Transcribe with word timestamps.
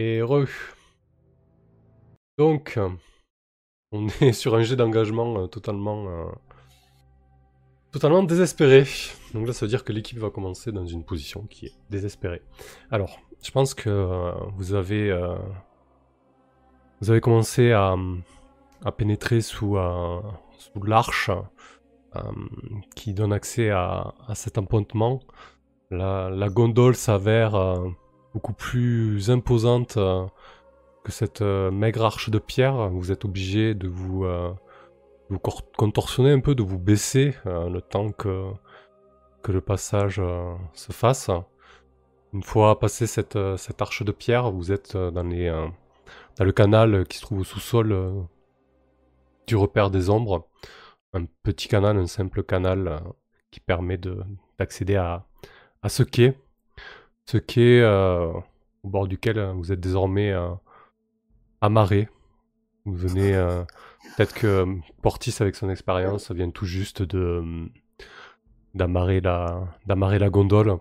Et. 0.00 0.22
Donc, 2.38 2.78
on 3.92 4.06
est 4.22 4.32
sur 4.32 4.54
un 4.54 4.62
jet 4.62 4.76
d'engagement 4.76 5.42
euh, 5.42 5.46
totalement, 5.46 6.08
euh, 6.08 6.30
totalement 7.92 8.22
désespéré. 8.22 8.86
Donc 9.34 9.46
là, 9.46 9.52
ça 9.52 9.66
veut 9.66 9.68
dire 9.68 9.84
que 9.84 9.92
l'équipe 9.92 10.16
va 10.16 10.30
commencer 10.30 10.72
dans 10.72 10.86
une 10.86 11.04
position 11.04 11.42
qui 11.42 11.66
est 11.66 11.74
désespérée. 11.90 12.40
Alors, 12.90 13.20
je 13.42 13.50
pense 13.50 13.74
que 13.74 13.90
euh, 13.90 14.32
vous 14.56 14.72
avez, 14.72 15.14
vous 17.02 17.10
avez 17.10 17.20
commencé 17.20 17.72
à, 17.72 17.94
à 18.82 18.92
pénétrer 18.92 19.42
sous, 19.42 19.76
sous 20.56 20.82
l'arche 20.82 21.30
qui 22.96 23.12
donne 23.12 23.34
accès 23.34 23.68
à, 23.68 24.14
à 24.26 24.34
cet 24.34 24.56
appointement. 24.56 25.20
La, 25.90 26.30
la 26.30 26.48
gondole 26.48 26.94
s'avère 26.94 27.54
beaucoup 28.34 28.52
plus 28.52 29.30
imposante 29.30 29.96
euh, 29.96 30.26
que 31.04 31.12
cette 31.12 31.42
euh, 31.42 31.70
maigre 31.70 32.04
arche 32.04 32.30
de 32.30 32.38
pierre. 32.38 32.88
Vous 32.90 33.12
êtes 33.12 33.24
obligé 33.24 33.74
de 33.74 33.88
vous, 33.88 34.24
euh, 34.24 34.52
vous 35.28 35.38
contorsionner 35.38 36.32
un 36.32 36.40
peu, 36.40 36.54
de 36.54 36.62
vous 36.62 36.78
baisser 36.78 37.34
le 37.44 37.80
temps 37.80 38.10
que, 38.12 38.52
le 39.48 39.60
passage 39.60 40.22
se 40.74 40.92
fasse. 40.92 41.30
Une 42.32 42.42
fois 42.42 42.78
passé 42.78 43.06
cette, 43.06 43.36
arche 43.80 44.04
de 44.04 44.12
pierre, 44.12 44.50
vous 44.52 44.70
êtes 44.70 44.96
dans, 44.96 45.24
les, 45.24 45.50
dans 46.36 46.44
le 46.44 46.52
canal 46.52 47.04
qui 47.06 47.18
se 47.18 47.22
trouve 47.22 47.40
au 47.40 47.44
sous-sol 47.44 48.28
du 49.48 49.56
repère 49.56 49.90
des 49.90 50.10
ombres. 50.10 50.48
Un 51.14 51.24
petit 51.42 51.66
canal, 51.66 51.96
un 51.96 52.06
simple 52.06 52.44
canal 52.44 53.02
qui 53.50 53.58
permet 53.58 53.98
d'accéder 54.58 54.94
à 54.94 55.24
ce 55.88 56.04
quai 56.04 56.36
ce 57.30 57.38
quai 57.38 57.80
euh, 57.80 58.32
au 58.82 58.88
bord 58.88 59.06
duquel 59.06 59.38
euh, 59.38 59.52
vous 59.52 59.70
êtes 59.70 59.78
désormais 59.78 60.32
euh, 60.32 60.50
amarré. 61.60 62.08
Vous 62.84 62.96
venez, 62.96 63.32
peut-être 64.16 64.34
que 64.34 64.66
Portis 65.02 65.36
avec 65.38 65.54
son 65.54 65.70
expérience 65.70 66.32
vient 66.32 66.50
tout 66.50 66.64
juste 66.64 67.02
de 67.02 67.68
d'amarrer 68.74 69.20
la 69.20 69.68
d'amarrer 69.86 70.18
la 70.18 70.30
gondole. 70.30 70.78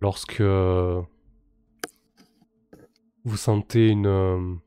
Lorsque 0.00 0.40
vous 0.40 0.96
sentez 3.36 3.88
une 3.88 4.58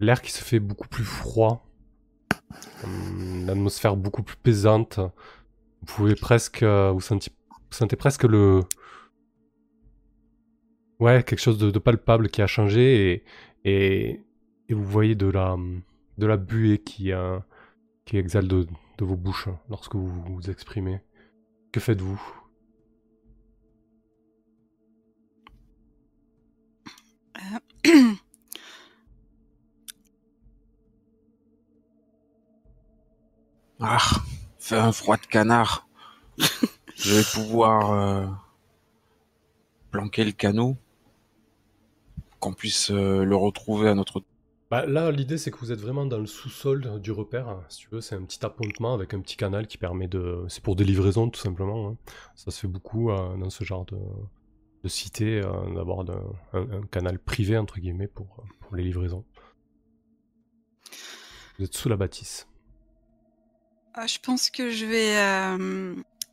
l'air 0.00 0.22
qui 0.22 0.32
se 0.32 0.42
fait 0.42 0.60
beaucoup 0.60 0.88
plus 0.88 1.04
froid, 1.04 1.66
l'atmosphère 3.44 3.96
beaucoup 3.96 4.22
plus 4.22 4.36
pesante. 4.36 4.98
Vous 4.98 5.94
pouvez 5.94 6.14
presque 6.14 6.64
vous 6.64 7.00
sentir 7.00 7.32
sentez 7.70 7.96
presque 7.96 8.24
le. 8.24 8.62
Ouais, 10.98 11.22
quelque 11.24 11.40
chose 11.40 11.58
de, 11.58 11.78
palpable 11.78 12.28
qui 12.28 12.42
a 12.42 12.46
changé 12.46 13.24
et, 13.64 14.22
et, 14.68 14.74
vous 14.74 14.84
voyez 14.84 15.14
de 15.14 15.26
la, 15.26 15.56
de 16.18 16.26
la 16.26 16.36
buée 16.36 16.78
qui, 16.78 17.12
euh, 17.12 17.38
qui 18.04 18.18
exhale 18.18 18.46
de, 18.48 18.66
de 18.98 19.04
vos 19.04 19.16
bouches 19.16 19.48
lorsque 19.70 19.94
vous 19.94 20.08
vous 20.08 20.50
exprimez. 20.50 21.00
Que 21.72 21.80
faites-vous? 21.80 22.20
Ah, 33.82 33.98
fait 34.58 34.76
un 34.76 34.92
froid 34.92 35.16
de 35.16 35.26
canard. 35.26 35.88
Je 37.02 37.14
vais 37.14 37.22
pouvoir 37.32 37.92
euh, 37.92 38.26
planquer 39.90 40.22
le 40.22 40.32
canot, 40.32 40.76
qu'on 42.40 42.52
puisse 42.52 42.90
euh, 42.90 43.24
le 43.24 43.34
retrouver 43.36 43.88
à 43.88 43.94
notre... 43.94 44.22
Bah, 44.70 44.84
là, 44.84 45.10
l'idée, 45.10 45.38
c'est 45.38 45.50
que 45.50 45.56
vous 45.56 45.72
êtes 45.72 45.80
vraiment 45.80 46.04
dans 46.04 46.18
le 46.18 46.26
sous-sol 46.26 47.00
du 47.00 47.10
repère. 47.10 47.56
Si 47.70 47.78
tu 47.78 47.88
veux, 47.90 48.02
c'est 48.02 48.16
un 48.16 48.22
petit 48.22 48.44
appontement 48.44 48.92
avec 48.92 49.14
un 49.14 49.20
petit 49.20 49.38
canal 49.38 49.66
qui 49.66 49.78
permet 49.78 50.08
de... 50.08 50.44
C'est 50.48 50.62
pour 50.62 50.76
des 50.76 50.84
livraisons, 50.84 51.30
tout 51.30 51.40
simplement. 51.40 51.88
Hein. 51.88 51.96
Ça 52.34 52.50
se 52.50 52.60
fait 52.60 52.68
beaucoup 52.68 53.10
euh, 53.10 53.34
dans 53.38 53.50
ce 53.50 53.64
genre 53.64 53.86
de, 53.86 53.96
de 54.84 54.88
cité, 54.88 55.40
d'avoir 55.74 56.04
un, 56.52 56.82
canal 56.90 57.18
privé, 57.18 57.56
entre 57.56 57.80
guillemets, 57.80 58.08
pour, 58.08 58.44
pour 58.60 58.76
les 58.76 58.84
livraisons. 58.84 59.24
Vous 61.58 61.64
êtes 61.64 61.74
sous 61.74 61.88
la 61.88 61.96
bâtisse. 61.96 62.46
Ah, 63.94 64.06
je 64.06 64.18
pense 64.18 64.50
que 64.50 64.70
je 64.70 64.84
vais 64.84 65.16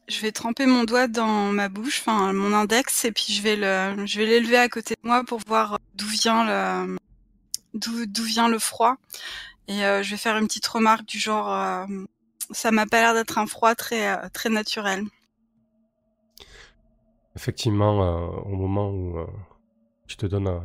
je 0.08 0.22
vais 0.22 0.32
tremper 0.32 0.66
mon 0.66 0.84
doigt 0.84 1.08
dans 1.08 1.52
ma 1.52 1.70
bouche, 1.70 2.00
enfin 2.00 2.32
mon 2.34 2.54
index, 2.54 3.06
et 3.06 3.12
puis 3.12 3.26
je 3.30 3.42
vais 3.42 3.56
le, 3.56 4.06
je 4.06 4.20
vais 4.20 4.26
l'élever 4.26 4.58
à 4.58 4.70
côté 4.70 4.96
de 4.96 5.08
moi 5.08 5.24
pour 5.26 5.40
voir 5.46 5.80
d'où 5.96 6.08
vient 6.08 6.46
le, 6.46 6.98
d'où, 7.74 8.24
vient 8.24 8.48
le 8.48 8.60
froid. 8.60 8.96
Et 9.68 9.86
euh, 9.86 10.02
je 10.04 10.12
vais 10.12 10.18
faire 10.18 10.38
une 10.38 10.48
petite 10.48 10.68
remarque 10.68 11.06
du 11.06 11.20
genre, 11.20 11.52
euh, 11.52 11.86
ça 12.52 12.72
m'a 12.72 12.86
pas 12.86 13.02
l'air 13.02 13.14
d'être 13.14 13.38
un 13.38 13.48
froid 13.48 13.76
très, 13.76 14.16
euh, 14.16 14.30
très 14.32 14.50
naturel. 14.50 15.04
Effectivement, 17.36 18.00
au 18.48 18.56
moment 18.56 18.90
où 18.90 19.24
tu 20.08 20.18
te 20.18 20.26
donnes 20.26 20.60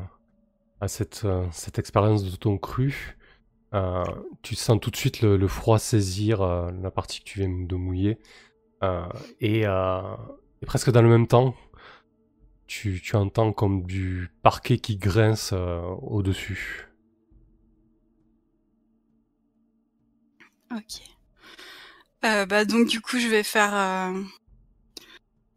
à, 0.81 0.89
cette, 0.89 1.27
cette 1.51 1.79
expérience 1.79 2.25
de 2.25 2.35
ton 2.35 2.57
cru, 2.57 3.19
tu 4.41 4.55
sens 4.55 4.81
tout 4.81 4.91
de 4.91 4.97
suite 4.97 5.21
le 5.21 5.49
froid 5.49 5.79
saisir 5.79 6.41
la 6.41 6.91
partie 6.91 7.21
que 7.21 7.25
tu 7.25 7.41
viens 7.41 7.51
de 7.51 7.77
mouiller. 7.77 8.19
Euh, 8.83 9.07
euh, 9.43 10.17
et, 10.61 10.67
presque 10.67 10.91
dans 10.91 11.03
le 11.03 11.09
même 11.09 11.27
temps, 11.27 11.55
tu, 12.67 13.01
entends 13.15 13.53
comme 13.53 13.85
du 13.85 14.31
parquet 14.43 14.79
qui 14.79 14.97
grince 14.97 15.51
euh, 15.53 15.81
au-dessus. 16.03 16.89
Ok. 20.71 21.03
bah 22.23 22.65
donc 22.65 22.89
du 22.89 23.03
coup 23.03 23.19
je 23.19 23.29
vais 23.29 23.43
faire 23.43 24.15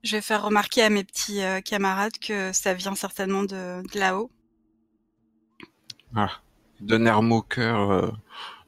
je 0.04 0.12
vais 0.12 0.22
faire 0.22 0.44
remarquer 0.44 0.82
à 0.82 0.90
mes 0.90 1.06
petits 1.06 1.40
camarades 1.64 2.18
que 2.20 2.52
ça 2.52 2.74
vient 2.74 2.96
certainement 2.96 3.44
de, 3.44 3.82
là-haut. 3.98 4.30
Ah, 6.16 6.42
d'un 6.82 7.06
air 7.06 7.22
moqueur, 7.22 8.20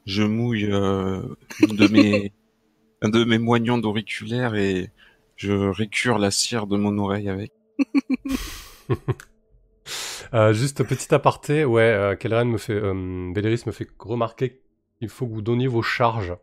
je 0.06 0.22
mouille 0.22 0.64
une 0.64 1.76
de 1.76 1.88
mes 1.88 2.32
un 3.02 3.08
de 3.08 3.24
mes 3.24 3.38
moignons 3.38 3.78
d'auriculaire 3.78 4.54
et 4.54 4.90
je 5.36 5.52
récure 5.52 6.18
la 6.18 6.30
cire 6.30 6.66
de 6.66 6.76
mon 6.76 6.98
oreille 6.98 7.28
avec. 7.28 7.52
euh, 10.34 10.52
juste 10.52 10.82
petit 10.84 11.14
aparté, 11.14 11.64
ouais, 11.64 11.82
euh, 11.82 12.44
me 12.44 12.58
fait, 12.58 12.72
euh, 12.72 12.94
me 12.94 13.72
fait 13.72 13.88
remarquer 13.98 14.60
qu'il 14.98 15.08
faut 15.08 15.26
que 15.26 15.32
vous 15.32 15.42
donniez 15.42 15.68
vos 15.68 15.82
charges. 15.82 16.36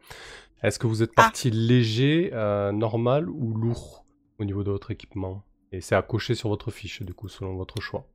Est-ce 0.64 0.80
que 0.80 0.88
vous 0.88 1.04
êtes 1.04 1.12
ah. 1.12 1.24
parti 1.24 1.52
léger, 1.52 2.32
euh, 2.34 2.72
normal 2.72 3.30
ou 3.30 3.54
lourd 3.54 4.06
au 4.40 4.46
niveau 4.46 4.64
de 4.64 4.72
votre 4.72 4.92
équipement? 4.92 5.44
Et 5.72 5.82
c'est 5.82 5.96
à 5.96 6.02
cocher 6.02 6.36
sur 6.36 6.50
votre 6.50 6.72
fiche, 6.72 7.02
du 7.02 7.14
coup, 7.14 7.28
selon 7.28 7.56
votre 7.56 7.82
choix. 7.82 8.08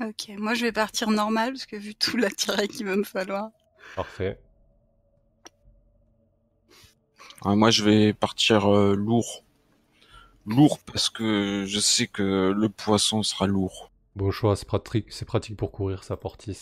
Ok, 0.00 0.32
moi 0.36 0.54
je 0.54 0.62
vais 0.62 0.72
partir 0.72 1.10
normal 1.10 1.52
parce 1.52 1.66
que 1.66 1.76
vu 1.76 1.94
tout 1.94 2.16
l'attirail 2.16 2.66
qu'il 2.66 2.86
va 2.86 2.96
me 2.96 3.04
falloir. 3.04 3.50
Parfait. 3.94 4.38
Moi, 7.44 7.70
je 7.70 7.84
vais 7.84 8.12
partir 8.12 8.72
euh, 8.72 8.94
lourd. 8.94 9.44
Lourd 10.46 10.78
parce 10.80 11.08
que 11.08 11.64
je 11.66 11.78
sais 11.78 12.06
que 12.06 12.52
le 12.56 12.68
poisson 12.68 13.22
sera 13.22 13.46
lourd. 13.46 13.90
Bon 14.16 14.30
choix, 14.30 14.56
c'est 14.56 14.66
pratique, 14.66 15.06
c'est 15.10 15.24
pratique 15.24 15.56
pour 15.56 15.70
courir, 15.70 16.04
ça 16.04 16.16
portis. 16.16 16.58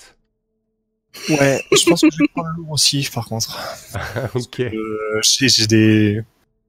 Ouais, 1.28 1.64
je 1.72 1.88
pense 1.88 2.02
que 2.02 2.10
je 2.12 2.18
vais 2.18 2.28
prendre 2.28 2.50
lourd 2.56 2.70
aussi, 2.70 3.08
par 3.12 3.26
contre. 3.26 3.58
ok. 4.34 4.60
Euh, 4.60 5.20
j'ai 5.22 5.66
des, 5.66 6.22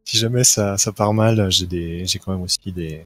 si 0.05 0.17
jamais 0.17 0.43
ça, 0.43 0.78
ça 0.78 0.91
part 0.91 1.13
mal, 1.13 1.51
j'ai 1.51 1.67
des, 1.67 2.05
j'ai 2.05 2.17
quand 2.17 2.31
même 2.31 2.41
aussi 2.41 2.72
des, 2.72 3.05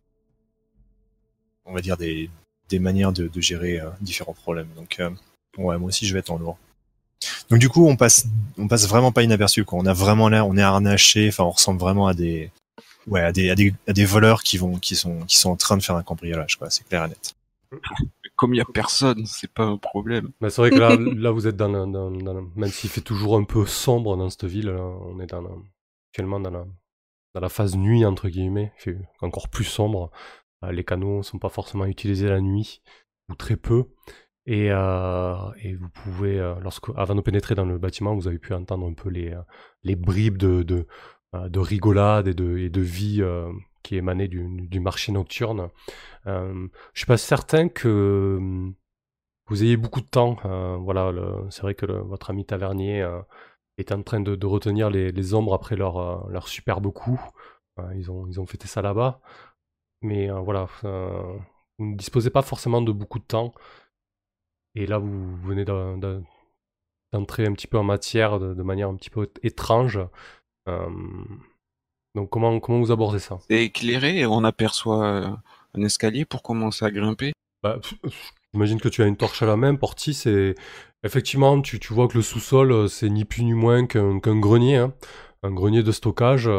on 1.66 1.73
va 1.73 1.81
dire 1.81 1.97
des, 1.97 2.29
des 2.69 2.79
manières 2.79 3.11
de, 3.11 3.28
de 3.28 3.41
gérer 3.41 3.79
euh, 3.79 3.90
différents 4.01 4.34
problèmes. 4.34 4.69
Donc, 4.75 5.01
ouais, 5.58 5.78
moi 5.78 5.87
aussi 5.87 6.05
je 6.05 6.13
vais 6.13 6.19
être 6.19 6.31
en 6.31 6.37
lourd. 6.37 6.58
Donc 7.50 7.59
du 7.59 7.70
coup, 7.70 7.88
on 7.88 7.96
passe, 7.96 8.28
on 8.58 8.67
passe 8.67 8.88
vraiment 8.88 9.12
pas 9.12 9.23
inaperçu. 9.23 9.64
Quoi. 9.66 9.79
On 9.79 9.85
a 9.85 9.94
vraiment 9.94 10.29
l'air, 10.29 10.47
on 10.47 10.58
est 10.58 10.62
harnaché. 10.62 11.28
Enfin, 11.29 11.44
on 11.44 11.52
ressemble 11.52 11.79
vraiment 11.79 12.08
à 12.08 12.14
des, 12.14 12.52
ouais, 13.08 13.22
à 13.22 13.32
des, 13.32 13.50
à 13.50 13.56
des, 13.56 13.73
à 13.88 13.94
des 13.94 14.06
voleurs 14.06 14.44
qui 14.44 14.58
vont, 14.58 14.78
qui 14.78 14.96
sont, 14.96 15.22
qui 15.22 15.38
sont 15.38 15.50
en 15.50 15.56
train 15.56 15.78
de 15.78 15.84
faire 15.84 15.96
un 15.96 16.03
cambriolage. 16.03 16.58
Quoi. 16.58 16.70
C'est 16.70 16.88
clair 16.88 17.06
et 17.06 17.09
net. 17.09 17.35
Comme 18.35 18.53
il 18.53 18.58
y 18.58 18.62
a 18.62 18.66
personne, 18.66 19.26
c'est 19.26 19.52
pas 19.52 19.64
un 19.64 19.78
problème. 19.78 20.32
Bah, 20.41 20.50
c'est 20.50 20.62
vrai 20.62 20.70
que 20.72 20.76
là, 20.76 20.96
là, 21.16 21.32
vous 21.32 21.47
êtes 21.47 21.56
dans, 21.56 21.70
dans, 21.70 22.12
dans, 22.12 22.41
même 22.56 22.72
s'il 22.72 22.90
fait 22.90 23.02
toujours 23.02 23.38
un 23.38 23.44
peu 23.44 23.66
sombre 23.66 24.18
dans 24.18 24.29
cette 24.29 24.46
ville, 24.46 24.70
on 24.70 25.20
est 25.20 25.28
dans, 25.28 25.44
actuellement 26.11 26.40
dans 26.40 26.52
la, 26.52 26.66
dans 27.34 27.41
la 27.41 27.50
phase 27.50 27.76
nuit 27.76 28.06
entre 28.06 28.29
guillemets. 28.29 28.73
Il 28.79 28.82
fait 28.82 28.97
encore 29.22 29.50
plus 29.50 29.66
sombre. 29.66 30.11
Euh, 30.64 30.72
les 30.72 30.84
canaux 30.84 31.23
sont 31.23 31.40
pas 31.40 31.50
forcément 31.50 31.85
utilisés 31.85 32.28
la 32.28 32.41
nuit 32.41 32.82
ou 33.29 33.35
très 33.35 33.56
peu. 33.56 33.85
Et, 34.47 34.68
euh, 34.72 35.36
et, 35.64 35.74
vous 35.74 35.90
pouvez, 35.90 36.40
euh, 36.40 36.56
avant 36.96 37.16
de 37.16 37.22
pénétrer 37.22 37.56
dans 37.56 37.66
le 37.66 37.78
bâtiment, 37.80 38.14
vous 38.14 38.28
avez 38.28 38.38
pu 38.38 38.53
entendre 38.53 38.88
un 38.88 38.94
peu 38.94 39.09
les, 39.09 39.34
euh, 39.34 39.96
bribes 39.96 40.38
de, 40.38 40.62
de, 40.64 40.88
de 41.34 41.59
rigolade 41.59 42.28
et 42.28 42.34
de, 42.36 42.82
vie 42.82 43.24
qui 43.84 43.96
émanait 43.97 44.28
du, 44.28 44.80
marché 44.80 45.12
nocturne. 45.12 45.70
Euh, 46.28 46.68
je 46.94 47.00
suis 47.00 47.08
pas 47.08 47.18
certain 47.18 47.70
que 47.70 48.38
hum, 48.40 48.76
vous 49.47 49.64
ayez 49.64 49.78
beaucoup 49.78 50.02
de 50.02 50.08
temps. 50.08 50.38
Voilà, 50.80 51.12
c'est 51.50 51.62
vrai 51.62 51.76
que 51.76 51.86
votre 51.86 52.30
ami 52.30 52.46
tavernier 52.46 53.08
est 53.78 53.92
en 53.92 54.03
train 54.03 54.22
de, 54.22 54.46
retenir 54.46 54.90
les, 54.90 55.34
ombres 55.34 55.53
après 55.53 55.76
leur, 55.76 56.30
leur 56.30 56.47
superbe 56.47 56.92
coup. 56.92 57.22
ils, 57.96 58.12
ont, 58.12 58.28
ils 58.28 58.40
ont 58.40 58.46
fêté 58.46 58.68
ça 58.68 58.82
là-bas. 58.82 59.20
Mais 60.02 60.30
voilà, 60.30 60.68
vous 60.84 61.86
ne 61.86 61.96
disposez 61.97 62.30
pas 62.30 62.42
forcément 62.44 62.82
de 62.82 62.92
beaucoup 62.92 63.20
de 63.20 63.26
temps. 63.26 63.53
Et 64.75 64.85
là, 64.85 64.97
vous 64.97 65.35
venez 65.37 65.66
d'entrer 65.66 67.45
un 67.45 67.53
petit 67.53 67.67
peu 67.67 67.77
en 67.77 67.83
matière 67.83 68.39
de, 68.39 68.53
de 68.53 68.63
manière 68.63 68.89
un 68.89 68.95
petit 68.95 69.09
peu 69.09 69.29
étrange. 69.41 69.99
donc 70.67 72.29
comment, 72.29 72.59
comment 72.59 72.79
vous 72.79 72.91
abordez 72.91 73.19
ça? 73.19 73.39
C'est 73.49 73.63
éclairé 73.63 74.19
et 74.19 74.25
on 74.25 74.43
aperçoit 74.43 75.05
un 75.75 75.81
escalier 75.81 76.25
pour 76.25 76.43
commencer 76.43 76.85
à 76.85 76.91
grimper 76.91 77.33
bah, 77.63 77.79
J'imagine 78.55 78.79
que 78.79 78.87
tu 78.87 79.03
as 79.03 79.05
une 79.07 79.17
torche 79.17 79.41
à 79.43 79.45
la 79.45 79.57
main, 79.57 79.75
Portis, 79.75 80.23
et 80.27 80.55
effectivement, 81.03 81.61
tu, 81.61 81.77
tu 81.77 81.93
vois 81.93 82.07
que 82.07 82.13
le 82.16 82.22
sous-sol, 82.22 82.72
euh, 82.72 82.87
c'est 82.87 83.09
ni 83.09 83.25
plus 83.25 83.43
ni 83.43 83.51
moins 83.51 83.85
qu'un 83.85 84.17
grenier, 84.17 84.77
hein. 84.77 84.93
un 85.43 85.51
grenier 85.51 85.83
de 85.83 85.91
stockage, 85.91 86.49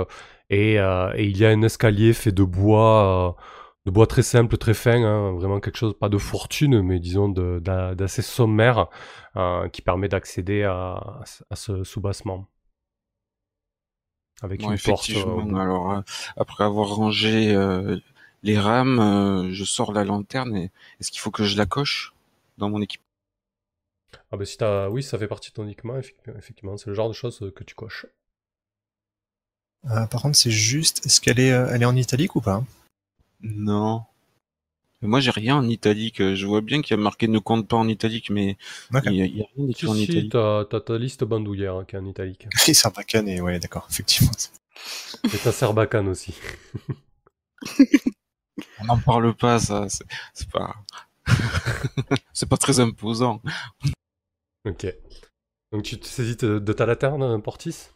et, 0.51 0.79
euh, 0.79 1.11
et, 1.17 1.25
il 1.25 1.39
y 1.39 1.47
a 1.47 1.49
un 1.49 1.63
escalier 1.63 2.13
fait 2.13 2.33
de 2.33 2.43
bois, 2.43 3.37
euh, 3.39 3.43
de 3.87 3.91
bois 3.91 4.07
très 4.07 4.23
simple, 4.23 4.59
très 4.59 4.75
fin, 4.75 5.03
hein, 5.03 5.33
vraiment 5.33 5.61
quelque 5.61 5.79
chose, 5.79 5.95
pas 5.99 6.09
de 6.09 6.19
fortune, 6.19 6.83
mais 6.83 6.99
disons 6.99 7.29
d'assez 7.29 8.23
sommaire, 8.23 8.89
qui 9.73 9.81
permet 9.81 10.09
d'accéder 10.09 10.65
à, 10.65 11.23
à, 11.51 11.57
ce 11.57 11.85
soubassement. 11.85 12.47
Avec 14.43 14.63
une 14.63 14.77
porte. 14.79 15.11
alors, 15.55 16.03
après 16.37 16.65
avoir 16.65 16.89
rangé 16.89 17.55
les 18.47 18.59
rames, 18.59 19.01
euh, 19.01 19.53
je 19.53 19.65
sors 19.65 19.93
la 19.93 20.05
lanterne 20.05 20.57
et 20.57 20.71
est-ce 21.01 21.11
qu'il 21.11 21.21
faut 21.21 21.33
que 21.33 21.45
je 21.45 21.57
la 21.57 21.67
coche 21.67 22.15
dans 22.59 22.71
mon 22.71 22.81
équipe? 22.81 23.03
Ah 24.31 24.37
bah 24.37 24.45
si 24.45 24.57
t'as... 24.57 24.89
Oui, 24.89 25.03
ça 25.03 25.19
fait 25.19 25.27
partie 25.27 25.51
de 25.51 25.55
ton 25.55 25.69
équipement, 25.69 25.99
effectivement. 25.99 26.77
C'est 26.77 26.89
le 26.89 26.95
genre 26.95 27.09
de 27.09 27.15
choses 27.15 27.53
que 27.55 27.65
tu 27.65 27.75
coches. 27.75 28.07
Euh, 29.91 30.07
par 30.07 30.23
contre, 30.23 30.37
c'est 30.37 30.51
juste... 30.51 31.05
Est-ce 31.07 31.21
qu'elle 31.21 31.41
est, 31.41 31.53
euh, 31.53 31.69
elle 31.73 31.83
est 31.83 31.87
en 31.87 31.97
italique 31.97 32.37
ou 32.37 32.41
pas? 32.41 32.63
Non. 33.41 34.05
Moi, 35.03 35.21
j'ai 35.21 35.31
rien 35.31 35.57
en 35.57 35.69
italique. 35.69 36.23
Je 36.35 36.47
vois 36.47 36.63
bien 36.63 36.81
qu'il 36.83 36.97
y 36.97 37.01
a 37.01 37.03
marqué 37.03 37.29
ne 37.29 37.39
compte 37.39 37.69
pas 37.69 37.77
en 37.77 37.87
italique, 37.89 38.31
mais 38.31 38.57
il 39.05 39.13
n'y 39.13 39.23
a, 39.23 39.27
rien 39.27 39.67
d'écrit 39.67 39.87
en 39.87 39.95
italique. 39.95 40.33
t'as, 40.33 40.65
t'as 40.65 40.81
ta 40.81 40.99
liste 40.99 41.25
bandoulière 41.25 41.77
hein, 41.77 41.85
qui 41.85 41.97
est 41.97 41.99
en 41.99 42.07
italique. 42.07 42.49
Et 42.69 42.75
Sarbacane, 42.75 43.29
et 43.29 43.41
ouais, 43.41 43.59
d'accord, 43.59 43.87
effectivement. 43.91 44.33
Et 45.25 45.39
ta 45.39 45.53
Sarbacane 45.53 46.09
aussi. 46.09 46.35
On 48.81 48.85
n'en 48.87 48.99
parle 48.99 49.35
pas, 49.35 49.59
ça. 49.59 49.87
C'est 50.33 50.51
pas. 50.51 50.75
c'est 52.33 52.49
pas 52.49 52.57
très 52.57 52.81
imposant. 52.81 53.43
Ok. 54.65 54.87
Donc 55.73 55.83
tu 55.83 55.99
te 55.99 56.07
saisis 56.07 56.37
de, 56.37 56.73
ta 56.73 56.87
laterne, 56.87 57.43
Portis? 57.43 57.91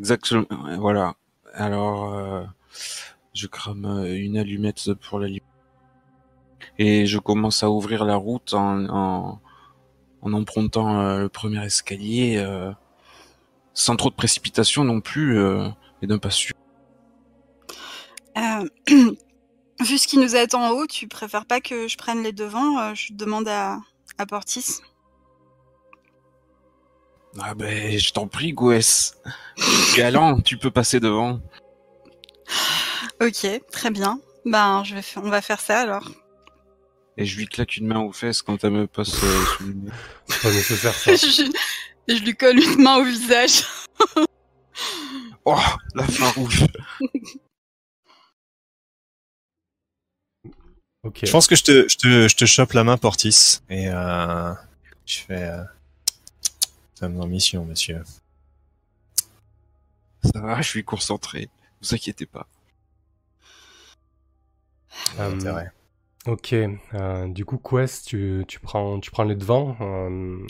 Exactement. 0.00 0.46
Voilà. 0.78 1.14
Alors, 1.54 2.12
euh, 2.14 2.44
je 3.32 3.46
crame 3.46 3.86
euh, 3.86 4.16
une 4.16 4.36
allumette 4.36 4.92
pour 4.94 5.18
la 5.18 5.28
et 6.78 7.06
je 7.06 7.18
commence 7.18 7.62
à 7.62 7.70
ouvrir 7.70 8.04
la 8.04 8.16
route 8.16 8.52
en, 8.54 9.40
empruntant 10.22 11.00
euh, 11.00 11.18
le 11.20 11.28
premier 11.28 11.64
escalier, 11.64 12.44
sans 13.74 13.96
trop 13.96 14.10
de 14.10 14.14
précipitation 14.14 14.84
non 14.84 15.00
plus, 15.00 15.38
et 16.02 16.06
d'un 16.06 16.18
pas 16.18 16.30
sûr. 16.30 16.54
Euh, 18.36 18.68
vu 19.80 19.98
ce 19.98 20.06
qui 20.06 20.18
nous 20.18 20.36
attend 20.36 20.62
en 20.62 20.70
haut, 20.70 20.86
tu 20.86 21.08
préfères 21.08 21.46
pas 21.46 21.60
que 21.60 21.88
je 21.88 21.96
prenne 21.96 22.22
les 22.22 22.32
devants 22.32 22.78
euh, 22.78 22.94
Je 22.94 23.12
demande 23.12 23.48
à, 23.48 23.78
à 24.18 24.26
Portis. 24.26 24.80
Ah 27.40 27.54
ben, 27.54 27.98
je 27.98 28.12
t'en 28.12 28.28
prie, 28.28 28.52
Goès. 28.52 29.16
Galant, 29.96 30.40
tu 30.40 30.56
peux 30.56 30.70
passer 30.70 31.00
devant. 31.00 31.40
Ok, 33.20 33.46
très 33.72 33.90
bien. 33.90 34.20
Ben, 34.44 34.84
je 34.84 34.94
vais 34.94 35.02
on 35.16 35.30
va 35.30 35.40
faire 35.40 35.60
ça 35.60 35.80
alors. 35.80 36.10
Et 37.16 37.24
je 37.24 37.36
lui 37.36 37.46
claque 37.46 37.76
une 37.76 37.86
main 37.86 38.00
aux 38.00 38.12
fesses 38.12 38.42
quand 38.42 38.62
elle 38.64 38.72
me 38.72 38.86
passe 38.86 39.22
euh, 39.22 39.44
sous 39.56 39.64
le 39.64 39.74
nez. 39.74 39.90
C'est 40.26 40.42
pas 40.42 40.50
nécessaire 40.50 40.94
ça. 40.94 41.14
je, 41.16 41.50
je 42.08 42.22
lui 42.22 42.36
colle 42.36 42.58
une 42.58 42.82
main 42.82 42.96
au 42.96 43.04
visage. 43.04 43.64
oh, 45.44 45.56
la 45.94 46.04
farouche. 46.04 46.64
Je 51.22 51.30
pense 51.30 51.46
que 51.46 51.54
je 51.54 51.62
te, 51.62 51.88
je 51.88 51.96
te, 51.96 52.28
je 52.28 52.36
te 52.36 52.44
chope 52.46 52.72
la 52.72 52.82
main, 52.82 52.96
Portis. 52.96 53.60
Et 53.70 53.88
euh, 53.88 54.52
je 55.06 55.18
fais. 55.18 55.42
Euh, 55.42 55.62
Sommes 56.94 57.20
en 57.20 57.26
mission, 57.26 57.64
monsieur. 57.64 58.02
Ça 60.22 60.40
va, 60.40 60.62
je 60.62 60.68
suis 60.68 60.84
concentré. 60.84 61.48
Vous 61.82 61.94
inquiétez 61.94 62.26
pas. 62.26 62.46
Euh, 65.18 65.64
ok. 66.26 66.54
Euh, 66.94 67.28
du 67.28 67.44
coup, 67.44 67.58
Quest, 67.58 68.06
tu, 68.06 68.44
tu, 68.48 68.60
prends, 68.60 69.00
tu 69.00 69.10
prends 69.10 69.24
les 69.24 69.34
devants. 69.34 69.76
Euh... 69.80 70.46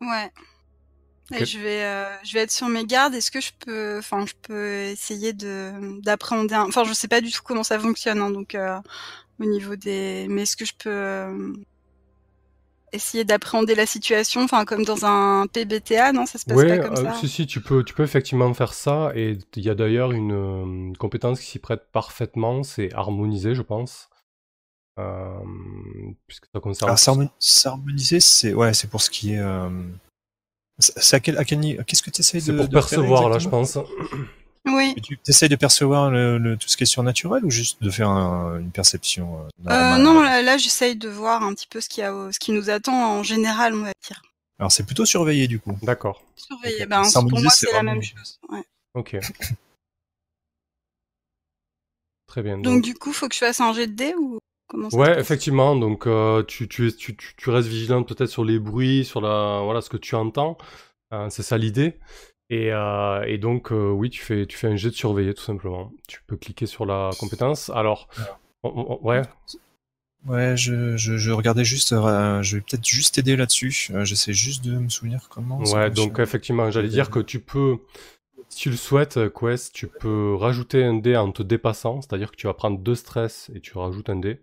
Ouais. 0.00 0.30
Et 1.34 1.46
je 1.46 1.58
vais, 1.58 1.84
euh, 1.84 2.14
je 2.24 2.34
vais 2.34 2.40
être 2.40 2.50
sur 2.50 2.68
mes 2.68 2.84
gardes. 2.84 3.14
Est-ce 3.14 3.30
que 3.30 3.40
je 3.40 3.52
peux, 3.64 3.98
enfin, 3.98 4.26
je 4.26 4.34
peux 4.42 4.82
essayer 4.84 5.32
de 5.32 6.00
d'appréhender. 6.02 6.54
Un... 6.54 6.66
Enfin, 6.66 6.84
je 6.84 6.92
sais 6.92 7.08
pas 7.08 7.20
du 7.20 7.32
tout 7.32 7.42
comment 7.42 7.62
ça 7.62 7.78
fonctionne, 7.78 8.20
hein, 8.20 8.30
donc 8.30 8.54
euh, 8.54 8.78
au 9.38 9.44
niveau 9.44 9.76
des. 9.76 10.26
Mais 10.28 10.42
est-ce 10.42 10.56
que 10.56 10.64
je 10.64 10.74
peux 10.78 10.90
euh, 10.90 11.54
essayer 12.92 13.24
d'appréhender 13.24 13.74
la 13.74 13.86
situation, 13.86 14.42
enfin 14.42 14.64
comme 14.64 14.84
dans 14.84 15.04
un 15.04 15.46
PBTA, 15.46 16.12
non? 16.12 16.26
Ça 16.26 16.38
se 16.38 16.44
passe 16.44 16.56
pas 16.56 16.78
comme 16.78 16.92
euh, 16.92 17.12
ça 17.12 17.14
Si, 17.14 17.28
si, 17.28 17.46
tu 17.46 17.60
peux, 17.60 17.84
tu 17.84 17.94
peux 17.94 18.02
effectivement 18.02 18.52
faire 18.54 18.74
ça. 18.74 19.12
Et 19.14 19.38
il 19.56 19.62
y 19.62 19.70
a 19.70 19.74
d'ailleurs 19.74 20.12
une, 20.12 20.96
compétence 20.98 21.40
qui 21.40 21.46
s'y 21.46 21.58
prête 21.58 21.82
parfaitement, 21.92 22.62
c'est 22.62 22.92
harmoniser, 22.92 23.54
je 23.54 23.62
pense. 23.62 24.08
Euh, 24.98 25.34
puisque 26.26 26.46
ça 26.52 26.60
concerne. 26.60 27.30
S'harmoniser, 27.38 28.20
c'est 28.20 28.52
ouais, 28.52 28.74
c'est 28.74 28.88
pour 28.88 29.00
ce 29.00 29.10
qui 29.10 29.34
est. 29.34 29.42
C'est 30.78 31.16
à 31.16 31.20
quel, 31.20 31.38
à 31.38 31.44
quel 31.44 31.84
Qu'est-ce 31.84 32.02
que 32.02 32.10
tu 32.10 32.20
essayes 32.20 32.40
de. 32.40 32.46
C'est 32.46 32.56
pour 32.56 32.68
percevoir, 32.68 33.28
là, 33.28 33.38
je 33.38 33.48
pense. 33.48 33.78
Oui. 34.64 34.94
tu 35.02 35.18
essayes 35.26 35.48
de 35.48 35.56
percevoir 35.56 36.10
le, 36.10 36.56
tout 36.56 36.68
ce 36.68 36.76
qui 36.76 36.84
est 36.84 36.86
surnaturel 36.86 37.44
ou 37.44 37.50
juste 37.50 37.82
de 37.82 37.90
faire 37.90 38.10
une 38.10 38.70
perception 38.70 39.40
euh, 39.66 39.70
euh 39.70 39.98
Non, 39.98 40.22
là, 40.22 40.40
là 40.40 40.56
j'essaye 40.56 40.94
de 40.94 41.08
voir 41.08 41.42
un 41.42 41.52
petit 41.52 41.66
peu 41.66 41.80
ce 41.80 41.88
qui, 41.88 42.00
a, 42.00 42.12
ce 42.30 42.38
qui 42.38 42.52
nous 42.52 42.70
attend 42.70 43.18
en 43.18 43.22
général, 43.24 43.74
on 43.74 43.82
va 43.82 43.92
dire. 44.06 44.22
Alors 44.60 44.70
c'est 44.70 44.84
plutôt 44.84 45.04
surveiller 45.04 45.48
du 45.48 45.58
coup. 45.58 45.76
D'accord. 45.82 46.22
Surveiller, 46.36 46.86
ben, 46.86 47.02
pour 47.12 47.40
moi 47.40 47.50
c'est 47.50 47.72
la 47.72 47.82
même 47.82 48.02
chose. 48.02 48.38
Ouais. 48.48 48.62
Ok. 48.94 49.16
Très 52.32 52.42
bien. 52.42 52.56
Donc, 52.56 52.64
donc, 52.64 52.82
du 52.82 52.94
coup, 52.94 53.12
faut 53.12 53.28
que 53.28 53.34
je 53.34 53.40
fasse 53.40 53.60
un 53.60 53.74
jet 53.74 53.86
de 53.86 53.92
dés 53.92 54.14
ou 54.18 54.38
comment 54.66 54.88
ça 54.88 54.96
Ouais, 54.96 55.20
effectivement. 55.20 55.76
Donc 55.76 56.06
euh, 56.06 56.42
tu, 56.44 56.66
tu, 56.66 56.90
tu, 56.96 57.14
tu, 57.14 57.50
restes 57.50 57.68
vigilant 57.68 58.02
peut-être 58.04 58.30
sur 58.30 58.42
les 58.42 58.58
bruits, 58.58 59.04
sur 59.04 59.20
la, 59.20 59.60
voilà, 59.62 59.82
ce 59.82 59.90
que 59.90 59.98
tu 59.98 60.14
entends. 60.14 60.56
Euh, 61.12 61.28
c'est 61.28 61.42
ça 61.42 61.58
l'idée. 61.58 61.98
Euh, 62.52 63.22
et, 63.26 63.38
donc, 63.38 63.72
euh, 63.72 63.90
oui, 63.90 64.10
tu 64.10 64.22
fais, 64.22 64.46
tu 64.46 64.56
fais 64.56 64.68
un 64.68 64.76
jet 64.76 64.90
de 64.90 64.94
surveiller 64.94 65.34
tout 65.34 65.42
simplement. 65.42 65.92
Tu 66.06 66.22
peux 66.26 66.36
cliquer 66.36 66.66
sur 66.66 66.84
la 66.84 67.10
compétence. 67.18 67.70
Alors, 67.70 68.08
ouais. 68.62 69.22
Ouais, 70.26 70.56
je, 70.56 70.96
je, 70.96 71.30
regardais 71.32 71.64
juste, 71.64 71.92
euh, 71.92 72.42
je 72.42 72.56
vais 72.56 72.62
peut-être 72.62 72.86
juste 72.86 73.18
aider 73.18 73.34
là-dessus. 73.34 73.90
J'essaie 74.02 74.32
juste 74.32 74.64
de 74.64 74.78
me 74.78 74.88
souvenir 74.88 75.28
comment. 75.28 75.58
Ouais, 75.58 75.90
donc 75.90 76.20
effectivement, 76.20 76.70
j'allais 76.70 76.88
dire 76.88 77.10
que 77.10 77.18
tu 77.18 77.40
peux, 77.40 77.78
si 78.48 78.60
tu 78.60 78.70
le 78.70 78.76
souhaites, 78.76 79.18
Quest, 79.32 79.74
tu 79.74 79.88
peux 79.88 80.34
rajouter 80.36 80.84
un 80.84 80.94
dé 80.94 81.16
en 81.16 81.32
te 81.32 81.42
dépassant, 81.42 82.02
c'est-à-dire 82.02 82.30
que 82.30 82.36
tu 82.36 82.46
vas 82.46 82.54
prendre 82.54 82.78
deux 82.78 82.94
stress 82.94 83.50
et 83.52 83.60
tu 83.60 83.76
rajoutes 83.76 84.10
un 84.10 84.16
dé. 84.16 84.40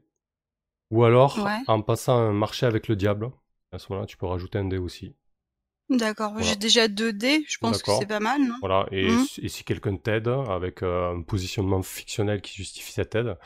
Ou 0.92 1.06
alors, 1.06 1.48
en 1.68 1.82
passant 1.82 2.18
un 2.18 2.34
marché 2.34 2.66
avec 2.66 2.88
le 2.88 2.96
diable. 2.98 3.32
À 3.72 3.78
ce 3.78 3.92
moment-là, 3.92 4.08
tu 4.08 4.18
peux 4.18 4.26
rajouter 4.26 4.58
un 4.58 4.66
dé 4.66 4.80
aussi. 4.80 5.14
D'accord, 5.90 6.36
j'ai 6.40 6.56
déjà 6.56 6.88
2 6.88 7.14
dés, 7.14 7.44
je 7.48 7.58
pense 7.58 7.82
que 7.82 7.92
c'est 7.98 8.06
pas 8.06 8.20
mal, 8.20 8.40
non? 8.42 8.56
Voilà, 8.62 8.86
et, 8.92 9.10
mmh. 9.10 9.48
si 9.48 9.64
quelqu'un 9.64 9.98
t'aide 9.98 10.28
avec 10.28 10.84
euh, 10.84 11.16
un 11.16 11.24
positionnement 11.24 11.82
fictionnel 11.82 12.42
qui 12.42 12.54
justifie 12.56 12.92
cette 12.92 13.16
aide, 13.16 13.38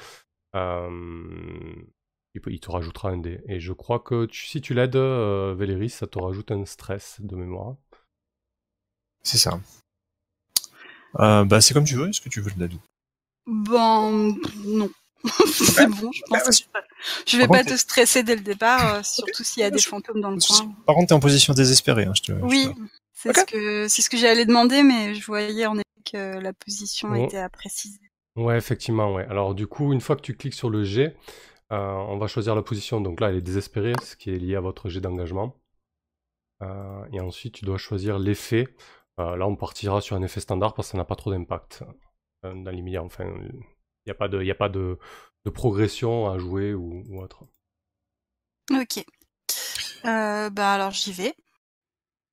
euh, 0.53 1.73
il, 2.33 2.59
te 2.59 2.69
rajoutera 2.69 3.11
un 3.11 3.17
dé. 3.17 3.41
Et 3.47 3.61
je 3.61 3.71
crois 3.71 3.99
que 3.99 4.27
si 4.31 4.59
tu 4.59 4.73
l'aides, 4.73 4.97
euh, 4.97 5.55
Véléris, 5.57 5.91
ça 5.91 6.05
te 6.05 6.19
rajoute 6.19 6.51
un 6.51 6.65
stress 6.65 7.21
de 7.21 7.35
mémoire. 7.37 7.77
C'est 9.21 9.37
ça. 9.37 9.61
bah, 11.13 11.61
c'est 11.61 11.73
comme 11.73 11.85
tu 11.85 11.95
veux, 11.95 12.09
est-ce 12.09 12.19
que 12.19 12.29
tu 12.29 12.41
veux 12.41 12.51
le 12.57 12.69
Bon, 13.45 14.35
non. 14.65 14.89
c'est 15.47 15.87
bon, 15.87 16.11
je 16.11 16.21
pense. 16.27 16.63
je 17.27 17.37
vais 17.37 17.47
pas 17.47 17.63
te 17.63 17.75
stresser 17.75 18.23
dès 18.23 18.35
le 18.35 18.41
départ, 18.41 18.95
euh, 18.95 19.01
surtout 19.03 19.43
s'il 19.43 19.61
y 19.61 19.65
a 19.65 19.69
des 19.69 19.81
fantômes 19.81 20.21
dans 20.21 20.31
le 20.31 20.37
coin. 20.37 20.73
Par 20.85 20.95
contre, 20.95 21.07
t'es 21.09 21.13
en 21.13 21.19
position 21.19 21.53
désespérée. 21.53 22.05
Hein, 22.05 22.13
je 22.15 22.21
te, 22.21 22.31
oui, 22.33 22.69
c'est 23.13 23.35
ce 23.35 23.45
que 23.45 23.87
c'est 23.87 24.01
ce 24.01 24.09
que 24.09 24.17
j'allais 24.17 24.45
demander, 24.45 24.83
mais 24.83 25.15
je 25.15 25.25
voyais 25.25 25.65
en 25.65 25.75
effet 25.75 25.83
que 26.11 26.39
la 26.39 26.53
position 26.53 27.09
Oh. 27.11 27.15
était 27.25 27.37
à 27.37 27.49
préciser. 27.49 27.99
Ouais, 28.35 28.57
effectivement, 28.57 29.13
ouais. 29.13 29.25
Alors 29.29 29.55
du 29.55 29.67
coup, 29.67 29.93
une 29.93 30.01
fois 30.01 30.15
que 30.15 30.21
tu 30.21 30.35
cliques 30.35 30.55
sur 30.55 30.69
le 30.69 30.83
G, 30.83 31.15
euh, 31.71 31.77
on 31.77 32.17
va 32.17 32.27
choisir 32.27 32.55
la 32.55 32.61
position. 32.63 32.99
Donc 32.99 33.19
là, 33.21 33.29
elle 33.29 33.37
est 33.37 33.41
désespérée, 33.41 33.93
ce 34.03 34.15
qui 34.15 34.31
est 34.31 34.37
lié 34.37 34.55
à 34.55 34.59
votre 34.59 34.89
jet 34.89 35.01
d'engagement. 35.01 35.55
Euh, 36.61 37.05
et 37.11 37.19
ensuite, 37.21 37.55
tu 37.55 37.65
dois 37.65 37.77
choisir 37.77 38.19
l'effet. 38.19 38.67
Euh, 39.19 39.35
là, 39.35 39.47
on 39.47 39.55
partira 39.55 40.01
sur 40.01 40.15
un 40.15 40.23
effet 40.23 40.39
standard 40.39 40.73
parce 40.73 40.87
que 40.87 40.91
ça 40.93 40.97
n'a 40.97 41.05
pas 41.05 41.15
trop 41.15 41.31
d'impact 41.31 41.83
euh, 42.45 42.53
dans 42.55 42.71
l'immédiat. 42.71 43.03
Enfin, 43.03 43.25
il 44.05 44.09
n'y 44.09 44.11
a 44.11 44.15
pas 44.15 44.27
de, 44.27 44.43
y 44.43 44.51
a 44.51 44.55
pas 44.55 44.69
de, 44.69 44.97
de 45.45 45.49
progression 45.49 46.29
à 46.29 46.37
jouer 46.37 46.73
ou, 46.73 47.03
ou 47.09 47.21
autre. 47.21 47.43
Ok. 48.71 49.03
Euh, 50.05 50.49
bah 50.49 50.73
alors 50.73 50.91
j'y 50.91 51.11
vais. 51.13 51.33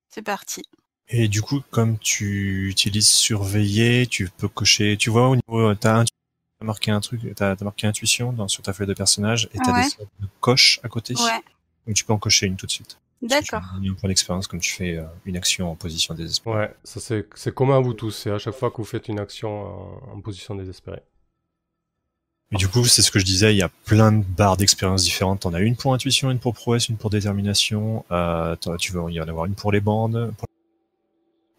C'est 0.09 0.21
parti. 0.21 0.63
Et 1.07 1.27
du 1.27 1.41
coup, 1.41 1.61
comme 1.71 1.97
tu 1.99 2.69
utilises 2.69 3.09
surveiller, 3.09 4.07
tu 4.07 4.29
peux 4.29 4.47
cocher. 4.47 4.97
Tu 4.97 5.09
vois 5.09 5.29
au 5.29 5.35
niveau, 5.35 5.73
t'as 5.75 6.03
t'as 6.05 6.65
marqué 6.65 6.91
un 6.91 6.99
truc, 6.99 7.21
t'as 7.35 7.51
as 7.59 7.63
marqué 7.63 7.87
intuition 7.87 8.33
dans, 8.33 8.47
sur 8.47 8.61
ta 8.63 8.71
feuille 8.73 8.87
de 8.87 8.93
personnage 8.93 9.49
et 9.53 9.57
t'as 9.57 9.73
Ouais. 9.73 9.83
des 9.83 9.89
sortes 9.89 10.09
de 10.19 10.27
coches 10.39 10.79
à 10.83 10.89
côté. 10.89 11.15
Ouais. 11.15 11.41
Donc 11.87 11.95
tu 11.95 12.05
peux 12.05 12.13
en 12.13 12.19
cocher 12.19 12.45
une 12.47 12.55
tout 12.57 12.65
de 12.65 12.71
suite. 12.71 12.97
D'accord. 13.21 13.61
Un 13.75 13.93
point 13.93 14.09
d'expérience 14.09 14.47
comme 14.47 14.59
tu 14.59 14.71
fais 14.71 14.97
euh, 14.97 15.05
une 15.25 15.37
action 15.37 15.71
en 15.71 15.75
position 15.75 16.13
désespérée. 16.13 16.57
Ouais, 16.57 16.75
ça 16.83 16.99
c'est 16.99 17.27
c'est 17.35 17.53
commun 17.53 17.77
à 17.77 17.81
vous 17.81 17.93
tous. 17.93 18.11
C'est 18.11 18.31
à 18.31 18.39
chaque 18.39 18.55
fois 18.55 18.71
que 18.71 18.77
vous 18.77 18.85
faites 18.85 19.07
une 19.07 19.19
action 19.19 19.49
en, 20.09 20.13
en 20.13 20.21
position 20.21 20.55
désespérée. 20.55 21.03
Du 22.51 22.67
coup, 22.67 22.83
c'est 22.83 23.01
ce 23.01 23.11
que 23.11 23.19
je 23.19 23.23
disais, 23.23 23.53
il 23.53 23.57
y 23.57 23.61
a 23.61 23.69
plein 23.85 24.11
de 24.11 24.23
barres 24.25 24.57
d'expérience 24.57 25.03
différentes. 25.03 25.41
T'en 25.41 25.53
as 25.53 25.61
une 25.61 25.77
pour 25.77 25.93
intuition, 25.93 26.31
une 26.31 26.39
pour 26.39 26.53
prouesse, 26.53 26.89
une 26.89 26.97
pour 26.97 27.09
détermination. 27.09 28.03
Euh, 28.11 28.55
tu 28.77 28.91
veux 28.91 29.09
y 29.11 29.21
en 29.21 29.27
avoir 29.27 29.45
une 29.45 29.55
pour 29.55 29.71
les 29.71 29.79
bandes, 29.79 30.33
pour 30.37 30.47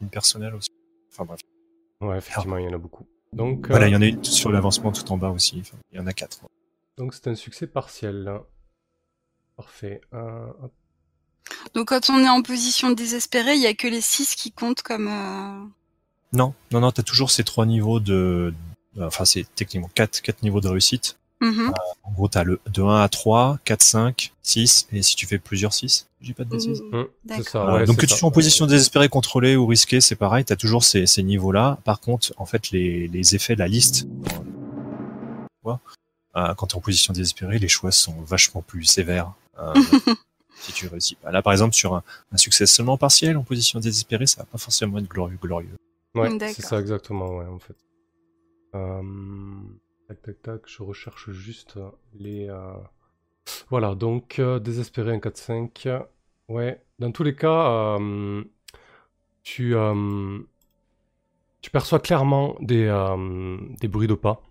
une 0.03 0.11
personnelle 0.11 0.55
aussi. 0.55 0.69
Enfin 1.11 1.25
bref. 1.25 1.41
Ouais, 2.03 2.19
effectivement, 2.19 2.59
il 2.59 2.65
y 2.65 2.69
en 2.69 2.75
a 2.75 2.79
beaucoup. 2.79 3.07
Donc, 3.33 3.69
Voilà, 3.69 3.87
euh, 3.87 3.89
il 3.89 3.93
y 3.93 3.97
en 3.97 4.03
a 4.03 4.07
une 4.07 4.23
sur 4.25 4.53
l'avancement 4.53 4.93
tout 4.93 5.11
en 5.13 5.17
bas 5.17 5.31
aussi. 5.31 5.59
Enfin, 5.61 5.79
il 5.93 5.99
y 5.99 6.01
en 6.01 6.07
a 6.07 6.13
quatre. 6.13 6.41
donc 6.99 7.15
c'est 7.15 7.29
un 7.29 7.35
succès 7.35 7.67
partiel. 7.67 8.31
Parfait. 9.57 10.03
Euh, 10.13 10.47
hop. 10.63 10.73
Donc 11.75 11.89
quand 11.89 12.11
on 12.11 12.19
est 12.23 12.29
en 12.29 12.43
position 12.43 12.91
désespérée, 12.91 13.55
il 13.55 13.63
y 13.63 13.67
a 13.67 13.75
que 13.75 13.87
les 13.89 14.01
6 14.03 14.35
qui 14.35 14.53
comptent 14.53 14.83
comme. 14.83 15.09
euh, 15.09 15.65
Non, 16.35 16.55
non, 16.71 16.81
non, 16.81 16.91
t'as 16.93 17.03
toujours 17.03 17.31
ces 17.31 17.45
trois 17.45 17.65
niveaux 17.65 18.01
de, 18.01 18.53
enfin, 19.01 19.25
c'est 19.25 19.47
techniquement 19.55 19.91
quatre, 19.95 20.21
quatre 20.21 20.43
niveaux 20.43 20.61
de 20.61 20.69
réussite. 20.69 21.19
mhm. 21.41 21.73
En 22.05 22.11
gros, 22.13 22.29
t'as 22.29 22.45
le, 22.45 22.61
de 22.73 22.83
1 22.83 23.01
à 23.03 23.09
3, 23.09 23.59
4, 23.65 23.83
5, 23.83 24.33
6, 24.43 24.89
et 24.93 25.03
si 25.03 25.17
tu 25.17 25.27
fais 25.27 25.39
plusieurs 25.39 25.73
6, 25.73 26.09
j'ai 26.21 26.35
pas 26.35 26.45
de 26.45 26.51
bêtises. 26.51 26.83
Mm. 26.83 26.95
Euh, 26.95 27.05
ouais, 27.73 27.85
donc 27.85 27.97
c'est 27.97 28.07
que 28.07 28.07
tu 28.07 28.15
sois 28.15 28.29
en 28.29 28.33
position 28.33 28.67
désespérée, 28.67 29.09
contrôlée 29.09 29.57
ou 29.57 29.67
risquée, 29.67 30.01
c'est 30.01 30.15
pareil, 30.17 30.45
t'as 30.45 30.57
toujours 30.57 30.85
ces, 30.85 31.07
ces 31.07 31.23
niveaux-là. 31.23 31.79
Par 31.85 32.01
contre, 32.01 32.33
en 32.37 32.47
fait, 32.47 32.71
les, 32.71 33.09
les 33.09 33.35
effets 33.35 33.55
de 33.55 33.61
la 33.61 33.69
liste, 33.69 34.07
euh, 35.67 35.75
tu 35.75 36.39
euh, 36.39 36.55
quand 36.55 36.67
t'es 36.69 36.77
en 36.77 36.81
position 36.81 37.13
désespérée, 37.13 37.59
les 37.59 37.69
choix 37.69 37.93
sont 37.93 38.15
vachement 38.23 38.63
plus 38.63 38.85
sévères. 38.85 39.33
euh, 39.59 39.75
si 40.61 40.73
tu 40.73 40.87
réussis 40.87 41.17
pas. 41.17 41.31
Là, 41.33 41.43
par 41.43 41.53
exemple, 41.53 41.75
sur 41.75 41.95
un, 41.95 42.03
un 42.33 42.37
succès 42.37 42.67
seulement 42.67 42.97
partiel 42.97 43.37
en 43.37 43.43
position 43.43 43.81
désespérée, 43.81 44.27
ça 44.27 44.43
va 44.43 44.47
pas 44.47 44.59
forcément 44.59 44.99
être 44.99 45.09
glorieux. 45.09 45.39
glorieux. 45.43 45.77
Ouais, 46.15 46.37
D'accord. 46.37 46.55
c'est 46.55 46.63
ça 46.63 46.79
exactement, 46.79 47.37
ouais, 47.37 47.47
en 47.47 47.59
fait. 47.59 47.75
Euh, 48.75 49.03
Tac, 50.09 50.23
tac, 50.23 50.43
tac, 50.43 50.61
je 50.67 50.83
recherche 50.83 51.31
juste 51.31 51.79
les... 52.15 52.49
euh, 52.49 52.75
Voilà, 53.71 53.95
donc 53.95 54.39
euh, 54.39 54.59
désespéré 54.59 55.13
1, 55.15 55.21
4, 55.21 55.37
5. 55.39 55.89
Ouais, 56.49 56.83
dans 56.99 57.13
tous 57.13 57.23
les 57.25 57.35
cas, 57.37 57.99
tu, 59.43 59.75
tu 61.61 61.71
perçois 61.71 62.01
clairement 62.01 62.57
des, 62.61 62.87
des 63.81 63.89
bruits 63.89 64.09
de 64.09 64.15
pas 64.15 64.43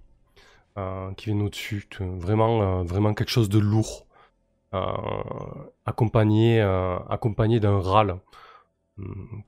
qui 1.18 1.26
viennent 1.26 1.42
au-dessus. 1.42 1.88
Vraiment, 2.00 2.84
vraiment 2.84 3.14
quelque 3.14 3.30
chose 3.30 3.50
de 3.50 3.60
lourd, 3.60 4.08
accompagné, 5.86 6.62
accompagné 6.62 7.60
d'un 7.60 7.80
râle. 7.80 8.20
Hum, 9.00 9.44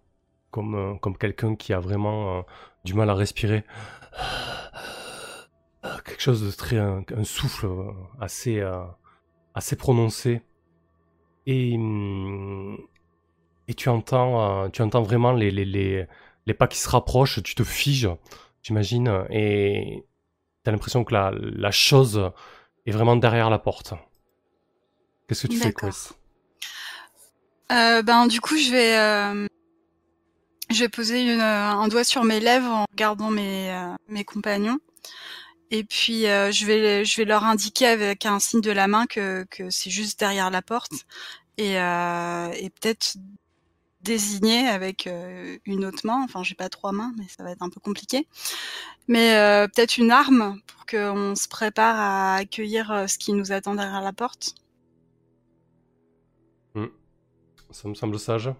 comme, 0.51 0.99
comme 1.01 1.17
quelqu'un 1.17 1.55
qui 1.55 1.73
a 1.73 1.79
vraiment 1.79 2.45
du 2.83 2.93
mal 2.93 3.09
à 3.09 3.13
respirer. 3.13 3.63
Euh, 5.85 5.97
Quelque 6.05 6.21
chose 6.21 6.43
de 6.45 6.51
très. 6.51 6.77
un, 6.77 7.03
un 7.15 7.23
souffle 7.23 7.65
euh, 7.65 7.91
assez, 8.21 8.59
euh, 8.59 8.83
assez 9.53 9.75
prononcé. 9.75 10.41
Et, 11.45 11.75
hum, 11.75 12.77
et 13.67 13.73
tu 13.73 13.89
entends, 13.89 14.63
euh, 14.65 14.69
tu 14.69 14.81
entends 14.81 15.01
vraiment 15.01 15.31
les, 15.33 15.51
les, 15.51 15.65
les, 15.65 16.07
les 16.45 16.53
pas 16.53 16.67
qui 16.67 16.77
se 16.77 16.89
rapprochent, 16.89 17.41
tu 17.43 17.55
te 17.55 17.63
figes, 17.63 18.09
j'imagine, 18.61 19.25
et 19.29 20.05
tu 20.63 20.69
as 20.69 20.71
l'impression 20.71 21.03
que 21.03 21.13
la, 21.13 21.31
la 21.33 21.71
chose 21.71 22.31
est 22.85 22.91
vraiment 22.91 23.15
derrière 23.17 23.49
la 23.49 23.59
porte. 23.59 23.93
Qu'est-ce 25.27 25.47
que 25.47 25.53
tu 25.53 25.57
fais. 25.57 25.73
Chris? 25.73 26.09
Euh, 27.71 28.01
ben 28.03 28.27
du 28.27 28.39
coup 28.41 28.55
je 28.57 28.69
vais 28.71 28.97
euh, 28.97 29.47
je 30.69 30.79
vais 30.79 30.89
poser 30.89 31.21
une, 31.21 31.39
euh, 31.39 31.71
un 31.71 31.87
doigt 31.87 32.03
sur 32.03 32.23
mes 32.23 32.39
lèvres 32.39 32.69
en 32.69 32.85
regardant 32.91 33.29
mes 33.29 33.71
euh, 33.71 33.93
mes 34.07 34.23
compagnons. 34.23 34.79
Et 35.71 35.83
puis 35.83 36.27
euh, 36.27 36.51
je 36.51 36.65
vais 36.65 37.05
je 37.05 37.17
vais 37.17 37.25
leur 37.25 37.43
indiquer 37.43 37.87
avec 37.87 38.25
un 38.25 38.39
signe 38.39 38.61
de 38.61 38.71
la 38.71 38.87
main 38.87 39.05
que 39.07 39.45
que 39.49 39.69
c'est 39.69 39.89
juste 39.89 40.19
derrière 40.19 40.49
la 40.51 40.61
porte. 40.61 40.93
Et 41.57 41.79
euh, 41.79 42.51
et 42.53 42.69
peut-être 42.69 43.17
désigner 44.01 44.67
avec 44.67 45.07
une 45.65 45.85
autre 45.85 46.01
main. 46.05 46.21
Enfin 46.23 46.43
j'ai 46.43 46.55
pas 46.55 46.69
trois 46.69 46.91
mains 46.91 47.13
mais 47.17 47.25
ça 47.29 47.43
va 47.43 47.51
être 47.51 47.61
un 47.61 47.69
peu 47.69 47.79
compliqué. 47.79 48.27
Mais 49.07 49.35
peut-être 49.73 49.97
une 49.97 50.11
arme 50.11 50.59
pour 50.67 50.85
qu'on 50.85 51.35
se 51.35 51.47
prépare 51.47 51.95
à 51.97 52.35
accueillir 52.35 53.05
ce 53.07 53.17
qui 53.17 53.33
nous 53.33 53.51
attend 53.51 53.75
derrière 53.75 54.01
la 54.01 54.13
porte. 54.13 54.55
Ça 57.73 57.87
me 57.87 57.95
semble 57.95 58.19
sage. 58.19 58.51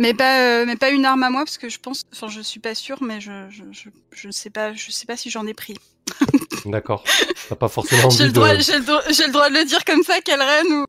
Mais 0.00 0.14
pas, 0.14 0.40
euh, 0.62 0.64
mais 0.66 0.76
pas 0.76 0.88
une 0.88 1.04
arme 1.04 1.22
à 1.22 1.28
moi 1.30 1.42
parce 1.44 1.58
que 1.58 1.68
je 1.68 1.78
pense, 1.78 2.02
enfin 2.12 2.28
je 2.28 2.40
suis 2.40 2.58
pas 2.58 2.74
sûre, 2.74 3.02
mais 3.02 3.20
je, 3.20 3.30
je, 3.50 3.64
je, 3.70 3.90
je 4.12 4.26
ne 4.28 4.32
sais 4.32 4.48
pas, 4.48 4.72
je 4.72 4.90
sais 4.90 5.04
pas 5.04 5.14
si 5.16 5.28
j'en 5.28 5.46
ai 5.46 5.52
pris. 5.52 5.76
D'accord. 6.64 7.04
T'as 7.50 7.54
pas 7.54 7.68
forcément 7.68 8.08
J'ai 8.08 8.16
envie 8.16 8.24
le 8.24 8.32
droit, 8.32 8.56
de. 8.56 8.62
j'ai 8.62 8.78
le, 8.78 8.84
droit- 8.84 9.02
j'ai 9.10 9.26
le 9.26 9.32
droit 9.32 9.50
de 9.50 9.54
le 9.54 9.64
dire 9.66 9.84
comme 9.84 10.02
ça, 10.02 10.20
quelle 10.24 10.40
reine 10.40 10.66
ou. 10.72 10.84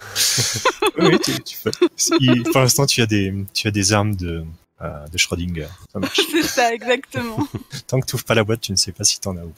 oui, 0.99 1.19
tu, 1.19 1.33
tu 1.43 1.57
peux. 1.61 1.71
Pour 2.51 2.61
l'instant, 2.61 2.85
tu 2.85 3.01
as 3.01 3.05
des, 3.05 3.33
tu 3.53 3.67
as 3.67 3.71
des 3.71 3.91
armes 3.91 4.15
de, 4.15 4.45
euh, 4.81 5.07
de 5.07 5.17
Schrödinger. 5.17 5.67
Ça 5.91 5.99
marche. 5.99 6.21
C'est 6.31 6.43
ça, 6.43 6.73
exactement. 6.73 7.45
Tant 7.87 7.99
que 7.99 8.05
tu 8.05 8.15
ouvres 8.15 8.23
pas 8.23 8.33
la 8.35 8.45
boîte, 8.45 8.61
tu 8.61 8.71
ne 8.71 8.77
sais 8.77 8.93
pas 8.93 9.03
si 9.03 9.19
t'en 9.19 9.35
as 9.35 9.43
où. 9.43 9.53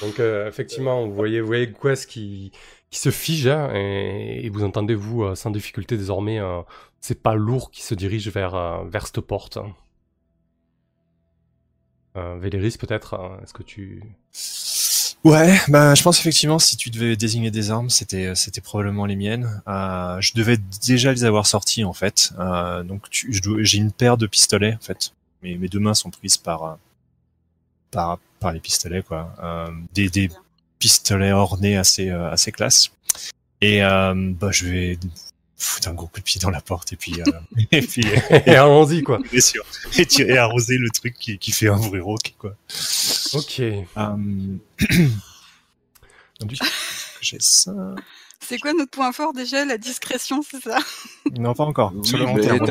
Donc 0.00 0.20
euh, 0.20 0.48
effectivement, 0.48 1.04
vous 1.06 1.14
voyez, 1.14 1.40
vous 1.40 1.48
voyez 1.48 1.66
Gwes 1.66 2.06
qui, 2.06 2.52
qui 2.90 2.98
se 2.98 3.10
fige 3.10 3.46
hein, 3.46 3.70
et, 3.72 4.48
vous 4.50 4.64
entendez 4.64 4.94
vous 4.94 5.22
euh, 5.22 5.34
sans 5.34 5.50
difficulté 5.50 5.96
désormais 5.96 6.40
euh, 6.40 6.60
c'est 7.00 7.22
pas 7.22 7.34
lourd 7.34 7.70
qui 7.70 7.82
se 7.82 7.94
dirige 7.94 8.28
vers, 8.28 8.54
euh, 8.54 8.84
vers 8.84 9.06
cette 9.06 9.20
porte. 9.20 9.58
Euh, 12.16 12.36
Véléris 12.38 12.76
peut-être, 12.78 13.38
est-ce 13.42 13.54
que 13.54 13.62
tu... 13.62 14.02
Ouais, 15.22 15.58
bah, 15.68 15.94
je 15.94 16.02
pense 16.02 16.18
effectivement, 16.18 16.58
si 16.58 16.76
tu 16.76 16.90
devais 16.90 17.14
désigner 17.14 17.50
des 17.50 17.70
armes, 17.70 17.90
c'était, 17.90 18.34
c'était 18.34 18.60
probablement 18.60 19.06
les 19.06 19.16
miennes. 19.16 19.62
Je 19.66 20.32
devais 20.34 20.56
déjà 20.82 21.12
les 21.12 21.24
avoir 21.24 21.46
sorties, 21.46 21.84
en 21.84 21.92
fait. 21.92 22.32
Donc, 22.84 23.06
j'ai 23.10 23.78
une 23.78 23.92
paire 23.92 24.16
de 24.16 24.26
pistolets, 24.26 24.74
en 24.74 24.82
fait. 24.82 25.12
Mes, 25.42 25.58
mes 25.58 25.68
deux 25.68 25.78
mains 25.78 25.92
sont 25.92 26.08
prises 26.10 26.38
par, 26.38 26.78
par, 27.90 28.18
par 28.40 28.52
les 28.52 28.60
pistolets, 28.60 29.02
quoi. 29.02 29.34
Des, 29.92 30.08
des 30.08 30.30
Bien. 30.80 30.88
pistolets 30.88 31.32
ornés 31.32 31.76
assez, 31.76 32.08
euh, 32.08 32.30
assez 32.30 32.52
classe. 32.52 32.90
Et, 33.60 33.82
euh, 33.84 34.14
bah, 34.16 34.50
je 34.50 34.64
vais 34.66 34.98
foutre 35.58 35.88
un 35.88 35.92
gros 35.94 36.06
coup 36.06 36.20
de 36.20 36.24
pied 36.24 36.40
dans 36.40 36.48
la 36.48 36.62
porte 36.62 36.94
et 36.94 36.96
puis, 36.96 37.20
euh, 37.20 37.24
et 37.70 37.82
puis, 37.82 38.02
Et 38.46 38.56
allons-y 38.56 39.02
quoi. 39.02 39.18
bien 39.30 39.40
sûr, 39.40 39.62
et 39.98 40.06
tirer, 40.06 40.38
arroser 40.38 40.78
le 40.78 40.88
truc 40.88 41.14
qui, 41.18 41.36
qui 41.38 41.52
fait 41.52 41.68
un 41.68 41.76
bruit 41.76 42.00
rauque, 42.00 42.34
quoi. 42.38 42.56
Ok. 43.34 43.60
Euh, 43.60 44.16
j'ai 47.20 47.36
ça. 47.40 47.72
C'est 48.40 48.58
quoi 48.58 48.72
notre 48.72 48.90
point 48.90 49.12
fort 49.12 49.34
déjà? 49.34 49.66
La 49.66 49.76
discrétion, 49.76 50.42
c'est 50.42 50.62
ça? 50.62 50.78
Non, 51.38 51.52
pas 51.52 51.64
encore. 51.64 51.92
Oui, 51.94 52.08
Sur 52.08 52.16
le 52.18 52.24
long 52.24 52.36
terme, 52.38 52.66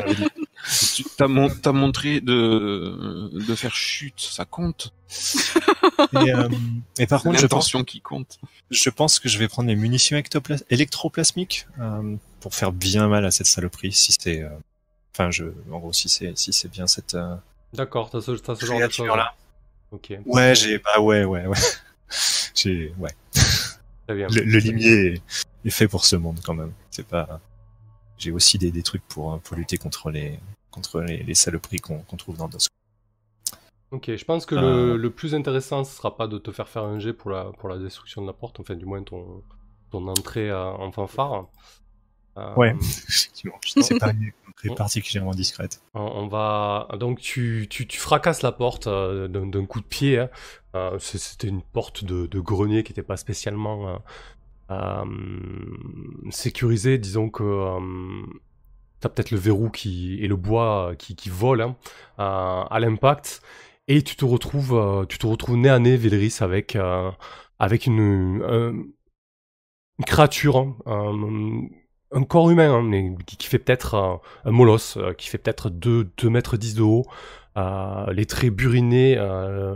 Tu 0.94 1.04
t'as 1.16 1.26
mon- 1.28 1.48
t'as 1.48 1.72
montré 1.72 2.20
de, 2.20 3.30
de 3.32 3.54
faire 3.54 3.74
chute, 3.74 4.20
ça 4.20 4.44
compte. 4.44 4.92
Et, 6.12 6.32
euh, 6.32 6.48
et 6.98 7.06
par 7.06 7.22
contre, 7.22 7.38
je 7.38 7.46
pense, 7.46 7.64
L'intention 7.72 7.84
qui 7.84 8.00
compte. 8.00 8.38
je 8.70 8.90
pense 8.90 9.18
que 9.18 9.28
je 9.28 9.38
vais 9.38 9.48
prendre 9.48 9.68
les 9.68 9.76
munitions 9.76 10.16
ectopla- 10.18 10.62
électroplasmiques 10.70 11.66
euh, 11.80 12.16
pour 12.40 12.54
faire 12.54 12.72
bien 12.72 13.08
mal 13.08 13.24
à 13.24 13.30
cette 13.30 13.46
saloperie. 13.46 13.92
Si 13.92 14.12
c'est, 14.18 14.42
euh, 14.42 14.50
enfin, 15.14 15.30
je, 15.30 15.44
en 15.70 15.78
gros, 15.78 15.92
si 15.92 16.08
c'est, 16.08 16.36
si 16.38 16.52
c'est 16.52 16.68
bien 16.68 16.86
cette. 16.86 17.14
euh, 17.14 17.34
D'accord, 17.72 18.10
t'as 18.10 18.20
ce, 18.20 18.32
t'as 18.32 18.54
ce 18.54 18.66
genre 18.66 18.76
de 18.78 18.82
choses. 18.84 18.94
créature-là. 18.96 19.34
Ok, 19.92 20.12
Ouais, 20.26 20.54
j'ai, 20.54 20.78
bah 20.78 21.00
ouais, 21.00 21.24
ouais, 21.24 21.46
ouais. 21.46 21.58
j'ai, 22.54 22.92
ouais. 22.98 23.10
très 24.06 24.14
bien. 24.16 24.28
Le, 24.28 24.42
le 24.42 24.58
limier 24.58 25.06
est, 25.14 25.22
est 25.64 25.70
fait 25.70 25.88
pour 25.88 26.04
ce 26.04 26.16
monde 26.16 26.38
quand 26.44 26.54
même. 26.54 26.72
C'est 26.90 27.06
pas. 27.06 27.40
J'ai 28.18 28.30
aussi 28.32 28.58
des, 28.58 28.70
des 28.70 28.82
trucs 28.82 29.02
pour, 29.08 29.40
pour 29.40 29.56
lutter 29.56 29.78
contre 29.78 30.10
les, 30.10 30.38
contre 30.70 31.00
les, 31.00 31.22
les 31.22 31.34
saloperies 31.34 31.78
qu'on 31.80 32.02
trouve 32.16 32.36
dans. 32.36 32.48
Ok, 33.92 34.14
je 34.14 34.24
pense 34.24 34.46
que 34.46 34.54
Euh. 34.54 34.60
le, 34.92 34.96
le 34.96 35.10
plus 35.10 35.34
intéressant, 35.34 35.82
ce 35.84 35.96
sera 35.96 36.16
pas 36.16 36.28
de 36.28 36.38
te 36.38 36.52
faire 36.52 36.68
faire 36.68 36.84
un 36.84 36.98
jet 37.00 37.12
pour 37.12 37.30
la, 37.30 37.44
pour 37.58 37.68
la 37.68 37.76
destruction 37.78 38.22
de 38.22 38.26
la 38.28 38.32
porte, 38.32 38.60
enfin 38.60 38.76
du 38.76 38.84
moins 38.86 39.02
ton, 39.02 39.42
ton 39.90 40.06
entrée 40.06 40.48
euh, 40.48 40.64
en 40.70 40.92
fanfare. 40.92 41.46
Euh, 42.36 42.54
Ouais, 42.54 42.72
effectivement. 42.80 43.58
C'est 43.64 43.98
pas 43.98 44.12
une 44.12 44.30
entrée 44.48 44.68
particulièrement 44.76 45.32
discrète. 45.32 45.82
On, 45.94 46.28
va 46.28 46.86
donc 47.00 47.18
tu, 47.18 47.66
tu, 47.68 47.88
tu 47.88 47.98
fracasses 47.98 48.42
la 48.42 48.52
porte 48.52 48.86
euh, 48.86 49.26
d'un 49.26 49.66
coup 49.66 49.80
de 49.80 49.86
pied. 49.86 50.20
hein. 50.20 50.30
Euh, 50.76 50.96
C'était 51.00 51.48
une 51.48 51.62
porte 51.62 52.04
de, 52.04 52.26
de 52.28 52.38
grenier 52.38 52.84
qui 52.84 52.92
n'était 52.92 53.02
pas 53.02 53.16
spécialement 53.16 54.00
sécurisée. 56.30 56.98
Disons 56.98 57.28
que 57.30 57.42
euh, 59.00 59.08
t'as 59.08 59.08
peut-être 59.08 59.30
le 59.30 59.38
verrou 59.38 59.70
qui 59.70 60.18
et 60.22 60.28
le 60.28 60.36
bois 60.36 60.92
qui, 60.98 61.16
qui 61.16 61.28
volent 61.30 61.76
hein, 62.18 62.64
euh, 62.68 62.74
à 62.74 62.80
l'impact. 62.80 63.42
Et 63.88 64.02
tu 64.02 64.16
te 64.16 64.24
retrouves 64.24 64.74
euh, 64.74 65.04
tu 65.06 65.18
te 65.18 65.26
retrouves 65.26 65.56
nez 65.56 65.68
à 65.70 65.78
nez 65.78 65.96
Véléris 65.96 66.38
avec 66.40 66.76
euh, 66.76 67.10
avec 67.58 67.86
une, 67.86 68.42
un- 68.46 68.84
une 69.98 70.04
créature 70.06 70.56
hein, 70.58 70.76
un, 72.12 72.24
corps 72.24 72.50
humain 72.50 72.72
hein, 72.72 72.82
mais 72.82 73.14
qui, 73.26 73.46
fait 73.46 73.58
peut-être 73.58 73.94
euh, 73.94 74.16
un 74.44 74.50
molosse 74.52 74.96
euh, 74.96 75.12
qui 75.14 75.28
fait 75.28 75.38
peut-être 75.38 75.70
2 75.70 76.10
2 76.16 76.30
mètres 76.30 76.56
10 76.56 76.74
de 76.76 76.82
haut. 76.82 77.04
Euh, 77.56 78.12
les 78.12 78.26
traits 78.26 78.50
burinés 78.54 79.16
euh, 79.18 79.74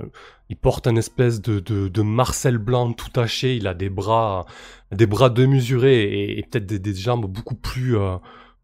il 0.49 0.57
porte 0.57 0.87
un 0.87 0.97
espèce 0.97 1.41
de, 1.41 1.59
de, 1.61 2.03
marcel 2.03 2.59
blanc 2.59 2.93
tout 2.93 3.11
taché. 3.11 3.57
Il 3.57 3.67
a 3.67 3.75
des 3.75 3.89
bras 3.91 4.47
des 4.93 5.07
bras 5.07 5.31
démesurés 5.31 6.39
et, 6.39 6.43
peut-être 6.43 6.67
des, 6.67 6.95
jambes 6.95 7.27
beaucoup 7.27 7.55
plus 7.57 7.97
euh, 7.99 8.17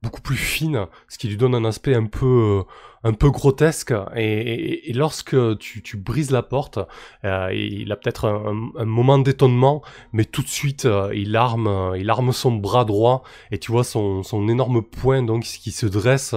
beaucoup 0.03 0.23
plus 0.23 0.37
fines 0.37 0.87
ce 1.09 1.19
qui 1.19 1.29
lui 1.29 1.37
donne 1.37 1.55
un 1.55 1.65
aspect 1.65 1.95
un 1.95 2.07
peu 2.07 2.65
euh, 2.67 2.73
un 3.03 3.15
peu 3.15 3.31
grotesque. 3.31 3.95
Et, 4.15 4.93
lorsque 4.95 5.37
tu, 5.59 5.97
brises 5.97 6.31
la 6.31 6.43
porte 6.43 6.79
euh, 7.25 7.53
il 7.53 7.91
a 7.93 7.97
peut-être 7.97 8.27
un, 8.27 8.85
moment 8.85 9.19
d'étonnement 9.19 9.83
mais 10.13 10.25
tout 10.25 10.43
de 10.43 10.49
suite 10.49 10.85
euh, 10.85 11.11
il 11.15 11.37
arme 11.37 11.95
il 11.97 12.13
son 12.33 12.53
bras 12.53 12.85
droit 12.85 13.23
et 13.51 13.59
tu 13.59 13.73
vois 13.73 13.85
son, 13.85 14.23
énorme 14.49 14.83
poing 14.83 15.23
donc 15.23 15.45
qui 15.45 15.71
se 15.71 15.87
dresse 15.87 16.35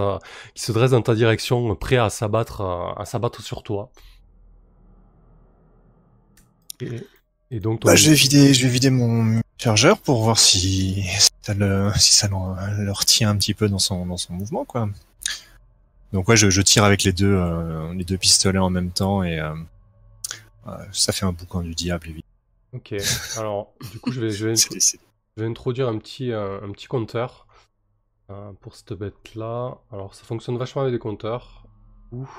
qui 0.55 0.63
se 0.63 0.72
dresse 0.72 0.91
dans 0.91 1.01
ta 1.01 1.15
direction 1.15 1.75
prêt 1.75 1.98
à 1.98 2.10
s'abattre 2.10 2.62
à 2.62 3.05
s'abattre 3.05 3.41
sur 3.41 3.63
toi. 3.63 3.91
Et, 7.51 7.60
donc 7.60 7.82
Bah, 7.86 7.96
je 7.96 8.10
vais 8.10 8.15
vider, 8.15 8.53
je 8.53 8.63
vais 8.63 8.74
vider 8.74 8.89
mon 8.89 9.41
chargeur 9.63 9.98
pour 10.00 10.24
voir 10.24 10.38
si 10.39 11.03
ça, 11.41 11.53
le, 11.53 11.91
si 11.98 12.13
ça 12.15 12.27
leur, 12.27 12.55
leur 12.79 13.05
tient 13.05 13.29
un 13.29 13.38
petit 13.38 13.53
peu 13.53 13.70
dans 13.70 13.79
son, 13.79 14.05
dans 14.05 14.17
son 14.17 14.34
mouvement, 14.34 14.65
quoi. 14.65 14.89
Donc 16.12 16.27
ouais, 16.27 16.38
je, 16.38 16.50
je 16.50 16.62
tire 16.62 16.84
avec 16.84 17.03
les 17.03 17.12
deux, 17.13 17.34
euh, 17.34 17.93
les 17.93 18.03
deux 18.05 18.17
pistolets 18.17 18.60
en 18.60 18.70
même 18.70 18.91
temps 18.91 19.24
et 19.24 19.39
euh, 19.39 19.53
euh, 20.67 20.77
ça 20.91 21.12
fait 21.12 21.25
un 21.25 21.32
boucan 21.34 21.62
du 21.62 21.75
diable, 21.75 22.08
évidemment. 22.10 22.24
ok 22.74 22.96
alors 23.38 23.74
du 23.91 24.00
coup 24.00 24.12
je 24.12 24.22
vais 24.22 24.32
je 24.32 24.48
vais, 24.48 24.55
C'est- 24.55 24.79
c'est- 24.79 25.00
je 25.38 25.43
vais 25.43 25.50
introduire 25.50 25.88
un 25.88 25.98
petit 25.98 26.32
un 26.32 26.72
petit 26.72 26.88
compteur 26.88 27.48
euh, 28.32 28.51
pour 28.62 28.75
cette 28.75 28.93
bête 28.93 29.36
là 29.36 29.77
alors 29.91 30.15
ça 30.15 30.24
fonctionne 30.25 30.58
vachement 30.58 30.84
avec 30.84 30.93
des 30.93 31.00
compteurs 31.00 31.65
Ouh. 32.12 32.29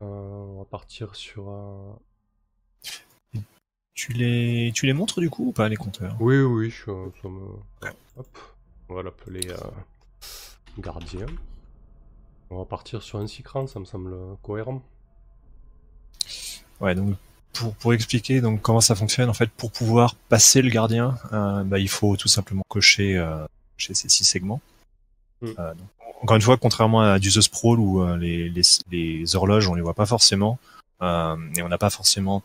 On 0.00 0.58
va 0.58 0.64
partir 0.64 1.14
sur 1.14 1.48
un 1.48 1.98
Tu 3.98 4.12
les, 4.12 4.70
tu 4.76 4.86
les 4.86 4.92
montres 4.92 5.18
du 5.18 5.28
coup 5.28 5.48
ou 5.48 5.52
pas 5.52 5.68
les 5.68 5.74
compteurs? 5.74 6.16
Oui, 6.20 6.38
oui, 6.38 6.70
je, 6.70 6.84
ça 6.84 7.28
me... 7.28 7.40
Hop, 8.16 8.38
on 8.88 8.94
va 8.94 9.02
l'appeler 9.02 9.40
euh, 9.50 9.56
gardien. 10.78 11.26
On 12.48 12.58
va 12.58 12.64
partir 12.64 13.02
sur 13.02 13.18
un 13.18 13.26
cran, 13.26 13.66
ça 13.66 13.80
me 13.80 13.84
semble 13.84 14.14
cohérent. 14.40 14.84
Ouais, 16.80 16.94
donc 16.94 17.16
pour, 17.52 17.74
pour 17.74 17.92
expliquer 17.92 18.40
donc 18.40 18.62
comment 18.62 18.80
ça 18.80 18.94
fonctionne, 18.94 19.28
en 19.28 19.34
fait, 19.34 19.50
pour 19.50 19.72
pouvoir 19.72 20.14
passer 20.14 20.62
le 20.62 20.70
gardien, 20.70 21.18
euh, 21.32 21.64
bah, 21.64 21.80
il 21.80 21.88
faut 21.88 22.16
tout 22.16 22.28
simplement 22.28 22.62
cocher, 22.68 23.16
euh, 23.16 23.44
cocher 23.76 23.94
ces 23.94 24.08
six 24.08 24.22
segments. 24.22 24.60
Mm. 25.40 25.46
Euh, 25.58 25.74
donc, 25.74 25.88
encore 26.22 26.36
une 26.36 26.42
fois, 26.42 26.56
contrairement 26.56 27.00
à 27.00 27.18
du 27.18 27.32
The 27.32 27.40
Sprawl 27.40 27.80
où 27.80 28.00
euh, 28.00 28.16
les, 28.16 28.48
les, 28.48 28.62
les 28.92 29.34
horloges 29.34 29.66
on 29.66 29.74
les 29.74 29.82
voit 29.82 29.94
pas 29.94 30.06
forcément 30.06 30.60
euh, 31.02 31.36
et 31.56 31.62
on 31.62 31.68
n'a 31.68 31.78
pas 31.78 31.90
forcément 31.90 32.44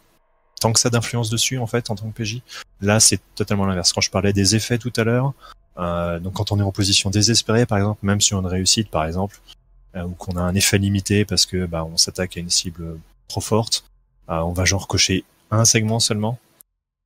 tant 0.63 0.71
que 0.71 0.79
ça 0.79 0.89
d'influence 0.89 1.29
dessus 1.29 1.57
en 1.57 1.67
fait 1.67 1.89
en 1.89 1.95
tant 1.95 2.09
que 2.09 2.23
PJ. 2.23 2.41
Là, 2.79 3.01
c'est 3.01 3.19
totalement 3.35 3.65
l'inverse. 3.65 3.91
Quand 3.91 4.01
je 4.01 4.09
parlais 4.09 4.31
des 4.31 4.55
effets 4.55 4.77
tout 4.77 4.93
à 4.95 5.03
l'heure, 5.03 5.33
euh, 5.77 6.19
donc 6.19 6.33
quand 6.33 6.53
on 6.53 6.59
est 6.59 6.63
en 6.63 6.71
position 6.71 7.09
désespérée 7.09 7.65
par 7.65 7.77
exemple, 7.77 7.99
même 8.05 8.21
sur 8.21 8.39
une 8.39 8.45
réussite 8.45 8.89
par 8.89 9.05
exemple, 9.05 9.41
euh, 9.95 10.03
ou 10.03 10.11
qu'on 10.11 10.37
a 10.37 10.41
un 10.41 10.55
effet 10.55 10.77
limité 10.77 11.25
parce 11.25 11.45
que 11.45 11.65
bah, 11.65 11.83
on 11.83 11.97
s'attaque 11.97 12.37
à 12.37 12.39
une 12.39 12.49
cible 12.49 12.97
trop 13.27 13.41
forte, 13.41 13.83
euh, 14.29 14.39
on 14.39 14.53
va 14.53 14.63
genre 14.63 14.87
cocher 14.87 15.25
un 15.51 15.65
segment 15.65 15.99
seulement. 15.99 16.39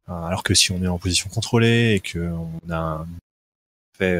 Alors 0.08 0.44
que 0.44 0.54
si 0.54 0.72
on 0.72 0.82
est 0.82 0.88
en 0.88 1.00
position 1.00 1.30
contrôlée 1.30 1.96
et 1.96 2.00
que 2.00 2.20
on 2.20 2.70
a 2.70 2.78
un 2.78 3.08
effet 3.94 4.18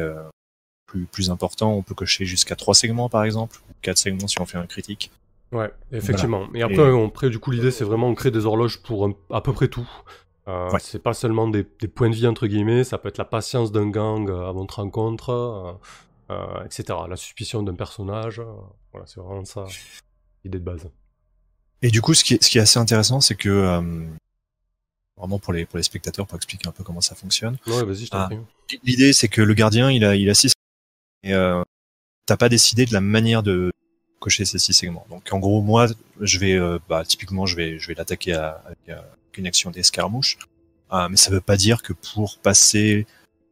plus, 0.84 1.06
plus 1.06 1.30
important, 1.30 1.72
on 1.72 1.82
peut 1.82 1.94
cocher 1.94 2.26
jusqu'à 2.26 2.56
trois 2.56 2.74
segments 2.74 3.08
par 3.08 3.24
exemple, 3.24 3.58
ou 3.70 3.72
quatre 3.80 3.96
segments 3.96 4.28
si 4.28 4.38
on 4.38 4.44
fait 4.44 4.58
un 4.58 4.66
critique. 4.66 5.10
Ouais, 5.52 5.70
effectivement. 5.92 6.46
Et 6.54 6.62
après, 6.62 6.76
Et- 6.76 6.80
on, 6.92 7.08
du 7.28 7.38
coup, 7.38 7.50
l'idée, 7.50 7.70
c'est 7.70 7.84
vraiment 7.84 8.10
de 8.10 8.14
créer 8.16 8.30
des 8.32 8.44
horloges 8.46 8.82
pour 8.82 9.06
un- 9.06 9.14
à 9.30 9.40
peu 9.40 9.52
près 9.52 9.68
tout. 9.68 9.88
Euh, 10.46 10.70
Ouais. 10.70 10.78
C'est 10.80 11.02
pas 11.02 11.14
seulement 11.14 11.46
des, 11.48 11.66
des 11.80 11.88
points 11.88 12.08
de 12.10 12.14
vie, 12.14 12.26
entre 12.26 12.46
guillemets, 12.46 12.84
ça 12.84 12.96
peut 12.98 13.08
être 13.08 13.18
la 13.18 13.24
patience 13.24 13.70
d'un 13.72 13.88
gang 13.88 14.28
euh, 14.30 14.48
à 14.48 14.52
votre 14.52 14.76
rencontre, 14.76 15.30
euh, 15.30 15.72
euh, 16.34 16.64
etc. 16.64 16.98
La 17.08 17.16
suspicion 17.16 17.62
d'un 17.62 17.74
personnage. 17.74 18.40
euh, 18.40 18.44
voilà, 18.92 19.06
c'est 19.06 19.20
vraiment 19.20 19.44
ça, 19.44 19.64
l'idée 20.44 20.58
de 20.58 20.64
base. 20.64 20.88
Et 21.82 21.90
du 21.90 22.00
coup, 22.02 22.14
ce 22.14 22.24
qui 22.24 22.34
est, 22.34 22.42
ce 22.42 22.48
qui 22.50 22.58
est 22.58 22.62
assez 22.62 22.78
intéressant, 22.78 23.20
c'est 23.20 23.34
que 23.36 23.48
vraiment 25.16 25.38
pour 25.38 25.52
les 25.52 25.64
pour 25.66 25.76
les 25.78 25.82
spectateurs, 25.82 26.26
pour 26.26 26.36
expliquer 26.36 26.68
un 26.68 26.72
peu 26.72 26.82
comment 26.84 27.00
ça 27.00 27.14
fonctionne. 27.14 27.56
Ouais, 27.66 27.84
vas-y, 27.84 28.06
je 28.06 28.10
t'en 28.10 28.18
Ah. 28.18 28.28
L'idée, 28.84 29.12
c'est 29.12 29.28
que 29.28 29.42
le 29.42 29.54
gardien, 29.54 29.90
il 29.90 30.04
a 30.04 30.14
il 30.16 30.28
a 30.30 30.34
six 30.34 30.52
et 31.24 31.32
t'as 32.26 32.36
pas 32.36 32.48
décidé 32.48 32.84
de 32.86 32.92
la 32.92 33.00
manière 33.00 33.42
de 33.42 33.70
cocher 34.20 34.44
ces 34.44 34.58
six 34.58 34.72
segments. 34.72 35.06
Donc 35.10 35.22
en 35.32 35.38
gros, 35.38 35.62
moi, 35.62 35.86
je 36.20 36.38
vais 36.38 36.54
euh, 36.54 36.78
bah, 36.88 37.04
typiquement, 37.04 37.46
je 37.46 37.56
vais 37.56 37.78
je 37.78 37.88
vais 37.88 37.94
l'attaquer 37.94 38.32
avec 38.34 38.78
euh, 38.88 39.00
une 39.36 39.46
action 39.46 39.70
d'escarmouche. 39.70 40.38
Euh, 40.92 41.08
mais 41.10 41.16
ça 41.16 41.30
veut 41.30 41.40
pas 41.40 41.56
dire 41.56 41.82
que 41.82 41.92
pour 41.92 42.38
passer, 42.38 43.06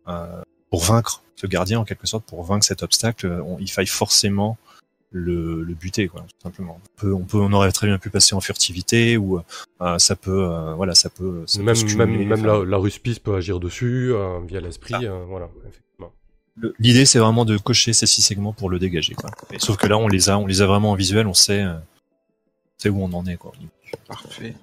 euh, 0.09 0.43
pour 0.71 0.83
vaincre 0.83 1.23
ce 1.37 1.47
gardien 1.47 1.79
en 1.81 1.85
quelque 1.85 2.07
sorte, 2.07 2.25
pour 2.25 2.43
vaincre 2.43 2.65
cet 2.65 2.83
obstacle, 2.83 3.27
on- 3.47 3.59
il 3.59 3.71
faille 3.71 3.87
forcément 3.87 4.57
le, 5.13 5.63
le 5.63 5.75
buter, 5.75 6.09
quoi, 6.09 6.23
tout 6.23 6.43
simplement. 6.43 6.81
On 6.83 7.01
peut, 7.01 7.13
on 7.15 7.25
peut, 7.25 7.39
on 7.39 7.53
aurait 7.53 7.71
très 7.73 7.87
bien 7.87 7.99
pu 7.99 8.11
passer 8.11 8.35
en 8.35 8.41
furtivité 8.41 9.17
ou 9.17 9.39
euh, 9.83 9.99
ça 9.99 10.17
peut, 10.17 10.47
euh, 10.51 10.75
voilà, 10.75 10.95
ça 10.95 11.09
peut. 11.11 11.45
ça 11.47 11.61
Même, 11.63 11.77
même, 11.97 12.27
même 12.27 12.45
la, 12.45 12.65
la 12.65 12.77
ruspice 12.79 13.19
peut 13.19 13.37
agir 13.37 13.61
dessus, 13.61 14.13
euh, 14.13 14.41
via 14.47 14.61
l'esprit, 14.61 14.95
euh, 15.07 15.25
voilà, 15.29 15.49
effectivement. 15.69 16.13
L'idée, 16.79 17.05
c'est 17.05 17.19
vraiment 17.19 17.45
de 17.45 17.57
cocher 17.59 17.93
ces 17.93 18.07
six 18.07 18.23
segments 18.23 18.53
pour 18.53 18.71
le 18.71 18.79
dégager, 18.79 19.15
quoi. 19.15 19.31
Et 19.53 19.59
sauf 19.59 19.77
que 19.77 19.87
là, 19.87 19.99
on 19.99 20.09
les 20.09 20.31
a, 20.31 20.39
on 20.39 20.47
les 20.47 20.63
a 20.63 20.67
vraiment 20.67 20.93
en 20.93 20.95
visuel, 20.95 21.27
on 21.27 21.35
sait, 21.35 21.63
euh, 21.63 21.75
on 21.75 22.79
sait 22.79 22.89
où 22.89 23.03
on 23.03 23.13
en 23.13 23.27
est, 23.27 23.37
quoi. 23.37 23.53
Parfait. 24.09 24.55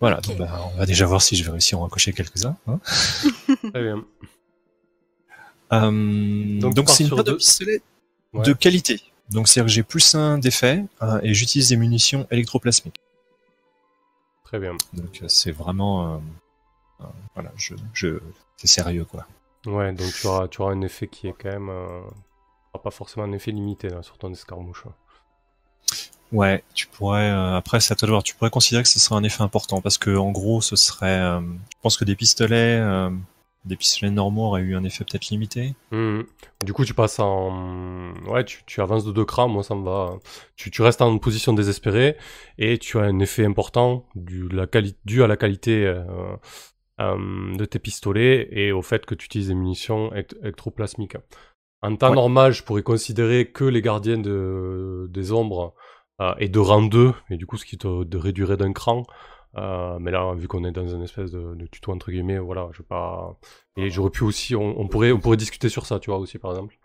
Voilà, 0.00 0.20
donc 0.20 0.36
bah, 0.38 0.70
on 0.74 0.78
va 0.78 0.86
déjà 0.86 1.06
voir 1.06 1.22
si 1.22 1.34
je 1.34 1.44
vais 1.44 1.50
réussir 1.50 1.78
à 1.78 1.82
en 1.82 1.88
cocher 1.88 2.12
quelques-uns. 2.12 2.56
hein. 2.68 2.78
Très 3.72 3.82
bien. 3.82 4.04
Euh, 5.72 6.60
Donc, 6.60 6.88
c'est 6.90 7.04
une 7.04 7.10
de 7.22 7.38
Ouais. 8.34 8.44
de 8.44 8.52
qualité. 8.52 9.00
Donc 9.30 9.48
c'est-à-dire 9.48 9.68
que 9.68 9.72
j'ai 9.72 9.82
plus 9.82 10.14
un 10.14 10.36
d'effet 10.36 10.84
euh, 11.02 11.18
et 11.22 11.32
j'utilise 11.32 11.70
des 11.70 11.76
munitions 11.76 12.26
électroplasmiques. 12.30 13.00
Très 14.44 14.58
bien. 14.58 14.76
Donc 14.92 15.20
euh, 15.22 15.28
c'est 15.28 15.50
vraiment, 15.50 16.16
euh, 16.16 16.18
euh, 17.00 17.04
voilà, 17.34 17.50
je, 17.56 17.74
je, 17.94 18.20
c'est 18.58 18.66
sérieux 18.66 19.06
quoi. 19.06 19.26
Ouais, 19.66 19.92
donc 19.92 20.12
tu 20.12 20.26
auras, 20.26 20.48
tu 20.48 20.62
auras 20.62 20.72
un 20.72 20.80
effet 20.82 21.08
qui 21.08 21.28
est 21.28 21.34
quand 21.38 21.50
même. 21.50 21.68
Euh, 21.70 22.00
pas 22.82 22.90
forcément 22.92 23.26
un 23.26 23.32
effet 23.32 23.50
limité 23.50 23.88
là, 23.88 24.02
sur 24.04 24.16
ton 24.18 24.30
escarmouche. 24.30 24.84
Ouais, 26.30 26.62
tu 26.74 26.86
pourrais. 26.86 27.30
euh, 27.30 27.56
après, 27.56 27.80
c'est 27.80 27.92
à 27.92 27.96
toi 27.96 28.06
de 28.06 28.12
voir. 28.12 28.22
Tu 28.22 28.34
pourrais 28.34 28.50
considérer 28.50 28.82
que 28.82 28.88
ce 28.88 29.00
serait 29.00 29.16
un 29.16 29.24
effet 29.24 29.42
important 29.42 29.80
parce 29.80 29.98
que 29.98 30.14
en 30.16 30.30
gros, 30.30 30.60
ce 30.60 30.76
serait. 30.76 31.18
euh, 31.18 31.40
je 31.40 31.80
pense 31.82 31.96
que 31.96 32.04
des 32.04 32.14
pistolets, 32.14 32.78
euh, 32.80 33.10
des 33.64 33.76
pistolets 33.76 34.12
normaux 34.12 34.44
auraient 34.46 34.60
eu 34.62 34.76
un 34.76 34.84
effet 34.84 35.04
peut-être 35.04 35.30
limité. 35.30 35.74
Mhm. 35.90 36.24
Du 36.64 36.72
coup, 36.72 36.84
tu 36.84 36.94
passes 36.94 37.18
en. 37.18 38.12
Ouais, 38.26 38.44
tu, 38.44 38.62
tu 38.66 38.80
avances 38.82 39.04
de 39.04 39.12
deux 39.12 39.24
crans, 39.24 39.48
moi 39.48 39.62
ça 39.62 39.74
me 39.74 39.84
va. 39.84 40.18
Tu, 40.54 40.70
tu 40.70 40.82
restes 40.82 41.00
en 41.02 41.16
position 41.18 41.54
désespérée 41.54 42.16
et 42.58 42.78
tu 42.78 42.98
as 42.98 43.02
un 43.02 43.18
effet 43.20 43.44
important 43.46 44.04
du, 44.14 44.48
la 44.50 44.66
dû 45.06 45.22
à 45.22 45.26
la 45.26 45.36
qualité 45.38 45.92
de 46.98 47.64
tes 47.64 47.78
pistolets 47.78 48.48
et 48.52 48.72
au 48.72 48.82
fait 48.82 49.06
que 49.06 49.14
tu 49.14 49.26
utilises 49.26 49.48
des 49.48 49.54
munitions 49.54 50.12
électroplasmiques. 50.14 51.16
En 51.82 51.94
temps 51.96 52.10
Ouais. 52.10 52.14
normal, 52.16 52.52
je 52.52 52.62
pourrais 52.64 52.82
considérer 52.82 53.50
que 53.52 53.64
les 53.64 53.82
gardiens 53.82 54.18
de, 54.18 55.06
des 55.10 55.30
ombres 55.32 55.74
euh, 56.20 56.34
est 56.38 56.48
de 56.48 56.58
rang 56.58 56.82
2, 56.82 57.14
et 57.30 57.36
du 57.36 57.46
coup, 57.46 57.56
ce 57.56 57.64
qui 57.64 57.78
te, 57.78 58.02
te 58.04 58.16
réduirait 58.16 58.56
d'un 58.56 58.72
cran. 58.72 59.04
Euh, 59.56 59.98
mais 60.00 60.10
là, 60.10 60.34
vu 60.34 60.48
qu'on 60.48 60.64
est 60.64 60.72
dans 60.72 60.86
une 60.88 61.02
espèce 61.02 61.30
de, 61.30 61.54
de 61.54 61.66
tuto 61.66 61.92
entre 61.92 62.10
guillemets, 62.10 62.38
voilà, 62.38 62.68
je 62.72 62.78
vais 62.78 62.84
pas. 62.88 63.38
Et 63.76 63.90
j'aurais 63.90 64.10
pu 64.10 64.24
aussi, 64.24 64.56
on, 64.56 64.78
on 64.80 64.88
pourrait, 64.88 65.12
on 65.12 65.20
pourrait 65.20 65.36
discuter 65.36 65.68
sur 65.68 65.86
ça, 65.86 66.00
tu 66.00 66.10
vois 66.10 66.18
aussi, 66.18 66.38
par 66.38 66.50
exemple. 66.50 66.76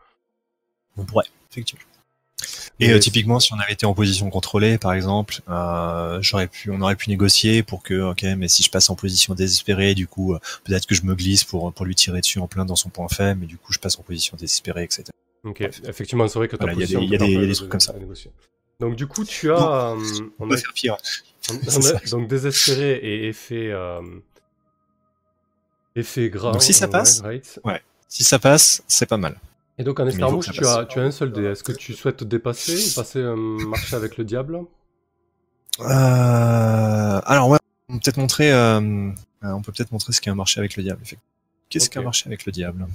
On 0.97 1.05
pourrait, 1.05 1.25
effectivement. 1.51 1.85
Et 2.79 2.91
euh, 2.91 2.99
typiquement, 2.99 3.39
si 3.39 3.53
on 3.53 3.59
avait 3.59 3.73
été 3.73 3.85
en 3.85 3.93
position 3.93 4.29
contrôlée, 4.29 4.77
par 4.77 4.93
exemple, 4.93 5.41
euh, 5.49 6.19
j'aurais 6.21 6.47
pu, 6.47 6.69
on 6.71 6.81
aurait 6.81 6.95
pu 6.95 7.09
négocier 7.09 7.63
pour 7.63 7.83
que, 7.83 8.11
ok, 8.11 8.23
mais 8.37 8.47
si 8.47 8.63
je 8.63 8.69
passe 8.69 8.89
en 8.89 8.95
position 8.95 9.33
désespérée, 9.35 9.93
du 9.95 10.07
coup, 10.07 10.33
euh, 10.33 10.39
peut-être 10.63 10.85
que 10.85 10.95
je 10.95 11.03
me 11.03 11.15
glisse 11.15 11.43
pour 11.43 11.73
pour 11.73 11.85
lui 11.85 11.95
tirer 11.95 12.19
dessus 12.21 12.39
en 12.39 12.47
plein 12.47 12.65
dans 12.65 12.75
son 12.75 12.89
point 12.89 13.07
faible, 13.07 13.41
mais 13.41 13.47
du 13.47 13.57
coup, 13.57 13.71
je 13.73 13.79
passe 13.79 13.97
en 13.99 14.03
position 14.03 14.35
désespérée, 14.37 14.83
etc. 14.83 15.03
Ok, 15.43 15.61
effectivement, 15.87 16.27
c'est 16.27 16.39
vrai 16.39 16.47
que 16.47 16.55
Voilà, 16.55 16.73
il 16.73 16.79
y 16.79 16.83
a 16.83 16.87
des- 16.87 16.93
il 16.93 17.09
y 17.09 17.15
a 17.15 17.17
peut 17.19 17.25
des- 17.25 17.31
il 17.31 17.33
y 17.33 17.35
a 17.35 17.39
permettre 17.39 17.41
des 17.41 17.47
de- 17.47 17.53
trucs 17.55 17.69
comme 17.69 17.79
ça. 17.79 17.93
Donc 18.79 18.95
du 18.95 19.07
coup, 19.07 19.23
tu 19.23 19.51
as, 19.51 19.93
on 19.93 19.97
On 20.39 20.51
a- 20.51 20.57
faire 20.57 20.73
pire. 20.73 20.97
on- 21.51 21.53
C'est 21.67 21.77
on 21.77 21.81
ça. 21.81 21.97
a- 21.97 22.09
donc 22.09 22.27
désespéré 22.27 22.93
et 22.95 23.27
effet, 23.27 23.71
effet 25.95 26.29
grave. 26.29 26.53
Donc, 26.53 26.63
si 26.63 26.73
ça 26.73 26.85
ouais, 26.85 26.91
passe, 26.91 27.21
right. 27.21 27.61
Si 28.07 28.23
ça 28.23 28.39
passe, 28.39 28.83
c'est 28.87 29.05
pas 29.07 29.17
mal. 29.17 29.39
Et 29.77 29.83
donc 29.83 29.99
en 29.99 30.05
que 30.05 30.11
ça 30.11 30.51
tu 30.51 30.65
as, 30.65 30.85
tu 30.85 30.99
as 30.99 31.03
un 31.03 31.11
seul 31.11 31.31
dé. 31.31 31.43
Est-ce 31.45 31.63
que 31.63 31.71
tu 31.71 31.93
souhaites 31.93 32.17
te 32.17 32.23
dépasser 32.23 32.73
ou 32.75 32.93
passer 32.95 33.21
un 33.23 33.35
marché 33.35 33.95
avec 33.95 34.17
le 34.17 34.23
diable? 34.23 34.59
Euh, 35.79 35.83
alors 37.25 37.49
ouais, 37.49 37.57
on 37.89 37.93
peut 37.93 37.99
peut-être 38.03 38.17
montrer, 38.17 38.51
euh, 38.51 38.79
euh, 38.79 39.11
on 39.43 39.61
peut 39.61 39.71
peut-être 39.71 39.91
montrer 39.91 40.13
ce 40.13 40.21
qu'est 40.21 40.29
un 40.29 40.35
marché 40.35 40.59
avec 40.59 40.75
le 40.77 40.83
diable. 40.83 41.01
effectivement. 41.01 41.29
Qu'est-ce 41.69 41.89
qu'un 41.89 42.03
marché 42.03 42.27
avec 42.27 42.45
le 42.45 42.51
diable? 42.51 42.85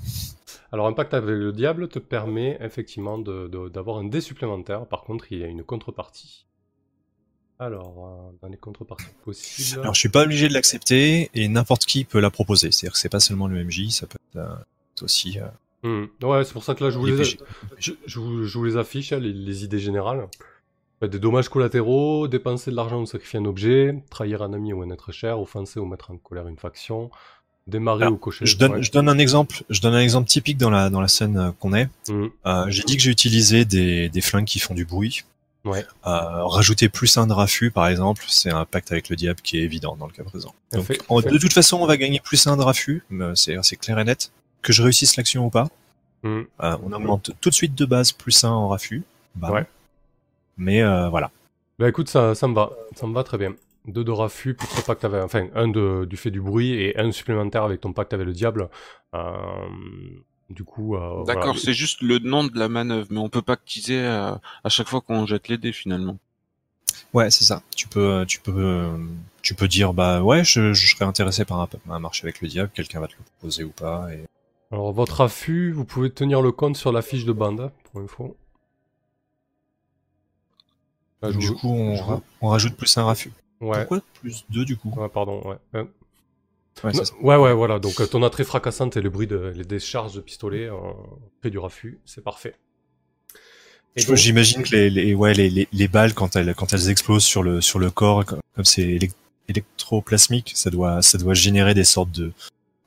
Alors 0.70 0.86
un 0.86 0.92
pacte 0.92 1.14
avec 1.14 1.28
le 1.30 1.52
diable 1.52 1.88
te 1.88 1.98
permet 1.98 2.56
effectivement 2.60 3.18
de- 3.18 3.48
de- 3.48 3.68
d'avoir 3.68 3.98
un 3.98 4.04
dé 4.04 4.20
supplémentaire. 4.20 4.86
Par 4.86 5.02
contre, 5.02 5.32
il 5.32 5.38
y 5.40 5.44
a 5.44 5.48
une 5.48 5.64
contrepartie. 5.64 6.46
Alors, 7.58 8.06
euh, 8.30 8.36
dans 8.40 8.48
les 8.48 8.56
contreparties 8.56 9.04
possibles... 9.24 9.80
Alors 9.80 9.94
je 9.94 9.98
suis 9.98 10.08
pas 10.08 10.22
obligé 10.22 10.46
de 10.46 10.52
l'accepter 10.54 11.28
et 11.34 11.48
n'importe 11.48 11.86
qui 11.86 12.04
peut 12.04 12.20
la 12.20 12.30
proposer. 12.30 12.70
C'est-à-dire 12.70 12.92
que 12.92 12.98
c'est 13.00 13.08
pas 13.08 13.18
seulement 13.18 13.48
le 13.48 13.64
MJ, 13.64 13.88
ça 13.90 14.06
peut 14.06 14.18
être, 14.32 14.40
euh, 14.40 14.54
être 14.94 15.02
aussi. 15.02 15.38
Hmm. 15.82 16.04
Ouais, 16.22 16.44
c'est 16.44 16.52
pour 16.52 16.64
ça 16.64 16.74
que 16.74 16.82
là, 16.84 16.90
je 16.90 16.98
vous 16.98 17.06
les 17.06 17.12
les, 17.16 17.22
PJ. 17.22 17.38
je, 17.78 17.92
je 18.06 18.18
vous, 18.18 18.44
je 18.44 18.58
vous 18.58 18.64
les 18.64 18.76
affiche, 18.76 19.12
hein, 19.12 19.18
les, 19.20 19.32
les 19.32 19.64
idées 19.64 19.78
générales. 19.78 20.26
Des 21.00 21.20
dommages 21.20 21.48
collatéraux, 21.48 22.26
dépenser 22.26 22.72
de 22.72 22.76
l'argent 22.76 23.00
ou 23.00 23.06
sacrifier 23.06 23.38
un 23.38 23.44
objet, 23.44 24.02
trahir 24.10 24.42
un 24.42 24.52
ami 24.52 24.72
ou 24.72 24.82
un 24.82 24.90
être 24.90 25.12
cher, 25.12 25.40
offenser 25.40 25.78
ou 25.78 25.86
mettre 25.86 26.10
en 26.10 26.16
colère 26.16 26.48
une 26.48 26.56
faction, 26.56 27.08
démarrer 27.68 28.02
Alors, 28.02 28.14
ou 28.14 28.16
cocher... 28.16 28.44
Je 28.46 28.56
donne, 28.56 28.72
ouais. 28.72 28.82
je 28.82 28.90
donne 28.90 29.08
un 29.08 29.18
exemple. 29.18 29.62
Je 29.70 29.80
donne 29.80 29.94
un 29.94 30.00
exemple 30.00 30.28
typique 30.28 30.58
dans 30.58 30.70
la 30.70 30.90
dans 30.90 31.00
la 31.00 31.06
scène 31.06 31.36
euh, 31.36 31.52
qu'on 31.52 31.72
est. 31.74 31.88
Hmm. 32.08 32.26
Euh, 32.46 32.64
J'ai 32.68 32.82
dit 32.82 32.96
que 32.96 33.02
j'ai 33.04 33.12
utilisé 33.12 33.64
des, 33.64 34.08
des 34.08 34.20
flingues 34.20 34.46
qui 34.46 34.58
font 34.58 34.74
du 34.74 34.84
bruit. 34.84 35.22
Ouais. 35.64 35.84
Euh, 36.06 36.44
rajouter 36.46 36.88
plus 36.88 37.16
un 37.16 37.28
de 37.28 37.32
raffut, 37.32 37.70
par 37.70 37.86
exemple, 37.86 38.24
c'est 38.26 38.50
un 38.50 38.64
pacte 38.64 38.90
avec 38.90 39.08
le 39.08 39.14
diable 39.14 39.40
qui 39.40 39.58
est 39.58 39.62
évident 39.62 39.94
dans 39.96 40.06
le 40.06 40.12
cas 40.12 40.24
présent. 40.24 40.52
Donc, 40.72 40.84
Fait- 40.84 40.98
en- 41.08 41.20
fait- 41.20 41.30
de 41.30 41.38
toute 41.38 41.52
façon, 41.52 41.78
on 41.80 41.86
va 41.86 41.96
gagner 41.96 42.18
plus 42.20 42.44
un 42.48 42.56
de 42.56 42.62
raffut, 42.62 43.04
c'est 43.34 43.76
clair 43.76 43.98
et 44.00 44.04
net. 44.04 44.32
Que 44.62 44.72
je 44.72 44.82
réussisse 44.82 45.16
l'action 45.16 45.46
ou 45.46 45.50
pas, 45.50 45.68
Hmm. 46.24 46.42
euh, 46.64 46.76
on 46.82 46.92
augmente 46.92 47.30
tout 47.40 47.48
de 47.48 47.54
suite 47.54 47.76
de 47.76 47.84
base 47.84 48.10
plus 48.10 48.42
un 48.42 48.50
en 48.50 48.68
raffut. 48.68 49.04
Bam. 49.36 49.52
Ouais. 49.52 49.66
Mais 50.56 50.82
euh, 50.82 51.08
voilà. 51.08 51.30
Bah 51.78 51.88
écoute, 51.88 52.08
ça, 52.08 52.34
ça 52.34 52.48
me 52.48 52.54
va, 52.54 52.72
ça 52.96 53.06
me 53.06 53.14
va 53.14 53.22
très 53.22 53.38
bien. 53.38 53.54
Deux 53.86 54.02
de 54.02 54.10
raffut 54.10 54.54
plus 54.54 54.66
ton 54.66 54.82
pacte 54.82 55.04
avec... 55.04 55.22
Enfin, 55.22 55.46
un 55.54 55.68
de, 55.68 56.06
du 56.10 56.16
fait 56.16 56.32
du 56.32 56.40
bruit 56.40 56.72
et 56.72 56.98
un 56.98 57.12
supplémentaire 57.12 57.62
avec 57.62 57.80
ton 57.80 57.92
pacte 57.92 58.12
avec 58.12 58.26
le 58.26 58.32
diable. 58.32 58.68
Euh, 59.14 59.32
du 60.50 60.64
coup... 60.64 60.96
euh, 60.96 61.24
D'accord, 61.24 61.44
voilà. 61.44 61.60
c'est 61.60 61.72
juste 61.72 62.02
le 62.02 62.18
nom 62.18 62.42
de 62.44 62.58
la 62.58 62.68
manœuvre, 62.68 63.06
mais 63.10 63.18
on 63.20 63.28
peut 63.28 63.40
pactiser 63.42 64.04
à, 64.04 64.40
à 64.64 64.68
chaque 64.68 64.88
fois 64.88 65.00
qu'on 65.00 65.24
jette 65.24 65.46
les 65.46 65.56
dés 65.56 65.72
finalement. 65.72 66.18
Ouais, 67.14 67.30
c'est 67.30 67.44
ça. 67.44 67.62
Tu 67.76 67.86
peux, 67.86 68.24
tu 68.26 68.40
peux, 68.40 68.90
tu 69.42 69.54
peux 69.54 69.68
dire 69.68 69.94
bah 69.94 70.20
ouais, 70.22 70.42
je, 70.42 70.72
je 70.72 70.86
serais 70.94 71.04
intéressé 71.04 71.44
par 71.44 71.60
un, 71.60 71.68
un 71.88 71.98
marché 72.00 72.24
avec 72.26 72.40
le 72.40 72.48
diable. 72.48 72.70
Quelqu'un 72.74 72.98
va 72.98 73.06
te 73.06 73.14
le 73.16 73.22
proposer 73.24 73.62
ou 73.62 73.70
pas. 73.70 74.08
Et... 74.12 74.24
Alors, 74.70 74.92
votre 74.92 75.20
affût, 75.22 75.72
vous 75.72 75.84
pouvez 75.84 76.10
tenir 76.10 76.42
le 76.42 76.52
compte 76.52 76.76
sur 76.76 76.92
la 76.92 77.00
fiche 77.02 77.24
de 77.24 77.32
bande, 77.32 77.60
hein, 77.60 77.72
pour 77.84 78.00
info. 78.02 78.36
Là, 81.22 81.32
du 81.32 81.46
vous- 81.48 81.54
coup, 81.54 81.68
on, 81.70 81.96
ra- 81.96 82.14
vous- 82.16 82.22
on 82.42 82.48
rajoute 82.48 82.76
plus 82.76 82.96
un 82.98 83.04
raffut. 83.04 83.32
Ouais. 83.60 83.78
Pourquoi 83.78 84.00
plus 84.20 84.44
deux 84.50 84.64
du 84.64 84.76
coup? 84.76 84.92
Ouais, 84.96 85.08
pardon, 85.08 85.42
ouais. 85.48 85.56
Euh, 85.74 85.84
Ouais, 86.84 86.92
non, 86.92 87.02
ouais, 87.22 87.36
ouais, 87.36 87.54
voilà. 87.54 87.80
Donc, 87.80 88.00
euh, 88.00 88.06
ton 88.06 88.22
entrée 88.22 88.44
fracassante 88.44 88.96
et 88.96 89.00
le 89.00 89.10
bruit 89.10 89.26
de, 89.26 89.52
les 89.56 89.64
décharges 89.64 90.14
de 90.14 90.20
pistolet, 90.20 90.66
euh, 90.68 90.76
près 91.40 91.50
du 91.50 91.58
raffut, 91.58 91.98
c'est 92.04 92.22
parfait. 92.22 92.54
Donc- 94.06 94.14
J'imagine 94.16 94.62
que 94.62 94.70
les, 94.76 94.88
les, 94.88 95.12
ouais, 95.12 95.34
les, 95.34 95.50
les, 95.50 95.66
les 95.72 95.88
balles 95.88 96.14
quand 96.14 96.36
elles, 96.36 96.54
quand 96.54 96.72
elles 96.72 96.88
explosent 96.88 97.24
sur 97.24 97.42
le, 97.42 97.60
sur 97.60 97.80
le 97.80 97.90
corps, 97.90 98.24
comme 98.24 98.64
c'est 98.64 98.82
élec- 98.84 99.10
électroplasmique, 99.48 100.52
ça 100.54 100.70
doit, 100.70 101.02
ça 101.02 101.18
doit 101.18 101.34
générer 101.34 101.74
des 101.74 101.82
sortes 101.82 102.12
de, 102.12 102.32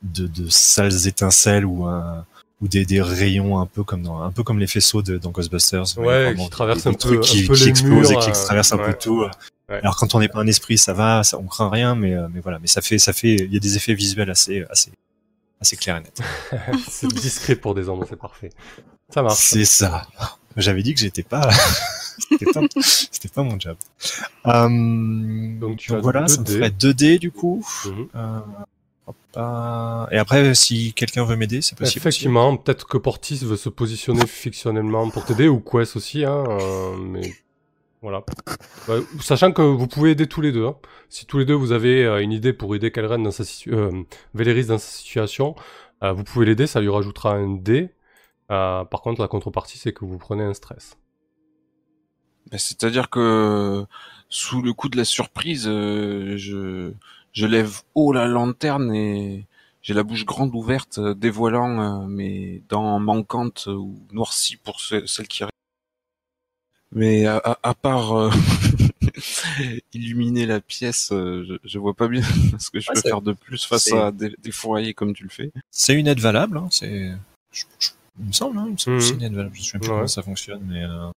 de, 0.04 0.28
de 0.28 0.50
sales 0.50 1.08
étincelles 1.08 1.66
ou 1.66 1.86
un, 1.86 2.26
ou 2.62 2.68
des, 2.68 2.86
des 2.86 3.02
rayons 3.02 3.60
un 3.60 3.66
peu 3.66 3.84
comme 3.84 4.04
dans, 4.04 4.22
un 4.22 4.32
peu 4.32 4.44
comme 4.44 4.60
les 4.60 4.68
faisceaux 4.68 5.02
de, 5.02 5.18
dans 5.18 5.32
Ghostbusters. 5.32 5.98
Ouais, 5.98 6.36
qui 6.38 6.50
traversent 6.50 6.88
un 6.88 6.94
peu- 6.94 7.20
qui, 7.20 7.44
un 7.44 7.48
peu 7.48 7.54
qui 7.56 7.64
les 7.64 7.70
explosent 7.70 8.12
et 8.12 8.18
qui 8.18 8.30
euh, 8.30 8.34
traversent 8.46 8.74
un 8.74 8.78
ouais. 8.78 8.88
peu 8.92 8.94
tout. 9.00 9.22
Ouais. 9.70 9.80
Alors 9.82 9.96
quand 9.96 10.14
on 10.16 10.20
n'est 10.20 10.28
pas 10.28 10.40
un 10.40 10.48
esprit, 10.48 10.78
ça 10.78 10.94
va, 10.94 11.24
ça, 11.24 11.38
on 11.38 11.44
craint 11.46 11.70
rien, 11.70 11.96
mais, 11.96 12.14
euh, 12.14 12.28
mais 12.34 12.42
voilà, 12.42 12.60
mais 12.60 12.68
ça 12.68 12.82
fait, 12.82 13.00
ça 13.00 13.14
fait, 13.14 13.36
il 13.36 13.54
y 13.54 13.58
a 13.58 13.60
des 13.60 13.78
effets 13.78 13.94
visuels 13.94 14.30
assez, 14.30 14.66
assez, 14.70 14.92
assez 15.62 15.78
clairs 15.78 15.98
et 15.98 16.02
nets. 16.02 16.22
c'est 16.90 17.08
discret 17.08 17.56
pour 17.56 17.74
des 17.74 17.88
hommes, 17.88 18.04
c'est 18.08 18.20
parfait. 18.20 18.50
Ça 19.14 19.22
marche. 19.24 19.40
C'est 19.40 19.66
ça. 19.66 20.06
J'avais 20.58 20.84
dit 20.84 20.94
que 20.94 21.00
j'étais 21.00 21.24
pas, 21.24 21.50
c'était 22.30 22.52
pas, 22.52 22.62
c'était 23.12 23.30
pas 23.30 23.44
mon 23.44 23.58
job. 23.58 23.78
Euh, 24.46 24.68
Donc, 25.60 25.78
tu 25.78 25.92
donc 25.92 26.02
voilà, 26.04 26.22
deux 26.24 26.28
ça 26.28 26.42
me 26.42 26.46
ferait 26.46 26.70
2 26.72 26.94
dés 26.94 27.20
du 27.20 27.32
coup. 27.32 27.66
Mhm. 27.86 28.08
Euh, 28.16 28.18
euh, 28.18 28.40
Et 30.12 30.18
après, 30.18 30.54
si 30.56 30.94
quelqu'un 30.94 31.24
veut 31.26 31.36
m'aider, 31.36 31.62
c'est 31.62 31.78
possible. 31.78 31.98
Effectivement, 31.98 32.56
peut-être 32.58 32.86
que 32.88 32.98
Portis 32.98 33.38
veut 33.44 33.56
se 33.58 33.70
positionner 33.70 34.26
fictionnellement 34.28 35.10
pour 35.10 35.26
t'aider, 35.26 35.48
ou 35.48 35.60
Quest 35.60 35.96
aussi, 35.96 36.26
hein, 36.26 36.44
euh, 36.48 36.96
mais 36.98 37.34
voilà. 38.02 38.24
Bah, 38.88 38.96
sachant 39.22 39.52
que 39.52 39.62
vous 39.62 39.88
pouvez 39.88 40.12
aider 40.12 40.28
tous 40.28 40.42
les 40.42 40.52
deux. 40.52 40.66
hein. 40.66 40.76
Si 41.10 41.26
tous 41.26 41.38
les 41.40 41.46
deux 41.46 41.54
vous 41.54 41.72
avez 41.72 42.06
euh, 42.06 42.22
une 42.22 42.32
idée 42.32 42.54
pour 42.54 42.76
aider 42.76 42.92
Kalren 42.92 43.22
dans 43.24 43.32
sa 43.32 43.44
situ- 43.44 43.74
euh, 43.74 44.04
Véléris 44.34 44.66
dans 44.66 44.78
sa 44.78 44.88
situation, 44.92 45.56
euh, 46.04 46.12
vous 46.14 46.24
pouvez 46.24 46.46
l'aider, 46.46 46.68
ça 46.68 46.82
lui 46.82 46.90
rajoutera 46.90 47.34
un 47.34 47.56
dé. 47.56 47.90
Euh, 48.52 48.84
par 48.86 49.02
contre, 49.02 49.22
la 49.22 49.28
contrepartie, 49.28 49.78
c'est 49.78 49.94
que 49.94 50.04
vous 50.06 50.18
prenez 50.18 50.44
un 50.44 50.54
stress. 50.54 50.98
C'est-à-dire 52.58 53.10
que 53.10 53.86
sous 54.30 54.62
le 54.62 54.74
coup 54.74 54.90
de 54.90 54.98
la 54.98 55.06
surprise, 55.06 55.66
euh, 55.68 56.36
je, 56.38 56.92
je 57.34 57.46
lève 57.46 57.82
haut 57.96 58.14
la 58.14 58.28
lanterne 58.28 58.94
et 58.94 59.46
j'ai 59.82 59.94
la 59.94 60.04
bouche 60.04 60.26
grande 60.26 60.54
ouverte, 60.54 61.00
euh, 61.00 61.14
dévoilant 61.16 62.04
euh, 62.04 62.08
mes 62.08 62.62
dents 62.70 63.00
manquantes 63.00 63.66
euh, 63.68 63.74
ou 63.76 64.00
noircies 64.12 64.58
pour 64.58 64.80
ce- 64.80 65.06
celles 65.08 65.28
qui 65.28 65.44
restent. 65.44 65.52
Mais 66.94 67.26
à, 67.26 67.38
à- 67.38 67.60
à 67.64 67.74
part 67.74 68.14
euh, 68.14 68.30
illuminer 69.94 70.46
la 70.46 70.60
pièce, 70.62 71.12
euh, 71.12 71.46
je, 71.48 71.56
je 71.68 71.80
vois 71.80 71.94
pas 71.94 72.08
bien 72.08 72.22
ce 72.60 72.70
que 72.70 72.80
je 72.80 72.90
Ouais, 72.90 72.96
peux 72.96 73.02
faire 73.02 73.22
de 73.22 73.34
plus 73.34 73.66
face 73.66 73.92
à 73.94 74.12
des, 74.12 74.36
des 74.40 74.52
foyers 74.52 74.94
comme 74.94 75.14
tu 75.14 75.24
le 75.24 75.30
fais. 75.30 75.52
C'est 75.72 75.94
une 75.94 76.08
aide 76.08 76.20
valable. 76.20 76.58
Hein, 76.58 76.68
c'est, 76.70 77.12
je- 77.52 77.64
je- 77.80 77.90
il 78.20 78.26
me 78.28 78.32
semble, 78.34 78.58
hein, 78.58 78.66
il 78.68 78.74
me 78.74 78.78
semble 78.78 79.02
c'est 79.02 79.14
une 79.14 79.24
aide 79.24 79.34
valable. 79.34 79.56
Je 79.56 79.64
sais 79.64 79.72
même 79.78 79.82
plus 79.82 79.90
Ouais. 79.90 79.96
comment 79.96 80.08
ça 80.08 80.22
fonctionne, 80.22 80.64
mais 80.68 80.84
euh, 80.84 81.10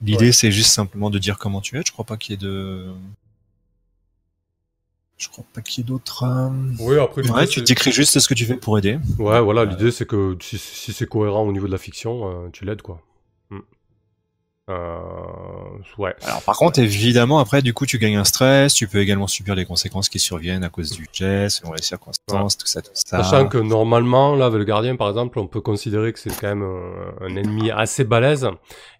l'idée 0.00 0.32
c'est 0.32 0.50
juste 0.52 0.70
simplement 0.72 1.08
de 1.10 1.18
dire 1.18 1.38
comment 1.38 1.60
tu 1.60 1.78
es. 1.78 1.82
Je 1.86 1.92
crois 1.92 2.04
pas 2.04 2.16
qu'il 2.16 2.32
y 2.32 2.34
ait 2.34 2.38
de, 2.38 2.92
je 5.22 5.28
crois 5.28 5.44
pas 5.54 5.60
qu'il 5.62 5.82
y 5.82 5.86
ait 5.86 5.88
d'autres. 5.88 6.24
euh, 6.24 6.48
Oui, 6.80 6.98
après, 6.98 7.22
Ouais, 7.30 7.46
tu 7.46 7.62
décris 7.62 7.92
juste 7.92 8.18
ce 8.18 8.26
que 8.28 8.34
tu 8.34 8.44
fais 8.44 8.56
pour 8.56 8.76
aider. 8.78 8.98
Ouais, 9.18 9.40
voilà, 9.40 9.64
l'idée 9.64 9.90
c'est 9.92 10.06
que 10.06 10.36
si, 10.42 10.58
si 10.58 10.92
c'est 10.92 11.06
cohérent 11.06 11.42
au 11.42 11.52
niveau 11.52 11.66
de 11.66 11.72
la 11.72 11.78
fiction, 11.78 12.28
euh, 12.28 12.48
tu 12.52 12.64
l'aides 12.64 12.82
quoi. 12.82 13.00
Hmm. 13.50 13.60
Euh, 14.70 14.98
ouais. 15.98 16.14
Alors 16.22 16.42
par 16.42 16.56
contre, 16.56 16.78
évidemment, 16.78 17.38
après, 17.40 17.62
du 17.62 17.74
coup, 17.74 17.84
tu 17.84 17.98
gagnes 17.98 18.16
un 18.16 18.24
stress, 18.24 18.74
tu 18.74 18.86
peux 18.86 18.98
également 18.98 19.26
subir 19.26 19.54
les 19.54 19.64
conséquences 19.64 20.08
qui 20.08 20.18
surviennent 20.20 20.62
à 20.64 20.68
cause 20.68 20.90
du 20.92 21.06
jet, 21.12 21.48
selon 21.50 21.72
les 21.72 21.82
circonstances, 21.82 22.56
tout 22.56 22.66
ça, 22.66 22.80
tout 22.80 22.90
ça. 22.94 23.22
Sachant 23.22 23.48
que 23.48 23.58
normalement, 23.58 24.36
là, 24.36 24.46
avec 24.46 24.58
le 24.58 24.64
gardien, 24.64 24.94
par 24.96 25.08
exemple, 25.08 25.38
on 25.40 25.46
peut 25.48 25.60
considérer 25.60 26.12
que 26.12 26.18
c'est 26.20 26.30
quand 26.30 26.48
même 26.48 26.62
un, 26.62 27.24
un 27.26 27.36
ennemi 27.36 27.70
assez 27.72 28.04
balèze. 28.04 28.48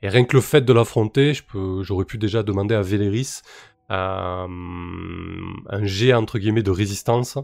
Et 0.03 0.09
rien 0.09 0.25
que 0.25 0.35
le 0.37 0.43
fait 0.43 0.63
de 0.63 0.73
l'affronter, 0.73 1.33
je 1.33 1.43
peux, 1.45 1.83
j'aurais 1.85 2.05
pu 2.07 2.19
déjà 2.19 2.43
demander 2.43 2.75
à 2.75 2.83
Véléris 2.83 3.41
euh, 3.43 3.72
un 3.95 5.85
jet 5.85 6.13
entre 6.15 6.39
guillemets 6.39 6.63
de 6.63 6.71
résistance 6.71 7.39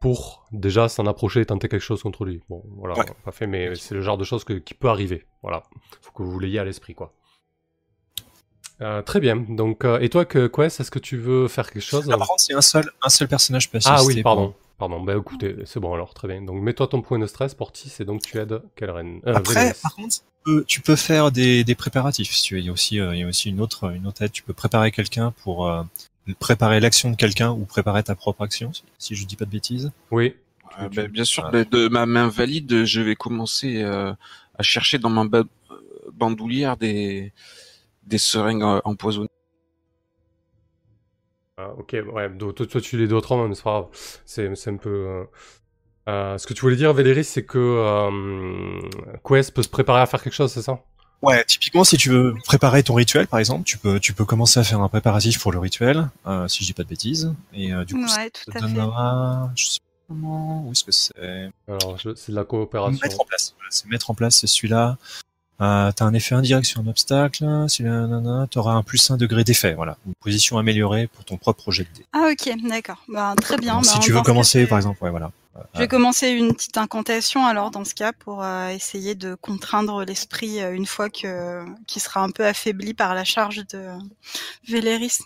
pour 0.00 0.44
déjà 0.52 0.88
s'en 0.88 1.06
approcher 1.06 1.40
et 1.40 1.46
tenter 1.46 1.68
quelque 1.68 1.80
chose 1.80 2.02
contre 2.02 2.24
lui. 2.24 2.42
Bon, 2.48 2.62
voilà, 2.76 2.94
Ouais. 2.98 3.06
pas 3.24 3.32
fait, 3.32 3.46
mais 3.46 3.74
c'est 3.76 3.94
le 3.94 4.02
genre 4.02 4.18
de 4.18 4.24
choses 4.24 4.44
que- 4.44 4.52
qui 4.54 4.74
peut 4.74 4.88
arriver. 4.88 5.26
Voilà, 5.42 5.62
faut 6.02 6.12
que 6.12 6.22
vous 6.22 6.38
l'ayez 6.38 6.58
à 6.58 6.64
l'esprit, 6.64 6.94
quoi. 6.94 7.14
Euh, 8.82 9.00
très 9.00 9.20
bien. 9.20 9.36
Donc, 9.36 9.84
euh, 9.86 9.98
et 10.00 10.10
toi, 10.10 10.26
que 10.26 10.48
Quest, 10.48 10.80
est-ce 10.80 10.90
que 10.90 10.98
tu 10.98 11.16
veux 11.16 11.48
faire 11.48 11.70
quelque 11.70 11.82
chose? 11.82 12.10
Ah, 12.12 12.18
par 12.18 12.28
contre, 12.28 12.42
c'est 12.42 12.52
un 12.52 12.60
seul, 12.60 12.90
un 13.02 13.08
seul 13.08 13.26
personnage 13.26 13.70
peut 13.70 13.78
Ah 13.86 14.02
oui, 14.04 14.22
pardon. 14.22 14.54
Pardon, 14.78 15.00
bah 15.02 15.16
écoutez, 15.16 15.56
c'est 15.64 15.80
bon 15.80 15.94
alors, 15.94 16.12
très 16.12 16.28
bien. 16.28 16.42
Donc 16.42 16.60
mets-toi 16.60 16.86
ton 16.88 17.00
point 17.00 17.18
de 17.18 17.26
stress, 17.26 17.54
Portis, 17.54 17.90
et 18.00 18.04
donc 18.04 18.20
tu 18.20 18.36
aides 18.36 18.60
Kelren. 18.76 19.22
Euh, 19.26 19.34
Après, 19.36 19.72
par 19.82 19.94
contre, 19.94 20.16
peux, 20.46 20.64
tu 20.64 20.80
peux 20.80 20.96
faire 20.96 21.30
des, 21.32 21.64
des 21.64 21.74
préparatifs. 21.74 22.32
Si 22.32 22.42
tu 22.42 22.54
veux. 22.54 22.60
Il 22.60 22.66
y 22.66 22.68
a 22.68 22.72
aussi, 22.72 23.00
euh, 23.00 23.14
il 23.14 23.20
y 23.20 23.24
a 23.24 23.26
aussi 23.26 23.50
une 23.50 23.60
autre, 23.60 23.92
une 23.94 24.06
autre 24.06 24.22
aide. 24.22 24.32
Tu 24.32 24.42
peux 24.42 24.52
préparer 24.54 24.90
quelqu'un 24.92 25.32
pour 25.42 25.68
euh, 25.68 25.82
préparer 26.38 26.80
l'action 26.80 27.10
de 27.10 27.16
quelqu'un 27.16 27.50
ou 27.50 27.64
préparer 27.64 28.02
ta 28.02 28.14
propre 28.14 28.42
action, 28.42 28.72
si- 28.98 29.14
je 29.14 29.26
dis 29.26 29.36
pas 29.36 29.44
de 29.44 29.50
bêtises. 29.50 29.90
Oui, 30.10 30.34
Euh, 30.80 30.88
tu- 30.88 30.96
ben, 30.96 31.08
bien 31.08 31.24
sûr, 31.24 31.48
ben, 31.50 31.64
de 31.70 31.88
ma 31.88 32.06
main 32.06 32.28
valide, 32.28 32.84
je 32.84 33.00
vais 33.00 33.14
commencer 33.16 33.82
euh, 33.82 34.12
à 34.58 34.62
chercher 34.62 34.98
dans 34.98 35.10
ma 35.10 35.24
ba- 35.24 35.44
bandoulière 36.12 36.76
des, 36.76 37.32
des 38.04 38.18
seringues 38.18 38.80
empoisonnées. 38.84 39.28
Ah, 41.58 41.70
ok, 41.78 41.96
ouais, 42.12 42.28
donc 42.30 42.54
toi, 42.56 42.66
toi, 42.66 42.80
tu 42.80 42.98
les 42.98 43.08
deux 43.08 43.14
autres 43.16 43.32
hommes, 43.32 43.48
mais 43.48 43.54
c'est 43.54 43.62
pas 43.62 43.70
grave. 43.80 43.86
C'est, 44.26 44.54
c'est 44.56 44.70
un 44.70 44.76
peu. 44.76 44.90
euh, 44.90 45.24
euh, 46.08 46.38
ce 46.38 46.46
que 46.46 46.54
tu 46.54 46.60
voulais 46.62 46.76
dire, 46.76 46.92
Véléris, 46.92 47.24
c'est 47.24 47.44
que 47.44 47.58
euh, 47.58 48.80
Quest 49.26 49.52
peut 49.52 49.62
se 49.62 49.68
préparer 49.68 50.00
à 50.00 50.06
faire 50.06 50.22
quelque 50.22 50.32
chose, 50.34 50.52
c'est 50.52 50.62
ça? 50.62 50.80
Ouais, 51.22 51.44
typiquement, 51.44 51.82
si 51.82 51.96
tu 51.96 52.10
veux 52.10 52.34
préparer 52.44 52.82
ton 52.82 52.94
rituel, 52.94 53.26
par 53.26 53.40
exemple, 53.40 53.64
tu 53.64 53.78
peux, 53.78 53.98
tu 53.98 54.12
peux 54.12 54.24
commencer 54.26 54.60
à 54.60 54.64
faire 54.64 54.80
un 54.80 54.88
préparatif 54.88 55.40
pour 55.40 55.50
le 55.50 55.58
rituel, 55.58 56.08
euh, 56.26 56.46
si 56.46 56.62
je 56.62 56.66
dis 56.66 56.72
pas 56.74 56.82
de 56.84 56.88
bêtises. 56.88 57.34
Et 57.54 57.72
euh, 57.72 57.84
du 57.84 57.94
coup, 57.94 58.00
Ouais, 58.02 58.06
ça 58.08 58.28
tout 58.44 58.50
te 58.52 58.58
à 58.58 58.60
fait. 58.60 58.74
donnera, 58.74 59.50
je 59.56 59.64
sais 59.66 59.78
pas 59.80 60.14
comment, 60.14 60.62
où 60.66 60.72
est-ce 60.72 60.84
que 60.84 60.92
c'est 60.92 61.50
Alors, 61.68 61.96
je- 61.98 62.14
c'est 62.14 62.32
de 62.32 62.36
la 62.36 62.44
coopération. 62.44 63.00
Mettre 63.02 63.20
en 63.20 63.24
place. 63.24 63.54
Voilà, 63.56 63.68
c'est 63.70 63.86
mettre 63.88 64.10
en 64.10 64.14
place 64.14 64.36
c'est 64.36 64.46
celui-là. 64.46 64.98
Euh, 65.62 65.90
t'as 65.90 66.04
un 66.04 66.12
effet 66.12 66.34
indirect 66.34 66.66
sur 66.66 66.80
un 66.82 66.86
obstacle, 66.86 67.46
t'auras 68.50 68.72
un 68.74 68.82
plus 68.82 69.10
un 69.10 69.16
degré 69.16 69.42
d'effet, 69.42 69.72
voilà. 69.72 69.96
Une 70.06 70.12
position 70.20 70.58
améliorée 70.58 71.06
pour 71.06 71.24
ton 71.24 71.38
propre 71.38 71.62
projet 71.62 71.84
de 71.84 71.88
dé. 71.98 72.04
Ah 72.12 72.28
ok, 72.30 72.68
d'accord. 72.68 73.02
Bah, 73.08 73.34
très 73.40 73.56
bien. 73.56 73.76
Donc, 73.76 73.86
Bah, 73.86 73.90
si 73.90 73.98
tu 74.00 74.12
veux 74.12 74.20
commencer, 74.20 74.66
par 74.66 74.76
exemple, 74.76 75.02
ouais, 75.02 75.10
voilà. 75.10 75.32
Je 75.74 75.80
vais 75.80 75.88
commencer 75.88 76.28
une 76.30 76.54
petite 76.54 76.78
incantation 76.78 77.44
alors 77.46 77.70
dans 77.70 77.84
ce 77.84 77.94
cas 77.94 78.12
pour 78.12 78.42
euh, 78.42 78.68
essayer 78.68 79.14
de 79.14 79.34
contraindre 79.34 80.04
l'esprit 80.04 80.60
euh, 80.60 80.74
une 80.74 80.86
fois 80.86 81.10
que 81.10 81.64
qui 81.86 82.00
sera 82.00 82.22
un 82.22 82.30
peu 82.30 82.46
affaibli 82.46 82.94
par 82.94 83.14
la 83.14 83.24
charge 83.24 83.66
de 83.68 83.88
Véléris. 84.66 85.18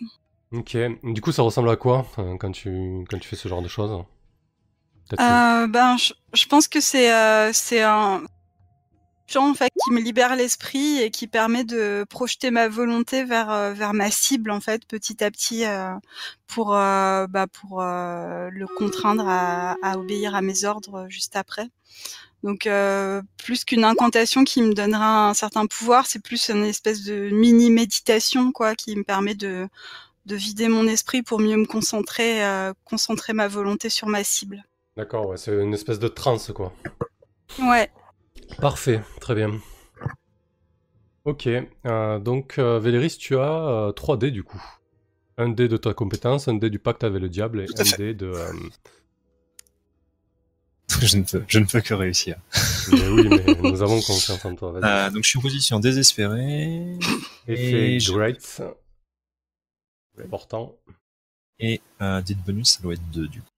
Ok, 0.53 0.77
du 1.05 1.21
coup, 1.21 1.31
ça 1.31 1.43
ressemble 1.43 1.71
à 1.71 1.77
quoi 1.77 2.07
euh, 2.19 2.37
quand 2.37 2.51
tu, 2.51 3.05
quand 3.09 3.19
tu 3.19 3.29
fais 3.29 3.37
ce 3.37 3.49
genre 3.49 3.63
de 3.63 3.69
choses? 3.69 4.05
Que- 5.09 5.67
ben, 5.67 5.97
je, 5.97 6.13
je 6.35 6.47
pense 6.47 6.69
que 6.69 6.81
c'est 6.81 7.53
c'est 7.53 7.83
un 7.83 8.23
en 9.39 9.55
fait 9.55 9.71
qui 9.85 9.93
me 9.93 10.01
libère 10.01 10.37
l'esprit 10.37 10.99
et 10.99 11.11
qui 11.11 11.27
permet 11.27 11.65
de 11.65 12.05
projeter 12.09 12.51
ma 12.51 12.69
volonté 12.69 13.25
vers 13.25 13.51
euh, 13.51 13.73
vers 13.73 13.93
ma 13.93 14.11
cible 14.11 14.51
en 14.51 14.61
fait 14.61 14.87
petit 14.87 15.23
à 15.23 15.31
petit 15.31 15.65
euh, 15.65 15.91
pour 16.47 16.75
euh, 16.75 17.27
bah, 17.27 17.47
pour 17.47 17.81
euh, 17.81 18.49
le 18.51 18.67
contraindre 18.67 19.25
à, 19.29 19.77
à 19.83 19.99
obéir 19.99 20.35
à 20.35 20.43
mes 20.43 20.65
ordres 20.65 21.07
juste 21.09 21.37
après. 21.37 21.69
Donc 22.43 22.67
plus 23.37 23.65
qu'une 23.67 23.85
incantation 23.85 24.45
qui 24.45 24.63
me 24.63 24.73
donnera 24.73 25.29
un 25.29 25.35
certain 25.35 25.67
pouvoir, 25.67 26.07
c'est 26.07 26.23
plus 26.23 26.49
une 26.49 26.65
espèce 26.65 27.03
de 27.03 27.29
mini 27.29 27.71
méditation 27.71 28.51
quoi 28.51 28.75
qui 28.75 28.97
me 28.97 29.05
permet 29.05 29.35
de 29.35 29.69
de 30.25 30.37
vider 30.37 30.69
mon 30.69 30.87
esprit 30.87 31.23
pour 31.23 31.39
mieux 31.39 31.57
me 31.57 31.67
concentrer 31.67 32.41
concentrer 32.87 33.35
ma 33.35 33.47
volonté 33.47 33.91
sur 33.91 34.09
ma 34.09 34.25
cible. 34.25 34.65
D'accord, 34.97 35.27
ouais, 35.29 35.37
c'est 35.37 35.53
une 35.53 35.75
espèce 35.75 35.99
de 35.99 36.09
transe, 36.09 36.51
quoi. 36.53 36.73
Ouais. 37.59 37.91
Parfait, 38.59 39.01
très 39.21 39.35
bien. 39.35 39.51
Ok, 41.25 41.49
euh, 41.87 42.19
donc 42.19 42.59
euh, 42.59 42.79
Véléris, 42.81 43.17
tu 43.19 43.37
as 43.37 43.69
euh, 43.89 43.93
3 43.93 44.17
dés 44.17 44.31
du 44.31 44.43
coup. 44.43 44.63
Un 45.37 45.49
dé 45.51 45.69
de 45.69 45.77
ta 45.77 45.95
compétence, 45.95 46.49
un 46.49 46.55
dé 46.55 46.71
du 46.71 46.79
pacte 46.79 47.05
avec 47.05 47.21
le 47.21 47.29
diable 47.29 47.61
et 47.61 47.67
un 47.79 47.85
fait. 47.85 47.97
dé 47.97 48.15
de... 48.15 48.27
euh, 48.27 48.53
je, 51.03 51.17
ne 51.19 51.23
peux, 51.25 51.45
je 51.47 51.59
ne 51.59 51.65
peux 51.67 51.81
que 51.81 51.95
réussir. 51.95 52.37
Mais 52.93 53.07
oui, 53.09 53.29
mais 53.29 53.55
nous 53.63 53.83
avons 53.83 54.01
confiance 54.01 54.45
en 54.45 54.55
toi. 54.57 54.75
Euh, 54.83 55.11
donc 55.11 55.23
je 55.25 55.29
suis 55.29 55.39
en 55.39 55.43
position 55.43 55.79
désespérée. 55.79 56.99
Effet 57.47 57.95
et 57.97 58.01
je- 58.01 58.13
Great. 58.13 58.63
Important. 60.25 60.75
Et 61.59 61.81
euh, 62.01 62.21
dit 62.23 62.35
de 62.35 62.43
bonus, 62.43 62.71
ça 62.77 62.83
doit 62.83 62.95
être 62.95 63.11
2 63.11 63.29
du 63.29 63.41
coup. 63.43 63.50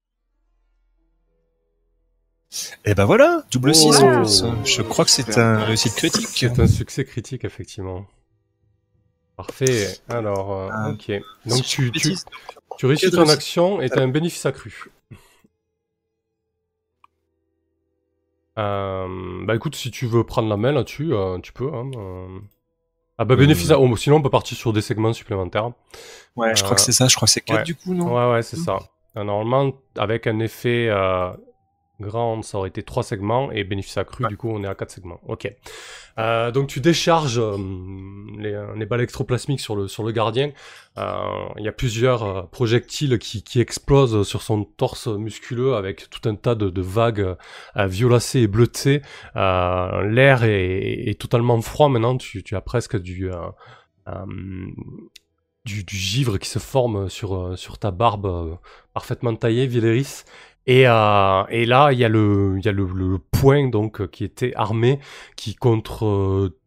Et 2.85 2.95
ben 2.95 3.05
voilà, 3.05 3.43
double 3.51 3.75
6 3.75 4.01
en 4.03 4.09
Wow. 4.09 4.17
plus. 4.21 4.45
Je 4.65 4.83
crois 4.83 5.05
que 5.05 5.11
c'est 5.11 5.39
un 5.39 5.65
réussite 5.65 5.95
critique. 5.95 6.29
C'est 6.33 6.59
un 6.61 6.67
succès 6.67 7.05
critique, 7.05 7.45
effectivement. 7.45 8.07
Parfait. 9.37 9.89
Alors, 10.09 10.53
euh, 10.53 10.69
Ah. 10.71 10.91
ok. 10.91 11.13
Donc 11.47 11.63
tu, 11.65 11.91
réussis 12.83 13.11
ton 13.11 13.29
action 13.29 13.81
et 13.81 13.89
tu 13.89 13.99
as 13.99 14.03
un 14.03 14.09
bénéfice 14.09 14.45
accru. 14.47 14.91
Euh, 18.59 19.45
bah 19.47 19.55
écoute, 19.55 19.75
si 19.77 19.91
tu 19.91 20.07
veux 20.07 20.25
prendre 20.25 20.49
la 20.49 20.57
main 20.59 20.73
là-dessus, 20.73 21.15
euh, 21.15 21.39
tu 21.39 21.53
peux. 21.53 21.73
hein, 21.73 21.91
euh. 21.97 22.39
Ah 23.19 23.25
bah 23.25 23.37
bénéfice, 23.37 23.71
Euh. 23.71 23.75
à- 23.75 23.79
oh, 23.79 23.97
sinon 23.97 24.17
on 24.17 24.23
peut 24.23 24.31
partir 24.31 24.57
sur 24.59 24.73
des 24.73 24.83
segments 24.83 25.13
supplémentaires. 25.13 25.71
Ouais, 26.37 26.55
je 26.55 26.63
crois 26.63 26.75
que 26.75 26.83
c'est 26.83 26.93
ça, 26.93 27.09
je 27.09 27.17
crois 27.17 27.27
que 27.27 27.33
c'est 27.33 27.41
4 27.41 27.59
ouais. 27.59 27.65
du 27.65 27.75
coup, 27.75 27.95
non? 27.95 28.15
Ouais, 28.15 28.33
ouais, 28.35 28.43
c'est 28.43 28.57
ça. 28.57 28.79
Normalement, 29.15 29.73
avec 29.97 30.27
un 30.27 30.39
effet 30.41 30.89
euh, 32.03 32.07
grand, 32.09 32.43
ça 32.43 32.59
aurait 32.59 32.69
été 32.69 32.83
3 32.83 33.03
segments, 33.03 33.51
et 33.53 33.65
bénéfice 33.65 33.97
accru, 33.97 34.25
Ouais. 34.25 34.31
du 34.31 34.37
coup, 34.37 34.51
on 34.51 34.63
est 34.65 34.67
à 34.67 34.75
4 34.75 34.91
segments. 34.91 35.21
Ok. 35.27 35.51
Euh, 36.19 36.51
donc 36.51 36.69
tu 36.69 36.81
décharges 36.81 37.39
euh, 37.39 37.57
les, 38.39 38.63
les 38.77 38.85
balles 38.87 39.01
extroplasmiques 39.01 39.61
sur 39.61 39.77
le, 39.77 39.89
sur 39.89 40.03
le 40.05 40.13
gardien. 40.13 40.53
Euh, 40.99 41.15
Il 41.57 41.65
y 41.65 41.69
a 41.69 41.73
plusieurs 41.73 42.23
euh, 42.23 42.43
projectiles 42.43 43.19
qui, 43.19 43.43
qui 43.43 43.61
explosent 43.61 44.27
sur 44.29 44.43
son 44.43 44.65
torse 44.65 45.07
musculeux 45.07 45.75
avec 45.75 46.11
tout 46.11 46.29
un 46.29 46.35
tas 46.35 46.55
de, 46.55 46.69
de 46.69 46.83
vagues 46.83 47.37
euh, 47.77 47.87
violacées 47.87 48.41
et 48.41 48.47
bleutées. 48.47 49.01
Euh, 49.37 50.03
L'air 50.09 50.45
est, 50.45 51.09
est 51.09 51.19
totalement 51.21 51.61
froid 51.63 51.89
maintenant, 51.89 52.17
tu, 52.19 52.43
tu 52.43 52.57
as 52.57 52.61
presque 52.61 52.99
du... 53.01 53.31
euh, 53.33 53.37
euh, 54.09 54.27
du, 55.65 55.85
du 55.85 55.97
givre 55.97 56.39
qui 56.39 56.49
se 56.49 56.59
forme 56.59 57.09
sur, 57.09 57.37
euh, 57.37 57.57
sur 57.57 57.79
ta 57.79 57.93
barbe 57.93 58.27
euh, 58.27 58.55
parfaitement 58.95 59.35
taillée, 59.37 59.67
Viléris. 59.69 60.25
Et, 60.67 60.87
euh, 60.87 61.45
et 61.49 61.67
là, 61.67 61.93
il 61.93 61.99
y 61.99 62.05
a 62.05 62.09
le, 62.09 63.19
point 63.31 63.69
donc 63.69 64.01
euh, 64.01 64.07
qui 64.07 64.25
était 64.25 64.55
armé, 64.55 65.01
qui 65.37 65.55
contre 65.55 66.07
euh, 66.07 66.59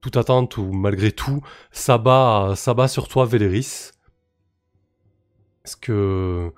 toute 0.00 0.16
attente 0.16 0.56
ou 0.58 0.72
malgré 0.72 1.12
tout 1.12 1.42
s'abat, 1.70 2.54
sur 2.88 3.08
toi, 3.08 3.24
Véléris. 3.24 3.92
Est-ce 5.64 5.76
que 5.76 6.52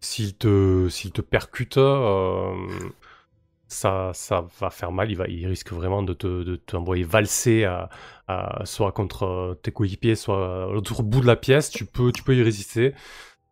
s'il 0.00 0.36
te, 0.36 0.88
te 0.88 1.20
percute, 1.20 1.78
ça, 3.68 4.12
ça 4.14 4.46
va 4.60 4.70
faire 4.70 4.92
mal. 4.92 5.10
Il, 5.10 5.16
va, 5.16 5.24
risque 5.24 5.72
vraiment 5.72 6.02
de 6.02 6.14
te, 6.14 6.26
de 6.42 6.56
t'envoyer 6.56 7.04
valser 7.04 7.64
à, 7.64 7.88
soit 8.64 8.92
contre 8.92 9.58
tes 9.62 9.72
coéquipiers, 9.72 10.16
soit 10.16 10.64
à 10.64 10.72
l'autre 10.72 11.02
bout 11.02 11.20
de 11.20 11.26
la 11.26 11.36
pièce. 11.36 11.70
Tu 11.70 11.84
peux, 11.84 12.12
tu 12.12 12.22
peux 12.22 12.36
y 12.36 12.42
résister. 12.42 12.94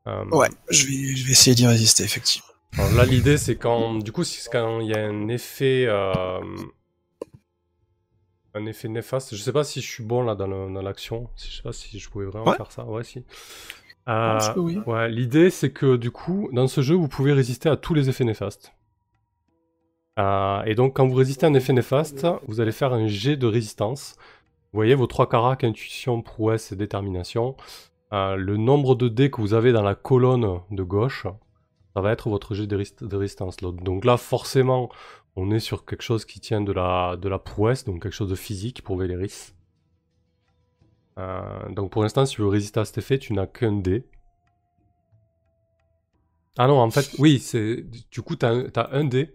Euh, 0.06 0.24
Ouais, 0.30 0.48
je 0.70 0.86
vais, 0.86 1.16
je 1.16 1.24
vais 1.26 1.32
essayer 1.32 1.54
d'y 1.54 1.66
résister, 1.66 2.04
effectivement. 2.04 2.46
alors 2.78 2.92
là, 2.92 3.04
l'idée, 3.04 3.38
c'est 3.38 3.56
quand, 3.56 3.94
du 3.98 4.12
coup, 4.12 4.24
c'est 4.24 4.48
quand 4.50 4.80
il 4.80 4.88
y 4.88 4.94
a 4.94 5.04
un 5.06 5.28
effet, 5.28 5.84
euh, 5.88 6.40
un 8.54 8.66
effet 8.66 8.88
néfaste. 8.88 9.34
Je 9.34 9.42
sais 9.42 9.52
pas 9.52 9.64
si 9.64 9.80
je 9.82 9.90
suis 9.90 10.02
bon 10.04 10.22
là 10.22 10.34
dans 10.34 10.46
l'action. 10.82 11.28
Je 11.36 11.56
sais 11.56 11.62
pas 11.62 11.72
si 11.72 11.98
je 11.98 12.08
pouvais 12.08 12.26
vraiment 12.26 12.46
Ouais. 12.50 12.56
faire 12.56 12.72
ça. 12.72 12.84
Ouais, 12.84 13.04
si. 13.04 13.24
Euh, 14.08 14.38
oui. 14.56 14.78
ouais, 14.86 15.08
l'idée, 15.10 15.50
c'est 15.50 15.70
que 15.72 15.96
du 15.96 16.10
coup, 16.12 16.48
dans 16.52 16.68
ce 16.68 16.80
jeu, 16.80 16.94
vous 16.94 17.08
pouvez 17.08 17.32
résister 17.32 17.68
à 17.68 17.76
tous 17.76 17.92
les 17.92 18.08
effets 18.08 18.24
néfastes. 18.24 18.72
Euh, 20.18 20.62
et 20.62 20.74
donc, 20.74 20.94
quand 20.96 21.06
vous 21.06 21.14
résistez 21.16 21.44
à 21.44 21.48
un 21.48 21.54
effet 21.54 21.72
néfaste, 21.72 22.26
vous 22.46 22.60
allez 22.60 22.72
faire 22.72 22.92
un 22.92 23.06
jet 23.08 23.36
de 23.36 23.46
résistance. 23.46 24.14
Vous 24.72 24.78
voyez 24.78 24.94
vos 24.94 25.06
trois 25.06 25.28
caracs, 25.28 25.64
intuition, 25.64 26.22
prouesse 26.22 26.72
et 26.72 26.76
détermination. 26.76 27.56
Euh, 28.12 28.36
le 28.36 28.56
nombre 28.56 28.94
de 28.94 29.08
dés 29.08 29.30
que 29.30 29.40
vous 29.40 29.54
avez 29.54 29.72
dans 29.72 29.82
la 29.82 29.94
colonne 29.94 30.60
de 30.70 30.82
gauche, 30.82 31.26
ça 31.94 32.00
va 32.00 32.12
être 32.12 32.28
votre 32.28 32.54
jet 32.54 32.66
de, 32.66 32.76
résist- 32.76 33.04
de 33.04 33.16
résistance. 33.16 33.56
Donc 33.58 34.04
là, 34.04 34.16
forcément, 34.16 34.90
on 35.34 35.50
est 35.50 35.58
sur 35.60 35.84
quelque 35.84 36.02
chose 36.02 36.24
qui 36.24 36.38
tient 36.40 36.60
de 36.60 36.72
la, 36.72 37.16
de 37.16 37.28
la 37.28 37.38
prouesse, 37.38 37.84
donc 37.84 38.02
quelque 38.02 38.12
chose 38.14 38.30
de 38.30 38.36
physique 38.36 38.82
pour 38.82 38.96
Véléris. 38.96 39.52
Euh, 41.18 41.68
donc 41.70 41.90
pour 41.90 42.02
l'instant, 42.02 42.24
si 42.26 42.36
tu 42.36 42.42
veux 42.42 42.48
résister 42.48 42.78
à 42.80 42.84
cet 42.84 42.98
effet, 42.98 43.18
tu 43.18 43.32
n'as 43.32 43.46
qu'un 43.46 43.72
dé. 43.72 44.06
Ah 46.58 46.66
non, 46.68 46.78
en 46.80 46.90
fait, 46.90 47.10
oui, 47.18 47.38
c'est 47.38 47.84
du 48.10 48.22
coup, 48.22 48.36
tu 48.36 48.46
as, 48.46 48.88
un 48.92 49.04
dé. 49.04 49.34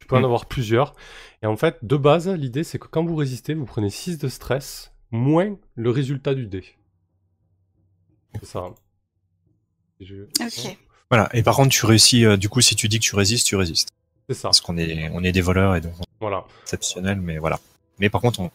Tu 0.00 0.06
peux 0.06 0.16
en 0.16 0.20
Mm. 0.20 0.24
avoir 0.24 0.46
plusieurs. 0.46 0.94
Et 1.42 1.46
en 1.46 1.56
fait, 1.56 1.78
de 1.84 1.96
base, 1.96 2.28
l'idée, 2.28 2.64
c'est 2.64 2.78
que 2.78 2.86
quand 2.88 3.04
vous 3.04 3.16
résistez, 3.16 3.54
vous 3.54 3.64
prenez 3.66 3.90
6 3.90 4.18
de 4.18 4.28
stress, 4.28 4.92
moins 5.10 5.56
le 5.74 5.90
résultat 5.90 6.34
du 6.34 6.46
dé. 6.46 6.64
C'est 8.40 8.46
ça. 8.46 8.64
Je- 10.00 10.24
Ok. 10.40 10.76
Voilà, 11.10 11.28
et 11.32 11.42
par 11.42 11.56
contre, 11.56 11.70
tu 11.70 11.86
réussis, 11.86 12.24
euh, 12.24 12.36
du 12.36 12.48
coup, 12.48 12.60
si 12.60 12.76
tu 12.76 12.88
dis 12.88 12.98
que 12.98 13.04
tu 13.04 13.16
résistes, 13.16 13.46
tu 13.46 13.56
résistes. 13.56 13.88
C'est 14.28 14.34
ça, 14.34 14.48
Parce 14.48 14.60
qu'on 14.60 14.76
est, 14.76 15.08
on 15.14 15.24
est 15.24 15.32
des 15.32 15.40
voleurs 15.40 15.74
et 15.76 15.80
donc 15.80 15.94
voilà. 16.20 16.44
exceptionnel, 16.62 17.18
mais 17.20 17.38
voilà. 17.38 17.58
Mais 17.98 18.10
par 18.10 18.20
contre, 18.20 18.40
on 18.40 18.46
a 18.46 18.50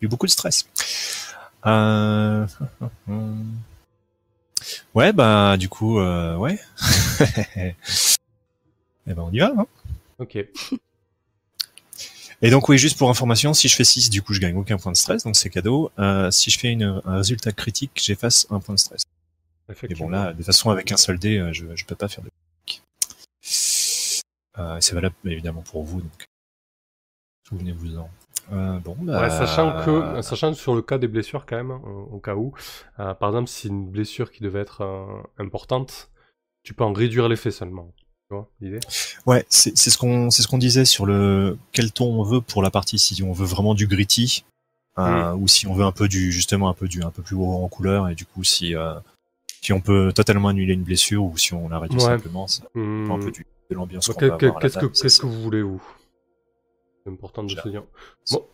eu 0.00 0.08
beaucoup 0.08 0.26
de 0.26 0.30
stress. 0.32 0.66
Euh... 1.66 2.46
Ouais, 4.94 5.12
bah, 5.12 5.56
du 5.58 5.68
coup, 5.68 5.98
euh, 5.98 6.36
ouais. 6.36 6.58
Et 9.06 9.12
ben, 9.12 9.18
on 9.18 9.30
y 9.32 9.38
va, 9.40 9.52
hein. 9.56 9.66
Ok. 10.18 10.38
Et 12.44 12.50
donc 12.50 12.68
oui, 12.68 12.76
juste 12.76 12.98
pour 12.98 13.08
information, 13.08 13.54
si 13.54 13.68
je 13.68 13.74
fais 13.74 13.84
6, 13.84 14.10
du 14.10 14.20
coup 14.20 14.34
je 14.34 14.40
gagne 14.40 14.54
aucun 14.54 14.76
point 14.76 14.92
de 14.92 14.98
stress, 14.98 15.24
donc 15.24 15.34
c'est 15.34 15.48
cadeau. 15.48 15.90
Euh, 15.98 16.30
si 16.30 16.50
je 16.50 16.58
fais 16.58 16.70
une, 16.70 17.00
un 17.06 17.16
résultat 17.16 17.52
critique, 17.52 17.92
j'efface 17.94 18.46
un 18.50 18.60
point 18.60 18.74
de 18.74 18.80
stress. 18.80 19.02
Mais 19.88 19.94
bon 19.94 20.10
là, 20.10 20.32
de 20.32 20.36
toute 20.36 20.44
façon 20.44 20.68
avec 20.68 20.92
un 20.92 20.98
seul 20.98 21.18
dé, 21.18 21.38
euh, 21.38 21.54
je, 21.54 21.64
je 21.74 21.84
peux 21.86 21.94
pas 21.94 22.06
faire 22.06 22.22
de 22.22 22.28
critique. 22.66 22.82
Euh, 24.58 24.76
c'est 24.78 24.94
valable 24.94 25.14
évidemment 25.24 25.62
pour 25.62 25.84
vous, 25.84 26.02
donc 26.02 26.26
souvenez-vous-en. 27.48 28.10
Euh, 28.52 28.78
bon, 28.80 28.94
bah... 29.00 29.22
Ouais, 29.22 29.30
sachant 29.30 29.82
que, 29.82 30.20
sachant 30.20 30.52
que 30.52 30.58
sur 30.58 30.74
le 30.74 30.82
cas 30.82 30.98
des 30.98 31.08
blessures 31.08 31.46
quand 31.46 31.56
même, 31.56 31.70
hein, 31.70 31.80
au 32.10 32.18
cas 32.18 32.34
où, 32.34 32.52
euh, 33.00 33.14
par 33.14 33.30
exemple, 33.30 33.48
si 33.48 33.68
une 33.68 33.88
blessure 33.88 34.30
qui 34.30 34.42
devait 34.42 34.60
être 34.60 35.24
importante, 35.38 36.10
tu 36.62 36.74
peux 36.74 36.84
en 36.84 36.92
réduire 36.92 37.26
l'effet 37.26 37.50
seulement. 37.50 37.90
Ouais, 39.26 39.44
c'est 39.48 39.74
ce 39.76 39.96
qu'on 39.98 40.30
c'est 40.30 40.42
ce 40.42 40.48
qu'on 40.48 40.58
disait 40.58 40.84
sur 40.84 41.06
le 41.06 41.56
quel 41.72 41.92
ton 41.92 42.06
on 42.20 42.22
veut 42.22 42.40
pour 42.40 42.62
la 42.62 42.70
partie 42.70 42.98
si 42.98 43.22
on 43.22 43.32
veut 43.32 43.46
vraiment 43.46 43.74
du 43.74 43.86
gritty 43.86 44.44
euh, 44.98 45.32
ou 45.34 45.46
si 45.48 45.66
on 45.66 45.74
veut 45.74 45.84
un 45.84 45.92
peu 45.92 46.08
du 46.08 46.32
justement 46.32 46.68
un 46.68 46.74
peu 46.74 46.88
du 46.88 47.02
un 47.02 47.10
peu 47.10 47.22
plus 47.22 47.36
haut 47.36 47.46
en 47.64 47.68
couleur 47.68 48.08
et 48.08 48.14
du 48.14 48.24
coup 48.26 48.42
si 48.44 48.74
euh, 48.74 48.94
si 49.60 49.72
on 49.72 49.80
peut 49.80 50.12
totalement 50.12 50.48
annuler 50.48 50.74
une 50.74 50.82
blessure 50.84 51.24
ou 51.24 51.36
si 51.38 51.54
on 51.54 51.68
la 51.68 51.78
réduit 51.78 51.98
Ouais. 51.98 52.04
simplement, 52.04 52.46
ça 52.46 52.62
un 52.74 53.18
peu 53.18 53.30
du, 53.30 53.46
de 53.70 53.74
l'ambiance 53.74 54.08
qu'on 54.08 54.20
la 54.20 54.36
Qu'est-ce 54.60 54.78
que, 54.78 54.86
qu'est-ce 54.86 55.20
que 55.20 55.26
vous 55.26 55.40
voulez, 55.42 55.62
vous? 55.62 55.82
C'est 57.04 57.10
important 57.12 57.42
de 57.44 57.50
se 57.50 57.68
dire. 57.68 57.82
Bon, 58.30 58.44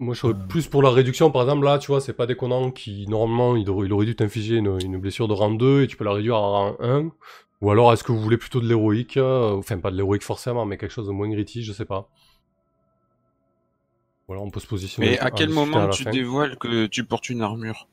moi, 0.00 0.14
je 0.14 0.20
serais 0.20 0.32
Euh. 0.32 0.46
plus 0.48 0.66
pour 0.66 0.82
la 0.82 0.90
réduction. 0.90 1.30
Par 1.30 1.42
exemple, 1.42 1.64
là, 1.64 1.78
tu 1.78 1.88
vois, 1.88 2.00
c'est 2.00 2.12
pas 2.12 2.26
déconnant 2.26 2.70
qui, 2.72 3.06
normalement, 3.06 3.54
il 3.56 3.68
aurait, 3.70 3.86
il 3.86 3.92
aurait 3.92 4.06
dû 4.06 4.16
t'infliger 4.16 4.56
une, 4.56 4.78
une 4.84 4.98
blessure 4.98 5.28
de 5.28 5.32
rang 5.32 5.50
2 5.52 5.82
et 5.82 5.86
tu 5.86 5.96
peux 5.96 6.04
la 6.04 6.12
réduire 6.12 6.34
à 6.36 6.40
rang 6.40 6.76
1. 6.80 7.10
Ou 7.62 7.70
alors, 7.70 7.92
est-ce 7.92 8.02
que 8.04 8.12
vous 8.12 8.20
voulez 8.20 8.36
plutôt 8.36 8.60
de 8.60 8.66
l'héroïque 8.68 9.16
euh, 9.16 9.56
Enfin, 9.56 9.78
pas 9.78 9.90
de 9.90 9.96
l'héroïque 9.96 10.24
forcément, 10.24 10.66
mais 10.66 10.76
quelque 10.76 10.90
chose 10.90 11.06
de 11.06 11.12
moins 11.12 11.28
gritty, 11.30 11.62
je 11.62 11.72
sais 11.72 11.84
pas. 11.84 12.08
Voilà, 14.26 14.42
on 14.42 14.50
peut 14.50 14.60
se 14.60 14.66
positionner. 14.66 15.10
Mais 15.10 15.18
à 15.20 15.30
quel 15.30 15.48
moment 15.50 15.88
tu 15.88 16.02
fin. 16.04 16.10
dévoiles 16.10 16.58
que 16.58 16.86
tu 16.86 17.04
portes 17.04 17.30
une 17.30 17.40
armure? 17.40 17.86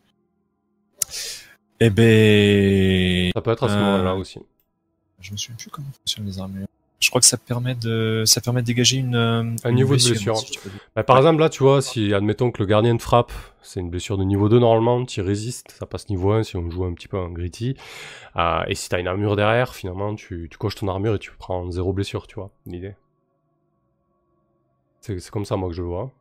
Eh 1.79 1.89
ben, 1.89 3.31
Ça 3.33 3.41
peut 3.41 3.51
être 3.51 3.63
à 3.63 3.69
ce 3.69 3.73
Euh, 3.75 3.79
moment-là 3.79 4.15
aussi. 4.15 4.39
je 5.19 5.31
me 5.31 5.37
souviens 5.37 5.55
plus 5.57 5.69
comment 5.69 5.87
fonctionnent 5.91 6.25
les 6.25 6.39
armures. 6.39 6.67
Je 7.09 7.11
crois 7.11 7.21
que 7.21 7.25
ça 7.25 7.37
permet 7.37 7.73
de 7.73 8.21
ça 8.27 8.39
permet 8.39 8.61
de 8.61 8.67
dégager 8.67 8.97
une 8.97 9.15
euh, 9.15 9.41
Un 9.63 9.69
une 9.71 9.77
niveau 9.77 9.95
de 9.95 10.03
blessure. 10.03 10.37
si 10.37 10.51
dire. 10.51 10.61
Bah, 10.95 11.03
par 11.03 11.17
exemple, 11.17 11.39
là, 11.39 11.49
tu 11.49 11.63
vois, 11.63 11.81
si 11.81 12.13
admettons 12.13 12.51
que 12.51 12.61
le 12.61 12.67
gardien 12.67 12.93
de 12.93 13.01
frappe, 13.01 13.31
c'est 13.63 13.79
une 13.79 13.89
blessure 13.89 14.19
de 14.19 14.23
niveau 14.23 14.47
2 14.47 14.59
normalement, 14.59 15.03
tu 15.05 15.19
résistes, 15.21 15.71
ça 15.71 15.87
passe 15.87 16.07
niveau 16.09 16.33
1 16.33 16.43
si 16.43 16.55
on 16.55 16.69
joue 16.69 16.85
un 16.85 16.93
petit 16.93 17.07
peu 17.07 17.17
en 17.17 17.29
gritty. 17.29 17.75
Euh, 18.35 18.61
et 18.67 18.75
si 18.75 18.89
t'as 18.89 18.99
une 18.99 19.07
armure 19.07 19.35
derrière, 19.35 19.73
finalement, 19.73 20.13
tu, 20.13 20.49
tu 20.51 20.57
coches 20.59 20.75
ton 20.75 20.87
armure 20.87 21.15
et 21.15 21.17
tu 21.17 21.31
prends 21.35 21.71
zéro 21.71 21.93
blessure, 21.93 22.27
tu 22.27 22.35
vois, 22.35 22.51
l'idée. 22.67 22.93
C'est 25.01 25.31
comme 25.31 25.45
ça, 25.45 25.55
moi, 25.55 25.69
que 25.69 25.75
je 25.75 25.81
le 25.81 25.87
vois. 25.87 26.11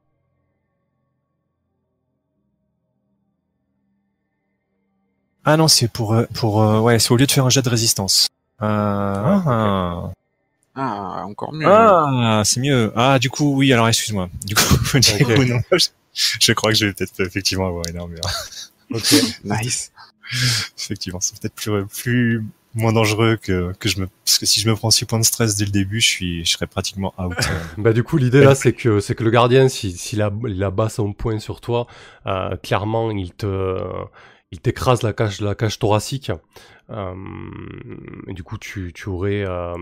Ah 5.45 5.59
non, 5.59 5.69
c'est 5.69 5.89
pour 5.89 6.15
euh, 6.15 6.25
pour 6.35 6.63
euh, 6.63 6.81
ouais, 6.81 6.99
c'est 6.99 7.13
au 7.13 7.17
lieu 7.17 7.27
de 7.27 7.31
faire 7.31 7.45
un 7.45 7.51
jet 7.51 7.63
de 7.63 7.69
résistance. 7.69 8.29
Euh, 8.63 8.67
ah, 8.67 10.13
Ah, 10.81 11.25
encore 11.27 11.53
mieux. 11.53 11.67
ah, 11.69 12.43
c'est 12.45 12.61
mieux. 12.61 12.93
Ah, 12.95 13.19
du 13.19 13.31
coup, 13.31 13.57
oui. 13.57 13.73
Alors, 13.73 13.89
excuse-moi. 13.89 14.29
Du 14.47 14.55
coup, 14.55 14.63
du 14.99 14.99
Ok. 15.25 15.35
coup, 15.35 15.45
non, 15.45 15.61
je, 15.73 15.89
je 16.41 16.53
crois 16.53 16.71
que 16.73 16.79
je 16.79 16.87
vais 16.87 16.93
peut-être 16.93 17.21
effectivement 17.21 17.67
avoir 17.67 17.85
une 17.89 17.99
armure. 17.99 18.21
Ok. 18.91 19.13
Nice. 19.45 19.93
effectivement, 20.79 21.21
c'est 21.21 21.39
peut-être 21.39 21.55
plus 21.55 21.85
plus 21.87 22.45
moins 22.75 22.93
dangereux 22.95 23.37
que 23.37 23.73
que 23.79 23.89
je 23.91 24.01
me 24.01 24.07
parce 24.25 24.39
que 24.39 24.47
si 24.47 24.61
je 24.63 24.69
me 24.71 24.75
prends 24.75 24.91
6 24.91 25.05
points 25.05 25.19
de 25.19 25.25
stress 25.25 25.57
dès 25.57 25.67
le 25.67 25.71
début, 25.71 26.01
je 26.01 26.07
suis 26.07 26.45
je 26.47 26.51
serais 26.53 26.67
pratiquement 26.67 27.13
out. 27.19 27.37
Bah 27.77 27.93
du 27.93 28.03
coup 28.03 28.17
l'idée 28.17 28.43
là 28.43 28.55
c'est 28.55 28.73
que 28.73 29.01
c'est 29.01 29.15
que 29.15 29.25
le 29.25 29.31
gardien 29.31 29.69
si 29.69 29.93
s'il 29.93 30.23
a 30.23 30.31
il 30.47 30.63
abat 30.65 30.89
son 30.89 31.13
point 31.13 31.39
sur 31.39 31.61
toi 31.61 31.87
euh, 32.27 32.57
clairement 32.57 33.11
il 33.11 33.33
te 33.35 33.77
il 34.53 34.61
t'écrase 34.61 35.03
la 35.03 35.13
cage 35.13 35.41
la 35.43 35.55
cage 35.55 35.79
thoracique 35.79 36.31
Euh, 36.91 37.15
et 38.29 38.33
du 38.33 38.43
coup 38.43 38.57
tu 38.57 38.93
tu 38.95 39.11
aurais 39.11 39.45
euh, 39.47 39.75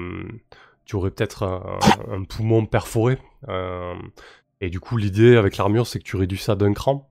tu 0.87 0.97
aurais 0.97 1.11
peut-être 1.11 1.43
un, 1.43 1.79
un 2.11 2.25
poumon 2.25 2.65
perforé 2.67 3.19
Euh, 3.49 3.95
et 4.63 4.71
du 4.71 4.81
coup 4.81 4.97
l'idée 4.97 5.37
avec 5.37 5.57
l'armure 5.59 5.87
c'est 5.87 5.99
que 5.99 6.05
tu 6.05 6.17
réduis 6.17 6.39
ça 6.39 6.55
d'un 6.57 6.73
cran 6.73 7.11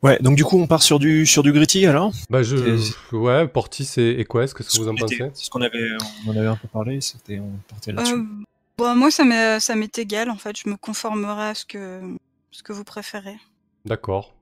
Ouais, 0.00 0.16
donc 0.20 0.36
du 0.36 0.44
coup, 0.44 0.56
on 0.60 0.68
part 0.68 0.82
sur 0.84 1.00
du 1.00 1.26
sur 1.26 1.42
du 1.42 1.52
gritty 1.52 1.84
alors? 1.84 2.12
bah 2.30 2.44
je 2.44 2.56
ouais 3.16 3.48
Portis 3.48 3.88
et, 3.96 4.20
et 4.20 4.24
Quest 4.24 4.54
qu'est-ce 4.56 4.70
que 4.78 4.82
vous 4.82 4.88
en 4.88 4.94
pensez? 4.94 5.18
C'est 5.34 5.44
ce 5.46 5.50
qu'on 5.50 5.60
avait 5.60 5.90
on 6.24 6.30
en 6.30 6.36
avait 6.36 6.46
un 6.46 6.54
peu 6.54 6.68
parlé. 6.68 7.00
C'était 7.00 7.40
on 7.40 7.50
partait 7.68 7.90
là-dessus. 7.90 8.14
Euh, 8.14 8.24
bon, 8.78 8.94
moi, 8.94 9.10
ça 9.10 9.24
m'est, 9.24 9.58
ça 9.58 9.74
m'est 9.74 9.98
égal, 9.98 10.30
en 10.30 10.36
fait. 10.36 10.56
Je 10.56 10.68
me 10.68 10.76
conformerai 10.76 11.48
à 11.48 11.54
ce 11.56 11.64
que, 11.64 12.00
ce 12.52 12.62
que 12.62 12.72
vous 12.72 12.84
préférez. 12.84 13.36
d'accord 13.86 14.36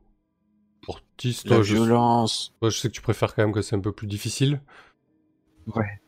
Portis 0.82 1.40
La 1.46 1.56
toi 1.56 1.62
je, 1.64 1.74
violence. 1.74 2.52
toi, 2.60 2.68
je 2.68 2.78
sais 2.78 2.88
que 2.88 2.94
tu 2.94 3.00
préfères 3.00 3.34
quand 3.34 3.42
même 3.42 3.52
que 3.54 3.62
c'est 3.62 3.76
un 3.76 3.80
peu 3.80 3.92
plus 3.92 4.06
difficile 4.06 4.60
Ouais. 5.74 6.00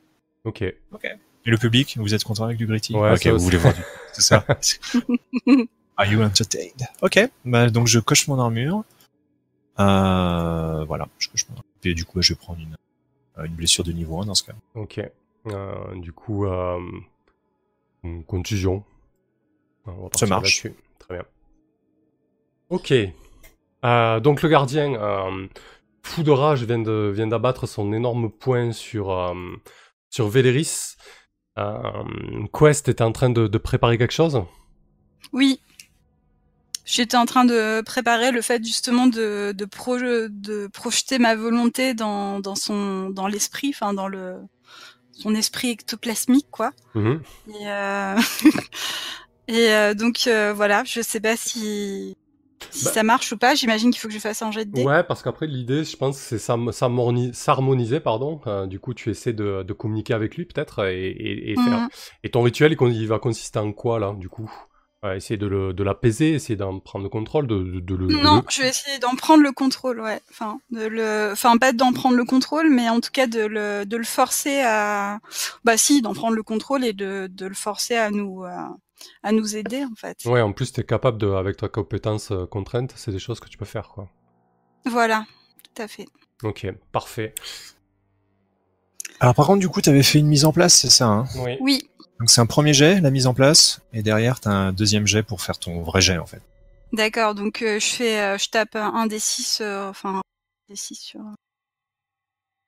Ok 0.49 0.63
Et 1.05 1.51
le 1.51 1.57
public, 1.57 1.97
vous 1.99 2.15
êtes 2.15 2.25
content 2.25 2.45
avec 2.45 2.57
du 2.57 2.67
gritty? 2.67 2.95
Ouais, 2.95 3.13
Ok, 3.13 3.23
ça 3.23 3.33
vous 3.33 3.39
voulez 3.39 3.59
voir 3.59 3.75
du... 3.75 3.81
C'est 4.13 4.23
ça. 4.23 4.45
Are 5.97 6.07
you 6.07 6.23
entertained? 6.23 6.87
Ok, 7.03 7.19
bah, 7.45 7.71
donc 7.71 7.87
je 7.87 7.99
coche 7.99 8.29
mon 8.29 8.39
armure. 8.39 8.85
Euh, 9.81 10.85
voilà, 10.85 11.09
je 11.19 11.29
coche 11.29 11.47
mon 11.49 11.57
armure. 11.57 11.65
Et 11.85 11.95
du 11.95 12.05
coup, 12.05 12.21
je 12.23 12.33
vais 12.33 12.39
prendre 12.39 12.61
une, 12.61 12.77
euh, 13.39 13.45
une 13.45 13.55
blessure 13.55 13.85
de 13.85 13.93
niveau 13.93 14.21
1 14.21 14.27
dans 14.27 14.35
ce 14.35 14.45
cas. 14.45 14.55
Ok. 14.75 15.01
Euh, 15.47 15.95
du 15.97 16.13
coup, 16.13 16.47
euh, 16.47 16.79
une 18.05 18.25
contusion. 18.25 18.85
On 19.87 20.09
partir 20.09 20.29
marche. 20.29 20.67
Très 20.99 21.15
bien. 21.15 21.25
Ok. 22.71 22.93
Euh, 23.85 24.21
donc 24.21 24.43
le 24.43 24.49
gardien, 24.49 24.95
euh, 24.95 25.47
fou 26.03 26.23
de 26.23 26.31
rage, 26.31 26.65
vient 26.65 27.27
d'abattre 27.27 27.67
son 27.67 27.93
énorme 27.93 28.31
poing 28.31 28.73
sur 28.73 29.11
euh, 29.11 29.35
sur 30.11 30.29
Véléris. 30.29 30.95
Euh, 31.59 31.83
Quest 32.53 32.89
était 32.89 33.03
en 33.05 33.13
train 33.13 33.31
de, 33.31 33.47
de 33.47 33.59
préparer 33.59 33.99
quelque 33.99 34.13
chose? 34.13 34.43
Oui. 35.33 35.61
J'étais 36.85 37.17
en 37.19 37.27
train 37.27 37.45
de 37.45 37.83
préparer 37.83 38.31
le 38.33 38.41
fait 38.41 38.65
justement 38.65 39.07
de, 39.07 39.53
de, 39.55 39.65
pro- 39.67 39.99
de 39.99 40.69
projeter 40.73 41.19
ma 41.19 41.35
volonté 41.35 41.93
dans, 41.93 42.41
dans 42.41 42.55
son 42.55 43.11
dans 43.11 43.29
l'esprit, 43.29 43.71
enfin 43.75 43.93
dans 43.93 44.09
le 44.09 44.37
son 45.13 45.35
esprit 45.35 45.71
ectoplasmique 45.71 46.47
quoi. 46.51 46.73
Mhm. 46.95 47.21
Et, 47.49 47.69
euh, 47.69 48.17
et 49.49 49.69
euh, 49.75 49.95
donc 49.95 50.27
euh, 50.27 50.55
voilà, 50.55 50.83
je 50.85 51.03
sais 51.03 51.21
pas 51.21 51.37
si, 51.37 52.17
si 52.71 52.85
Bah- 52.85 52.93
ça 52.93 53.03
marche 53.03 53.33
ou 53.33 53.37
pas. 53.39 53.55
J'imagine 53.55 53.91
qu'il 53.91 54.01
faut 54.01 54.09
que 54.09 54.15
je 54.15 54.19
fasse 54.19 54.43
un 54.43 54.51
jet 54.51 54.65
de 54.65 54.73
dés. 54.73 54.85
Ouais, 54.85 55.03
parce 55.05 55.23
qu'après 55.23 55.47
l'idée, 55.47 55.85
je 55.85 55.97
pense, 55.97 56.17
c'est 56.17 56.39
s'harmoni- 56.39 56.73
s'harmoni- 56.73 57.33
s'harmoniser, 57.35 58.01
pardon. 58.01 58.41
Euh, 58.47 58.67
du 58.67 58.79
coup, 58.81 58.95
tu 58.95 59.11
essaies 59.11 59.33
de, 59.33 59.63
de 59.63 59.73
communiquer 59.73 60.15
avec 60.15 60.37
lui 60.37 60.45
peut-être 60.45 60.87
et, 60.89 61.09
et, 61.09 61.53
et 61.53 61.55
faire. 61.55 61.89
Et 62.25 62.31
ton 62.31 62.43
rituel, 62.43 62.77
il 62.81 63.07
va 63.09 63.19
consister 63.19 63.59
en 63.59 63.73
quoi 63.73 63.99
là, 63.99 64.15
du 64.17 64.29
coup? 64.29 64.51
Essayer 65.05 65.37
de 65.37 65.47
le 65.47 65.73
de 65.73 65.85
l'apaiser, 65.85 66.33
essayer 66.33 66.57
d'en 66.57 66.81
prendre 66.81 67.05
le 67.05 67.09
contrôle, 67.09 67.47
de, 67.47 67.57
de, 67.63 67.79
de 67.81 67.95
le. 67.95 68.07
Non, 68.09 68.37
le- 68.37 68.43
je 68.51 68.63
vais 68.63 68.69
essayer 68.71 68.99
d'en 68.99 69.15
prendre 69.15 69.45
le 69.45 69.53
contrôle, 69.53 70.01
ouais. 70.01 70.21
Enfin, 70.31 70.59
de 70.73 70.87
le, 70.87 71.31
enfin 71.33 71.57
pas 71.57 71.73
d'en 71.73 71.93
prendre 71.93 72.17
le 72.17 72.25
contrôle, 72.25 72.69
mais 72.69 72.89
en 72.89 73.01
tout 73.01 73.11
cas 73.13 73.29
de 73.29 73.43
le, 73.47 73.85
de 73.87 73.97
le 73.97 74.03
forcer 74.05 74.61
à, 74.61 75.21
bah 75.65 75.77
si, 75.77 76.03
d'en 76.03 76.15
prendre 76.15 76.35
le 76.35 76.43
contrôle 76.43 76.85
et 76.85 76.93
de, 76.93 77.29
de 77.31 77.47
le 77.47 77.55
forcer 77.55 77.95
à 77.97 78.11
nous, 78.11 78.43
euh, 78.45 78.51
à 79.23 79.31
nous 79.31 79.57
aider 79.57 79.85
en 79.85 79.95
fait. 79.97 80.19
Ouais, 80.25 80.41
en 80.41 80.53
plus, 80.53 80.73
t'es 80.73 80.83
capable 80.83 81.19
de, 81.19 81.29
avec 81.31 81.59
ta 81.59 81.69
compétence 81.69 82.33
euh, 82.33 82.47
contrainte, 82.47 82.93
c'est 82.97 83.13
des 83.13 83.21
choses 83.21 83.39
que 83.39 83.49
tu 83.49 83.57
peux 83.57 83.65
faire, 83.65 83.91
quoi. 83.91 84.09
Voilà, 84.85 85.27
tout 85.63 85.81
à 85.83 85.87
fait. 85.87 86.07
Ok, 86.43 86.67
parfait. 86.91 87.35
Alors 89.21 89.35
par 89.35 89.47
contre, 89.47 89.61
du 89.61 89.69
coup, 89.69 89.81
tu 89.81 89.91
avais 89.91 90.03
fait 90.03 90.19
une 90.19 90.29
mise 90.29 90.45
en 90.45 90.53
place, 90.53 90.75
c'est 90.75 90.91
ça 90.91 91.07
hein? 91.09 91.25
Oui. 91.37 91.57
Oui, 91.61 91.91
Donc 92.21 92.31
c'est 92.31 92.41
un 92.41 92.47
premier 92.47 92.73
jet, 92.75 93.01
la 93.01 93.11
mise 93.11 93.27
en 93.27 93.35
place, 93.35 93.81
et 93.93 94.03
derrière, 94.05 94.39
tu 94.41 94.47
as 94.49 94.53
un 94.53 94.73
deuxième 94.73 95.07
jet 95.07 95.25
pour 95.25 95.41
faire 95.41 95.59
ton 95.59 95.83
vrai 95.83 96.01
jet 96.01 96.19
en 96.19 96.27
fait. 96.27 96.43
d'accord. 96.93 97.35
Donc 97.35 97.63
euh, 97.63 97.79
je 97.81 97.87
fais, 97.87 98.21
euh, 98.21 98.39
je 98.39 98.49
tape 98.51 98.77
un 98.77 99.07
des 99.07 99.19
six, 99.19 99.61
euh, 99.61 99.89
enfin 99.89 100.17
un 100.17 100.23
des 100.69 100.77
six 100.77 100.95
sur. 100.97 101.21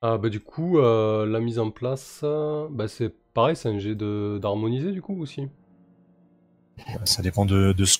Ah, 0.02 0.18
bah, 0.18 0.28
du 0.30 0.40
coup, 0.40 0.78
euh, 0.78 1.26
la 1.26 1.40
mise 1.40 1.58
en 1.58 1.70
place, 1.70 2.20
euh, 2.24 2.68
bah, 2.70 2.88
c'est 2.88 3.10
pareil, 3.34 3.56
c'est 3.56 3.68
un 3.68 3.78
jet 3.78 3.94
de- 3.94 4.38
d'harmoniser, 4.40 4.92
du 4.92 5.02
coup, 5.02 5.18
aussi. 5.20 5.48
Ça 7.04 7.22
dépend 7.22 7.44
de, 7.44 7.72
de 7.72 7.84
ce 7.84 7.98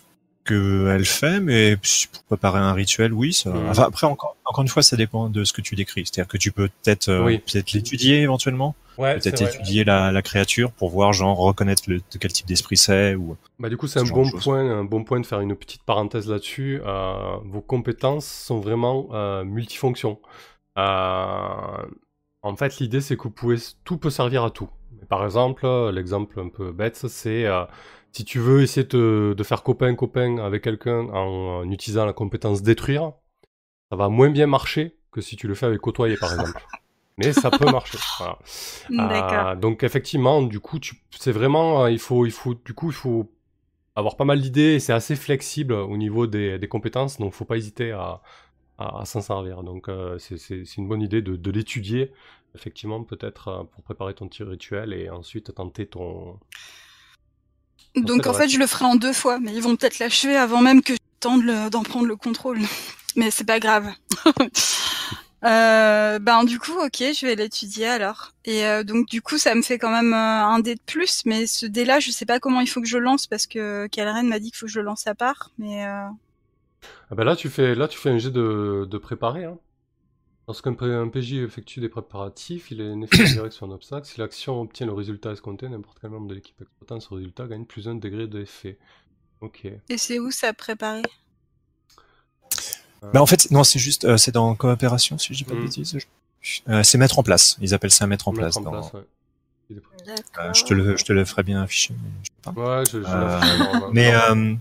que 0.51 0.89
elle 0.89 1.05
fait, 1.05 1.41
mais 1.41 1.77
pour 1.77 2.23
préparer 2.25 2.59
un 2.59 2.73
rituel, 2.73 3.13
oui. 3.13 3.33
Ça... 3.33 3.53
Enfin, 3.69 3.85
après, 3.85 4.07
encore, 4.07 4.37
encore 4.45 4.63
une 4.63 4.69
fois, 4.69 4.83
ça 4.83 4.97
dépend 4.97 5.29
de 5.29 5.45
ce 5.45 5.53
que 5.53 5.61
tu 5.61 5.77
décris. 5.77 6.03
C'est-à-dire 6.05 6.29
que 6.29 6.37
tu 6.37 6.51
peux 6.51 6.69
peut-être 6.83 7.09
euh, 7.09 7.25
Oui. 7.25 7.39
peut-être 7.39 7.73
l'étudier 7.73 8.21
éventuellement, 8.23 8.75
Ouais, 8.99 9.15
peut-être 9.19 9.41
étudier 9.43 9.85
la, 9.85 10.13
la 10.13 10.23
créature 10.23 10.73
pour 10.73 10.91
voir, 10.91 11.13
genre, 11.13 11.39
reconnaître 11.39 11.85
le, 11.87 11.99
de 11.99 12.19
quel 12.19 12.33
type 12.33 12.47
d'esprit 12.47 12.77
c'est. 12.77 13.15
Ou... 13.15 13.37
Bah, 13.59 13.69
du 13.69 13.77
coup, 13.77 13.87
c'est 13.87 14.01
Ce 14.01 14.05
un 14.05 14.09
bon 14.09 14.29
point, 14.31 14.81
un 14.81 14.85
bon 14.85 15.05
point 15.05 15.21
de 15.21 15.27
faire 15.27 15.41
une 15.41 15.55
petite 15.55 15.85
parenthèse 15.85 16.29
là-dessus. 16.29 16.81
Euh, 16.85 17.37
vos 17.45 17.61
compétences 17.61 18.27
sont 18.27 18.61
vraiment 18.61 19.09
euh, 19.13 19.45
multifonctions. 19.45 20.19
Euh, 20.77 21.87
en 22.43 22.57
fait, 22.57 22.79
l'idée, 22.79 23.01
c'est 23.01 23.17
que 23.17 23.23
vous 23.23 23.31
pouvez, 23.31 23.57
tout 23.85 23.97
peut 23.99 24.11
servir 24.11 24.45
à 24.45 24.51
tout. 24.51 24.69
Par 25.09 25.25
exemple, 25.25 25.65
euh, 25.65 25.93
l'exemple 25.93 26.39
un 26.41 26.49
peu 26.49 26.73
bête, 26.73 26.97
c'est 27.09 27.47
si 28.13 28.25
tu 28.25 28.39
veux 28.39 28.63
essayer 28.63 28.87
de, 28.87 29.35
de 29.37 29.43
faire 29.45 29.63
copain-copain 29.63 30.39
avec 30.39 30.63
quelqu'un 30.65 31.09
en, 31.11 31.61
en 31.63 31.71
utilisant 31.71 32.05
la 32.07 32.13
compétence 32.13 32.63
détruire, 32.63 33.13
ça 33.91 33.97
va 33.97 34.09
moins 34.09 34.31
bien 34.31 34.47
marcher 34.47 34.97
que 35.13 35.21
si 35.21 35.37
tu 35.37 35.49
le 35.49 35.55
fais 35.55 35.67
avec 35.67 35.81
côtoyer, 35.81 36.17
par 36.17 36.33
exemple. 36.33 36.63
Mais 37.19 37.33
ça 37.33 37.51
peut 37.51 37.71
marcher. 37.71 37.99
Voilà. 38.19 38.39
D'accord. 39.09 39.49
Euh, 39.49 39.57
donc 39.57 39.83
effectivement, 39.83 40.43
du 40.43 40.61
coup, 40.61 40.79
c'est 41.19 41.33
vraiment, 41.33 41.85
euh, 41.85 41.91
il 41.91 41.99
faut, 41.99 42.25
il 42.27 42.33
faut, 42.33 42.55
du 42.55 42.73
coup, 42.75 42.89
il 42.91 42.95
faut 42.95 43.31
avoir 43.97 44.17
pas 44.17 44.25
mal 44.25 44.41
d'idées 44.41 44.75
et 44.75 44.81
c'est 44.81 44.93
assez 44.95 45.17
flexible 45.17 45.75
au 45.75 45.97
niveau 45.99 46.27
des, 46.27 46.59
des 46.59 46.69
compétences, 46.69 47.19
donc 47.19 47.35
faut 47.35 47.45
pas 47.45 47.57
hésiter 47.59 47.93
à, 47.93 48.23
à, 48.79 49.01
à 49.01 49.05
s'en 49.05 49.21
servir. 49.21 49.63
Donc 49.63 49.89
euh, 49.89 50.19
c'est- 50.19 50.77
une 50.79 50.89
bonne 50.89 51.03
idée 51.03 51.21
de, 51.23 51.37
de 51.37 51.51
l'étudier, 51.51 52.13
effectivement, 52.55 53.03
peut-être 53.05 53.69
pour 53.73 53.83
préparer 53.83 54.15
ton 54.15 54.29
tir 54.29 54.49
rituel 54.49 54.93
et 54.95 55.11
ensuite 55.11 55.55
tenter 55.55 55.87
ton. 55.87 56.39
Donc 57.97 58.27
en 58.27 58.35
fait, 58.35 58.49
je 58.49 58.59
le 58.59 58.67
ferai 58.67 58.85
en 58.85 58.97
deux 58.97 59.13
fois, 59.13 59.39
mais 59.41 59.53
ils 59.53 59.63
vont 59.63 59.77
peut-être 59.77 59.99
l'achever 59.99 60.37
avant 60.37 60.61
même 60.61 60.83
que 60.83 60.95
je 60.95 60.99
tente 61.21 61.45
d'en 61.71 61.83
prendre 61.83 62.07
le 62.07 62.17
contrôle. 62.17 62.61
Mais 63.17 63.33
c'est 63.33 63.45
pas 63.45 63.59
grave. 63.59 63.89
euh, 65.45 66.19
ben 66.21 66.45
du 66.45 66.61
coup, 66.61 66.79
ok, 66.79 66.99
je 66.99 67.27
vais 67.27 67.35
l'étudier 67.35 67.89
alors. 67.89 68.31
Et 68.45 68.65
euh, 68.65 68.85
donc 68.85 69.09
du 69.09 69.21
coup, 69.21 69.37
ça 69.37 69.55
me 69.57 69.63
fait 69.63 69.79
quand 69.79 69.91
même 69.91 70.13
euh, 70.13 70.17
un 70.17 70.61
dé 70.61 70.77
de 70.77 70.81
plus, 70.87 71.23
mais 71.25 71.49
ce 71.49 71.67
dé-là, 71.67 71.99
je 71.99 72.13
sais 72.13 72.25
pas 72.25 72.39
comment 72.39 72.61
il 72.61 72.69
faut 72.69 72.81
que 72.81 72.87
je 72.87 72.99
lance 72.99 73.27
parce 73.27 73.49
que 73.49 73.89
Kalren 73.89 74.29
m'a 74.29 74.39
dit 74.39 74.53
qu'il 74.53 74.59
faut 74.59 74.67
que 74.67 74.73
je 74.73 74.79
le 74.79 74.87
lance 74.87 75.09
à 75.09 75.17
part. 75.17 75.51
Mais 75.59 75.85
euh, 75.87 76.07
Ah 77.11 77.15
ben 77.17 77.25
là, 77.25 77.35
tu 77.35 77.49
fais, 77.51 77.75
là, 77.75 77.89
tu 77.89 77.99
fais 77.99 78.11
un 78.11 78.19
jet 78.19 78.31
de, 78.31 78.87
de 78.89 78.99
préparer. 78.99 79.45
Hein. 79.45 79.59
Lorsqu'un 80.51 80.75
PJ 80.75 81.35
effectue 81.35 81.79
des 81.79 81.89
préparatifs, 81.89 82.73
il 82.73 82.81
est 82.81 82.91
en 82.91 83.01
effet 83.03 83.23
direct 83.23 83.53
sur 83.53 83.67
un 83.67 83.71
obstacle. 83.71 84.05
Si 84.05 84.19
l'action 84.19 84.61
obtient 84.61 84.85
le 84.85 84.93
résultat 84.93 85.31
escompté, 85.31 85.69
n'importe 85.69 85.99
quel 86.01 86.11
membre 86.11 86.27
de 86.27 86.35
l'équipe 86.35 86.61
exploitant 86.61 86.99
ce 86.99 87.15
résultat 87.15 87.47
gagne 87.47 87.65
plus 87.65 87.87
un 87.87 87.95
degré 87.95 88.27
d'effet. 88.27 88.77
Ok. 89.43 89.65
et 89.89 89.97
c'est 89.97 90.19
où 90.19 90.33
ça 90.33 90.53
préparer 90.53 91.03
Bah 93.13 93.23
en 93.23 93.27
fait, 93.27 93.49
non, 93.53 93.63
c'est 93.63 93.79
juste, 93.79 94.05
euh, 94.05 94.17
c'est 94.17 94.33
dans 94.33 94.53
coopération, 94.57 95.19
si 95.19 95.33
je 95.35 95.39
dis 95.39 95.45
pas 95.45 95.55
de 95.55 95.61
Mm. 95.61 95.65
bêtises. 95.67 95.97
Euh, 96.69 96.83
c'est 96.83 96.99
mettre 96.99 97.21
en 97.21 97.23
place. 97.23 97.57
Ils 97.61 97.73
appellent 97.73 97.93
ça 97.93 98.09
mettre 98.09 98.27
en 98.27 98.33
Mettre 98.33 98.41
place. 98.43 98.57
en 98.57 98.61
dans- 98.63 98.71
place, 98.73 98.93
ouais. 98.93 99.07
Il 99.71 99.77
est 99.77 99.81
prêt. 99.81 99.97
Euh, 100.41 100.53
je 100.53 100.65
te 100.65 100.75
le, 100.75 100.97
je 100.97 101.05
te 101.05 101.13
le 101.13 101.25
ferai 101.25 101.45
bien 101.45 101.63
afficher. 101.63 101.95
mais 101.95 102.11
je 102.25 102.27
sais 102.27 102.55
pas. 102.55 102.79
Ouais, 102.79 102.85
je, 102.87 103.01
je 103.01 103.07
Euh, 103.07 103.29
la 103.29 103.41
fais 103.41 103.59
dans- 103.81 103.91
Mais 103.93 104.11
dans- 104.11 104.37
euh, 104.37 104.55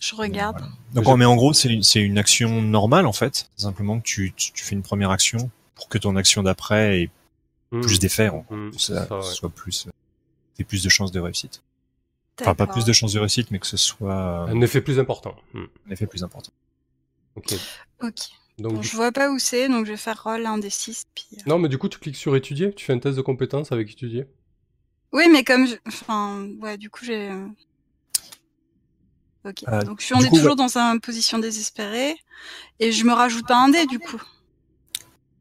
Je 0.00 0.14
regarde. 0.14 0.62
donc, 0.94 1.06
ouais, 1.06 1.16
mais 1.16 1.24
en 1.26 1.36
gros, 1.36 1.52
c'est 1.52 1.68
une, 1.68 1.82
c'est 1.82 2.00
une 2.00 2.16
action 2.18 2.62
normale 2.62 3.06
en 3.06 3.12
fait. 3.12 3.50
Simplement 3.56 4.00
que 4.00 4.04
tu, 4.04 4.32
tu, 4.34 4.50
tu 4.52 4.64
fais 4.64 4.74
une 4.74 4.82
première 4.82 5.10
action 5.10 5.50
pour 5.74 5.88
que 5.88 5.98
ton 5.98 6.16
action 6.16 6.42
d'après 6.42 7.02
ait 7.02 7.10
Hmm, 7.72 7.82
plus 7.82 8.00
d'effet, 8.00 8.28
c'est 8.76 8.94
ça, 8.94 9.06
ça, 9.06 9.16
ouais. 9.18 9.22
soit 9.22 9.48
plus, 9.50 9.86
euh, 9.86 9.90
t'aies 10.56 10.64
plus 10.64 10.82
de 10.82 10.88
chances 10.88 11.12
de 11.12 11.20
réussite. 11.20 11.62
Enfin, 12.40 12.56
pas 12.56 12.66
plus 12.66 12.84
de 12.84 12.92
chances 12.92 13.12
de 13.12 13.20
réussite, 13.20 13.52
mais 13.52 13.60
que 13.60 13.66
ce 13.68 13.76
soit 13.76 14.12
euh, 14.12 14.46
Un 14.48 14.60
effet 14.60 14.80
plus 14.80 14.98
important. 14.98 15.36
Hmm, 15.54 15.66
un 15.86 15.90
effet 15.92 16.06
plus 16.08 16.24
important. 16.24 16.50
Ok. 17.36 17.54
Ok. 18.02 18.14
Donc, 18.58 18.72
Bon, 18.74 18.80
du- 18.80 18.88
je 18.88 18.96
vois 18.96 19.12
pas 19.12 19.30
où 19.30 19.38
c'est, 19.38 19.68
donc 19.68 19.86
je 19.86 19.92
vais 19.92 19.96
faire 19.96 20.20
roll 20.24 20.44
un 20.46 20.58
des 20.58 20.68
six. 20.68 21.04
Puis... 21.14 21.26
euh, 21.34 21.42
Non, 21.46 21.60
mais 21.60 21.68
du 21.68 21.78
coup, 21.78 21.88
tu 21.88 22.00
cliques 22.00 22.16
sur 22.16 22.34
étudier, 22.34 22.74
tu 22.74 22.84
fais 22.84 22.92
un 22.92 22.98
test 22.98 23.16
de 23.16 23.22
compétence 23.22 23.70
avec 23.70 23.88
étudier. 23.92 24.26
Oui, 25.12 25.28
mais 25.30 25.44
comme, 25.44 25.68
je... 25.68 25.76
enfin, 25.86 26.48
ouais, 26.60 26.76
du 26.76 26.90
coup, 26.90 27.04
j'ai. 27.04 27.30
Ok. 29.44 29.64
Euh, 29.68 29.82
Donc, 29.82 30.00
je 30.00 30.06
suis, 30.06 30.14
on 30.14 30.20
est 30.20 30.28
coup, 30.28 30.36
toujours 30.36 30.56
dans 30.56 30.76
une 30.76 31.00
position 31.00 31.38
désespérée, 31.38 32.16
et 32.78 32.92
je 32.92 33.04
me 33.04 33.12
rajoute 33.12 33.46
pas 33.46 33.56
un 33.56 33.68
dé, 33.68 33.86
du 33.86 33.98
coup. 33.98 34.20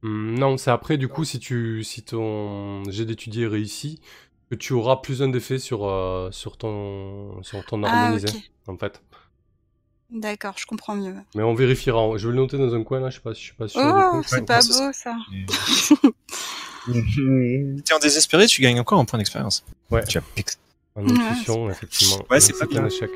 Hmm, 0.01 0.35
non, 0.35 0.57
c'est 0.57 0.71
après, 0.71 0.97
du 0.97 1.07
coup, 1.09 1.25
si, 1.25 1.39
tu, 1.39 1.83
si 1.83 2.03
ton 2.03 2.83
jet 2.89 3.05
d'étudier 3.05 3.47
réussit, 3.47 4.01
que 4.49 4.55
tu 4.55 4.73
auras 4.73 4.97
plus 4.97 5.21
un 5.21 5.27
d'effet 5.27 5.59
sur, 5.59 5.85
euh, 5.87 6.29
sur, 6.31 6.57
ton, 6.57 7.43
sur 7.43 7.63
ton 7.65 7.83
Ah, 7.83 7.89
harmonisé, 8.05 8.27
en 8.67 8.77
fait. 8.77 9.01
D'accord, 10.09 10.55
je 10.57 10.65
comprends 10.65 10.95
mieux. 10.95 11.13
Mais 11.35 11.43
on 11.43 11.53
vérifiera. 11.53 12.17
Je 12.17 12.27
vais 12.27 12.33
le 12.33 12.39
noter 12.39 12.57
dans 12.57 12.73
un 12.73 12.83
coin, 12.83 12.99
là, 12.99 13.09
je 13.11 13.17
sais 13.17 13.21
pas 13.21 13.35
si 13.35 13.41
je 13.41 13.45
suis 13.47 13.55
pas 13.55 13.67
sûr. 13.67 13.81
Oh, 13.83 14.21
c'est 14.25 14.43
pas 14.43 14.61
ça, 14.61 14.85
beau, 14.87 14.91
ça. 14.93 15.15
T'es 17.85 17.93
en 17.93 17.99
désespéré, 17.99 18.47
tu 18.47 18.61
gagnes 18.61 18.79
encore 18.79 18.99
un 18.99 19.05
point 19.05 19.19
d'expérience. 19.19 19.63
Ouais. 19.91 20.03
Tu 20.05 20.17
as 20.17 20.21
pique. 20.21 20.49
En 20.95 21.05
Ouais, 21.05 21.11
intuition, 21.11 21.69
effectivement. 21.69 22.25
Ouais, 22.31 22.39
c'est 22.39 22.57
pas 22.57 22.65
bien. 22.65 22.83
un 22.83 22.87
échec. 22.87 23.11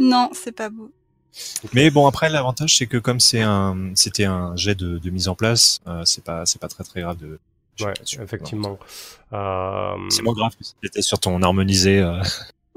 Non, 0.00 0.30
c'est 0.32 0.52
pas 0.52 0.70
beau. 0.70 0.90
Mais 1.72 1.90
bon, 1.90 2.06
après, 2.06 2.28
l'avantage, 2.30 2.76
c'est 2.76 2.86
que 2.86 2.96
comme 2.96 3.18
c'est 3.20 3.42
un, 3.42 3.92
c'était 3.94 4.24
un 4.24 4.54
jet 4.56 4.74
de, 4.76 4.98
de 4.98 5.10
mise 5.10 5.28
en 5.28 5.34
place, 5.34 5.80
euh, 5.86 6.02
c'est 6.04 6.22
pas, 6.24 6.46
c'est 6.46 6.60
pas 6.60 6.68
très 6.68 6.84
très 6.84 7.00
grave 7.00 7.16
de. 7.16 7.38
Ouais, 7.80 7.92
effectivement. 8.20 8.78
Euh, 9.32 9.96
C'est 10.08 10.22
moins 10.22 10.34
grave 10.34 10.54
que 10.56 10.62
si 10.64 10.74
t'étais 10.80 11.02
sur 11.02 11.18
ton 11.18 11.42
harmonisé 11.42 11.98
euh, 11.98 12.22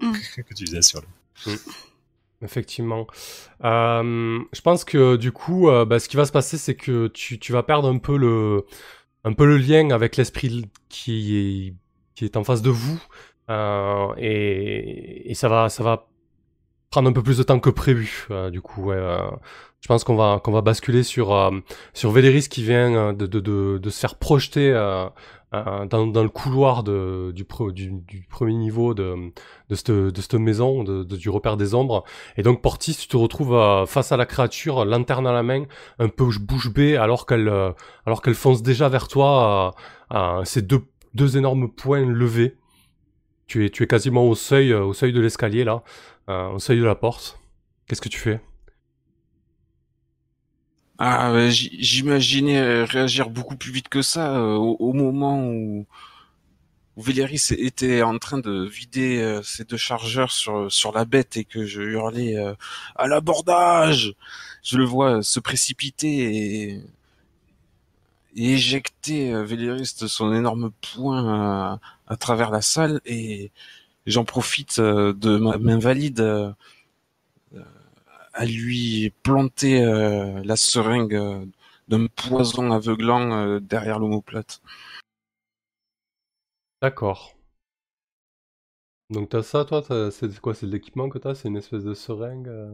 Mm. 0.01 0.11
que 0.47 0.53
tu 0.53 0.65
faisais 0.65 0.81
sur 0.81 1.01
le. 1.01 1.57
Effectivement. 2.43 3.07
Euh, 3.63 4.39
je 4.53 4.61
pense 4.61 4.83
que 4.83 5.15
du 5.15 5.31
coup, 5.31 5.69
euh, 5.69 5.85
bah, 5.85 5.99
ce 5.99 6.07
qui 6.07 6.17
va 6.17 6.25
se 6.25 6.31
passer, 6.31 6.57
c'est 6.57 6.75
que 6.75 7.07
tu, 7.07 7.39
tu 7.39 7.51
vas 7.51 7.63
perdre 7.63 7.89
un 7.89 7.97
peu 7.97 8.15
le, 8.17 8.65
un 9.23 9.33
peu 9.33 9.45
le 9.45 9.57
lien 9.57 9.89
avec 9.89 10.17
l'esprit 10.17 10.65
qui 10.89 11.37
est, 11.37 11.73
qui 12.15 12.25
est 12.25 12.37
en 12.37 12.43
face 12.43 12.61
de 12.61 12.69
vous, 12.69 13.01
euh, 13.49 14.13
et, 14.17 15.31
et 15.31 15.33
ça 15.33 15.49
va, 15.49 15.69
ça 15.69 15.83
va 15.83 16.07
prendre 16.89 17.09
un 17.09 17.13
peu 17.13 17.23
plus 17.23 17.37
de 17.37 17.43
temps 17.43 17.59
que 17.59 17.69
prévu. 17.69 18.27
euh, 18.31 18.49
du 18.49 18.61
coup, 18.61 18.85
ouais, 18.85 18.95
euh, 18.95 19.29
je 19.81 19.87
pense 19.87 20.03
qu'on 20.03 20.15
va, 20.15 20.39
qu'on 20.43 20.51
va 20.51 20.61
basculer 20.61 21.03
sur, 21.03 21.33
euh, 21.33 21.51
sur 21.93 22.11
Véléris 22.11 22.47
qui 22.49 22.63
vient 22.63 22.95
euh, 22.95 23.13
de, 23.13 23.25
de, 23.27 23.39
de, 23.39 23.77
de 23.77 23.89
se 23.89 23.99
faire 23.99 24.15
projeter 24.15 24.71
euh, 24.71 25.07
euh, 25.53 25.85
dans, 25.85 26.07
dans 26.07 26.23
le 26.23 26.29
couloir 26.29 26.83
de, 26.83 27.31
du, 27.33 27.43
pre- 27.43 27.71
du, 27.71 27.91
du 27.91 28.25
premier 28.29 28.53
niveau 28.53 28.93
de, 28.93 29.15
de 29.69 29.75
cette, 29.75 29.91
de 29.91 30.21
cette 30.21 30.33
maison, 30.35 30.83
de, 30.83 31.03
de- 31.03 31.15
du 31.15 31.29
repère 31.29 31.57
des 31.57 31.73
ombres. 31.73 32.03
Et 32.37 32.43
donc 32.43 32.61
Portis, 32.61 32.95
tu 32.95 33.07
te 33.07 33.17
retrouves 33.17 33.85
face 33.85 34.11
à 34.11 34.17
la 34.17 34.25
créature, 34.25 34.83
lanterne 34.83 35.27
à 35.27 35.33
la 35.33 35.43
main, 35.43 35.63
un 35.99 36.09
peu 36.09 36.25
bouche 36.39 36.73
bée, 36.73 36.97
alors 36.97 37.25
qu'elle 37.25 37.49
alors 38.05 38.21
qu'elle 38.21 38.35
fonce 38.35 38.61
déjà 38.61 38.89
vers 38.89 39.07
toi, 39.07 39.73
euh, 40.13 40.43
ses 40.43 40.61
deux, 40.61 40.83
deux 41.13 41.37
énormes 41.37 41.69
poings 41.69 42.05
levés. 42.05 42.55
Tu 43.45 43.65
es, 43.65 43.69
tu 43.69 43.83
es 43.83 43.87
quasiment 43.87 44.27
au 44.27 44.35
seuil, 44.35 44.73
au 44.73 44.91
seuil 44.91 45.13
de 45.13 45.21
l'escalier 45.21 45.63
là, 45.63 45.81
euh, 46.29 46.49
au 46.49 46.59
seuil 46.59 46.79
de 46.79 46.85
la 46.85 46.95
porte. 46.95 47.39
Qu'est-ce 47.87 48.01
que 48.01 48.09
tu 48.09 48.19
fais? 48.19 48.41
Ah, 50.99 51.49
j- 51.49 51.77
j'imaginais 51.79 52.57
euh, 52.59 52.85
réagir 52.85 53.29
beaucoup 53.29 53.55
plus 53.55 53.71
vite 53.71 53.87
que 53.89 54.01
ça 54.01 54.35
euh, 54.37 54.55
au, 54.55 54.93
moment 54.93 55.39
où, 55.47 55.85
Véléris 56.97 57.51
était 57.51 58.01
en 58.01 58.17
train 58.17 58.39
de 58.39 58.65
vider 58.67 59.21
euh, 59.21 59.43
ses 59.43 59.63
deux 59.65 59.77
chargeurs 59.77 60.31
sur 60.31 60.91
la 60.93 61.05
bête 61.05 61.37
et 61.37 61.45
que 61.45 61.65
je 61.65 61.81
hurlais 61.81 62.35
à 62.95 63.07
l'abordage. 63.07 64.15
Je 64.63 64.77
le 64.77 64.83
vois 64.85 65.21
se 65.21 65.39
précipiter 65.39 66.73
et, 66.73 66.81
éjecter 68.35 69.33
Véléris 69.43 69.95
de 69.99 70.07
son 70.07 70.33
énorme 70.33 70.71
poing 70.93 71.79
à 72.07 72.15
travers 72.17 72.51
la 72.51 72.61
salle 72.61 73.01
et 73.05 73.51
j'en 74.07 74.25
profite 74.25 74.79
euh, 74.79 75.13
de 75.13 75.37
ma 75.37 75.57
main 75.57 75.77
valide 75.77 76.21
euh, 76.21 76.51
à 78.33 78.45
lui 78.45 79.13
planter 79.23 79.83
euh, 79.83 80.41
la 80.43 80.55
seringue 80.55 81.47
d'un 81.87 82.07
poison 82.07 82.71
aveuglant 82.71 83.59
derrière 83.59 83.99
l'omoplate. 83.99 84.61
D'accord. 86.81 87.33
Donc 89.09 89.29
t'as 89.29 89.43
ça, 89.43 89.63
toi 89.63 89.83
C'est 90.11 90.39
quoi 90.39 90.53
C'est 90.53 90.65
de 90.65 90.71
l'équipement 90.71 91.07
que 91.09 91.17
t'as? 91.17 91.33
C'est 91.35 91.47
une 91.47 91.57
espèce 91.57 91.83
de 91.83 91.93
seringue 91.93 92.49
euh? 92.49 92.71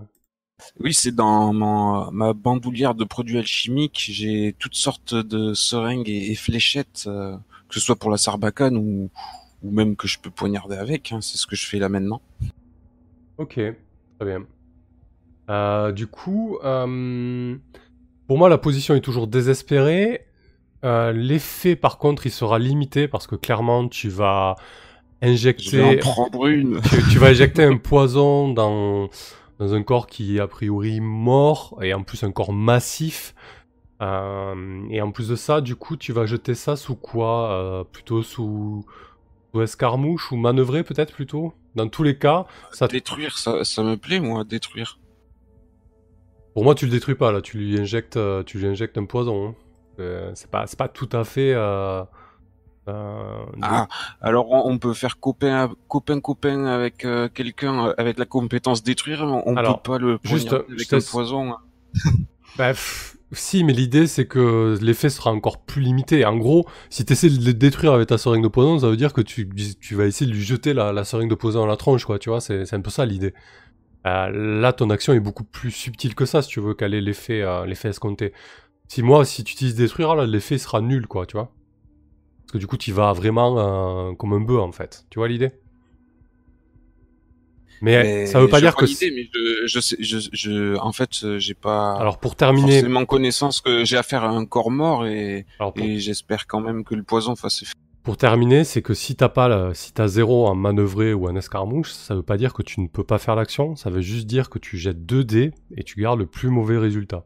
Oui, 0.80 0.94
c'est 0.94 1.12
dans 1.12 1.54
mon, 1.54 2.12
ma 2.12 2.34
bandoulière 2.34 2.96
de 2.96 3.04
produits 3.04 3.38
alchimiques. 3.38 4.10
J'ai 4.10 4.56
toutes 4.60 4.76
sortes 4.76 5.14
de 5.14 5.54
seringues 5.54 6.10
et, 6.10 6.32
et 6.32 6.36
fléchettes, 6.36 7.04
euh, 7.08 7.36
que 7.68 7.76
ce 7.76 7.80
soit 7.80 7.96
pour 7.96 8.12
la 8.12 8.18
sarbacane 8.18 8.78
ou, 8.78 9.10
ou 9.64 9.72
même 9.72 9.96
que 9.96 10.08
je 10.08 10.20
peux 10.20 10.30
poignarder 10.30 10.76
avec. 10.76 11.12
hein. 11.12 11.22
c'est 11.22 11.38
ce 11.38 11.48
que 11.48 11.56
je 11.56 11.68
fais 11.68 11.80
là 11.80 11.90
maintenant. 11.90 12.22
Ok, 13.38 13.54
très 13.56 14.26
bien. 14.26 14.44
Euh, 15.50 15.92
du 15.92 16.08
coup, 16.08 16.58
euh, 16.64 17.56
pour 18.28 18.38
moi, 18.38 18.50
la 18.50 18.58
position 18.58 18.96
est 18.96 19.02
toujours 19.02 19.28
désespérée. 19.28 20.26
Euh, 20.86 21.12
L'effet, 21.14 21.76
par 21.76 21.98
contre, 21.98 22.26
il 22.26 22.32
sera 22.32 22.60
limité 22.60 23.08
parce 23.08 23.26
que 23.28 23.36
clairement, 23.36 23.88
tu 23.88 24.10
vas 24.10 24.56
en 25.22 25.28
injecter, 25.28 26.00
une. 26.46 26.82
tu, 26.90 27.04
tu 27.12 27.18
vas 27.20 27.28
injecter 27.28 27.64
un 27.64 27.78
poison 27.78 28.50
dans, 28.54 29.10
dans 29.60 29.74
un 29.74 29.84
corps 29.84 30.08
qui 30.08 30.38
est 30.38 30.40
a 30.42 30.48
priori 30.48 31.00
mort 31.00 31.80
et 31.82 31.94
en 31.94 32.04
plus 32.04 32.24
un 32.24 32.32
corps 32.32 32.54
massif. 32.54 33.34
Et 34.02 35.02
en 35.02 35.12
plus 35.14 35.30
de 35.30 35.36
ça, 35.38 35.62
du 35.62 35.78
coup, 35.78 35.96
tu 35.96 36.12
vas 36.12 36.26
jeter 36.26 36.56
ça 36.56 36.76
sous 36.76 36.96
quoi? 36.96 37.88
Plutôt 37.94 38.22
sous, 38.22 38.84
sous 39.54 39.62
escarmouche 39.62 40.32
ou 40.32 40.36
manœuvrer 40.36 40.84
peut-être 40.84 41.14
plutôt 41.14 41.54
Dans 41.76 41.88
tous 41.88 42.04
les 42.04 42.18
cas, 42.18 42.46
ça 42.72 42.88
Détruire, 42.88 43.38
ça, 43.38 43.64
ça 43.64 43.84
me 43.84 43.98
plaît, 43.98 44.20
moi, 44.20 44.44
détruire. 44.44 45.00
Pour 46.54 46.64
moi, 46.64 46.76
tu 46.76 46.86
le 46.86 46.92
détruis 46.92 47.16
pas 47.16 47.32
là, 47.32 47.42
tu 47.42 47.58
lui 47.58 47.80
injectes, 47.80 48.18
euh, 48.18 48.44
tu 48.44 48.60
lui 48.60 48.68
injectes 48.68 48.98
un 48.98 49.06
poison. 49.06 49.50
hein. 49.50 49.56
Euh, 50.00 50.32
c'est 50.36 50.50
pas, 50.50 50.66
c'est 50.68 50.78
pas 50.78 50.88
tout 50.88 51.10
à 51.12 51.24
fait. 51.24 51.54
Euh, 51.54 52.04
euh, 52.88 53.46
Ah, 53.62 53.88
alors 54.22 54.52
on, 54.52 54.70
on 54.72 54.78
peut 54.78 54.94
faire 54.94 55.20
copain, 55.20 55.72
copain, 55.88 56.20
copain 56.20 56.66
avec 56.66 57.06
euh, 57.06 57.28
quelqu'un 57.30 57.94
avec 57.98 58.18
la 58.20 58.26
compétence 58.26 58.84
détruire, 58.84 59.26
mais 59.26 59.42
on 59.46 59.56
Alors, 59.56 59.82
peut 59.82 59.92
pas 59.94 59.98
le 60.00 60.20
juste, 60.24 60.54
avec 60.54 60.94
un 60.94 61.00
poison. 61.00 61.56
Bah, 62.58 62.70
pff, 62.70 63.13
Si, 63.34 63.64
mais 63.64 63.74
l'idée 63.74 64.08
c'est 64.08 64.26
que 64.26 64.78
l'effet 64.82 65.10
sera 65.10 65.32
encore 65.32 65.60
plus 65.64 65.82
limité. 65.82 66.26
En 66.26 66.38
gros, 66.38 66.66
si 66.90 67.06
tu 67.06 67.14
essaies 67.14 67.30
de 67.30 67.46
le 67.46 67.54
détruire 67.54 67.94
avec 67.94 68.08
ta 68.08 68.18
seringue 68.18 68.44
de 68.44 68.48
poison, 68.48 68.80
ça 68.80 68.90
veut 68.90 68.98
dire 68.98 69.14
que 69.14 69.22
tu, 69.22 69.48
vas 69.92 70.06
essayer 70.06 70.30
de 70.30 70.36
lui 70.36 70.44
jeter 70.44 70.74
la, 70.74 70.94
la 70.94 71.04
seringue 71.04 71.30
de 71.30 71.36
poison 71.36 71.60
dans 71.60 71.68
la 71.68 71.78
tronche, 71.78 72.06
quoi, 72.06 72.20
tu 72.20 72.30
vois, 72.30 72.42
c'est 72.42 72.74
un 72.74 72.82
peu 72.82 72.90
ça 72.90 73.06
l'idée. 73.06 73.34
Euh, 74.06 74.60
là, 74.60 74.74
ton 74.74 74.90
action 74.90 75.14
est 75.14 75.20
beaucoup 75.20 75.44
plus 75.46 75.72
subtile 75.72 76.16
que 76.16 76.26
ça, 76.26 76.42
si 76.42 76.50
tu 76.50 76.60
veux 76.60 76.76
ait 76.82 77.02
l'effet 77.02 77.42
euh, 77.42 77.66
l'effet 77.66 77.90
escompté. 77.90 78.34
Si 78.88 79.02
moi, 79.02 79.26
si 79.26 79.44
tu 79.44 79.54
utilises 79.54 79.76
détruire, 79.76 80.16
là, 80.16 80.26
l'effet 80.26 80.58
sera 80.58 80.82
nul, 80.82 81.08
quoi, 81.08 81.26
tu 81.26 81.38
vois. 81.38 81.54
Parce 82.42 82.54
que 82.54 82.58
du 82.58 82.68
coup, 82.68 82.78
tu 82.78 82.92
vas 82.92 83.14
vraiment 83.14 84.10
euh, 84.10 84.14
comme 84.14 84.34
un 84.34 84.42
bœuf, 84.42 84.60
en 84.60 84.72
fait. 84.72 85.06
Tu 85.10 85.20
vois 85.20 85.28
l'idée? 85.28 85.52
Mais, 87.84 88.02
Mais 88.04 88.26
ça 88.26 88.40
veut 88.40 88.48
pas 88.48 88.58
je 88.60 88.64
dire 88.66 88.76
que... 88.76 88.86
l'idée, 88.86 89.12
mais 89.12 89.30
je, 89.34 89.68
je, 89.68 89.80
sais- 89.80 89.98
je, 90.00 90.18
je, 90.32 90.78
en 90.78 90.92
fait, 90.94 91.38
j'ai 91.38 91.54
pas 91.54 91.96
Alors, 91.98 92.18
pour 92.20 92.36
terminer... 92.36 92.72
forcément 92.80 93.06
connaissance 93.06 93.62
que 93.62 93.84
j'ai 93.86 93.98
affaire 93.98 94.24
à 94.24 94.30
un 94.30 94.46
corps 94.46 94.72
mort 94.72 95.06
et, 95.06 95.46
Alors, 95.60 95.74
pour- 95.74 95.84
et 95.86 96.00
j'espère 96.00 96.48
quand 96.48 96.62
même 96.62 96.84
que 96.86 96.96
le 96.96 97.04
poison 97.04 97.36
fasse 97.36 97.62
effet. 97.62 97.74
Pour 98.04 98.18
terminer, 98.18 98.64
c'est 98.64 98.82
que 98.82 98.94
si 98.94 99.16
t'as 99.16 99.30
pas, 99.30 99.48
la- 99.48 99.74
si 99.74 99.94
t'as 99.94 100.08
zéro 100.08 100.48
en 100.48 100.56
manœuvrer 100.56 101.14
ou 101.14 101.28
en 101.30 101.36
escarmouche, 101.36 101.92
ça 101.92 102.16
veut 102.16 102.24
pas 102.24 102.38
dire 102.38 102.54
que 102.54 102.64
tu 102.64 102.82
ne 102.82 102.88
peux 102.88 103.04
pas 103.04 103.18
faire 103.18 103.36
l'action. 103.36 103.76
Ça 103.76 103.90
veut 103.90 104.02
juste 104.02 104.28
dire 104.28 104.50
que 104.50 104.60
tu 104.60 104.78
jettes 104.78 105.06
2 105.06 105.24
dés 105.24 105.52
et 105.78 105.84
tu 105.84 106.00
gardes 106.02 106.20
le 106.20 106.26
plus 106.26 106.50
mauvais 106.50 106.78
résultat. 106.78 107.26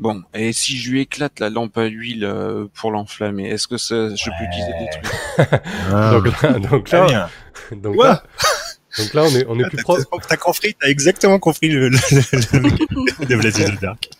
Bon, 0.00 0.22
et 0.34 0.52
si 0.52 0.76
je 0.76 0.90
lui 0.90 1.00
éclate 1.02 1.38
la 1.38 1.50
lampe 1.50 1.78
à 1.78 1.84
huile 1.86 2.24
euh, 2.24 2.66
pour 2.74 2.90
l'enflammer, 2.90 3.48
est-ce 3.48 3.68
que 3.68 3.76
ça, 3.76 4.14
je 4.14 4.28
peux 4.30 4.44
utiliser 4.44 4.72
des 4.74 4.88
trucs? 4.88 5.10
Ah, 5.92 6.10
donc 6.20 6.42
là, 6.42 6.58
donc 6.58 6.84
très 6.84 6.98
là, 6.98 7.06
bien. 7.06 7.28
donc 7.80 7.96
là, 8.02 8.24
donc 8.98 9.14
là, 9.14 9.24
on 9.24 9.28
est, 9.28 9.44
on 9.48 9.58
est 9.58 9.68
plus 9.68 9.82
proche. 9.82 10.02
T'as 10.28 10.36
compris, 10.36 10.74
t'as 10.80 10.88
exactement 10.88 11.38
compris 11.38 11.68
le, 11.68 11.88
le, 11.88 11.98
le, 11.98 13.28
le 13.28 13.36
Blades 13.36 13.60
in 13.60 13.76
the 13.76 13.80
Dark. 13.80 14.10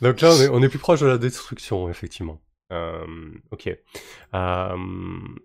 Donc 0.00 0.20
là, 0.20 0.30
on 0.32 0.40
est, 0.40 0.48
on 0.48 0.62
est 0.62 0.68
plus 0.68 0.78
proche 0.78 1.00
de 1.00 1.06
la 1.06 1.18
destruction, 1.18 1.88
effectivement. 1.88 2.40
Euh, 2.72 3.04
ok. 3.50 3.68
Euh, 4.34 4.76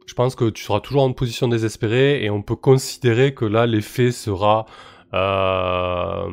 je 0.07 0.13
pense 0.13 0.35
que 0.35 0.49
tu 0.49 0.63
seras 0.63 0.79
toujours 0.79 1.03
en 1.03 1.13
position 1.13 1.47
désespérée 1.47 2.23
et 2.23 2.29
on 2.29 2.41
peut 2.41 2.55
considérer 2.55 3.33
que 3.33 3.45
là, 3.45 3.65
l'effet 3.65 4.11
sera... 4.11 4.65
euh, 5.13 6.29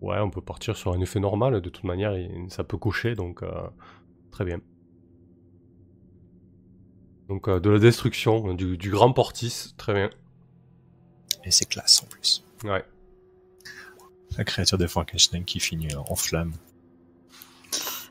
ouais, 0.00 0.18
on 0.20 0.30
peut 0.30 0.40
partir 0.40 0.76
sur 0.76 0.92
un 0.92 1.00
effet 1.00 1.20
normal. 1.20 1.60
De 1.60 1.68
toute 1.68 1.84
manière, 1.84 2.14
ça 2.48 2.64
peut 2.64 2.78
cocher, 2.78 3.14
donc 3.14 3.42
euh, 3.42 3.48
très 4.30 4.44
bien. 4.44 4.60
Donc 7.28 7.48
euh, 7.48 7.58
de 7.58 7.70
la 7.70 7.78
destruction, 7.80 8.54
du, 8.54 8.78
du 8.78 8.90
grand 8.90 9.12
portis, 9.12 9.74
très 9.76 9.92
bien. 9.94 10.10
Et 11.46 11.50
c'est 11.50 11.64
classe 11.66 12.02
en 12.02 12.06
plus. 12.06 12.44
Ouais. 12.64 12.84
La 14.36 14.44
créature 14.44 14.76
de 14.76 14.86
Frankenstein 14.86 15.44
qui 15.44 15.60
finit 15.60 15.94
en 15.94 16.16
flamme. 16.16 16.52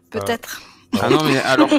Peut-être. 0.09 0.61
Ah 1.01 1.09
non, 1.09 1.21
mais 1.25 1.38
alors, 1.39 1.69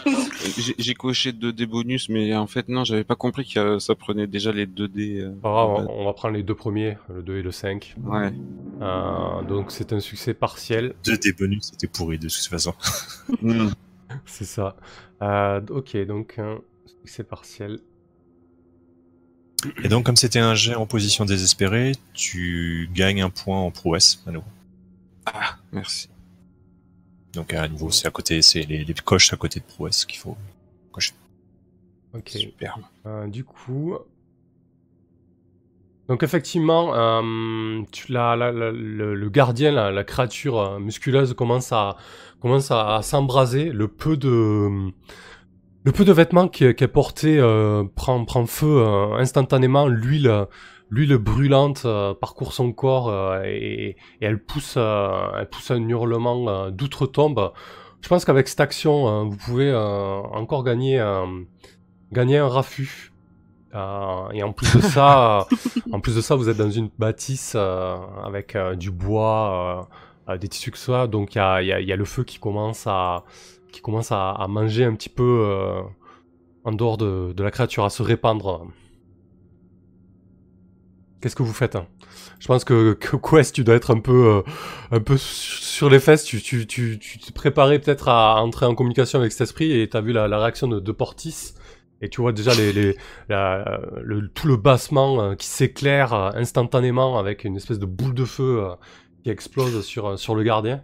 j'ai 0.79 0.95
coché 0.95 1.33
2 1.33 1.53
dés 1.53 1.65
bonus, 1.65 2.11
mais 2.11 2.35
en 2.37 2.47
fait, 2.47 2.69
non, 2.69 2.85
j'avais 2.85 3.05
pas 3.05 3.15
compris 3.17 3.49
que 3.49 3.79
ça 3.79 3.95
prenait 3.95 4.27
déjà 4.27 4.53
les 4.53 4.67
2 4.67 4.89
dés. 4.89 5.21
euh, 5.21 5.31
Pas 5.41 5.51
grave, 5.51 5.87
de 5.87 5.91
on 5.91 6.05
va 6.05 6.13
prendre 6.13 6.35
les 6.35 6.43
deux 6.43 6.55
premiers, 6.55 6.99
le 7.09 7.23
2 7.23 7.39
et 7.39 7.43
le 7.43 7.51
5. 7.51 7.95
Ouais. 8.05 8.31
Euh, 8.83 9.43
donc 9.43 9.71
c'est 9.73 9.95
un 9.95 10.01
succès 10.01 10.35
partiel. 10.35 10.95
Deux 11.05 11.17
des 11.17 11.33
bonus, 11.33 11.69
c'était 11.73 11.87
pourri 11.87 12.19
de 12.19 12.29
toute 12.29 12.47
façon. 12.47 12.75
Hmm. 13.41 13.69
C'est 14.27 14.45
ça. 14.45 14.77
Euh, 15.23 15.61
ok, 15.71 15.97
donc 16.07 16.39
un 16.39 16.59
succès 17.03 17.25
partiel. 17.25 17.81
Et 19.83 19.89
donc, 19.89 20.05
comme 20.07 20.17
c'était 20.17 20.39
un 20.39 20.55
jet 20.55 20.75
en 20.75 20.87
position 20.87 21.25
désespérée, 21.25 21.93
tu 22.13 22.89
gagnes 22.93 23.23
un 23.23 23.31
point 23.31 23.59
en 23.59 23.71
prouesse 23.71 24.23
à 24.27 24.31
nouveau. 24.31 24.47
Ah, 25.25 25.57
merci. 25.73 26.09
Donc, 27.33 27.53
à 27.53 27.67
nouveau, 27.69 27.91
c'est 27.91 28.07
à 28.07 28.11
côté, 28.11 28.43
c'est 28.43 28.63
les, 28.63 28.85
les 28.85 28.95
coches 28.95 29.33
à 29.33 29.37
côté 29.37 29.61
de 29.61 29.65
prouesse 29.65 30.05
qu'il 30.05 30.19
faut 30.21 30.37
cocher. 30.93 31.13
Ok. 32.15 32.31
Super. 32.31 32.79
Euh, 33.07 33.27
du 33.27 33.45
coup. 33.45 33.97
Donc 36.09 36.23
effectivement, 36.23 36.95
euh, 36.95 37.83
tu, 37.91 38.13
la, 38.13 38.37
la- 38.37 38.53
la- 38.53 38.71
le, 38.71 39.17
le 39.17 39.29
gardien, 39.29 39.73
la, 39.73 39.91
la 39.91 40.05
créature 40.05 40.57
euh, 40.61 40.79
musculeuse 40.79 41.35
commence 41.35 41.73
à 41.73 41.97
commence 42.41 42.71
à, 42.71 42.95
à 42.95 43.03
s'embraser. 43.03 43.71
Le 43.73 43.89
peu 43.89 44.17
de 44.17 44.69
le 45.87 45.93
peu 45.93 46.05
de 46.05 46.13
vêtements 46.13 46.49
qui- 46.49 46.75
qu'elle 46.75 46.89
portait 46.93 47.39
euh, 47.39 47.85
prend 47.95 48.25
prend 48.25 48.45
feu 48.47 48.67
euh, 48.85 49.15
instantanément. 49.15 49.87
L'huile 49.87 50.47
l'huile 50.91 51.17
brûlante 51.17 51.83
euh, 51.85 52.13
parcourt 52.15 52.53
son 52.53 52.73
corps 52.73 53.09
euh, 53.09 53.43
et, 53.45 53.91
et 53.91 53.97
elle 54.21 54.39
pousse 54.43 54.77
elle 54.77 55.49
pousse 55.51 55.71
un 55.71 55.89
hurlement 55.89 56.49
euh, 56.49 56.71
d'outre-tombe. 56.71 57.53
Je 58.03 58.09
pense 58.09 58.25
qu'avec 58.25 58.47
cette 58.49 58.61
action, 58.61 59.09
euh, 59.09 59.23
vous 59.25 59.37
pouvez 59.37 59.71
euh, 59.71 59.79
encore 60.43 60.63
gagner 60.65 61.01
euh, 61.01 61.25
gagner 62.13 62.39
un 62.39 62.49
raffut. 62.49 63.13
Euh, 63.75 64.29
et 64.33 64.43
en 64.43 64.53
plus 64.53 64.75
de 64.77 64.81
ça, 64.81 65.47
en 65.93 66.01
plus 66.01 66.17
de 66.17 66.21
ça, 66.21 66.35
vous 66.35 66.49
êtes 66.49 66.57
dans 66.57 66.71
une 66.71 66.89
bâtisse 66.99 67.53
euh, 67.57 67.97
avec 68.25 68.57
du 68.77 68.91
bois, 68.91 69.89
des 70.41 70.49
tissus 70.49 70.71
que 70.73 70.79
ça. 70.79 71.07
Donc 71.07 71.35
il 71.35 71.39
y 71.39 71.41
a, 71.41 71.63
y 71.63 71.73
a- 71.73 71.81
y 71.81 71.93
a 71.93 71.97
le 71.97 72.05
feu 72.05 72.25
qui 72.25 72.39
commence 72.39 72.87
à, 72.87 73.25
qui 73.73 73.81
commence 73.81 74.13
à, 74.13 74.47
manger 74.49 74.85
un 74.85 74.95
petit 74.95 75.09
peu 75.09 75.45
euh, 75.45 75.83
en 76.65 76.73
dehors 76.73 76.97
de, 76.97 77.35
la 77.43 77.51
créature, 77.51 77.85
à 77.85 77.91
se 77.91 78.03
répandre. 78.03 78.67
Qu'est-ce 81.21 81.37
que 81.37 81.43
vous 81.43 81.53
faites 81.53 81.77
hein? 81.77 81.87
Je 82.39 82.47
pense 82.47 82.65
que, 82.65 82.93
que 82.93 83.17
Quest, 83.17 83.55
tu 83.55 83.65
dois 83.65 83.75
être 83.75 83.91
un 83.91 84.01
peu, 84.01 84.27
euh, 84.27 84.43
un 84.91 85.01
peu 85.01 85.17
sur 85.17 85.89
les 85.89 86.01
fesses. 86.01 86.25
Tu, 86.25 86.41
tu, 86.41 86.67
tu, 86.67 86.99
tu 86.99 87.33
préparais 87.33 87.79
peut-être 87.79 88.09
à 88.09 88.43
entrer 88.43 88.67
en 88.67 88.75
communication 88.75 89.19
avec 89.19 89.33
cet 89.33 89.43
esprit 89.43 89.81
et 89.81 89.89
t'as 89.89 90.01
vu 90.01 90.13
la, 90.13 90.27
réaction 90.39 90.69
de, 90.69 90.93
Portis. 90.93 91.55
Et 92.03 92.11
tu 92.11 92.21
vois 92.21 92.33
déjà 92.33 92.53
le, 92.55 94.29
tout 94.35 94.49
le 94.49 94.57
bassement 94.57 95.23
euh, 95.23 95.35
qui 95.35 95.47
s'éclaire 95.47 96.13
instantanément 96.13 97.19
avec 97.19 97.45
une 97.45 97.57
espèce 97.57 97.79
de 97.79 97.87
boule 97.87 98.15
de 98.15 98.27
feu 98.27 98.67
qui 99.25 99.31
explose 99.31 99.85
sur, 99.85 100.19
sur 100.19 100.35
le 100.35 100.43
gardien. 100.43 100.83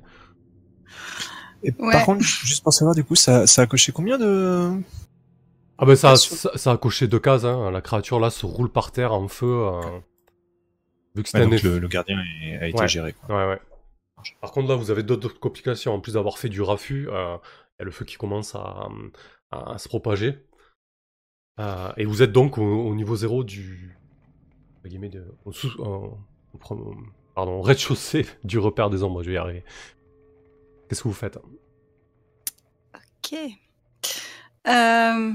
Et 1.64 1.72
Ouais. 1.78 1.92
par 1.92 2.04
contre, 2.06 2.20
juste 2.22 2.62
pour 2.62 2.72
savoir, 2.72 2.94
du 2.94 3.04
coup, 3.04 3.14
ça, 3.14 3.46
ça 3.46 3.62
a 3.62 3.66
coché 3.66 3.92
combien 3.92 4.18
de... 4.18 4.70
Ah 5.78 5.86
ben 5.86 5.96
ça, 5.96 6.14
a 6.70 6.76
coché 6.76 7.08
deux 7.08 7.18
cases. 7.18 7.44
Hein. 7.44 7.70
La 7.70 7.80
créature 7.80 8.20
là 8.20 8.30
se 8.30 8.46
roule 8.46 8.68
par 8.70 8.92
terre 8.92 9.12
en 9.12 9.26
feu. 9.28 9.46
euh, 9.66 9.80
vu 11.14 11.22
que 11.22 11.28
c'était 11.28 11.40
Ouais, 11.40 11.46
un 11.46 11.50
donc 11.50 11.62
le, 11.62 11.78
le 11.78 11.88
gardien 11.88 12.18
a 12.60 12.66
été 12.68 12.78
Ouais. 12.80 12.88
géré. 12.88 13.12
Quoi. 13.14 13.36
Ouais, 13.36 13.50
ouais. 13.52 13.60
Par 14.40 14.52
contre, 14.52 14.68
là, 14.68 14.76
vous 14.76 14.90
avez 14.92 15.02
d'autres 15.02 15.38
complications. 15.40 15.92
En 15.94 16.00
plus 16.00 16.12
d'avoir 16.14 16.38
fait 16.38 16.48
du 16.48 16.62
raffut, 16.62 17.08
euh, 17.08 17.36
il 17.78 17.80
y 17.80 17.82
a 17.82 17.84
le 17.84 17.90
feu 17.90 18.04
qui 18.04 18.16
commence 18.16 18.54
à, 18.54 18.88
à- 19.50 19.72
à 19.74 19.78
se 19.78 19.88
propager. 19.88 20.38
Euh, 21.58 21.92
et 21.96 22.04
vous 22.04 22.22
êtes 22.22 22.32
donc 22.32 22.58
au, 22.58 22.62
au 22.62 22.94
niveau 22.94 23.16
zéro 23.16 23.42
du. 23.44 23.96
entre 24.78 24.88
guillemets, 24.88 25.08
de- 25.08 25.26
au 25.44 25.52
sous- 25.52 25.76
pardon, 27.34 27.52
au 27.58 27.62
rez-de-chaussée 27.62 28.26
du 28.44 28.58
repère 28.60 28.90
des 28.90 29.02
ombres. 29.02 29.22
Je 29.22 29.28
vais 29.30 29.34
y 29.34 29.38
arriver. 29.38 29.64
Qu'est-ce 30.92 31.04
que 31.04 31.08
vous 31.08 31.14
faites 31.14 31.38
Ok. 32.94 33.34
Euh, 34.68 35.32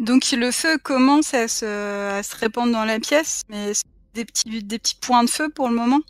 Donc 0.00 0.32
le 0.32 0.50
feu 0.50 0.76
commence 0.78 1.32
à 1.32 1.46
se, 1.46 2.10
à 2.10 2.24
se 2.24 2.34
répandre 2.34 2.72
dans 2.72 2.84
la 2.84 2.98
pièce, 2.98 3.42
mais 3.48 3.70
des 4.14 4.24
des 4.60 4.78
petits 4.80 4.96
points 4.96 5.22
de 5.22 5.30
feu 5.30 5.48
pour 5.50 5.68
le 5.68 5.76
moment. 5.76 6.00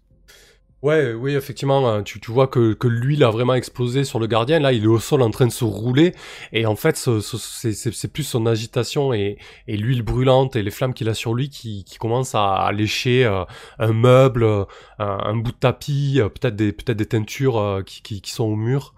Ouais, 0.86 1.14
oui, 1.14 1.34
effectivement, 1.34 1.88
euh, 1.88 2.02
tu, 2.02 2.20
vois 2.30 2.46
que, 2.46 2.76
l'huile 2.86 3.24
a 3.24 3.30
vraiment 3.30 3.54
explosé 3.54 4.04
sur 4.04 4.20
le 4.20 4.28
gardien. 4.28 4.60
Là, 4.60 4.72
il 4.72 4.84
est 4.84 4.86
au 4.86 5.00
sol 5.00 5.20
en 5.20 5.30
train 5.30 5.48
de 5.48 5.52
se 5.52 5.64
rouler. 5.64 6.14
Et 6.52 6.64
en 6.64 6.76
fait, 6.76 6.96
ce- 6.96 7.18
ce- 7.18 7.72
c'est 7.72 8.12
plus 8.12 8.22
son 8.22 8.46
agitation 8.46 9.12
et, 9.12 9.36
l'huile 9.66 10.02
brûlante 10.02 10.54
et 10.54 10.62
les 10.62 10.70
flammes 10.70 10.94
qu'il 10.94 11.08
a 11.08 11.14
sur 11.14 11.34
lui 11.34 11.48
qui, 11.50 11.82
qui 11.82 11.98
commencent 11.98 12.36
à, 12.36 12.70
lécher 12.72 13.24
euh, 13.24 13.44
un 13.80 13.92
meuble, 13.92 14.44
euh, 14.44 14.64
un, 15.00 15.34
bout 15.34 15.50
de 15.50 15.56
tapis, 15.56 16.20
peut-être 16.20 16.54
des, 16.54 16.72
teintures 17.06 17.82
qui, 17.84 18.22
sont 18.24 18.44
au 18.44 18.54
mur. 18.54 18.94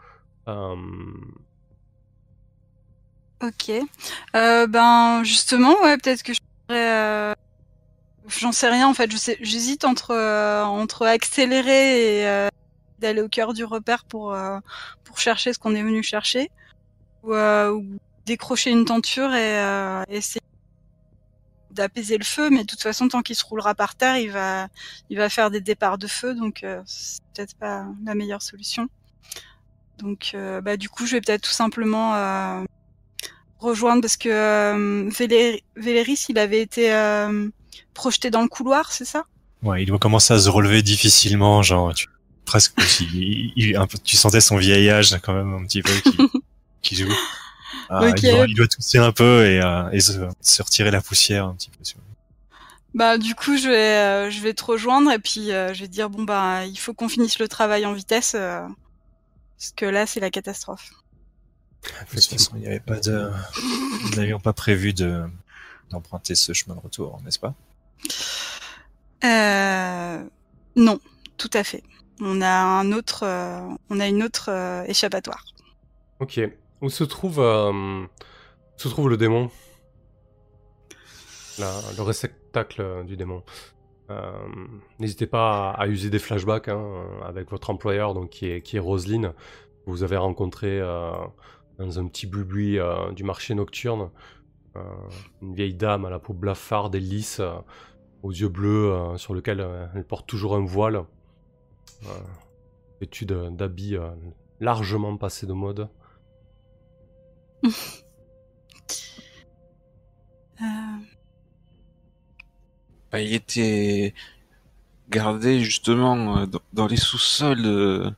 Ok. 3.42 3.72
Ben 4.34 5.22
justement, 5.24 5.74
peut-être 6.02 6.22
que 6.22 6.34
je 6.34 6.40
pourrais. 6.66 7.34
J'en 8.28 8.52
sais 8.52 8.68
rien 8.68 8.86
en 8.86 8.94
fait. 8.94 9.10
J'hésite 9.40 9.84
entre 9.84 10.10
euh, 10.10 10.62
entre 10.64 11.06
accélérer 11.06 12.20
et 12.20 12.26
euh, 12.26 12.48
d'aller 12.98 13.22
au 13.22 13.28
cœur 13.28 13.54
du 13.54 13.64
repère 13.64 14.04
pour 14.04 14.32
euh, 14.34 14.58
pour 15.04 15.18
chercher 15.18 15.52
ce 15.52 15.58
qu'on 15.58 15.74
est 15.74 15.82
venu 15.82 16.02
chercher, 16.02 16.50
ou, 17.22 17.34
euh, 17.34 17.70
ou 17.72 17.98
décrocher 18.26 18.70
une 18.70 18.84
tenture 18.84 19.34
et 19.34 19.58
euh, 19.58 20.02
essayer 20.08 20.40
d'apaiser 21.70 22.18
le 22.18 22.24
feu. 22.24 22.50
Mais 22.50 22.60
de 22.60 22.66
toute 22.66 22.82
façon, 22.82 23.08
tant 23.08 23.22
qu'il 23.22 23.36
se 23.36 23.44
roulera 23.44 23.74
par 23.74 23.94
terre, 23.94 24.18
il 24.18 24.30
va 24.30 24.68
il 25.10 25.16
va 25.16 25.28
faire 25.30 25.50
des 25.50 25.60
départs 25.60 25.98
de 25.98 26.06
feu, 26.06 26.34
donc 26.34 26.64
c'est 26.84 27.22
peut-être 27.34 27.56
pas 27.56 27.86
la 28.04 28.14
meilleure 28.14 28.42
solution. 28.42 28.88
Donc, 29.98 30.36
bah 30.62 30.76
du 30.76 30.88
coup, 30.88 31.06
je 31.06 31.16
vais 31.16 31.20
peut-être 31.20 31.42
tout 31.42 31.50
simplement 31.50 32.12
rejoindre 33.58 34.02
parce 34.02 34.16
que 34.16 34.28
euh, 34.28 35.08
Vélér- 35.10 35.62
Véléris, 35.74 36.26
il 36.28 36.38
avait 36.38 36.60
été 36.60 36.92
euh, 36.94 37.48
projeté 37.94 38.30
dans 38.30 38.42
le 38.42 38.48
couloir, 38.48 38.92
c'est 38.92 39.04
ça? 39.04 39.24
Ouais, 39.62 39.82
il 39.82 39.86
doit 39.86 39.98
commencer 39.98 40.34
à 40.34 40.38
se 40.38 40.48
relever 40.48 40.82
difficilement, 40.82 41.62
genre, 41.62 41.92
tu 41.94 42.06
presque 42.44 42.78
aussi. 42.78 43.06
Il, 43.14 43.52
il- 43.56 43.76
un 43.76 43.86
peu, 43.86 43.98
tu 43.98 44.16
sentais 44.16 44.40
son 44.40 44.56
vieil 44.56 44.88
âge 44.88 45.16
quand 45.22 45.34
même 45.34 45.52
un 45.54 45.64
petit 45.66 45.82
peu 45.82 45.92
qui, 46.00 46.16
qui 46.82 46.96
joue. 46.96 47.12
Ah, 47.90 48.00
il, 48.16 48.22
doit, 48.30 48.46
il 48.48 48.54
doit 48.54 48.68
tousser 48.68 48.98
un 48.98 49.12
peu 49.12 49.46
et, 49.46 49.60
euh, 49.62 49.90
et 49.90 50.00
se, 50.00 50.12
se 50.40 50.62
retirer 50.62 50.90
la 50.90 51.00
poussière 51.02 51.46
un 51.46 51.54
petit 51.54 51.70
peu. 51.70 51.82
sur- 51.84 51.98
Bah 52.94 53.18
du 53.18 53.34
coup 53.34 53.56
je 53.56 53.68
vais 53.68 53.96
euh, 53.96 54.30
je 54.30 54.40
vais 54.40 54.54
te 54.54 54.64
rejoindre 54.64 55.10
et 55.12 55.18
puis 55.18 55.52
euh, 55.52 55.74
je 55.74 55.80
vais 55.82 55.86
te 55.88 55.92
dire 55.92 56.08
bon 56.10 56.22
bah 56.24 56.64
il 56.66 56.78
faut 56.78 56.94
qu'on 56.94 57.08
finisse 57.08 57.38
le 57.38 57.48
travail 57.48 57.84
en 57.86 57.92
vitesse 57.92 58.32
parce 58.32 59.72
que 59.76 59.84
là 59.84 60.06
c'est 60.06 60.20
la 60.20 60.30
catastrophe. 60.30 60.90
De 61.82 62.16
toute 62.20 62.24
façon, 62.30 62.52
il 62.56 62.60
n'y 62.62 62.66
avait 62.66 62.80
pas 62.80 62.98
de, 63.00 63.30
nous 64.04 64.10
n'avions 64.16 64.40
pas 64.40 64.52
prévu 64.52 64.92
de 64.92 65.22
d'emprunter 65.90 66.34
ce 66.34 66.52
chemin 66.52 66.74
de 66.74 66.80
retour, 66.80 67.20
n'est-ce 67.24 67.38
pas? 67.38 67.54
Euh, 69.24 70.22
non, 70.76 71.00
tout 71.36 71.50
à 71.52 71.64
fait. 71.64 71.82
On 72.20 72.40
a 72.40 72.50
un 72.50 72.92
autre 72.92 73.24
euh, 73.24 73.60
on 73.90 74.00
a 74.00 74.06
une 74.08 74.22
autre 74.22 74.50
euh, 74.50 74.84
échappatoire. 74.84 75.44
Ok. 76.20 76.40
Où 76.80 76.90
se 76.90 77.04
trouve, 77.04 77.36
se 78.76 78.88
trouve 78.88 79.08
le 79.08 79.16
démon? 79.16 79.50
Le 81.58 82.02
réceptacle 82.02 83.04
du 83.04 83.16
démon. 83.16 83.42
N'hésitez 85.00 85.26
pas 85.26 85.70
à, 85.70 85.88
user 85.88 86.08
des 86.08 86.20
flashbacks 86.20 86.68
hein, 86.68 87.04
avec 87.26 87.50
votre 87.50 87.70
employeur, 87.70 88.14
donc 88.14 88.30
qui 88.30 88.46
est, 88.46 88.62
qui 88.62 88.78
Vous 88.78 90.04
avez 90.04 90.16
rencontré 90.16 90.80
dans 91.78 91.98
un 91.98 92.06
petit 92.06 92.26
euh, 92.78 93.12
du 93.12 93.24
marché 93.24 93.54
nocturne. 93.54 94.10
Une 95.42 95.54
vieille 95.54 95.74
dame 95.74 96.04
à 96.04 96.10
la 96.10 96.20
peau 96.20 96.32
blafarde 96.32 96.94
et 96.94 97.00
lisse, 97.00 97.40
aux 98.22 98.32
yeux 98.32 98.48
bleus, 98.48 98.92
euh, 98.92 99.16
sur 99.16 99.34
lequel 99.34 99.60
euh, 99.60 99.86
elle 99.94 100.04
porte 100.04 100.26
toujours 100.26 100.56
un 100.56 100.64
voile. 100.64 101.04
Euh, 102.06 102.08
vêtue 103.00 103.26
de- 103.26 103.48
d'habits 103.50 103.96
euh, 103.96 104.10
largement 104.60 105.16
passés 105.16 105.46
de 105.46 105.52
mode. 105.52 105.88
Euh, 110.60 110.64
Bah, 113.12 113.20
il 113.20 113.32
était 113.32 114.12
gardé 115.08 115.60
justement 115.60 116.38
euh, 116.38 116.46
dans, 116.46 116.60
dans 116.72 116.86
les 116.86 116.96
sous-sols 116.96 117.62
de, 117.62 118.12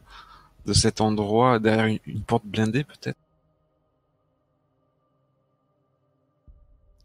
de 0.67 0.73
cet 0.73 1.01
endroit, 1.01 1.59
derrière 1.59 1.85
une, 1.87 1.99
une 2.07 2.23
porte 2.23 2.45
blindée 2.47 2.85
peut-être. 2.85 3.19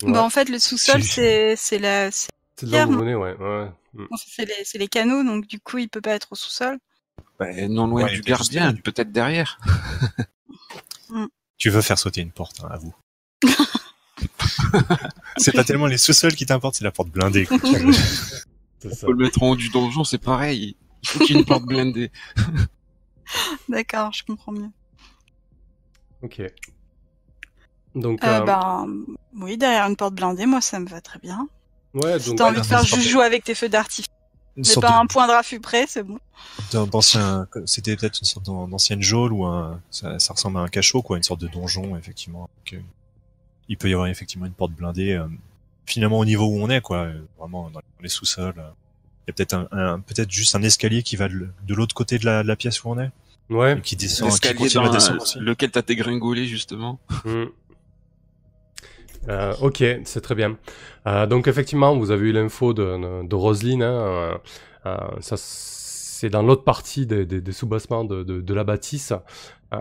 Ouais. 0.03 0.11
Bah 0.13 0.23
en 0.23 0.29
fait 0.29 0.49
le 0.49 0.57
sous-sol 0.59 1.03
c'est 1.03 1.79
la 1.79 2.09
c'est 2.57 2.65
là 2.67 2.87
où 2.87 2.95
ouais. 3.01 3.15
ouais. 3.15 3.71
Mm. 3.93 4.05
c'est 4.63 4.77
les 4.77 4.87
canaux 4.87 5.23
donc 5.23 5.47
du 5.47 5.59
coup 5.59 5.77
il 5.77 5.89
peut 5.89 6.01
pas 6.01 6.11
être 6.13 6.27
au 6.31 6.35
sous-sol. 6.35 6.77
Bah, 7.39 7.47
non 7.67 7.87
loin 7.87 8.03
Ouais, 8.05 8.13
du 8.13 8.21
gardien, 8.21 8.71
juste- 8.71 8.83
peut-être 8.83 9.11
derrière. 9.11 9.59
Tu 11.57 11.69
veux 11.69 11.81
faire 11.81 11.97
sauter 11.97 12.19
une 12.21 12.31
porte, 12.31 12.61
hein, 12.63 12.67
à 12.69 12.77
vous. 12.77 12.93
c'est 15.37 15.53
pas 15.53 15.63
tellement 15.63 15.85
les 15.87 15.97
sous-sols 15.97 16.35
qui 16.35 16.45
t'importent, 16.45 16.75
c'est 16.75 16.83
la 16.83 16.91
porte 16.91 17.09
blindée. 17.09 17.45
quoi. 17.45 17.57
Ça. 18.83 18.89
Faut 19.07 19.13
le 19.13 19.23
mettre 19.23 19.41
en 19.41 19.49
haut 19.51 19.55
du 19.55 19.69
donjon, 19.69 20.03
c'est 20.03 20.17
pareil. 20.19 20.75
Il 21.03 21.09
faut 21.09 21.19
qu'il 21.19 21.35
y 21.35 21.37
ait 21.37 21.41
une 21.41 21.45
porte 21.45 21.63
blindée. 21.63 22.11
D'accord, 23.69 24.11
je 24.13 24.23
comprends 24.25 24.51
mieux. 24.51 24.69
Ok. 26.21 26.41
Donc, 27.95 28.23
Euh, 28.23 28.41
euh, 28.41 28.41
bah 28.41 28.85
oui 29.33 29.57
derrière 29.57 29.85
une 29.87 29.95
porte 29.95 30.13
blindée 30.15 30.45
moi 30.45 30.59
ça 30.61 30.79
me 30.79 30.87
va 30.87 30.99
très 31.01 31.19
bien. 31.19 31.47
Ouais, 31.95 32.19
Si 32.19 32.27
donc, 32.29 32.37
t'as 32.37 32.45
envie 32.49 32.61
de 32.61 32.65
faire 32.65 32.85
jouer 32.85 33.23
avec 33.25 33.43
tes 33.43 33.55
feux 33.55 33.69
d'artifice, 33.69 34.09
mais 34.55 34.63
pas 34.81 34.89
de- 34.89 34.93
un 34.93 35.05
point 35.05 35.27
de 35.27 35.31
raffut 35.33 35.59
près 35.59 35.85
c'est 35.87 36.03
bon. 36.03 36.19
c'était 37.65 37.95
peut-être 37.95 38.19
une 38.19 38.25
sorte 38.25 38.45
d'an- 38.45 38.67
d'ancienne 38.67 39.01
geôle 39.01 39.33
ou 39.33 39.45
un, 39.45 39.81
ça, 39.91 40.17
ça 40.19 40.33
ressemble 40.33 40.57
à 40.57 40.61
un 40.61 40.67
cachot, 40.67 41.01
quoi, 41.01 41.17
une 41.17 41.23
sorte 41.23 41.41
de 41.41 41.47
donjon, 41.47 41.97
effectivement. 41.97 42.41
Donc, 42.57 42.73
euh, 42.73 42.83
il 43.67 43.77
peut 43.77 43.89
y 43.89 43.93
avoir 43.93 44.07
effectivement 44.07 44.45
une 44.45 44.53
porte 44.53 44.71
blindée, 44.71 45.11
euh, 45.13 45.25
finalement 45.85 46.19
au 46.19 46.25
niveau 46.25 46.45
où 46.45 46.57
on 46.61 46.69
est, 46.69 46.81
quoi, 46.81 46.97
euh, 46.99 47.19
vraiment 47.39 47.69
dans 47.71 47.81
les 48.01 48.09
sous-sols. 48.09 48.53
euh. 48.57 48.69
Il 49.27 49.29
y 49.29 49.31
a 49.31 49.33
peut-être 49.33 49.53
un, 49.53 49.67
un- 49.71 49.99
peut-être 49.99 50.29
juste 50.31 50.55
un 50.55 50.61
escalier 50.61 51.01
qui 51.01 51.15
va 51.15 51.27
de, 51.27 51.49
de 51.67 51.73
l'autre 51.73 51.95
côté 51.95 52.19
de 52.19 52.25
la, 52.25 52.43
de 52.43 52.47
la 52.47 52.55
pièce 52.55 52.83
où 52.83 52.89
on 52.91 52.99
est, 52.99 53.09
ouais. 53.49 53.77
et 53.77 53.81
qui 53.81 53.95
descend, 53.95 54.31
qui 54.39 54.53
continue 54.53 54.85
à 54.85 54.89
descendre 54.89 55.21
aussi. 55.23 55.39
lequel 55.39 55.71
t'as 55.71 55.81
dégringolé 55.81 56.45
justement. 56.45 56.99
Mm. 57.25 57.45
Euh, 59.29 59.53
ok, 59.61 59.83
c'est 60.03 60.21
très 60.21 60.35
bien. 60.35 60.57
Euh, 61.07 61.25
donc 61.25 61.47
effectivement, 61.47 61.97
vous 61.97 62.11
avez 62.11 62.29
eu 62.29 62.31
l'info 62.31 62.73
de, 62.73 63.25
de 63.25 63.35
Roselyne. 63.35 63.81
hein, 63.83 63.91
euh, 63.91 64.37
euh, 64.85 64.97
ça, 65.19 65.35
c'est 65.37 66.29
dans 66.29 66.43
l'autre 66.43 66.63
partie 66.63 67.05
des, 67.07 67.25
des, 67.25 67.41
des 67.41 67.51
sous-bassements 67.51 68.03
de, 68.05 68.23
de, 68.23 68.41
de 68.41 68.53
la 68.53 68.63
bâtisse, 68.63 69.13
euh, 69.73 69.77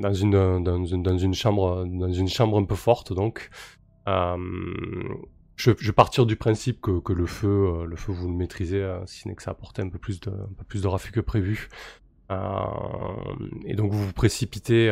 dans 0.00 0.14
une 0.14 0.62
dans 0.64 0.84
une 0.84 1.02
dans 1.02 1.18
une 1.18 1.34
chambre 1.34 1.84
dans 1.86 2.12
une 2.12 2.28
chambre 2.28 2.58
un 2.58 2.64
peu 2.64 2.74
forte. 2.76 3.12
Donc, 3.12 3.50
euh, 4.08 4.36
je, 5.56 5.72
je 5.78 5.86
vais 5.88 5.92
partir 5.92 6.24
du 6.24 6.36
principe 6.36 6.80
que, 6.80 6.98
que 7.00 7.12
le 7.12 7.26
feu 7.26 7.84
le 7.86 7.96
feu 7.96 8.12
vous 8.12 8.28
le 8.28 8.34
maîtrisez, 8.34 8.82
euh, 8.82 9.04
si 9.06 9.20
ce 9.20 9.28
n'est 9.28 9.34
que 9.34 9.42
ça 9.42 9.50
apportait 9.50 9.82
un 9.82 9.90
peu 9.90 9.98
plus 9.98 10.18
de 10.20 10.30
un 10.30 10.54
peu 10.56 10.64
plus 10.66 10.82
de 10.82 10.88
raffut 10.88 11.12
que 11.12 11.20
prévu. 11.20 11.68
Et 13.66 13.74
donc 13.74 13.90
vous 13.92 14.06
vous 14.06 14.12
précipitez 14.12 14.88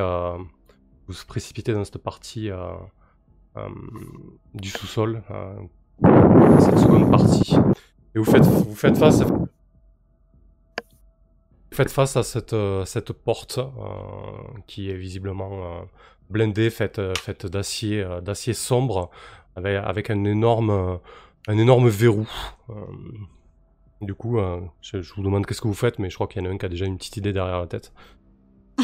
vous 1.06 1.14
vous 1.14 1.26
précipitez 1.26 1.72
dans 1.72 1.84
cette 1.84 1.98
partie 1.98 2.50
du 4.54 4.68
sous-sol, 4.70 5.22
euh, 5.30 5.54
cette 6.60 6.78
seconde 6.78 7.10
partie. 7.10 7.56
Et 8.14 8.18
vous 8.18 8.24
faites, 8.24 8.44
vous 8.44 8.74
faites 8.74 8.96
face 8.96 9.20
à, 9.20 9.24
vous 9.24 9.46
faites 11.72 11.90
face 11.90 12.16
à 12.16 12.22
cette, 12.22 12.52
euh, 12.54 12.84
cette 12.84 13.12
porte 13.12 13.58
euh, 13.58 13.62
qui 14.66 14.90
est 14.90 14.96
visiblement 14.96 15.50
euh, 15.52 15.80
blindée, 16.30 16.70
faite, 16.70 16.98
euh, 16.98 17.14
faite 17.14 17.46
d'acier, 17.46 18.02
euh, 18.02 18.20
d'acier 18.20 18.54
sombre, 18.54 19.10
avec, 19.56 19.76
avec 19.84 20.10
un 20.10 20.24
énorme, 20.24 20.70
euh, 20.70 20.96
un 21.46 21.58
énorme 21.58 21.88
verrou. 21.88 22.28
Euh, 22.70 22.74
du 24.00 24.14
coup, 24.14 24.38
euh, 24.38 24.60
je, 24.80 25.02
je 25.02 25.14
vous 25.14 25.22
demande 25.22 25.46
qu'est-ce 25.46 25.60
que 25.60 25.68
vous 25.68 25.74
faites, 25.74 25.98
mais 25.98 26.10
je 26.10 26.14
crois 26.14 26.26
qu'il 26.26 26.42
y 26.42 26.46
en 26.46 26.50
a 26.50 26.52
un 26.52 26.58
qui 26.58 26.66
a 26.66 26.68
déjà 26.68 26.86
une 26.86 26.96
petite 26.96 27.16
idée 27.16 27.32
derrière 27.32 27.60
la 27.60 27.66
tête. 27.66 27.92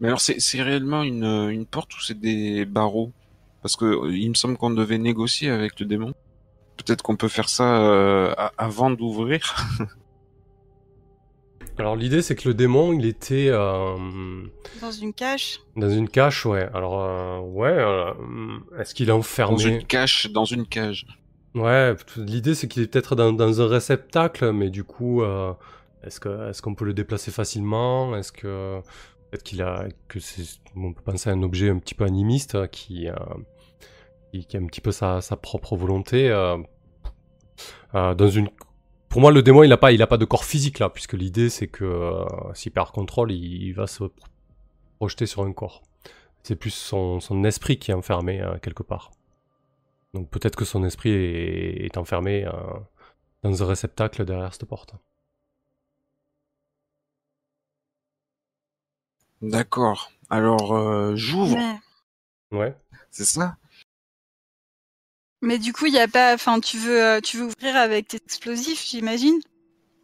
Mais 0.00 0.08
alors 0.08 0.20
c'est 0.20 0.40
c'est 0.40 0.60
réellement 0.60 1.04
une, 1.04 1.22
une 1.22 1.64
porte 1.64 1.94
ou 1.96 2.00
c'est 2.00 2.18
des 2.18 2.64
barreaux? 2.64 3.12
Parce 3.62 3.76
que 3.76 3.84
euh, 3.84 4.10
il 4.16 4.28
me 4.28 4.34
semble 4.34 4.56
qu'on 4.56 4.70
devait 4.70 4.98
négocier 4.98 5.50
avec 5.50 5.78
le 5.80 5.86
démon. 5.86 6.14
Peut-être 6.76 7.02
qu'on 7.02 7.16
peut 7.16 7.28
faire 7.28 7.48
ça 7.48 7.80
euh, 7.82 8.34
avant 8.58 8.90
d'ouvrir. 8.90 9.54
Alors 11.78 11.96
l'idée 11.96 12.20
c'est 12.22 12.34
que 12.34 12.48
le 12.48 12.54
démon 12.54 12.92
il 12.92 13.06
était 13.06 13.46
euh, 13.48 13.96
Dans 14.80 14.90
une 14.90 15.12
cage. 15.14 15.60
dans 15.76 15.88
une 15.88 16.08
cache, 16.08 16.44
ouais. 16.44 16.68
Alors 16.74 17.00
euh, 17.02 17.38
ouais, 17.40 17.70
euh, 17.72 18.12
est-ce 18.78 18.94
qu'il 18.94 19.06
est 19.08 19.12
Dans 19.12 19.18
enfermé? 19.18 19.64
une 19.64 19.84
cache, 19.84 20.30
dans 20.30 20.44
une 20.44 20.66
cage. 20.66 21.06
Ouais, 21.54 21.94
l'idée 22.16 22.54
c'est 22.54 22.68
qu'il 22.68 22.82
est 22.82 22.86
peut-être 22.88 23.14
dans, 23.16 23.32
dans 23.32 23.60
un 23.62 23.66
réceptacle, 23.68 24.52
mais 24.52 24.70
du 24.70 24.84
coup, 24.84 25.22
euh, 25.22 25.52
est-ce 26.02 26.20
que 26.20 26.50
est-ce 26.50 26.60
qu'on 26.62 26.74
peut 26.74 26.84
le 26.84 26.94
déplacer 26.94 27.30
facilement? 27.30 28.16
Est-ce 28.16 28.32
que 28.32 28.80
peut-être 29.30 29.42
qu'il 29.42 29.62
a 29.62 29.86
que 30.08 30.20
c'est 30.20 30.42
on 30.76 30.92
peut 30.92 31.02
penser 31.02 31.30
à 31.30 31.32
un 31.32 31.42
objet 31.42 31.70
un 31.70 31.78
petit 31.78 31.94
peu 31.94 32.04
animiste 32.04 32.70
qui 32.70 33.08
euh, 33.08 33.14
qui, 34.32 34.46
qui 34.46 34.56
a 34.56 34.60
un 34.60 34.66
petit 34.66 34.80
peu 34.80 34.92
sa, 34.92 35.20
sa 35.20 35.36
propre 35.36 35.76
volonté 35.76 36.28
euh, 36.30 36.58
euh, 37.94 38.14
dans 38.14 38.28
une 38.28 38.50
pour 39.08 39.20
moi, 39.20 39.30
le 39.30 39.42
démon, 39.42 39.62
il 39.62 39.70
a 39.72 39.76
pas, 39.76 39.92
il 39.92 40.00
a 40.00 40.06
pas 40.06 40.16
de 40.16 40.24
corps 40.24 40.44
physique 40.46 40.78
là, 40.78 40.88
puisque 40.88 41.12
l'idée 41.12 41.50
c'est 41.50 41.68
que 41.68 41.84
euh, 41.84 42.24
s'il 42.54 42.72
perd 42.72 42.90
contrôle, 42.92 43.30
il, 43.30 43.62
il 43.64 43.72
va 43.74 43.86
se 43.86 44.04
pro- 44.04 44.28
projeter 44.98 45.26
sur 45.26 45.42
un 45.42 45.52
corps. 45.52 45.82
C'est 46.42 46.56
plus 46.56 46.70
son, 46.70 47.20
son 47.20 47.44
esprit 47.44 47.78
qui 47.78 47.90
est 47.90 47.94
enfermé 47.94 48.40
euh, 48.40 48.58
quelque 48.58 48.82
part. 48.82 49.10
Donc 50.14 50.30
peut-être 50.30 50.56
que 50.56 50.64
son 50.64 50.82
esprit 50.84 51.10
est, 51.10 51.84
est 51.86 51.98
enfermé 51.98 52.46
euh, 52.46 52.52
dans 53.42 53.62
un 53.62 53.66
réceptacle 53.66 54.24
derrière 54.24 54.52
cette 54.54 54.64
porte. 54.66 54.94
D'accord. 59.42 60.10
Alors 60.30 60.72
euh, 60.74 61.14
j'ouvre, 61.16 61.58
Ouais. 62.50 62.74
c'est 63.10 63.24
ça? 63.24 63.56
Mais 65.42 65.58
du 65.58 65.72
coup, 65.72 65.86
il 65.86 65.92
y 65.94 65.98
a 65.98 66.08
pas. 66.08 66.34
Enfin, 66.34 66.60
tu 66.60 66.78
veux, 66.78 67.02
euh, 67.04 67.20
tu 67.20 67.36
veux 67.38 67.44
ouvrir 67.44 67.76
avec 67.76 68.08
tes 68.08 68.16
explosifs, 68.18 68.84
j'imagine? 68.88 69.40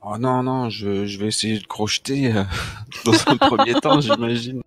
Oh 0.02 0.16
non 0.18 0.42
non, 0.44 0.70
je, 0.70 1.06
je 1.06 1.18
vais 1.18 1.26
essayer 1.26 1.58
de 1.58 1.66
crocheter 1.66 2.32
euh, 2.32 2.44
dans 3.04 3.12
un 3.26 3.36
premier 3.36 3.74
temps, 3.80 4.00
j'imagine. 4.00 4.62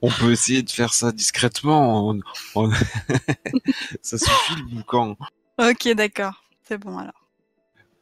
On 0.00 0.10
peut 0.10 0.32
essayer 0.32 0.62
de 0.62 0.70
faire 0.70 0.94
ça 0.94 1.12
discrètement. 1.12 2.08
on- 2.10 2.20
on- 2.54 2.70
ça 4.02 4.16
suffit 4.18 4.54
le 4.56 4.76
boucan. 4.76 5.16
Ok, 5.58 5.88
d'accord. 5.94 6.42
C'est 6.66 6.78
bon 6.78 6.98
alors. 6.98 7.28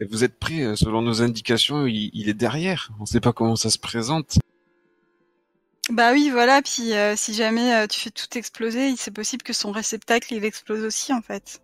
Et 0.01 0.05
vous 0.05 0.24
êtes 0.24 0.38
prêts 0.38 0.61
euh, 0.62 0.76
Selon 0.76 1.03
nos 1.03 1.22
indications, 1.22 1.86
il, 1.86 2.11
il 2.12 2.28
est 2.28 2.34
derrière. 2.34 2.90
On 3.01 3.07
sait 3.07 3.20
pas 3.20 3.32
comment 3.32 3.57
ça 3.57 3.70
se 3.70 3.78
présente. 3.78 4.38
Bah 5.90 6.12
oui, 6.12 6.30
voilà. 6.30 6.62
Puis 6.62 6.93
euh, 6.93 7.14
si 7.16 7.34
jamais 7.34 7.74
euh, 7.74 7.86
tu 7.86 7.99
fais 8.01 8.11
tout 8.11 8.38
exploser, 8.38 8.95
c'est 8.97 9.11
possible 9.11 9.43
que 9.43 9.53
son 9.53 9.72
réceptacle 9.72 10.34
il 10.34 10.45
explose 10.45 10.84
aussi 10.84 11.12
en 11.12 11.22
fait. 11.22 11.61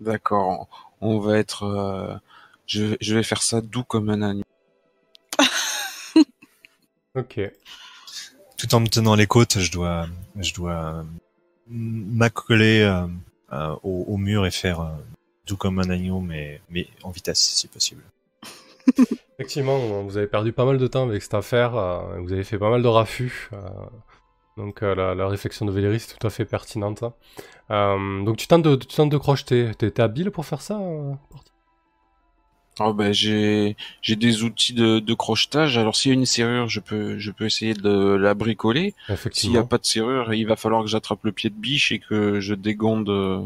D'accord. 0.00 0.68
On 1.00 1.18
va 1.18 1.38
être. 1.38 1.64
euh, 1.64 2.14
je, 2.66 2.96
je 3.00 3.14
vais 3.14 3.22
faire 3.22 3.42
ça 3.42 3.60
doux 3.60 3.84
comme 3.84 4.10
un 4.10 4.22
agneau. 4.22 4.44
Ok. 7.14 7.40
Tout 8.56 8.74
en 8.74 8.80
me 8.80 8.88
tenant 8.88 9.14
les 9.14 9.26
côtes, 9.26 9.58
je 9.58 9.70
dois, 9.70 10.06
je 10.38 10.54
dois 10.54 10.72
euh, 10.72 11.02
m'accoler 11.68 12.80
euh, 12.80 13.06
euh, 13.52 13.76
au, 13.82 14.04
au 14.08 14.16
mur 14.16 14.46
et 14.46 14.50
faire 14.50 14.80
euh, 14.80 14.88
tout 15.44 15.58
comme 15.58 15.78
un 15.78 15.90
agneau, 15.90 16.20
mais, 16.20 16.62
mais 16.70 16.88
en 17.02 17.10
vitesse 17.10 17.38
si 17.40 17.68
possible. 17.68 18.02
Effectivement, 19.38 20.02
vous 20.02 20.16
avez 20.16 20.26
perdu 20.26 20.52
pas 20.52 20.64
mal 20.64 20.78
de 20.78 20.86
temps 20.86 21.06
avec 21.06 21.22
cette 21.22 21.34
affaire, 21.34 21.76
euh, 21.76 22.18
vous 22.20 22.32
avez 22.32 22.44
fait 22.44 22.58
pas 22.58 22.70
mal 22.70 22.82
de 22.82 22.88
raffus. 22.88 23.50
euh, 23.52 23.58
donc 24.56 24.82
euh, 24.82 24.94
la, 24.94 25.14
la 25.14 25.28
réflexion 25.28 25.64
de 25.66 25.70
Valérie 25.72 25.96
est 25.96 26.18
tout 26.18 26.26
à 26.26 26.30
fait 26.30 26.44
pertinente. 26.44 27.04
Euh, 27.70 28.22
donc 28.24 28.36
tu 28.36 28.46
tentes 28.46 28.62
de, 28.62 28.76
tu 28.76 28.86
tentes 28.96 29.10
de 29.10 29.16
crocheter. 29.18 29.70
T'es 29.78 30.00
habile 30.00 30.30
pour 30.30 30.44
faire 30.46 30.60
ça 30.62 30.78
Oh 32.80 32.94
ben 32.94 33.12
j'ai 33.12 33.76
des 34.08 34.42
outils 34.44 34.72
de, 34.72 34.98
de 34.98 35.14
crochetage. 35.14 35.76
Alors 35.76 35.94
s'il 35.94 36.10
y 36.10 36.14
a 36.14 36.18
une 36.18 36.24
serrure, 36.26 36.68
je 36.68 36.80
peux 36.80 37.18
je 37.18 37.30
peux 37.30 37.44
essayer 37.44 37.74
de 37.74 38.14
la 38.14 38.32
bricoler. 38.34 38.94
S'il 39.34 39.50
n'y 39.50 39.56
a 39.58 39.60
pas 39.68 39.78
de 39.78 39.84
serrure, 39.84 40.32
il 40.32 40.46
va 40.46 40.56
falloir 40.56 40.82
que 40.82 40.88
j'attrape 40.88 41.22
le 41.24 41.32
pied 41.32 41.50
de 41.50 41.54
biche 41.54 41.92
et 41.92 41.98
que 41.98 42.40
je 42.40 42.54
dégonde. 42.54 43.10
euh, 43.10 43.42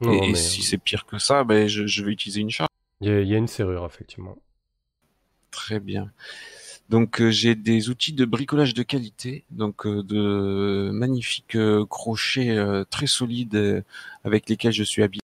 Non, 0.00 0.12
et 0.24 0.34
si 0.34 0.62
c'est 0.62 0.78
pire 0.78 1.06
que 1.06 1.18
ça, 1.18 1.44
ben 1.44 1.68
je, 1.68 1.86
je 1.86 2.04
vais 2.04 2.10
utiliser 2.12 2.40
une 2.40 2.50
charge. 2.50 2.68
il 3.00 3.08
y, 3.08 3.10
a- 3.12 3.20
il 3.20 3.28
y 3.28 3.34
a 3.34 3.38
une 3.38 3.48
serrure, 3.48 3.86
effectivement. 3.86 4.36
Très 5.52 5.78
bien. 5.78 6.10
Donc 6.90 7.20
euh, 7.20 7.30
j'ai 7.30 7.54
des 7.54 7.88
outils 7.88 8.12
de 8.12 8.24
bricolage 8.24 8.74
de 8.74 8.82
qualité, 8.82 9.44
donc 9.50 9.86
euh, 9.86 10.02
de 10.02 10.90
magnifiques 10.92 11.56
euh, 11.56 11.86
crochets 11.86 12.50
euh, 12.50 12.84
très 12.84 13.06
solides 13.06 13.54
euh, 13.54 13.82
avec 14.22 14.48
lesquels 14.48 14.72
je 14.72 14.84
suis 14.84 15.02
habillé. 15.02 15.20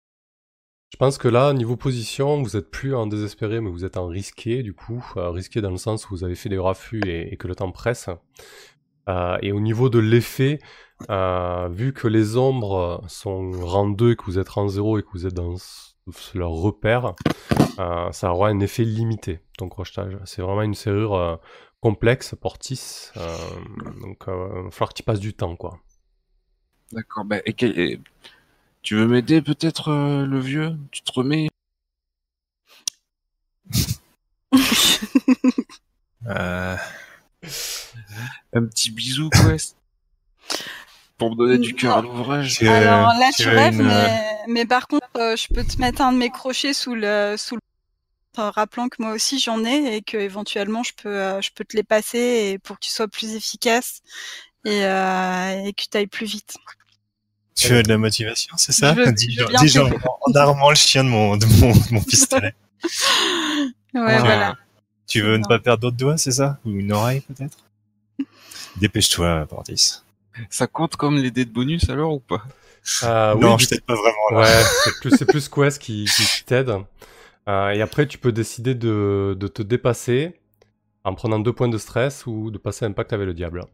Je 0.93 0.97
pense 0.97 1.19
que 1.19 1.29
là, 1.29 1.53
niveau 1.53 1.77
position, 1.77 2.43
vous 2.43 2.57
êtes 2.57 2.71
plus 2.71 2.95
en 2.95 3.07
désespéré, 3.07 3.61
mais 3.61 3.71
vous 3.71 3.85
êtes 3.85 3.97
en 3.97 4.07
risqué, 4.07 4.63
du 4.63 4.75
coup. 4.75 5.05
Euh, 5.17 5.31
risqué 5.31 5.61
dans 5.61 5.71
le 5.71 5.77
sens 5.77 6.07
où 6.07 6.11
vous 6.11 6.25
avez 6.25 6.37
fait 6.37 6.49
des 6.49 6.59
raffus 6.59 7.01
et, 7.07 7.37
que 7.37 7.49
le 7.49 7.57
temps 7.57 7.73
presse. 7.73 8.09
Et 9.43 9.53
au 9.53 9.61
niveau 9.61 9.91
de 9.91 9.99
l'effet, 9.99 10.61
vu 11.11 11.93
que 11.93 12.07
les 12.07 12.37
ombres 12.37 13.03
sont 13.09 13.51
rang 13.51 13.89
2 13.89 14.13
et 14.13 14.17
que 14.17 14.25
vous 14.25 14.39
êtes 14.39 14.49
rang 14.49 14.69
0 14.69 14.99
et 14.99 15.03
que 15.03 15.09
vous 15.13 15.27
êtes 15.27 15.35
dans 15.35 15.57
leur 16.35 16.51
repère, 16.51 17.15
euh, 17.79 18.13
ça 18.13 18.33
aura 18.33 18.49
un 18.49 18.61
effet 18.61 18.85
limité, 18.85 19.41
ton 19.59 19.69
crochetage. 19.69 20.19
C'est 20.25 20.43
vraiment 20.43 20.63
une 20.63 20.75
serrure 20.75 21.15
euh, 21.15 21.37
complexe, 21.81 22.35
portis. 22.41 23.11
euh, 23.17 23.37
donc, 24.01 24.29
euh, 24.29 24.49
il 24.57 24.63
va 24.65 24.71
falloir 24.71 24.91
que 24.91 24.95
tu 24.95 25.03
passes 25.03 25.21
du 25.21 25.35
temps, 25.35 25.57
quoi. 25.57 25.79
D'accord. 26.93 27.25
Ben, 27.25 27.43
et 27.47 27.55
tu 28.83 28.95
veux 28.97 29.07
m'aider 29.07 29.41
peut-être 29.43 29.89
euh, 29.89 30.27
le 30.27 30.39
vieux? 30.39 30.77
Tu 30.91 31.03
te 31.03 31.13
remets? 31.13 31.49
Euh, 36.27 36.77
un 38.55 38.65
petit 38.65 38.91
bisou, 38.91 39.29
Quest 39.29 39.77
Pour 41.19 41.31
me 41.31 41.37
donner 41.37 41.59
du 41.59 41.75
cœur 41.75 41.99
à 41.99 42.03
l'ouvrage. 42.03 42.59
tu- 42.59 42.67
Alors 42.69 43.09
là, 43.19 43.31
tu 43.37 43.49
rêves, 43.49 43.75
une, 43.75 43.87
euh, 43.87 44.09
mais, 44.09 44.45
mais 44.49 44.67
par 44.67 44.89
contre, 44.89 45.07
euh, 45.17 45.37
je 45.37 45.47
peux 45.53 45.65
te 45.65 45.81
mettre 45.81 46.03
un 46.03 46.13
de 46.13 46.19
mes 46.19 46.31
crochets 46.31 46.75
sous 46.75 46.95
le, 46.95 47.37
sous 47.39 47.55
le, 47.57 47.61
en 48.43 48.51
rappelant 48.51 48.89
que 48.89 48.97
moi 49.01 49.13
aussi 49.13 49.39
j'en 49.39 49.65
ai 49.65 49.97
et 49.97 50.03
que 50.03 50.17
éventuellement 50.17 50.83
je 50.83 50.93
peux, 51.01 51.09
euh, 51.17 51.41
je 51.41 51.51
peux 51.55 51.65
te 51.65 51.77
les 51.77 51.85
passer 51.85 52.19
et 52.53 52.59
pour 52.59 52.79
que 52.79 52.85
tu 52.87 52.91
sois 52.91 53.07
plus 53.09 53.35
efficace 53.35 54.01
et, 54.65 54.85
euh, 54.85 55.65
et 55.67 55.73
que 55.73 55.85
tu 55.91 55.97
ailles 55.99 56.07
plus 56.09 56.27
vite. 56.27 56.57
tu 57.55 57.69
veux 57.69 57.83
de 57.85 57.89
la 57.89 57.99
motivation, 57.99 58.57
c'est 58.57 58.73
ça? 58.73 58.95
Je 58.95 59.03
veux- 59.03 59.13
Dis 59.13 59.31
je 59.31 59.67
genre 59.69 59.89
en 60.25 60.31
en 60.31 60.35
armant 60.35 60.71
le 60.71 60.77
chien 60.77 61.05
de 61.05 61.09
mon, 61.09 61.37
de 61.37 61.47
mon, 61.47 61.71
de 61.73 61.95
mon 61.95 62.03
pistolet. 62.03 62.55
Ouais, 63.95 64.19
voilà. 64.21 64.57
Tu 65.07 65.21
veux 65.23 65.37
ne 65.37 65.45
pas 65.45 65.59
perdre 65.61 65.83
d'autres 65.83 65.97
doigts, 65.97 66.17
c'est 66.17 66.33
ça? 66.33 66.59
Ou 66.65 66.71
une 66.71 66.93
oreille 66.93 67.21
peut-être? 67.21 67.59
Dépêche-toi, 68.77 69.47
Portis. 69.47 70.01
Ça 70.51 70.67
compte 70.67 70.97
comme 70.97 71.17
les 71.17 71.31
dés 71.31 71.45
de 71.45 71.53
bonus 71.53 71.89
alors 71.91 72.15
ou 72.15 72.21
pas? 72.21 72.43
Euh, 73.03 73.35
non, 73.37 73.55
oui, 73.55 73.63
je 73.63 73.69
t'aide 73.69 73.85
pas 73.85 73.95
vraiment 73.95 74.41
là. 74.41 74.41
Ouais, 74.41 74.63
c'est 74.85 75.01
plus, 75.01 75.11
c'est 75.17 75.27
plus 75.27 75.49
Quest 75.49 75.81
qui, 75.81 76.05
qui 76.05 76.45
t'aide. 76.45 76.75
Euh, 77.49 77.71
et 77.71 77.81
après, 77.81 78.07
tu 78.07 78.19
peux 78.19 78.33
décider 78.33 78.75
de, 78.75 79.37
de 79.39 79.49
te 79.49 79.63
dépasser 79.63 80.39
en 81.05 81.15
prenant 81.15 81.39
deux 81.39 81.53
points 81.53 81.69
de 81.69 81.79
stress 81.79 82.27
ou 82.27 82.51
de 82.51 82.59
passer 82.59 82.85
un 82.85 82.93
pacte 82.93 83.13
avec 83.13 83.27
le 83.27 83.35
diable. 83.35 83.65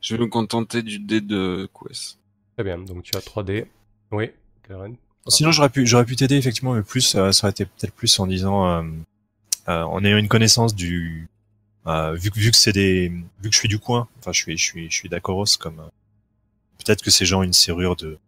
Je 0.00 0.14
vais 0.14 0.22
me 0.22 0.28
contenter 0.28 0.82
du 0.82 0.98
dé 0.98 1.20
de 1.20 1.68
Quest. 1.72 2.18
Très 2.56 2.64
bien, 2.64 2.78
donc 2.78 3.02
tu 3.02 3.16
as 3.16 3.20
3 3.20 3.42
dés. 3.42 3.66
Oui, 4.12 4.30
Karen. 4.68 4.96
Sinon, 5.28 5.50
j'aurais 5.50 5.70
pu, 5.70 5.86
j'aurais 5.86 6.04
pu 6.04 6.16
t'aider 6.16 6.36
effectivement, 6.36 6.74
mais 6.74 6.82
plus, 6.82 7.14
euh, 7.14 7.32
ça 7.32 7.46
aurait 7.46 7.52
été 7.52 7.64
peut-être 7.64 7.94
plus 7.94 8.18
en 8.20 8.26
disant, 8.26 8.68
euh, 8.68 8.82
euh, 9.68 9.82
en 9.82 10.04
ayant 10.04 10.18
une 10.18 10.28
connaissance 10.28 10.74
du, 10.74 11.28
euh, 11.86 12.14
vu 12.14 12.30
que 12.30 12.38
vu 12.38 12.50
que 12.50 12.56
c'est 12.56 12.72
des, 12.72 13.08
vu 13.08 13.50
que 13.50 13.52
je 13.52 13.58
suis 13.58 13.68
du 13.68 13.78
coin, 13.78 14.08
enfin, 14.18 14.32
je 14.32 14.40
suis, 14.40 14.56
je 14.58 14.62
suis, 14.62 14.90
je 14.90 14.94
suis 14.94 15.08
d'Akoros 15.08 15.56
comme, 15.58 15.80
euh, 15.80 15.88
peut-être 16.78 17.02
que 17.02 17.10
c'est 17.10 17.26
genre 17.26 17.42
une 17.42 17.52
serrure 17.52 17.96
de, 17.96 18.18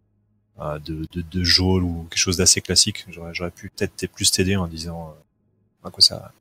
euh, 0.59 0.79
de, 0.79 1.07
de, 1.11 1.21
de 1.21 1.43
geôle 1.43 1.83
ou 1.83 2.07
quelque 2.09 2.19
chose 2.19 2.37
d'assez 2.37 2.61
classique. 2.61 3.05
J'aurais, 3.09 3.33
j'aurais 3.33 3.51
pu 3.51 3.69
peut-être 3.69 4.07
plus 4.11 4.31
t'aider 4.31 4.55
en 4.55 4.67
disant 4.67 5.09
euh, 5.09 5.87
à 5.87 5.91
quoi 5.91 6.01
ça, 6.01 6.33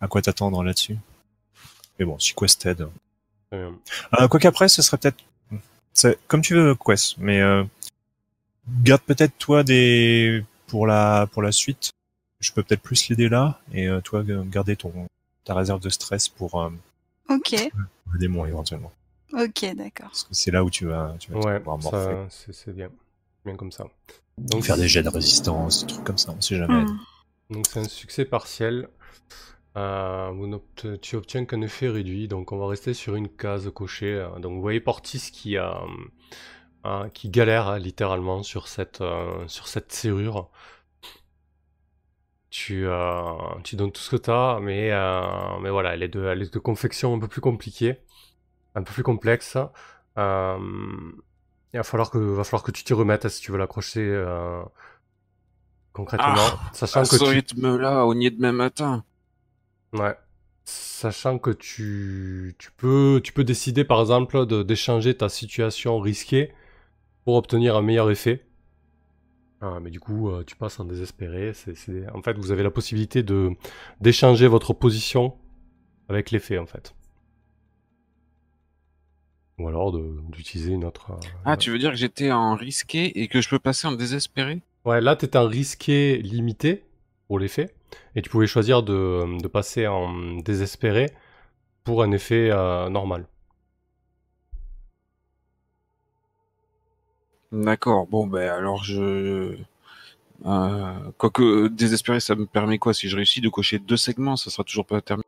à 0.00 0.08
quoi 0.08 0.22
t'attendre 0.22 0.62
là-dessus. 0.62 0.96
Mais 1.98 2.04
bon, 2.04 2.18
si 2.18 2.34
Quest 2.34 2.60
t'aide. 2.60 2.88
Euh, 3.52 3.70
quoi 4.28 4.40
qu'après, 4.40 4.68
ce 4.68 4.82
serait 4.82 4.96
peut-être, 4.96 5.22
c'est 5.92 6.18
comme 6.26 6.40
tu 6.40 6.54
veux, 6.54 6.74
Quest, 6.74 7.18
mais 7.18 7.40
euh, 7.40 7.64
garde 8.82 9.02
peut-être 9.02 9.36
toi 9.38 9.62
des 9.62 10.44
pour 10.66 10.86
la 10.86 11.28
pour 11.32 11.42
la 11.42 11.52
suite. 11.52 11.92
Je 12.40 12.50
peux 12.52 12.62
peut-être 12.62 12.82
plus 12.82 13.08
l'aider 13.08 13.28
là 13.28 13.60
et 13.72 13.88
euh, 13.88 14.00
toi 14.00 14.24
garder 14.26 14.74
ton 14.74 15.06
ta 15.44 15.54
réserve 15.54 15.80
de 15.80 15.88
stress 15.88 16.28
pour 16.28 16.60
euh, 16.62 16.70
Ok, 17.28 17.54
le 18.12 18.18
démon 18.18 18.44
éventuellement. 18.46 18.92
ok, 19.32 19.74
d'accord. 19.76 20.08
Parce 20.08 20.24
que 20.24 20.34
c'est 20.34 20.50
là 20.50 20.62
où 20.64 20.70
tu 20.70 20.86
vas 20.86 21.14
tu 21.18 21.32
vas 21.32 21.38
Ouais, 21.40 21.58
pouvoir 21.58 21.78
morfler. 21.78 22.26
ça, 22.28 22.52
c'est, 22.52 22.74
bien. 22.74 22.90
Bien 23.44 23.56
comme 23.56 23.72
ça. 23.72 23.86
Donc 24.38 24.64
faire 24.64 24.76
des 24.76 24.88
jets 24.88 25.02
de 25.02 25.08
résistance, 25.08 25.80
des 25.80 25.92
trucs 25.92 26.04
comme 26.04 26.18
ça, 26.18 26.34
on 26.36 26.40
sait 26.40 26.56
jamais. 26.56 26.84
Hmm. 26.84 26.98
Donc 27.50 27.66
c'est 27.66 27.80
un 27.80 27.84
succès 27.84 28.24
partiel. 28.24 28.88
Euh, 29.76 30.58
tu 31.00 31.16
obtiens 31.16 31.44
qu'un 31.46 31.62
effet 31.62 31.88
réduit, 31.88 32.28
donc 32.28 32.52
on 32.52 32.58
va 32.58 32.66
rester 32.66 32.92
sur 32.94 33.14
une 33.14 33.28
case 33.28 33.70
cochée. 33.74 34.26
Donc 34.40 34.52
vous 34.54 34.60
voyez 34.60 34.80
Portis 34.80 35.30
qui, 35.32 35.56
euh, 35.56 35.70
euh, 36.84 37.08
qui 37.10 37.28
galère 37.30 37.68
hein, 37.68 37.78
littéralement 37.78 38.42
sur 38.42 38.68
cette, 38.68 39.00
euh, 39.00 39.46
sur 39.48 39.68
cette 39.68 39.92
serrure. 39.92 40.50
Tu, 42.52 42.86
euh, 42.86 43.22
tu 43.64 43.76
donnes 43.76 43.92
tout 43.92 44.02
ce 44.02 44.10
que 44.10 44.16
tu 44.16 44.30
as, 44.30 44.60
mais, 44.60 44.90
euh, 44.92 45.58
mais 45.62 45.70
voilà, 45.70 45.94
elle 45.94 46.02
est, 46.02 46.08
de, 46.08 46.22
elle 46.26 46.42
est 46.42 46.52
de 46.52 46.58
confection 46.58 47.14
un 47.14 47.18
peu 47.18 47.26
plus 47.26 47.40
compliquée, 47.40 47.96
un 48.74 48.82
peu 48.82 48.92
plus 48.92 49.02
complexe. 49.02 49.56
Euh, 50.18 50.58
il 51.72 51.78
va 51.78 51.82
falloir 51.82 52.10
que, 52.10 52.18
va 52.18 52.44
falloir 52.44 52.62
que 52.62 52.70
tu 52.70 52.84
t'y 52.84 52.92
remettes 52.92 53.28
si 53.28 53.40
tu 53.40 53.52
veux 53.52 53.58
l'accrocher 53.58 54.02
concrètement. 55.94 56.34
Ah, 56.36 56.70
sachant 56.74 57.00
À 57.00 57.04
que 57.04 57.16
ce 57.16 57.24
tu, 57.24 57.24
rythme-là, 57.24 58.04
au 58.04 58.14
nid 58.14 58.30
demain 58.30 58.52
matin. 58.52 59.04
Ouais. 59.94 60.14
Sachant 60.64 61.38
que 61.38 61.50
tu, 61.50 62.54
tu 62.58 62.70
peux, 62.72 63.20
tu 63.24 63.32
peux 63.32 63.44
décider 63.44 63.84
par 63.84 64.00
exemple 64.00 64.46
d'échanger 64.64 65.16
ta 65.16 65.28
situation 65.28 65.98
risquée 66.00 66.52
pour 67.24 67.36
obtenir 67.36 67.76
un 67.76 67.82
meilleur 67.82 68.10
effet. 68.10 68.46
Ah, 69.62 69.78
mais 69.80 69.90
du 69.90 70.00
coup, 70.00 70.28
euh, 70.28 70.42
tu 70.44 70.56
passes 70.56 70.80
en 70.80 70.84
désespéré. 70.84 71.52
C'est, 71.54 71.76
c'est- 71.76 72.08
En 72.10 72.20
fait, 72.20 72.34
vous 72.36 72.50
avez 72.50 72.62
la 72.64 72.70
possibilité 72.70 73.22
de 73.22 73.50
d'échanger 74.00 74.48
votre 74.48 74.72
position 74.74 75.34
avec 76.08 76.30
l'effet, 76.32 76.58
en 76.58 76.66
fait. 76.66 76.94
Ou 79.58 79.68
alors 79.68 79.92
de- 79.92 80.16
d'utiliser 80.30 80.72
une 80.72 80.84
autre. 80.84 81.12
euh, 81.12 81.14
Ah, 81.44 81.56
tu 81.56 81.70
veux 81.70 81.78
dire 81.78 81.90
que 81.90 81.96
j'étais 81.96 82.32
en 82.32 82.56
risqué 82.56 83.20
et 83.20 83.28
que 83.28 83.40
je 83.40 83.48
peux 83.48 83.60
passer 83.60 83.86
en 83.86 83.92
désespéré? 83.92 84.62
Ouais, 84.84 85.00
là, 85.00 85.14
tu 85.14 85.28
en 85.38 85.46
risqué 85.46 86.18
limité 86.22 86.84
pour 87.28 87.38
l'effet, 87.38 87.72
et 88.16 88.22
tu 88.22 88.30
pouvais 88.30 88.48
choisir 88.48 88.82
de, 88.82 89.40
de 89.40 89.48
passer 89.48 89.86
en 89.86 90.36
désespéré 90.38 91.12
pour 91.84 92.02
un 92.02 92.12
effet 92.12 92.50
euh, 92.50 92.88
normal. 92.88 93.26
D'accord, 97.52 98.06
bon, 98.08 98.26
ben 98.26 98.48
alors 98.50 98.82
je... 98.82 99.56
Euh, 100.46 101.12
quoique 101.18 101.68
désespéré, 101.68 102.20
ça 102.20 102.34
me 102.34 102.46
permet 102.46 102.78
quoi? 102.78 102.94
Si 102.94 103.08
je 103.08 103.16
réussis 103.16 103.40
de 103.40 103.48
cocher 103.48 103.78
deux 103.78 103.96
segments, 103.96 104.36
ça 104.36 104.50
sera 104.50 104.64
toujours 104.64 104.86
pas 104.86 105.00
terminé. 105.00 105.24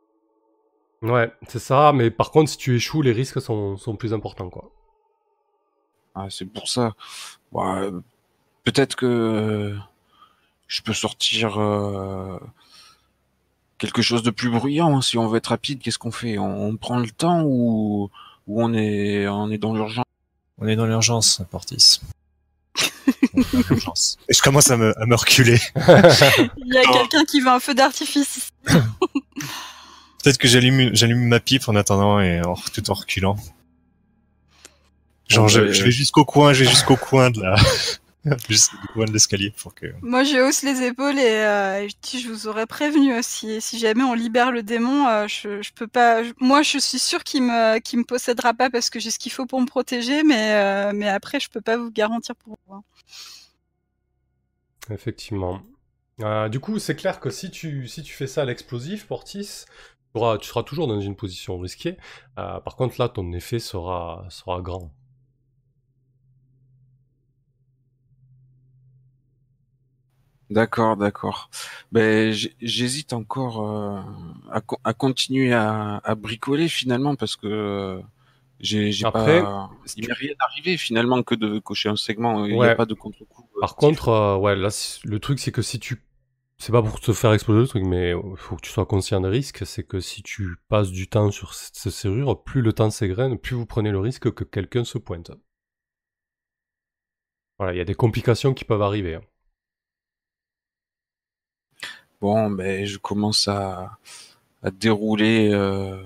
Ouais, 1.01 1.31
c'est 1.47 1.59
ça, 1.59 1.93
mais 1.93 2.11
par 2.11 2.31
contre, 2.31 2.49
si 2.49 2.57
tu 2.57 2.75
échoues, 2.75 3.01
les 3.01 3.11
risques 3.13 3.39
sont, 3.41 3.77
sont 3.77 3.95
plus 3.95 4.13
importants, 4.13 4.49
quoi. 4.49 4.71
Ah, 6.15 6.27
c'est 6.29 6.45
pour 6.45 6.67
ça. 6.69 6.93
Ouais, 7.51 7.65
euh, 7.65 8.01
Peut-être 8.65 8.95
que 8.95 9.77
je 10.67 10.81
peux 10.83 10.93
sortir 10.93 11.59
euh, 11.59 12.39
quelque 13.77 14.01
chose 14.01 14.23
de 14.23 14.31
plus 14.31 14.49
bruyant. 14.49 14.97
hein, 14.97 15.01
Si 15.01 15.17
on 15.17 15.27
veut 15.27 15.37
être 15.37 15.47
rapide, 15.47 15.79
qu'est-ce 15.81 15.99
qu'on 15.99 16.11
fait? 16.11 16.37
On, 16.37 16.67
on 16.67 16.77
prend 16.77 16.99
le 16.99 17.09
temps 17.09 17.43
ou, 17.45 18.09
ou 18.47 18.63
on 18.63 18.73
est 18.73 19.27
on 19.27 19.49
est 19.49 19.57
dans 19.57 19.73
l'urgence? 19.73 20.04
On 20.57 20.67
est 20.67 20.75
dans 20.75 20.85
l'urgence, 20.85 21.41
Portis. 21.51 21.99
Et 24.27 24.33
je 24.33 24.41
commence 24.41 24.71
à 24.71 24.77
me, 24.77 24.97
à 24.99 25.05
me 25.05 25.15
reculer. 25.15 25.59
Il 25.75 26.73
y 26.73 26.77
a 26.77 26.91
quelqu'un 26.91 27.25
qui 27.25 27.41
veut 27.41 27.49
un 27.49 27.59
feu 27.59 27.73
d'artifice 27.73 28.37
ici. 28.37 28.49
Peut-être 30.23 30.37
que 30.37 30.47
j'allume, 30.47 30.95
j'allume 30.95 31.27
ma 31.27 31.39
pipe 31.39 31.67
en 31.67 31.75
attendant 31.75 32.19
et 32.19 32.41
en, 32.41 32.55
tout 32.55 32.89
en 32.89 32.93
reculant. 32.93 33.35
Genre, 35.27 35.43
Bon, 35.43 35.47
je, 35.47 35.71
je 35.71 35.83
vais 35.83 35.91
jusqu'au 35.91 36.25
coin, 36.25 36.53
je 36.53 36.63
vais 36.63 36.69
jusqu'au 36.69 36.95
coin 36.95 37.29
de 37.29 37.41
la, 37.41 37.55
jusqu'au 38.49 38.77
coin 38.93 39.05
de 39.05 39.11
l'escalier 39.11 39.51
pour 39.51 39.73
que. 39.75 39.93
Moi, 40.01 40.23
je 40.23 40.37
hausse 40.37 40.63
les 40.63 40.81
épaules 40.83 41.19
et 41.19 41.23
euh, 41.23 41.87
je 41.87 41.93
dis, 42.01 42.19
je 42.19 42.29
vous 42.29 42.47
aurais 42.47 42.65
prévenu 42.65 43.17
aussi. 43.17 43.61
Si 43.61 43.79
jamais 43.79 44.03
on 44.03 44.13
libère 44.13 44.51
le 44.51 44.63
démon, 44.63 45.07
euh, 45.07 45.27
je, 45.27 45.61
je 45.61 45.71
peux 45.73 45.87
pas. 45.87 46.23
je- 46.23 46.33
moi, 46.39 46.61
je 46.63 46.77
suis 46.79 46.99
sûre 46.99 47.23
qu'il 47.23 47.43
me, 47.43 47.79
qu'il 47.79 47.99
me 47.99 48.03
possédera 48.03 48.53
pas 48.53 48.69
parce 48.69 48.89
que 48.89 48.99
j'ai 48.99 49.11
ce 49.11 49.19
qu'il 49.19 49.31
faut 49.31 49.45
pour 49.45 49.61
me 49.61 49.67
protéger, 49.67 50.23
mais, 50.23 50.53
euh, 50.55 50.91
mais 50.93 51.07
après, 51.07 51.39
je 51.39 51.49
peux 51.49 51.61
pas 51.61 51.77
vous 51.77 51.91
garantir 51.91 52.35
pour 52.35 52.57
vous. 52.67 52.73
hein. 52.75 52.83
Effectivement. 54.89 55.61
Euh, 56.21 56.49
du 56.49 56.59
coup, 56.59 56.79
c'est 56.79 56.95
clair 56.95 57.19
que 57.19 57.29
si 57.29 57.51
tu, 57.51 57.87
si 57.87 58.03
tu 58.03 58.13
fais 58.13 58.27
ça 58.27 58.43
à 58.43 58.45
l'explosif, 58.45 59.07
Portis, 59.07 59.65
tu, 60.15 60.47
seras 60.47 60.63
toujours 60.63 60.87
dans 60.87 61.01
une 61.01 61.15
position 61.15 61.59
risquée. 61.59 61.97
Euh, 62.39 62.59
par 62.61 62.75
contre, 62.75 62.95
là, 62.99 63.09
ton 63.09 63.31
effet 63.33 63.59
sera, 63.59 64.25
sera 64.29 64.61
grand. 64.61 64.93
D'accord, 70.51 70.95
d'accord. 70.95 71.49
Ben, 71.91 72.31
j'hésite 72.61 73.13
encore 73.13 73.67
euh, 73.67 73.99
à, 74.51 74.61
co- 74.61 74.77
à 74.83 74.93
continuer 74.93 75.53
à, 75.53 75.97
à 76.03 76.15
bricoler 76.15 76.67
finalement 76.69 77.15
parce 77.15 77.35
que 77.35 77.47
euh, 77.47 77.99
j'ai 78.59 78.91
j'ai 78.91 79.05
Après, 79.05 79.47
pas. 79.47 79.71
Il 79.95 80.07
m'est 80.07 80.13
rien 80.13 80.33
arrivé 80.39 80.77
finalement 80.77 81.23
que 81.23 81.35
de 81.35 81.59
cocher 81.59 81.89
un 81.89 81.95
segment. 81.97 82.45
Il 82.47 82.59
n'y 82.59 82.65
Ouais. 82.65 82.67
a 82.67 82.71
pas 82.71 82.85
de 82.87 82.93
contre-coup. 82.95 83.49
euh, 83.57 83.61
Par 83.61 83.75
contre, 83.77 84.09
euh, 84.09 84.37
ouais, 84.37 84.55
là, 84.55 84.69
c- 84.71 84.99
le 85.05 85.19
truc, 85.19 85.39
c'est 85.39 85.51
que 85.51 85.61
si 85.61 85.79
tu. 85.79 86.03
C'est 86.59 86.71
pas 86.73 86.83
pour 86.83 87.01
te 87.01 87.13
faire 87.13 87.33
exploser 87.33 87.61
le 87.61 87.67
truc, 87.67 87.83
mais 87.85 88.11
il 88.11 88.37
faut 88.37 88.55
que 88.57 88.61
tu 88.61 88.71
sois 88.71 88.85
conscient 88.85 89.21
des 89.21 89.29
risques. 89.29 89.65
C'est 89.65 89.83
que 89.85 89.99
si 90.01 90.23
tu 90.23 90.57
passes 90.69 90.91
du 90.91 91.07
temps 91.09 91.31
sur 91.31 91.53
c- 91.55 91.71
ces 91.73 91.91
serrures, 91.91 92.43
plus 92.43 92.61
le 92.63 92.73
temps 92.73 92.91
s'égrène, 92.91 93.37
plus 93.39 93.55
vous 93.55 93.65
prenez 93.67 93.91
le 93.91 93.99
risque 93.99 94.31
que 94.33 94.43
quelqu'un 94.45 94.83
se 94.85 94.97
pointe. 94.99 95.31
Voilà, 97.57 97.73
il 97.73 97.77
y 97.77 97.81
a 97.81 97.85
des 97.85 97.95
complications 97.95 98.53
qui 98.53 98.63
peuvent 98.63 98.81
arriver. 98.81 99.15
hein. 99.15 99.21
Bon, 102.21 102.49
ben, 102.49 102.85
je 102.85 102.97
commence 102.97 103.47
à, 103.47 103.97
à 104.63 104.71
dérouler 104.71 105.51
euh, 105.53 106.01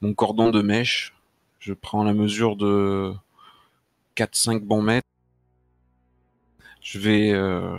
mon 0.00 0.14
cordon 0.14 0.50
de 0.50 0.62
mèche. 0.62 1.14
Je 1.60 1.72
prends 1.72 2.04
la 2.04 2.12
mesure 2.12 2.56
de 2.56 3.12
4-5 4.16 4.60
bons 4.60 4.82
mètres. 4.82 5.06
Je 6.82 6.98
vais 6.98 7.32
euh, 7.32 7.78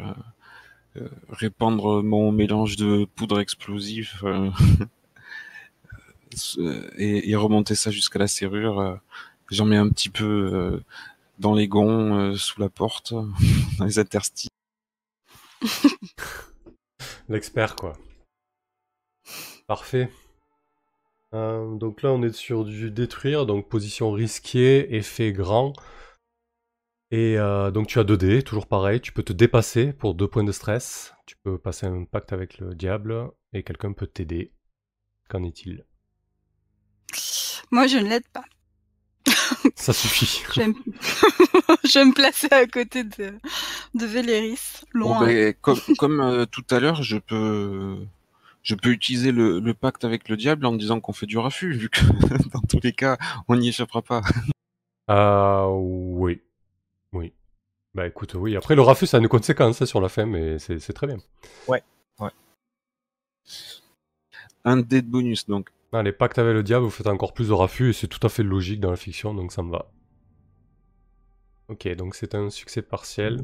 euh, 0.98 1.08
répandre 1.30 2.02
mon 2.02 2.32
mélange 2.32 2.78
de 2.78 3.06
poudre 3.16 3.40
explosive 3.40 4.14
et, 6.98 7.30
et 7.30 7.36
remonter 7.36 7.76
ça 7.76 7.92
jusqu'à 7.92 8.20
la 8.20 8.28
serrure. 8.28 9.00
J'en 9.52 9.66
mets 9.66 9.78
un 9.78 9.90
petit 9.90 10.10
peu 10.10 10.82
dans 11.38 11.54
les 11.54 11.68
gonds, 11.68 12.36
sous 12.36 12.60
la 12.60 12.70
porte, 12.70 13.14
dans 13.78 13.86
les 13.86 14.00
interstices. 14.00 14.50
L'expert, 17.30 17.76
quoi. 17.76 17.94
Parfait. 19.68 20.10
Euh, 21.34 21.76
donc 21.76 22.02
là, 22.02 22.12
on 22.12 22.22
est 22.22 22.34
sur 22.34 22.66
du 22.66 22.92
détruire, 22.92 23.46
donc 23.46 23.70
position 23.70 24.12
risquée, 24.12 24.96
effet 24.96 25.32
grand. 25.32 25.74
Et 27.12 27.38
euh, 27.38 27.72
donc 27.72 27.88
tu 27.88 28.00
as 28.00 28.04
2 28.04 28.18
dés, 28.18 28.44
toujours 28.44 28.68
pareil. 28.68 29.00
Tu 29.00 29.12
peux 29.12 29.24
te 29.24 29.34
dépasser 29.34 29.94
pour 29.94 30.16
2 30.16 30.28
points 30.28 30.44
de 30.44 30.52
stress. 30.52 31.14
Tu 31.26 31.36
peux 31.44 31.58
passer 31.58 31.86
un 31.86 32.06
pacte 32.06 32.34
avec 32.34 32.58
le 32.58 32.76
diable 32.76 33.30
et 33.54 33.64
quelqu'un 33.64 33.94
peut 33.94 34.08
t'aider. 34.08 34.52
Qu'en 35.30 35.44
est-il? 35.44 35.86
Moi, 37.72 37.88
je 37.88 37.98
ne 37.98 38.10
l'aide 38.10 38.28
pas. 38.34 38.44
Ça 39.76 39.94
suffit. 39.94 40.44
Je 40.54 40.60
vais, 40.62 40.68
me... 40.68 40.74
je 41.84 42.00
vais 42.00 42.06
me 42.06 42.14
placer 42.14 42.48
à 42.52 42.66
côté 42.68 43.04
de, 43.04 43.34
de 43.94 44.06
Véléris, 44.06 44.82
Bon, 44.94 45.00
loin. 45.00 45.26
ben, 45.26 45.54
comme 45.62 45.80
comme 45.98 46.20
euh, 46.22 46.46
tout 46.46 46.64
à 46.72 46.80
l'heure, 46.80 47.02
je 47.04 47.18
peux 47.18 47.98
je 48.64 48.76
peux 48.76 48.90
utiliser 48.90 49.32
le, 49.32 49.60
le 49.60 49.74
pacte 49.74 50.04
avec 50.06 50.30
le 50.30 50.38
diable 50.38 50.66
en 50.66 50.74
disant 50.74 51.00
qu'on 51.00 51.14
fait 51.14 51.26
du 51.26 51.38
raffut, 51.38 51.74
vu 51.74 51.90
que 51.90 52.00
dans 52.54 52.62
tous 52.62 52.80
les 52.84 52.94
cas, 52.94 53.18
on 53.48 53.56
n'y 53.56 53.70
échappera 53.70 54.02
pas. 54.02 54.22
Euh, 55.10 55.66
oui. 55.70 56.40
Oui. 57.12 57.34
Bah 57.94 58.08
écoute, 58.08 58.34
oui. 58.36 58.56
Après, 58.56 58.76
le 58.76 58.82
raffut, 58.82 59.06
ça 59.06 59.18
a 59.18 59.20
une 59.20 59.28
conséquence 59.28 59.82
hein, 59.82 59.86
sur 59.86 60.02
la 60.02 60.10
fin, 60.10 60.26
mais 60.26 60.58
c'est 60.60 60.80
c'est 60.80 60.94
très 60.94 61.08
bien. 61.08 61.18
Un 64.66 64.78
dé 64.78 65.02
de 65.02 65.08
bonus, 65.08 65.46
donc. 65.48 65.70
Ah, 65.92 66.02
les 66.02 66.14
pactes 66.14 66.40
avec 66.40 66.54
le 66.54 66.64
diable, 66.64 66.86
vous 66.86 66.90
faites 66.92 67.08
encore 67.08 67.34
plus 67.34 67.50
de 67.50 67.54
raffut 67.54 67.90
et 67.90 67.94
c'est 67.94 68.08
tout 68.08 68.26
à 68.26 68.30
fait 68.30 68.44
logique 68.44 68.80
dans 68.80 68.90
la 68.90 68.96
fiction, 68.96 69.34
donc 69.34 69.52
ça 69.52 69.62
me 69.62 69.72
va. 69.72 69.92
Ok, 71.70 71.88
donc 71.96 72.16
c'est 72.16 72.36
un 72.36 72.50
succès 72.50 72.82
partiel. 72.82 73.40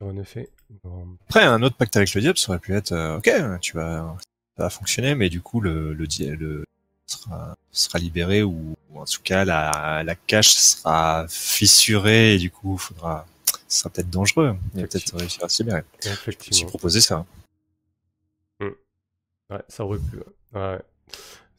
En 0.00 0.16
effet. 0.16 0.48
Bon. 0.84 1.16
Après, 1.28 1.42
un 1.44 1.62
autre 1.62 1.76
pacte 1.76 1.96
avec 1.96 2.14
le 2.14 2.20
diable, 2.20 2.38
ça 2.38 2.50
aurait 2.50 2.60
pu 2.60 2.74
être, 2.74 2.92
euh, 2.92 3.18
ok, 3.18 3.60
tu 3.60 3.74
vas, 3.74 4.16
ça 4.56 4.62
va 4.64 4.70
fonctionner, 4.70 5.14
mais 5.16 5.28
du 5.28 5.40
coup, 5.40 5.60
le, 5.60 5.92
le, 5.92 6.06
le 6.36 6.64
sera, 7.06 7.56
sera 7.72 7.98
libéré 7.98 8.42
ou, 8.44 8.76
ou 8.90 9.00
en 9.00 9.04
tout 9.04 9.20
cas, 9.24 9.44
la, 9.44 10.02
la 10.04 10.14
cache 10.14 10.50
sera 10.50 11.26
fissurée 11.28 12.34
et 12.34 12.38
du 12.38 12.50
coup, 12.50 12.78
faudra, 12.78 13.26
ce 13.66 13.80
sera 13.80 13.90
peut-être 13.90 14.10
dangereux. 14.10 14.56
Il 14.74 14.82
va 14.82 14.86
peut-être 14.86 15.16
réussir 15.16 15.44
à 15.44 15.48
se 15.48 15.62
libérer. 15.64 15.82
Effectivement. 16.04 16.68
proposé 16.68 17.00
ça. 17.00 17.26
Ouais, 18.60 19.62
ça 19.68 19.84
aurait 19.84 19.98
pu. 19.98 20.18
ouais. 20.54 20.78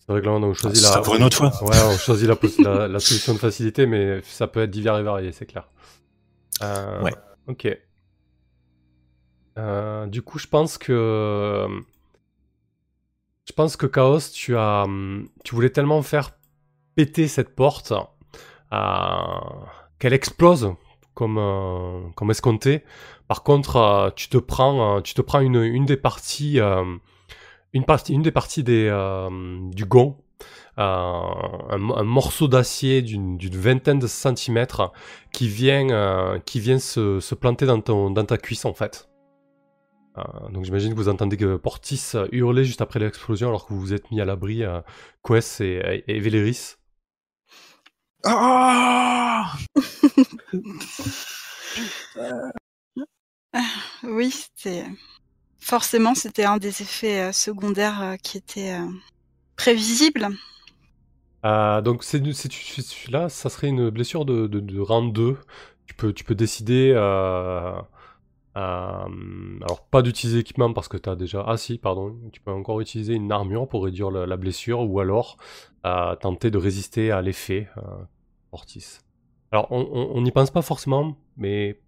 Ouais. 0.10 0.22
C'est 0.22 0.22
vrai 0.22 0.22
que 0.22 0.26
là, 0.26 0.32
on 0.34 0.52
a 0.52 0.54
choisi 0.54 0.82
Ah, 0.86 0.88
la. 0.90 0.94
ça 0.96 1.02
pour 1.02 1.16
une 1.16 1.24
autre 1.24 1.38
fois. 1.38 1.52
Ouais, 1.70 1.78
on 1.94 1.98
choisit 1.98 2.28
la, 2.28 2.36
pos- 2.36 2.58
la, 2.64 2.88
la 2.88 3.00
solution 3.00 3.34
de 3.34 3.40
facilité, 3.40 3.86
mais 3.86 4.22
ça 4.24 4.48
peut 4.48 4.62
être 4.64 4.72
divers 4.72 4.98
et 4.98 5.04
varié, 5.04 5.32
c'est 5.32 5.46
clair. 5.46 5.68
Euh, 6.64 7.02
Ouais. 7.02 7.14
Ok. 7.48 7.68
Euh, 9.58 10.06
du 10.08 10.22
coup, 10.22 10.40
je 10.40 10.48
pense 10.48 10.78
que. 10.78 11.68
Je 13.46 13.54
pense 13.54 13.76
que 13.78 13.86
Chaos, 13.88 14.20
tu 14.34 14.56
as. 14.58 14.84
hum, 14.84 15.28
Tu 15.44 15.56
voulais 15.56 15.70
tellement 15.72 16.02
faire 16.02 16.32
péter 16.96 17.28
cette 17.28 17.56
porte 17.56 17.94
euh, 18.74 18.78
qu'elle 20.00 20.14
explose 20.14 20.74
comme, 21.14 22.12
comme 22.16 22.32
escompté. 22.32 22.84
Par 23.28 23.44
contre, 23.44 24.12
tu 24.16 24.30
te 24.30 24.38
prends, 24.38 25.02
tu 25.02 25.14
te 25.14 25.22
prends 25.22 25.40
une, 25.42 25.62
une 25.64 25.86
des 25.86 25.98
parties. 25.98 26.60
Une, 27.74 27.86
partie, 27.86 28.14
une 28.14 28.22
des 28.22 28.32
parties 28.32 28.64
des, 28.64 28.88
euh, 28.92 29.30
du 29.72 29.86
gond, 29.86 30.18
euh, 30.78 30.82
un, 30.82 31.90
un 31.92 32.04
morceau 32.04 32.48
d'acier 32.48 33.02
d'une 33.02 33.38
d'une 33.38 33.56
vingtaine 33.58 34.00
de 34.00 34.08
centimètres 34.08 34.92
qui 35.34 35.48
vient, 35.50 35.90
euh, 35.90 36.40
qui 36.40 36.60
vient 36.60 36.80
se, 36.80 37.20
se 37.20 37.36
planter 37.36 37.66
dans, 37.66 37.82
ton, 37.82 38.12
dans 38.12 38.26
ta 38.26 38.38
cuisse 38.38 38.66
en 38.66 38.74
fait. 38.74 39.10
Euh, 40.18 40.50
donc 40.50 40.66
j'imagine 40.66 40.92
que 40.94 40.98
vous 40.98 41.10
entendez 41.10 41.38
que 41.38 41.56
Portis 41.58 42.14
hurler 42.32 42.66
juste 42.66 42.82
après 42.82 43.00
l'explosion 43.00 43.50
alors 43.50 43.68
que 43.68 43.74
vous 43.74 43.80
vous 43.80 43.94
êtes 43.94 44.10
mis 44.12 44.22
à 44.22 44.26
l'abri, 44.26 44.64
euh, 44.64 44.82
Quest 45.24 45.62
et, 45.62 46.04
et 46.08 46.20
Véléris. 46.20 46.76
Ah 48.26 49.54
Oui, 54.04 54.32
c'était 54.32 54.86
forcément 55.60 56.16
c'était 56.16 56.46
un 56.46 56.58
des 56.58 56.82
effets 56.82 57.22
euh, 57.22 57.32
secondaires 57.32 58.02
euh, 58.02 58.16
qui 58.16 58.38
était 58.38 58.74
euh, 58.74 58.88
prévisible. 59.56 60.30
Euh, 61.46 61.82
donc 61.82 62.04
celui-là, 62.04 63.30
ça 63.30 63.50
serait 63.50 63.68
une 63.68 63.90
blessure 63.90 64.26
de, 64.26 64.48
de, 64.48 64.80
rang 64.80 65.04
2. 65.04 65.38
Tu 65.86 65.94
peux, 65.96 66.36
décider... 66.36 66.94
alors 68.56 69.88
pas 69.90 70.02
d'utiliser 70.02 70.40
équipement 70.40 70.74
parce 70.74 70.88
que 70.88 70.98
tu 70.98 71.10
as 71.10 71.16
déjà... 71.16 71.44
Ah 71.48 71.56
si, 71.58 71.78
pardon. 71.78 72.18
Tu 72.34 72.42
peux 72.42 72.52
encore 72.52 72.82
utiliser 72.82 73.14
une 73.14 73.32
armure 73.32 73.68
pour 73.68 73.86
réduire 73.86 74.12
la, 74.12 74.38
blessure 74.38 74.82
ou 74.82 75.00
alors 75.00 75.38
tenter 75.84 76.52
de 76.52 76.58
résister 76.58 77.12
à 77.12 77.22
l'effet 77.22 77.70
Mortis. 78.52 79.00
Alors 79.52 79.72
on 79.72 80.22
n'y 80.22 80.32
pense 80.32 80.52
pas 80.52 80.62
forcément, 80.62 81.18
mais 81.38 81.80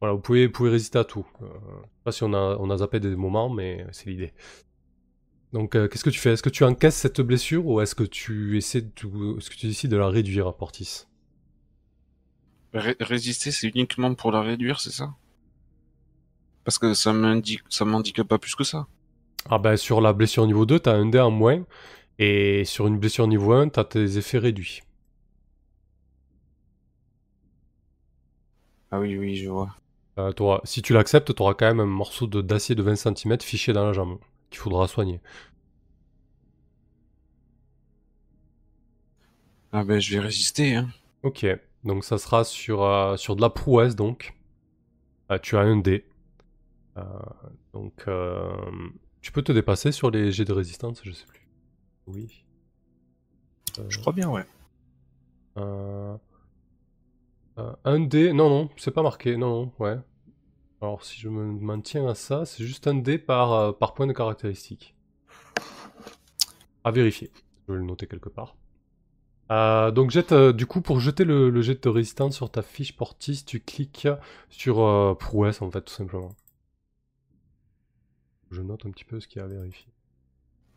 voilà, 0.00 0.14
vous 0.14 0.22
vous 0.22 0.50
pouvez 0.50 0.70
résister 0.70 0.98
à 0.98 1.04
tout. 1.04 1.26
Je 2.04 2.10
sais 2.10 2.10
pas 2.10 2.12
si 2.12 2.24
on 2.24 2.32
a, 2.34 2.56
on 2.58 2.68
a 2.70 2.78
zappé 2.78 2.98
des 3.00 3.14
moments, 3.14 3.48
mais 3.48 3.86
c'est 3.92 4.10
l'idée. 4.10 4.32
Donc, 5.52 5.76
euh, 5.76 5.86
qu'est-ce 5.88 6.02
que 6.04 6.10
tu 6.10 6.18
fais? 6.18 6.32
Est-ce 6.32 6.42
que 6.42 6.48
tu 6.50 6.64
encaisses 6.64 6.96
cette 6.96 7.20
blessure 7.20 7.66
ou 7.66 7.80
est-ce 7.80 7.94
que 7.94 8.04
tu 8.04 8.56
essaies 8.56 8.80
de, 8.82 9.38
est-ce 9.38 9.50
que 9.50 9.56
tu 9.56 9.66
décides 9.66 9.90
de 9.90 9.96
la 9.96 10.08
réduire, 10.08 10.52
Portis? 10.54 11.04
Ré- 12.74 12.96
résister, 13.00 13.50
c'est 13.50 13.68
uniquement 13.68 14.14
pour 14.14 14.30
la 14.30 14.42
réduire, 14.42 14.78
c'est 14.78 14.92
ça? 14.92 15.14
Parce 16.64 16.76
que 16.80 16.92
ça 16.92 17.12
m'indique, 17.12 17.62
ça 17.68 17.84
m'indique 17.84 18.20
pas 18.24 18.36
plus 18.36 18.56
que 18.56 18.64
ça. 18.64 18.88
Ah 19.48 19.58
ben, 19.58 19.76
sur 19.76 20.00
la 20.00 20.12
blessure 20.12 20.46
niveau 20.46 20.66
2, 20.66 20.80
t'as 20.80 20.94
un 20.94 21.06
dé 21.06 21.20
en 21.20 21.30
moins, 21.30 21.64
et 22.18 22.64
sur 22.64 22.86
une 22.88 22.98
blessure 22.98 23.26
niveau 23.28 23.52
1, 23.52 23.68
t'as 23.68 23.84
tes 23.84 24.16
effets 24.18 24.38
réduits. 24.38 24.82
Ah 28.92 29.00
oui, 29.00 29.16
oui, 29.18 29.34
je 29.36 29.48
vois. 29.48 29.74
Euh, 30.18 30.32
si 30.64 30.82
tu 30.82 30.92
l'acceptes, 30.92 31.34
tu 31.34 31.42
auras 31.42 31.54
quand 31.54 31.66
même 31.66 31.80
un 31.80 31.86
morceau 31.86 32.26
de- 32.26 32.42
d'acier 32.42 32.74
de 32.74 32.82
20 32.82 32.96
cm 32.96 33.42
fiché 33.44 33.72
dans 33.72 33.86
la 33.86 33.92
jambe 33.92 34.18
qu'il 34.50 34.58
faudra 34.60 34.86
soigner. 34.88 35.20
Ah 39.72 39.84
ben, 39.84 39.98
je 40.00 40.14
vais 40.14 40.20
résister, 40.20 40.74
hein. 40.76 40.88
Ok, 41.22 41.46
donc 41.84 42.04
ça 42.04 42.18
sera 42.18 42.44
sur, 42.44 42.82
euh, 42.82 43.16
sur 43.16 43.36
de 43.36 43.40
la 43.40 43.50
prouesse 43.50 43.94
donc. 43.96 44.34
Euh, 45.30 45.38
tu 45.38 45.56
as 45.56 45.60
un 45.60 45.76
dé. 45.78 46.06
Euh, 46.98 47.02
donc 47.72 48.04
tu 49.20 49.32
peux 49.32 49.42
te 49.42 49.52
dépasser 49.52 49.92
sur 49.92 50.10
les 50.10 50.32
jets 50.32 50.44
de 50.44 50.52
résistance, 50.52 51.00
je 51.04 51.12
sais 51.12 51.26
plus. 51.26 51.46
Oui. 52.06 52.44
Je 53.88 53.98
crois 53.98 54.12
bien, 54.12 54.28
ouais. 54.28 54.44
Euh, 57.58 57.72
un 57.84 58.00
dé, 58.00 58.32
non, 58.32 58.48
non, 58.48 58.70
c'est 58.76 58.90
pas 58.90 59.02
marqué, 59.02 59.36
non, 59.36 59.66
non, 59.66 59.72
ouais. 59.78 59.98
Alors 60.80 61.04
si 61.04 61.20
je 61.20 61.28
me 61.28 61.44
maintiens 61.44 62.08
à 62.08 62.14
ça, 62.14 62.44
c'est 62.44 62.64
juste 62.64 62.86
un 62.86 62.94
dé 62.94 63.18
par, 63.18 63.52
euh, 63.52 63.72
point 63.72 64.06
de 64.06 64.12
caractéristique. 64.12 64.94
À 66.84 66.90
vérifier, 66.90 67.30
je 67.68 67.72
vais 67.72 67.78
le 67.78 67.84
noter 67.84 68.06
quelque 68.06 68.28
part. 68.28 68.56
Euh, 69.50 69.90
donc 69.90 70.10
jette, 70.10 70.32
du 70.32 70.66
coup 70.66 70.80
pour 70.80 70.98
jeter 70.98 71.24
le, 71.24 71.50
le 71.50 71.62
jet 71.62 71.82
de 71.82 71.88
résistance 71.88 72.34
sur 72.34 72.50
ta 72.50 72.62
fiche 72.62 72.96
portis, 72.96 73.44
tu 73.44 73.60
cliques 73.60 74.08
sur 74.48 75.16
prouesse 75.18 75.62
en 75.62 75.70
fait 75.70 75.82
tout 75.82 75.92
simplement. 75.92 76.34
Je 78.50 78.62
note 78.62 78.86
un 78.86 78.90
petit 78.90 79.04
peu 79.04 79.20
ce 79.20 79.28
qu'il 79.28 79.38
y 79.38 79.42
a 79.42 79.44
à 79.44 79.48
vérifier. 79.48 79.91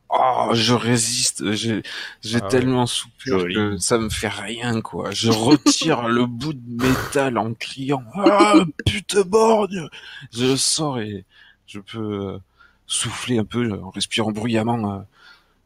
Oh, 0.09 0.51
je 0.53 0.73
résiste. 0.73 1.51
J'ai 1.53 1.81
j'ai 2.21 2.41
Ah 2.41 2.51
ouais. 2.53 2.61
tellement 2.61 2.85
souffert 2.85 3.39
Joli. 3.39 3.53
que 3.53 3.77
ça 3.77 3.97
me 3.97 4.09
fait 4.09 4.27
rien, 4.29 4.81
quoi. 4.81 5.11
Je 5.11 5.29
retire 5.31 6.07
le 6.07 6.25
bout 6.25 6.53
de 6.53 6.83
métal 6.83 7.37
en 7.37 7.53
criant 7.53 8.03
Ah, 8.15 8.53
putain 8.85 9.23
borgne 9.23 9.89
Je 10.31 10.55
sors 10.55 10.99
et 10.99 11.25
je 11.67 11.79
peux 11.79 11.99
euh, 12.35 12.39
souffler 12.87 13.39
un 13.39 13.45
peu 13.45 13.71
en 13.81 13.89
respirant 13.89 14.31
bruyamment. 14.31 14.93
euh, 14.99 15.01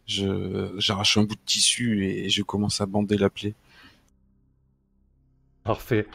je 0.07 0.73
J'arrache 0.79 1.17
un 1.17 1.23
bout 1.23 1.35
de 1.35 1.41
tissu 1.45 2.05
et 2.05 2.29
je 2.29 2.41
commence 2.43 2.81
à 2.81 2.85
bander 2.85 3.17
la 3.17 3.29
plaie. 3.29 3.53
Parfait. 5.63 6.07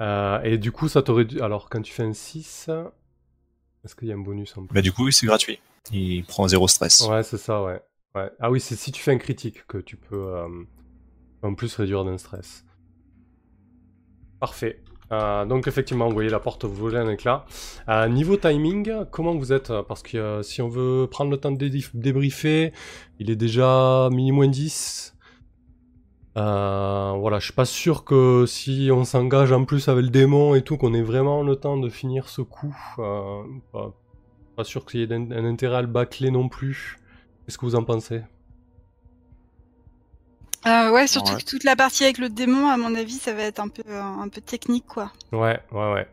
Euh, 0.00 0.40
et 0.42 0.58
du 0.58 0.72
coup 0.72 0.88
ça 0.88 1.02
t'aurait 1.02 1.24
dû... 1.24 1.40
Alors 1.40 1.68
quand 1.68 1.82
tu 1.82 1.92
fais 1.92 2.04
un 2.04 2.12
6, 2.12 2.70
est-ce 3.84 3.94
qu'il 3.94 4.08
y 4.08 4.12
a 4.12 4.14
un 4.14 4.18
bonus 4.18 4.56
en 4.56 4.64
plus? 4.66 4.74
Bah, 4.74 4.82
du 4.82 4.92
coup, 4.92 5.04
oui, 5.06 5.12
c'est 5.12 5.26
gratuit. 5.26 5.58
Il 5.92 6.24
prend 6.24 6.48
zéro 6.48 6.68
stress. 6.68 7.06
Ouais, 7.08 7.22
c'est 7.22 7.38
ça, 7.38 7.62
ouais. 7.62 7.80
Ah 8.40 8.50
oui, 8.50 8.60
c'est 8.60 8.74
si 8.74 8.90
tu 8.90 9.00
fais 9.00 9.12
un 9.12 9.18
critique 9.18 9.64
que 9.68 9.78
tu 9.78 9.96
peux 9.96 10.34
euh, 10.34 10.48
en 11.42 11.54
plus 11.54 11.74
réduire 11.76 12.04
d'un 12.04 12.18
stress. 12.18 12.64
Parfait. 14.40 14.82
Euh, 15.10 15.46
donc 15.46 15.66
effectivement, 15.68 16.06
vous 16.08 16.14
voyez 16.14 16.28
la 16.28 16.40
porte 16.40 16.64
voler 16.64 16.98
un 16.98 17.08
éclat. 17.08 17.44
Euh, 17.88 18.08
niveau 18.08 18.36
timing, 18.36 19.04
comment 19.10 19.34
vous 19.34 19.52
êtes? 19.52 19.72
Parce 19.88 20.02
que 20.02 20.42
si 20.42 20.60
on 20.62 20.68
veut 20.68 21.06
prendre 21.10 21.30
le 21.30 21.38
temps 21.38 21.52
de 21.52 21.68
dé- 21.68 21.84
débriefer, 21.94 22.72
il 23.18 23.30
est 23.30 23.36
déjà 23.36 24.08
mini 24.12 24.32
moins 24.32 24.48
10. 24.48 25.14
Euh, 26.36 27.14
voilà, 27.18 27.38
je 27.40 27.46
suis 27.46 27.54
pas 27.54 27.64
sûr 27.64 28.04
que 28.04 28.44
si 28.46 28.90
on 28.92 29.04
s'engage 29.04 29.50
en 29.50 29.64
plus 29.64 29.88
avec 29.88 30.04
le 30.04 30.10
démon 30.10 30.54
et 30.54 30.62
tout, 30.62 30.76
qu'on 30.76 30.94
ait 30.94 31.02
vraiment 31.02 31.42
le 31.42 31.56
temps 31.56 31.76
de 31.78 31.88
finir 31.88 32.28
ce 32.28 32.42
coup. 32.42 32.76
Pas, 34.58 34.64
pas 34.64 34.68
sûr 34.68 34.84
qu'il 34.84 35.00
y 35.00 35.02
ait 35.02 35.12
un, 35.12 35.30
un 35.30 35.44
intérêt 35.44 35.76
à 35.76 35.80
le 35.82 35.86
bâcler 35.86 36.30
non 36.30 36.48
plus. 36.48 36.98
Qu'est-ce 37.44 37.58
que 37.58 37.64
vous 37.64 37.74
en 37.76 37.84
pensez? 37.84 38.22
Euh, 40.66 40.90
ouais, 40.90 41.06
surtout 41.06 41.32
Ouais. 41.32 41.38
que 41.40 41.44
toute 41.44 41.64
la 41.64 41.76
partie 41.76 42.04
avec 42.04 42.18
le 42.18 42.28
démon, 42.28 42.68
à 42.68 42.76
mon 42.76 42.94
avis, 42.94 43.12
ça 43.12 43.32
va 43.32 43.42
être 43.42 43.60
un 43.60 43.68
peu, 43.68 43.82
euh, 43.88 44.02
un 44.02 44.28
peu 44.28 44.40
technique, 44.40 44.86
quoi. 44.86 45.12
Ouais, 45.32 45.60
ouais, 45.72 45.92
ouais. 45.92 46.08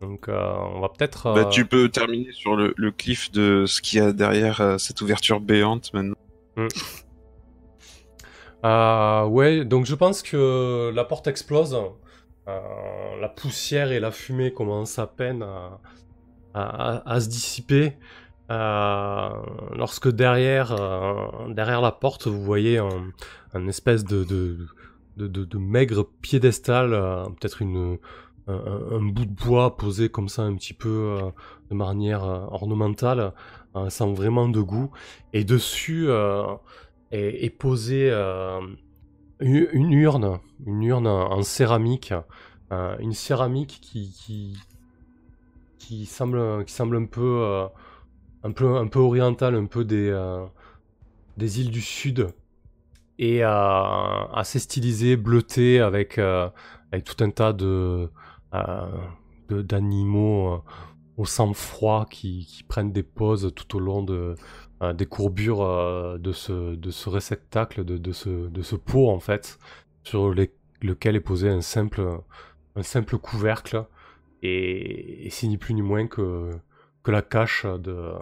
Donc 0.00 0.28
euh, 0.28 0.54
on 0.74 0.80
va 0.80 0.90
peut-être... 0.90 1.32
Bah, 1.34 1.46
tu 1.46 1.64
peux 1.64 1.88
terminer 1.88 2.30
sur 2.32 2.56
le, 2.56 2.74
le 2.76 2.90
cliff 2.92 3.32
de 3.32 3.64
ce 3.66 3.80
qu'il 3.80 3.98
y 3.98 4.02
a 4.02 4.12
derrière 4.12 4.60
euh, 4.60 4.78
cette 4.78 5.00
ouverture 5.00 5.40
béante 5.40 5.94
maintenant. 5.94 6.14
Euh, 8.64 9.24
ouais, 9.26 9.64
donc 9.64 9.86
je 9.86 9.94
pense 9.94 10.22
que 10.22 10.92
la 10.94 11.04
porte 11.04 11.26
explose. 11.26 11.76
Euh, 12.46 12.60
la 13.20 13.28
poussière 13.30 13.92
et 13.92 14.00
la 14.00 14.10
fumée 14.10 14.52
commencent 14.52 14.98
à 14.98 15.06
peine 15.06 15.42
à, 15.42 15.80
à- 16.54 17.20
se 17.20 17.28
dissiper. 17.28 17.94
Euh, 18.50 19.30
lorsque 19.74 20.08
derrière, 20.08 20.72
euh, 20.72 21.52
derrière 21.52 21.80
la 21.80 21.92
porte, 21.92 22.26
vous 22.26 22.42
voyez 22.42 22.78
un, 22.78 23.68
espèce 23.68 24.04
de, 24.04 24.24
de, 25.16 25.58
maigre 25.58 26.06
piédestal, 26.20 26.92
euh, 26.92 27.24
peut-être 27.24 27.62
une, 27.62 27.98
un, 28.48 29.02
bout 29.02 29.24
de 29.24 29.32
bois 29.32 29.76
posé 29.76 30.08
comme 30.08 30.28
ça 30.28 30.42
un 30.42 30.54
petit 30.56 30.74
peu 30.74 31.18
de 31.70 31.74
manière 31.74 32.22
ornementale, 32.24 33.32
sans 33.88 34.12
vraiment 34.12 34.48
de 34.48 34.60
goût. 34.60 34.90
Et 35.32 35.44
dessus, 35.44 36.08
est, 37.10 37.44
est 37.44 37.50
posée 37.50 38.12
une, 39.40 39.92
urne, 39.92 40.38
une 40.66 40.82
urne 40.82 41.06
en 41.06 41.42
céramique, 41.42 42.12
une 42.70 43.14
céramique 43.14 43.78
qui, 43.80 44.58
qui 45.86 46.06
semble, 46.06 46.64
qui 46.64 46.72
semble 46.72 46.96
un 46.96 47.06
peu, 47.06 47.40
euh, 47.42 47.66
un 48.44 48.52
peu, 48.52 48.76
un 48.76 48.86
peu 48.88 49.00
orientale, 49.00 49.54
un 49.56 49.66
peu 49.66 49.84
des, 49.84 50.08
euh, 50.10 50.44
des 51.36 51.60
îles 51.60 51.70
du 51.70 51.80
sud, 51.82 52.28
et 53.18 53.44
euh, 53.44 53.48
assez 53.48 54.58
stylisée, 54.58 55.16
bleutée, 55.16 55.80
avec, 55.80 56.18
avec 56.18 57.04
tout 57.04 57.22
un 57.24 57.30
tas 57.30 57.52
de, 57.52 58.10
d'animaux 59.50 60.62
au 61.16 61.24
sang-froid 61.24 62.06
qui, 62.10 62.46
qui 62.46 62.62
prennent 62.64 62.92
des 62.92 63.02
pauses 63.02 63.52
tout 63.54 63.76
au 63.76 63.80
long 63.80 64.02
de, 64.02 64.34
des 64.94 65.06
courbures 65.06 66.18
de, 66.18 66.32
ce, 66.32 66.74
de 66.74 66.90
ce 66.90 67.08
réceptacle, 67.08 67.84
de, 67.84 67.96
de, 67.98 68.12
ce, 68.12 68.48
de 68.48 68.62
ce 68.62 68.76
pot 68.76 69.10
en 69.10 69.20
fait, 69.20 69.58
sur 70.02 70.32
les- 70.34 70.52
lequel 70.82 71.16
est 71.16 71.20
posé 71.20 71.48
un 71.48 71.60
simple, 71.62 72.20
un 72.76 72.82
simple 72.82 73.16
couvercle, 73.18 73.86
et, 74.44 75.26
et 75.26 75.30
c'est 75.30 75.46
ni 75.46 75.58
plus 75.58 75.74
ni 75.74 75.82
moins 75.82 76.06
que, 76.06 76.50
que 77.02 77.10
la 77.10 77.22
cache 77.22 77.64
de, 77.64 78.14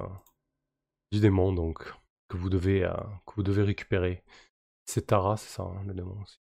du 1.11 1.21
démon 1.21 1.53
donc, 1.53 1.93
que 2.29 2.37
vous 2.37 2.49
devez, 2.49 2.85
euh, 2.85 2.95
que 3.27 3.35
vous 3.37 3.43
devez 3.43 3.63
récupérer. 3.63 4.23
C'est 4.87 5.09
Tara, 5.09 5.37
c'est 5.37 5.51
ça, 5.51 5.63
hein, 5.63 5.83
le 5.87 5.95
démon 5.95 6.17
aussi. 6.23 6.39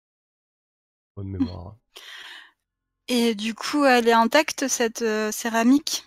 Bonne 1.16 1.28
mémoire. 1.28 1.76
Et 3.08 3.34
du 3.34 3.54
coup, 3.54 3.84
elle 3.84 4.06
est 4.06 4.12
intacte, 4.12 4.68
cette 4.68 5.02
euh, 5.02 5.32
céramique? 5.32 6.04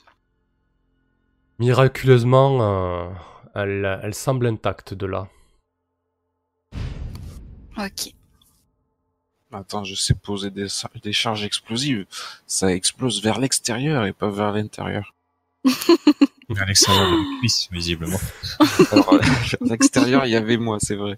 Miraculeusement, 1.59 2.61
euh, 2.61 3.09
elle, 3.55 3.99
elle 4.01 4.13
semble 4.13 4.47
intacte 4.47 4.93
de 4.93 5.05
là. 5.05 5.27
Ok. 7.77 8.13
Attends, 9.53 9.83
je 9.83 9.95
sais 9.95 10.13
poser 10.15 10.49
des, 10.49 10.67
des 11.01 11.13
charges 11.13 11.43
explosives. 11.43 12.05
Ça 12.47 12.73
explose 12.73 13.21
vers 13.21 13.39
l'extérieur 13.39 14.05
et 14.05 14.13
pas 14.13 14.29
vers 14.29 14.51
l'intérieur. 14.51 15.13
À 15.65 16.65
l'extérieur 16.65 17.09
de 17.09 17.15
la 17.15 17.39
cuisse, 17.39 17.69
visiblement. 17.71 18.19
Alors, 18.91 19.15
vers 19.17 19.57
l'extérieur, 19.61 20.25
il 20.25 20.31
y 20.31 20.35
avait 20.35 20.57
moi, 20.57 20.77
c'est 20.79 20.95
vrai. 20.95 21.17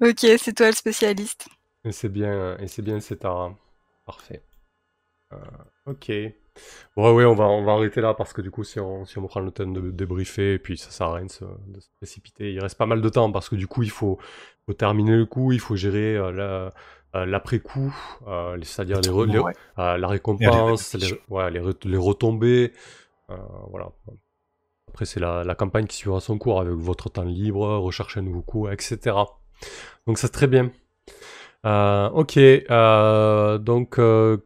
Ok, 0.00 0.26
c'est 0.38 0.54
toi 0.54 0.68
le 0.68 0.72
spécialiste. 0.72 1.48
Et 1.84 1.92
c'est 1.92 2.08
bien, 2.08 2.56
et 2.58 2.68
c'est 2.68 2.82
bien 2.82 3.00
Setara. 3.00 3.54
Parfait. 4.06 4.42
Euh, 5.32 5.36
ok. 5.86 6.10
Bon, 6.96 7.14
ouais, 7.14 7.24
on 7.24 7.34
va, 7.34 7.44
on 7.46 7.64
va 7.64 7.72
arrêter 7.72 8.00
là 8.00 8.14
parce 8.14 8.32
que 8.32 8.40
du 8.42 8.50
coup, 8.50 8.64
si 8.64 8.80
on, 8.80 9.04
si 9.04 9.18
on 9.18 9.26
prend 9.26 9.40
le 9.40 9.50
temps 9.50 9.66
de 9.66 9.90
débriefer, 9.90 10.54
et 10.54 10.58
puis 10.58 10.76
ça 10.78 10.90
sert 10.90 11.08
à 11.08 11.14
rien 11.16 11.26
de 11.26 11.30
se, 11.30 11.44
de 11.44 11.80
se 11.80 11.88
précipiter. 11.98 12.52
Il 12.52 12.60
reste 12.60 12.76
pas 12.78 12.86
mal 12.86 13.00
de 13.00 13.08
temps 13.08 13.30
parce 13.32 13.48
que 13.48 13.56
du 13.56 13.66
coup, 13.66 13.82
il 13.82 13.90
faut, 13.90 14.18
faut 14.66 14.72
terminer 14.74 15.16
le 15.16 15.26
coup, 15.26 15.52
il 15.52 15.60
faut 15.60 15.76
gérer 15.76 16.16
euh, 16.16 16.32
la- 16.32 16.72
euh, 17.20 17.24
l'après-coup, 17.26 17.94
c'est-à-dire 18.62 19.00
les, 19.00 19.08
re- 19.10 19.26
les- 19.26 19.38
Ouais. 19.38 19.52
la 19.76 20.08
récompense, 20.08 20.94
les, 20.94 21.12
ouais, 21.30 21.50
retombées. 21.98 22.72
euh, 23.30 23.36
voilà. 23.70 23.90
Après, 24.88 25.04
c'est 25.06 25.20
la, 25.20 25.44
la 25.44 25.54
campagne 25.54 25.86
qui 25.86 25.96
suivra 25.96 26.20
son 26.20 26.38
cours 26.38 26.60
avec 26.60 26.74
votre 26.74 27.08
temps 27.10 27.24
libre, 27.24 27.66
rechercher 27.78 28.20
un 28.20 28.24
nouveau 28.24 28.42
coup, 28.42 28.68
etc. 28.68 29.38
Donc, 30.06 30.18
c'est 30.18 30.30
très 30.30 30.46
bien. 30.46 30.70
Euh, 31.66 32.08
ok, 32.10 32.36
euh, 32.38 33.58
donc, 33.58 33.98
euh, 33.98 34.38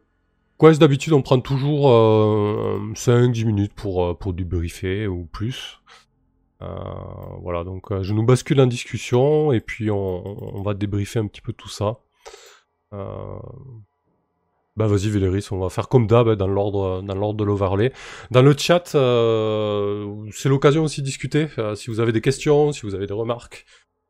d'habitude, 0.71 1.13
on 1.13 1.21
prend 1.21 1.39
toujours 1.39 1.89
5-10 2.95 3.45
minutes 3.45 3.73
pour, 3.73 4.05
euh, 4.05 4.13
pour 4.13 4.33
débriefer 4.33 5.07
ou 5.07 5.25
plus. 5.25 5.79
Euh, 6.61 6.65
voilà, 7.41 7.63
donc 7.63 7.91
euh, 7.91 8.03
je 8.03 8.13
nous 8.13 8.23
bascule 8.23 8.61
en 8.61 8.67
discussion 8.67 9.51
et 9.51 9.59
puis 9.59 9.91
on, 9.91 10.61
va 10.63 10.73
débriefer 10.73 11.19
un 11.19 11.27
petit 11.27 11.41
peu 11.41 11.51
tout 11.51 11.69
ça. 11.69 11.97
Euh, 12.93 13.39
bah 14.75 14.87
vas-y 14.87 15.09
Véléris, 15.09 15.47
on 15.51 15.59
va 15.59 15.69
faire 15.69 15.87
comme 15.87 16.07
d'hab 16.07 16.27
hein, 16.29 16.35
dans 16.35 16.47
l'ordre 16.47 17.01
dans 17.03 17.13
l'ordre 17.15 17.37
de 17.37 17.43
l'overlay. 17.43 17.91
Dans 18.31 18.41
le 18.41 18.55
chat, 18.57 18.95
euh, 18.95 20.25
c'est 20.31 20.49
l'occasion 20.49 20.83
aussi 20.83 21.01
de 21.01 21.05
discuter. 21.05 21.47
euh, 21.59 21.75
si 21.75 21.91
vous 21.91 21.99
avez 21.99 22.11
des 22.11 22.21
questions, 22.21 22.71
si 22.71 22.81
vous 22.81 22.95
avez 22.95 23.05
des 23.05 23.13
remarques, 23.13 23.65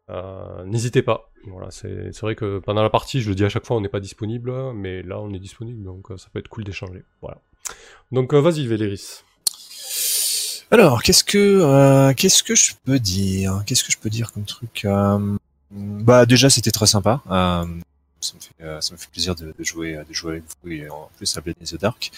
euh, 0.09 0.63
n'hésitez 0.65 1.01
pas. 1.01 1.29
Voilà, 1.47 1.71
c'est 1.71 2.17
vrai 2.21 2.35
que 2.35 2.59
pendant 2.59 2.83
la 2.83 2.89
partie, 2.89 3.21
je 3.21 3.29
le 3.29 3.35
dis 3.35 3.43
à 3.43 3.49
chaque 3.49 3.65
fois, 3.65 3.77
on 3.77 3.81
n'est 3.81 3.89
pas 3.89 3.99
disponible, 3.99 4.73
mais 4.73 5.01
là, 5.03 5.19
on 5.19 5.33
est 5.33 5.39
disponible, 5.39 5.83
donc 5.83 6.11
euh, 6.11 6.17
ça 6.17 6.27
peut 6.31 6.39
être 6.39 6.47
cool 6.47 6.63
d'échanger. 6.63 7.03
Voilà. 7.21 7.37
Donc, 8.11 8.33
euh, 8.33 8.39
vas-y, 8.39 8.65
Véléris. 8.65 9.23
Alors, 10.71 11.03
qu'est-ce 11.03 11.23
que 11.23 12.13
qu'est-ce 12.13 12.41
que 12.41 12.55
je 12.55 12.71
peux 12.83 12.99
dire? 12.99 13.63
Qu'est-ce 13.65 13.83
que 13.83 13.91
je 13.91 13.97
peux 13.97 14.09
dire 14.09 14.31
comme 14.31 14.45
truc 14.45 14.87
Bah 15.69 16.25
déjà, 16.25 16.49
c'était 16.49 16.71
très 16.71 16.87
sympa. 16.87 17.21
Ça 18.23 18.33
me 18.35 18.39
fait 18.39 18.63
euh, 18.63 18.81
ça 18.81 18.93
me 18.93 18.97
fait 18.97 19.09
plaisir 19.11 19.35
de, 19.35 19.53
de 19.57 19.63
jouer 19.63 19.99
de 20.07 20.13
jouer 20.13 20.31
avec 20.33 20.43
vous 20.63 20.71
et 20.71 20.89
en 20.89 21.09
plus 21.17 21.35
à 21.37 21.41
Blade 21.41 21.55
in 21.61 21.65
the 21.65 21.79
Dark. 21.79 22.11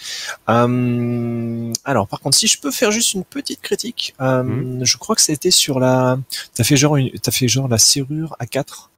Euh, 0.48 1.72
alors, 1.84 2.08
par 2.08 2.20
contre, 2.20 2.36
si 2.36 2.46
je 2.46 2.58
peux 2.60 2.70
faire 2.70 2.90
juste 2.90 3.14
une 3.14 3.24
petite 3.24 3.60
critique, 3.60 4.14
euh, 4.20 4.42
Mhm. 4.42 4.84
je 4.84 4.96
crois 4.96 5.14
que 5.16 5.22
c'était 5.22 5.50
sur 5.50 5.80
la. 5.80 6.18
T'as 6.54 6.64
fait 6.64 6.76
genre 6.76 6.96
une... 6.96 7.10
t'as 7.20 7.32
fait 7.32 7.48
genre 7.48 7.68
la 7.68 7.78
serrure 7.78 8.36
à 8.38 8.46
4 8.46 8.90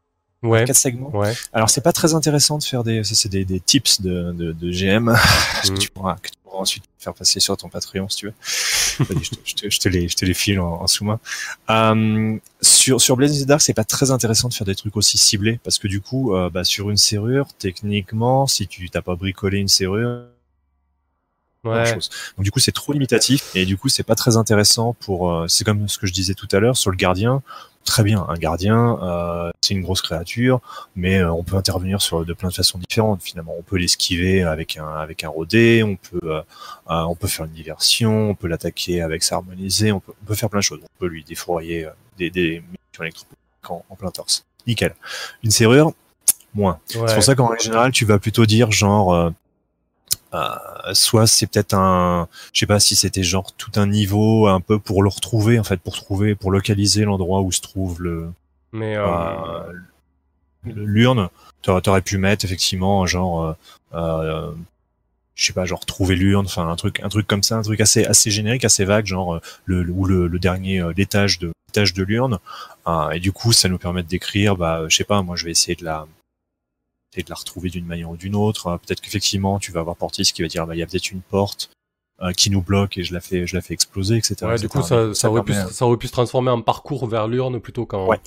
Ouais, 0.42 0.64
quatre 0.64 0.76
segments. 0.76 1.10
ouais. 1.16 1.34
Alors 1.52 1.68
c'est 1.68 1.80
pas 1.80 1.92
très 1.92 2.14
intéressant 2.14 2.58
de 2.58 2.62
faire 2.64 2.84
des, 2.84 3.02
ça 3.02 3.14
c'est 3.16 3.28
des, 3.28 3.44
des 3.44 3.58
tips 3.58 4.00
de, 4.00 4.32
de, 4.32 4.52
de 4.52 4.70
GM 4.70 5.12
que, 5.64 5.70
Mhm. 5.70 5.78
tu 5.78 5.90
pourras, 5.90 6.14
que 6.16 6.28
tu 6.28 6.34
pourras 6.44 6.58
ensuite 6.58 6.84
faire 7.00 7.12
passer 7.12 7.40
sur 7.40 7.56
ton 7.56 7.68
Patreon 7.68 8.08
si 8.08 8.16
tu 8.18 8.26
veux. 8.26 8.34
Je, 8.40 9.04
te, 9.30 9.36
je, 9.44 9.54
te, 9.54 9.70
je, 9.70 9.78
te 9.80 9.88
les, 9.88 10.08
je 10.08 10.14
te 10.16 10.24
les 10.24 10.34
file 10.34 10.60
en, 10.60 10.80
en 10.82 10.86
sous-main. 10.86 11.18
Euh, 11.70 12.36
sur 12.60 13.00
sur 13.00 13.16
Blaze 13.16 13.46
Dark, 13.46 13.60
c'est 13.60 13.74
pas 13.74 13.84
très 13.84 14.10
intéressant 14.12 14.48
de 14.48 14.54
faire 14.54 14.64
des 14.66 14.74
trucs 14.76 14.96
aussi 14.96 15.18
ciblés 15.18 15.58
parce 15.64 15.78
que 15.78 15.88
du 15.88 16.00
coup, 16.00 16.34
euh, 16.36 16.50
bah, 16.50 16.62
sur 16.64 16.90
une 16.90 16.96
serrure, 16.96 17.48
techniquement, 17.58 18.46
si 18.46 18.66
tu 18.68 18.90
t'as 18.90 19.02
pas 19.02 19.16
bricolé 19.16 19.58
une 19.58 19.68
serrure, 19.68 20.22
Ouais. 21.64 21.92
Donc 22.36 22.44
du 22.44 22.52
coup, 22.52 22.60
c'est 22.60 22.72
trop 22.72 22.92
limitatif 22.92 23.50
et 23.56 23.66
du 23.66 23.76
coup, 23.76 23.88
c'est 23.88 24.04
pas 24.04 24.14
très 24.14 24.36
intéressant 24.36 24.94
pour. 25.00 25.32
euh, 25.32 25.48
c'est 25.48 25.64
comme 25.64 25.88
ce 25.88 25.98
que 25.98 26.06
je 26.06 26.12
disais 26.12 26.34
tout 26.34 26.46
à 26.52 26.60
l'heure 26.60 26.76
sur 26.76 26.90
le 26.92 26.96
gardien. 26.96 27.42
Très 27.88 28.02
bien, 28.02 28.26
un 28.28 28.34
gardien, 28.34 28.98
euh, 29.02 29.50
c'est 29.62 29.72
une 29.72 29.80
grosse 29.80 30.02
créature, 30.02 30.60
mais 30.94 31.16
euh, 31.20 31.32
on 31.32 31.42
peut 31.42 31.56
intervenir 31.56 32.02
sur 32.02 32.22
de 32.22 32.32
plein 32.34 32.50
de 32.50 32.54
façons 32.54 32.76
différentes. 32.76 33.22
Finalement, 33.22 33.54
on 33.58 33.62
peut 33.62 33.76
l'esquiver 33.78 34.42
avec 34.42 34.76
un 34.76 34.86
avec 34.86 35.24
un 35.24 35.30
rodé, 35.30 35.82
on 35.82 35.96
peut 35.96 36.20
euh, 36.30 36.42
on 36.86 37.14
peut 37.14 37.28
faire 37.28 37.46
une 37.46 37.52
diversion, 37.52 38.28
on 38.28 38.34
peut 38.34 38.46
l'attaquer 38.46 39.00
avec 39.00 39.22
sa 39.22 39.36
harmonisée, 39.36 39.90
on 39.90 40.00
peut 40.00 40.12
on 40.22 40.26
peut 40.26 40.34
faire 40.34 40.50
plein 40.50 40.58
de 40.58 40.64
choses. 40.64 40.80
On 40.82 40.98
peut 40.98 41.06
lui 41.06 41.24
défourailler 41.24 41.86
euh, 41.86 41.90
des 42.18 42.28
des 42.28 42.62
en, 43.70 43.82
en 43.88 43.96
plein 43.96 44.10
torse. 44.10 44.44
Nickel. 44.66 44.94
Une 45.42 45.50
serrure, 45.50 45.92
moins. 46.52 46.78
ouais. 46.94 47.00
C'est 47.06 47.14
pour 47.14 47.22
ça 47.22 47.34
qu'en 47.34 47.46
règle 47.46 47.62
générale, 47.62 47.90
tu 47.90 48.04
vas 48.04 48.18
plutôt 48.18 48.44
dire 48.44 48.70
genre, 48.70 49.32
euh, 50.34 50.48
soit 50.92 51.26
c'est 51.26 51.46
peut-être 51.46 51.74
un, 51.74 52.28
je 52.52 52.60
sais 52.60 52.66
pas 52.66 52.80
si 52.80 52.96
c'était 52.96 53.22
genre 53.22 53.52
tout 53.52 53.72
un 53.76 53.86
niveau 53.86 54.46
un 54.46 54.60
peu 54.60 54.78
pour 54.78 55.02
le 55.02 55.08
retrouver 55.08 55.58
en 55.58 55.64
fait, 55.64 55.80
pour 55.80 55.94
trouver, 55.96 56.34
pour 56.34 56.50
localiser 56.50 57.04
l'endroit 57.04 57.40
où 57.40 57.50
se 57.52 57.60
trouve 57.60 58.02
le, 58.02 58.30
Mais 58.72 58.96
euh, 58.96 59.06
euh, 59.06 59.72
l'urne. 60.64 61.28
T'aurais 61.62 62.02
pu 62.02 62.18
mettre 62.18 62.44
effectivement 62.44 63.04
genre, 63.06 63.44
euh, 63.44 63.52
euh, 63.94 64.52
je 65.34 65.46
sais 65.46 65.52
pas, 65.52 65.64
genre 65.64 65.84
trouver 65.84 66.14
l'urne, 66.16 66.46
enfin 66.46 66.68
un 66.68 66.76
truc, 66.76 67.00
un 67.00 67.08
truc 67.08 67.26
comme 67.26 67.42
ça, 67.42 67.56
un 67.56 67.62
truc 67.62 67.80
assez 67.80 68.04
assez 68.04 68.30
générique, 68.30 68.64
assez 68.64 68.84
vague, 68.84 69.06
genre 69.06 69.40
le 69.64 69.82
le- 69.82 69.92
ou 69.92 70.04
le, 70.04 70.26
le 70.28 70.38
dernier 70.38 70.82
l'étage 70.96 71.38
de 71.38 71.52
l'étage 71.68 71.94
de 71.94 72.02
l'urne. 72.02 72.38
Et 73.12 73.20
du 73.20 73.32
coup, 73.32 73.52
ça 73.52 73.68
nous 73.68 73.76
permet 73.78 74.02
de 74.02 74.08
décrire, 74.08 74.56
bah, 74.56 74.84
je 74.88 74.96
sais 74.96 75.04
pas, 75.04 75.20
moi 75.22 75.36
je 75.36 75.44
vais 75.44 75.50
essayer 75.50 75.74
de 75.76 75.84
la 75.84 76.06
de 77.22 77.30
la 77.30 77.36
retrouver 77.36 77.70
d'une 77.70 77.86
manière 77.86 78.10
ou 78.10 78.16
d'une 78.16 78.34
autre. 78.34 78.66
Euh, 78.68 78.76
Peut-être 78.78 79.00
qu'effectivement, 79.00 79.58
tu 79.58 79.72
vas 79.72 79.80
avoir 79.80 79.96
Portis 79.96 80.22
qui 80.34 80.42
va 80.42 80.48
dire, 80.48 80.66
bah, 80.66 80.74
il 80.74 80.78
y 80.78 80.82
a 80.82 80.86
peut-être 80.86 81.10
une 81.10 81.20
porte 81.20 81.70
euh, 82.20 82.32
qui 82.32 82.50
nous 82.50 82.60
bloque 82.62 82.98
et 82.98 83.04
je 83.04 83.14
la 83.14 83.20
fais, 83.20 83.46
je 83.46 83.54
la 83.54 83.62
fais 83.62 83.74
exploser, 83.74 84.16
etc. 84.16 84.34
ouais, 84.42 84.58
du 84.58 84.68
coup, 84.68 84.82
ça, 84.82 85.04
aurait 85.30 85.42
pu, 85.44 85.52
permet- 85.52 85.72
ça 85.72 85.86
aurait 85.86 85.96
pu 85.96 86.08
se 86.08 86.12
transformer 86.12 86.50
en 86.50 86.60
parcours 86.62 87.06
vers 87.06 87.28
l'urne 87.28 87.60
plutôt 87.60 87.86
qu'en. 87.86 88.06
Ouais, 88.08 88.18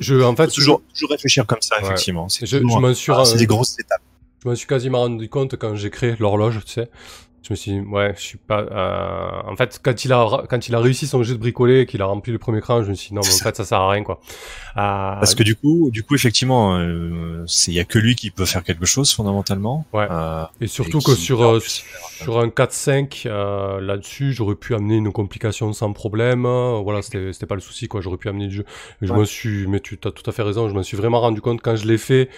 je, 0.00 0.22
en 0.22 0.34
fait, 0.34 0.48
toujours, 0.48 0.80
toujours 0.94 1.10
réfléchir 1.10 1.44
comme 1.46 1.60
ça, 1.60 1.76
Ouais. 1.76 1.84
effectivement. 1.84 2.28
C'est 2.30 2.46
Je- 2.46 2.56
ah, 2.56 3.36
des 3.36 3.46
grosses 3.46 3.78
étapes. 3.78 4.00
je 4.42 4.48
me 4.48 4.54
suis 4.54 4.66
quasiment 4.66 5.00
rendu 5.00 5.28
compte 5.28 5.56
quand 5.56 5.74
j'ai 5.74 5.90
créé 5.90 6.16
l'horloge, 6.18 6.60
tu 6.64 6.72
sais. 6.72 6.88
Je 7.46 7.52
me 7.52 7.56
suis 7.56 7.72
dit, 7.72 7.80
ouais, 7.80 8.14
je 8.16 8.22
suis 8.22 8.38
pas. 8.38 8.60
euh, 8.62 9.50
En 9.50 9.54
fait, 9.54 9.78
quand 9.84 10.04
il 10.06 10.12
a 10.14 10.44
quand 10.48 10.66
il 10.66 10.74
a 10.74 10.80
réussi 10.80 11.06
son 11.06 11.22
jeu 11.22 11.34
de 11.34 11.38
bricoler, 11.38 11.80
et 11.80 11.86
qu'il 11.86 12.00
a 12.00 12.06
rempli 12.06 12.32
le 12.32 12.38
premier 12.38 12.62
cran, 12.62 12.82
je 12.82 12.88
me 12.88 12.94
suis 12.94 13.10
dit 13.10 13.14
non, 13.14 13.20
mais 13.22 13.28
en 13.34 13.36
fait, 13.44 13.54
ça 13.54 13.64
sert 13.66 13.78
à 13.80 13.90
rien, 13.90 14.02
quoi. 14.02 14.18
Euh, 14.78 14.80
Parce 15.20 15.34
que 15.34 15.42
du 15.42 15.54
coup, 15.54 15.90
du 15.92 16.02
coup, 16.04 16.14
effectivement, 16.14 16.78
euh, 16.78 17.44
c'est 17.46 17.70
il 17.70 17.74
y 17.74 17.80
a 17.80 17.84
que 17.84 17.98
lui 17.98 18.14
qui 18.14 18.30
peut 18.30 18.46
faire 18.46 18.64
quelque 18.64 18.86
chose 18.86 19.12
fondamentalement. 19.12 19.84
Ouais. 19.92 20.06
Euh, 20.10 20.44
Et 20.62 20.66
surtout 20.68 21.00
et 21.00 21.02
que 21.04 21.14
sur, 21.14 21.42
euh, 21.42 21.60
sur 21.60 22.38
un 22.40 22.48
4-5, 22.48 23.24
euh, 23.26 23.78
là-dessus, 23.80 24.32
j'aurais 24.32 24.54
pu 24.54 24.74
amener 24.74 24.96
une 24.96 25.12
complication 25.12 25.72
sans 25.74 25.92
problème. 25.92 26.46
euh, 26.46 26.80
Voilà, 26.82 27.02
c'était 27.02 27.32
c'était 27.34 27.46
pas 27.46 27.56
le 27.56 27.60
souci, 27.60 27.88
quoi. 27.88 28.00
J'aurais 28.00 28.16
pu 28.16 28.28
amener 28.30 28.46
du 28.48 28.56
jeu. 28.56 28.64
Je 29.02 29.12
Ouais. 29.12 29.18
me 29.20 29.24
suis, 29.26 29.66
mais 29.66 29.80
tu 29.80 29.98
as 30.04 30.10
tout 30.12 30.28
à 30.28 30.32
fait 30.32 30.42
raison, 30.42 30.68
je 30.70 30.74
me 30.74 30.82
suis 30.82 30.96
vraiment 30.96 31.20
rendu 31.20 31.42
compte 31.42 31.60
quand 31.60 31.76
je 31.76 31.86
l'ai 31.86 31.98
fait. 31.98 32.30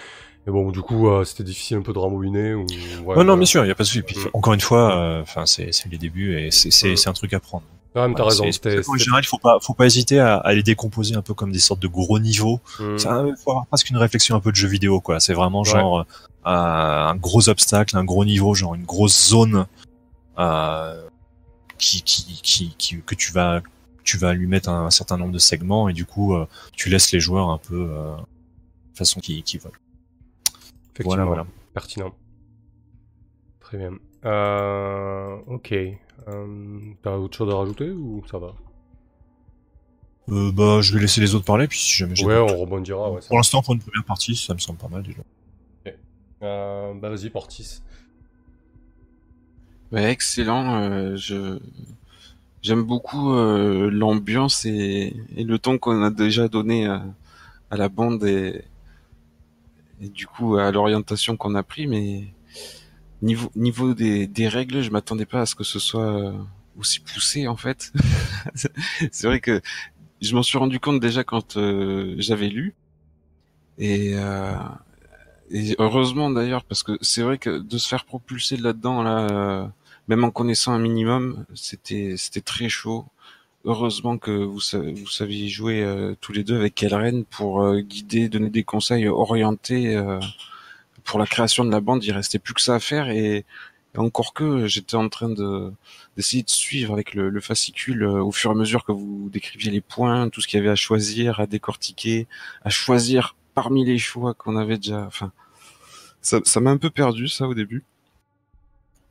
Et 0.45 0.51
bon, 0.51 0.71
du 0.71 0.81
coup, 0.81 1.09
euh, 1.09 1.23
c'était 1.25 1.43
difficile 1.43 1.77
un 1.77 1.81
peu 1.81 1.91
de 1.93 1.97
rembobiner. 1.99 2.53
Ou... 2.53 2.61
Ouais, 2.61 2.65
Ouais, 2.97 3.01
voilà. 3.03 3.23
non, 3.23 3.35
bien 3.37 3.45
sûr, 3.45 3.65
il 3.65 3.67
y 3.67 3.71
a 3.71 3.75
pas 3.75 3.83
de 3.83 3.87
souci. 3.87 4.01
Puis, 4.01 4.17
Mm. 4.17 4.29
encore 4.33 4.53
une 4.53 4.61
fois, 4.61 4.95
euh, 4.95 5.21
enfin, 5.21 5.45
c'est 5.45 5.71
c'est 5.73 5.89
les 5.89 5.97
débuts 5.97 6.37
et 6.39 6.51
c'est 6.51 6.71
c'est 6.71 6.91
Mm. 6.93 6.97
c'est 6.97 7.09
un 7.09 7.13
truc 7.13 7.33
à 7.33 7.39
prendre. 7.39 7.63
Ouais, 7.95 8.07
mais 8.07 8.13
t'as 8.15 8.25
raison. 8.25 8.43
c'est- 8.45 8.51
C'était. 8.53 8.83
c'est- 8.83 8.89
En 8.89 8.95
général, 8.95 9.23
il 9.23 9.27
faut 9.27 9.39
pas, 9.39 9.57
faut 9.61 9.73
pas 9.73 9.85
hésiter 9.87 10.19
à, 10.19 10.37
à 10.37 10.53
les 10.53 10.61
décomposer 10.63 11.15
un 11.15 11.21
peu 11.21 11.33
comme 11.33 11.51
des 11.51 11.59
sortes 11.59 11.81
de 11.81 11.87
gros 11.87 12.19
niveaux. 12.19 12.59
Ça, 12.97 13.23
Il 13.27 13.35
faut 13.43 13.51
avoir 13.51 13.65
presque 13.65 13.89
une 13.89 13.97
réflexion 13.97 14.35
un 14.35 14.39
peu 14.39 14.51
de 14.51 14.55
jeu 14.55 14.67
vidéo, 14.67 15.01
quoi. 15.01 15.19
C'est 15.19 15.33
vraiment 15.33 15.63
genre 15.63 15.99
euh, 15.99 16.05
un 16.45 17.15
gros 17.15 17.49
obstacle, 17.49 17.97
un 17.97 18.03
gros 18.05 18.23
niveau, 18.23 18.53
genre 18.53 18.75
une 18.75 18.85
grosse 18.85 19.29
zone 19.29 19.65
euh, 20.39 21.01
qui, 21.77 22.01
qui, 22.03 22.39
qui, 22.43 22.75
qui- 22.77 23.01
que 23.01 23.15
tu 23.15 23.31
vas, 23.33 23.61
tu 24.03 24.17
vas 24.17 24.33
lui 24.33 24.47
mettre 24.47 24.69
un, 24.69 24.85
un 24.85 24.91
certain 24.91 25.17
nombre 25.17 25.31
de 25.33 25.39
segments 25.39 25.89
et 25.89 25.93
du 25.93 26.05
coup, 26.05 26.35
euh, 26.35 26.47
tu 26.73 26.89
laisses 26.89 27.11
les 27.11 27.19
joueurs 27.19 27.49
un 27.49 27.57
peu 27.57 27.89
euh, 27.91 28.15
de 28.15 28.97
façon 28.97 29.19
qui, 29.19 29.41
qui 29.43 29.57
veulent. 29.57 29.71
Effectivement. 30.99 31.25
Voilà, 31.25 31.43
voilà. 31.43 31.47
Pertinent. 31.73 32.13
Très 33.59 33.77
bien. 33.77 33.91
Euh, 34.25 35.37
ok. 35.47 35.73
Euh, 35.73 36.79
T'as 37.03 37.15
autre 37.17 37.37
chose 37.37 37.53
à 37.53 37.57
rajouter 37.57 37.91
ou 37.91 38.23
ça 38.29 38.37
va? 38.39 38.53
Euh, 40.29 40.51
bah, 40.51 40.81
je 40.81 40.93
vais 40.93 40.99
laisser 40.99 41.21
les 41.21 41.35
autres 41.35 41.45
parler, 41.45 41.67
puis 41.67 41.79
si 41.79 41.93
jamais 41.93 42.15
j'ai 42.15 42.25
Ouais, 42.25 42.37
on 42.37 42.47
rebondira. 42.57 43.11
Ouais, 43.11 43.21
ça 43.21 43.27
Pour 43.27 43.37
l'instant, 43.37 43.61
pour 43.61 43.73
une 43.75 43.79
première 43.79 44.03
partie, 44.03 44.35
ça 44.35 44.53
me 44.53 44.59
semble 44.59 44.79
pas 44.79 44.87
mal 44.89 45.03
déjà. 45.03 45.21
Euh, 46.43 46.93
bah 46.95 47.09
vas-y, 47.09 47.29
Portis. 47.29 47.81
Ouais, 49.91 50.11
excellent. 50.11 50.81
euh, 50.81 51.15
je 51.15 51.59
j'aime 52.61 52.83
beaucoup 52.83 53.31
euh, 53.33 53.89
l'ambiance 53.89 54.65
et, 54.65 55.15
et 55.35 55.43
le 55.43 55.57
ton 55.59 55.77
qu'on 55.77 56.03
a 56.03 56.09
déjà 56.11 56.47
donné 56.49 56.85
à, 56.87 57.05
à 57.71 57.77
la 57.77 57.87
bande 57.89 58.23
et, 58.25 58.65
et 60.01 60.09
du 60.09 60.27
coup 60.27 60.57
à 60.57 60.71
l'orientation 60.71 61.37
qu'on 61.37 61.55
a 61.55 61.63
pris. 61.63 61.87
Mais 61.87 62.33
niveau 63.21 63.51
niveau 63.55 63.93
des, 63.93 64.27
des 64.27 64.47
règles, 64.47 64.81
je 64.81 64.91
m'attendais 64.91 65.25
pas 65.25 65.41
à 65.41 65.45
ce 65.45 65.55
que 65.55 65.63
ce 65.63 65.79
soit 65.79 66.01
euh, 66.01 66.33
aussi 66.77 66.99
poussé 66.99 67.47
en 67.47 67.57
fait. 67.57 67.91
C'est 69.11 69.27
vrai 69.27 69.39
que 69.39 69.61
je 70.21 70.35
m'en 70.35 70.43
suis 70.43 70.57
rendu 70.57 70.79
compte 70.79 70.99
déjà 70.99 71.23
quand 71.23 71.57
euh, 71.57 72.15
j'avais 72.17 72.47
lu 72.49 72.75
et 73.77 74.13
euh, 74.15 74.55
et 75.49 75.75
heureusement 75.79 76.29
d'ailleurs 76.29 76.63
parce 76.63 76.83
que 76.83 76.97
c'est 77.01 77.21
vrai 77.21 77.37
que 77.37 77.59
de 77.59 77.77
se 77.77 77.87
faire 77.87 78.05
propulser 78.05 78.57
là-dedans 78.57 79.01
là, 79.03 79.27
euh, 79.31 79.67
même 80.07 80.23
en 80.23 80.31
connaissant 80.31 80.73
un 80.73 80.79
minimum, 80.79 81.45
c'était 81.53 82.15
c'était 82.17 82.41
très 82.41 82.69
chaud. 82.69 83.05
Heureusement 83.65 84.17
que 84.17 84.31
vous 84.31 84.61
sa- 84.61 84.79
vous 84.79 85.07
saviez 85.07 85.49
jouer 85.49 85.83
euh, 85.83 86.15
tous 86.21 86.31
les 86.31 86.43
deux 86.43 86.55
avec 86.55 86.73
Kelren 86.75 87.25
pour 87.25 87.61
euh, 87.61 87.81
guider, 87.81 88.29
donner 88.29 88.49
des 88.49 88.63
conseils 88.63 89.07
orientés 89.07 89.95
euh, 89.95 90.19
pour 91.03 91.19
la 91.19 91.25
création 91.25 91.65
de 91.65 91.71
la 91.71 91.81
bande. 91.81 92.03
Il 92.03 92.11
restait 92.13 92.39
plus 92.39 92.53
que 92.53 92.61
ça 92.61 92.75
à 92.75 92.79
faire 92.79 93.09
et, 93.09 93.45
encore 93.97 94.33
que 94.33 94.67
j'étais 94.67 94.95
en 94.95 95.09
train 95.09 95.27
de 95.29 95.73
d'essayer 96.15 96.43
de 96.43 96.49
suivre 96.51 96.93
avec 96.93 97.15
le, 97.15 97.29
le 97.29 97.41
fascicule 97.41 98.03
au 98.05 98.31
fur 98.31 98.51
et 98.51 98.53
à 98.53 98.55
mesure 98.57 98.83
que 98.85 98.91
vous 98.91 99.29
décriviez 99.31 99.71
les 99.71 99.81
points, 99.81 100.29
tout 100.29 100.39
ce 100.41 100.47
qu'il 100.47 100.59
y 100.59 100.61
avait 100.61 100.69
à 100.69 100.75
choisir, 100.75 101.39
à 101.39 101.47
décortiquer, 101.47 102.27
à 102.63 102.69
choisir 102.69 103.35
parmi 103.55 103.85
les 103.85 103.97
choix 103.97 104.35
qu'on 104.35 104.55
avait 104.55 104.77
déjà. 104.77 105.03
Enfin, 105.07 105.31
ça 106.21 106.59
m'a 106.59 106.69
un 106.71 106.77
peu 106.77 106.89
perdu 106.91 107.27
ça 107.27 107.47
au 107.47 107.55
début. 107.55 107.83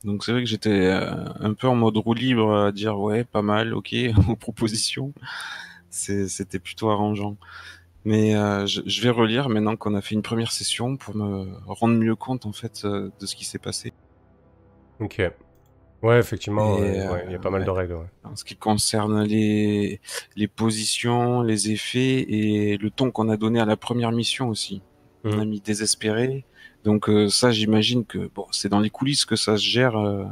Donc 0.07 0.23
c'est 0.23 0.31
vrai 0.31 0.41
que 0.43 0.49
j'étais 0.49 0.69
euh, 0.87 1.11
un 1.41 1.53
peu 1.53 1.67
en 1.67 1.75
mode 1.75 1.97
roue 1.97 2.13
libre 2.13 2.55
à 2.55 2.71
dire 2.71 2.97
ouais 2.99 3.23
pas 3.25 3.41
mal 3.41 3.73
ok 3.73 3.93
aux 4.29 4.35
propositions. 4.37 5.13
C'était 5.89 6.59
plutôt 6.59 6.89
arrangeant. 6.89 7.37
Mais 8.05 8.35
euh, 8.35 8.65
je, 8.65 8.81
je 8.85 9.01
vais 9.01 9.09
relire 9.09 9.49
maintenant 9.49 9.75
qu'on 9.75 9.93
a 9.93 10.01
fait 10.01 10.15
une 10.15 10.21
première 10.21 10.51
session 10.53 10.95
pour 10.95 11.15
me 11.15 11.45
rendre 11.65 11.95
mieux 11.95 12.15
compte 12.15 12.45
en 12.45 12.53
fait 12.53 12.83
euh, 12.85 13.09
de 13.19 13.25
ce 13.25 13.35
qui 13.35 13.43
s'est 13.43 13.59
passé. 13.59 13.91
Ok. 14.99 15.21
Ouais, 16.03 16.19
effectivement, 16.19 16.75
ouais, 16.77 17.25
il 17.25 17.31
y 17.31 17.35
a 17.35 17.39
pas 17.39 17.49
mal 17.49 17.65
de 17.65 17.69
règles. 17.69 17.95
Ouais. 17.95 18.05
En 18.23 18.35
ce 18.35 18.45
qui 18.45 18.55
concerne 18.55 19.23
les 19.23 19.99
les 20.35 20.47
positions, 20.47 21.41
les 21.41 21.71
effets 21.71 22.19
et 22.31 22.77
le 22.77 22.89
ton 22.91 23.09
qu'on 23.11 23.29
a 23.29 23.35
donné 23.35 23.59
à 23.59 23.65
la 23.65 23.75
première 23.77 24.11
mission 24.11 24.47
aussi. 24.47 24.81
On 25.25 25.29
Mhm. 25.33 25.39
a 25.41 25.45
mis 25.45 25.59
désespéré. 25.59 26.45
Donc 26.87 27.09
euh, 27.09 27.27
ça 27.29 27.51
j'imagine 27.51 28.05
que 28.05 28.29
bon 28.33 28.45
c'est 28.51 28.69
dans 28.69 28.79
les 28.79 28.89
coulisses 28.89 29.25
que 29.25 29.35
ça 29.35 29.57
se 29.57 29.63
gère 29.63 29.95
euh, 29.97 30.23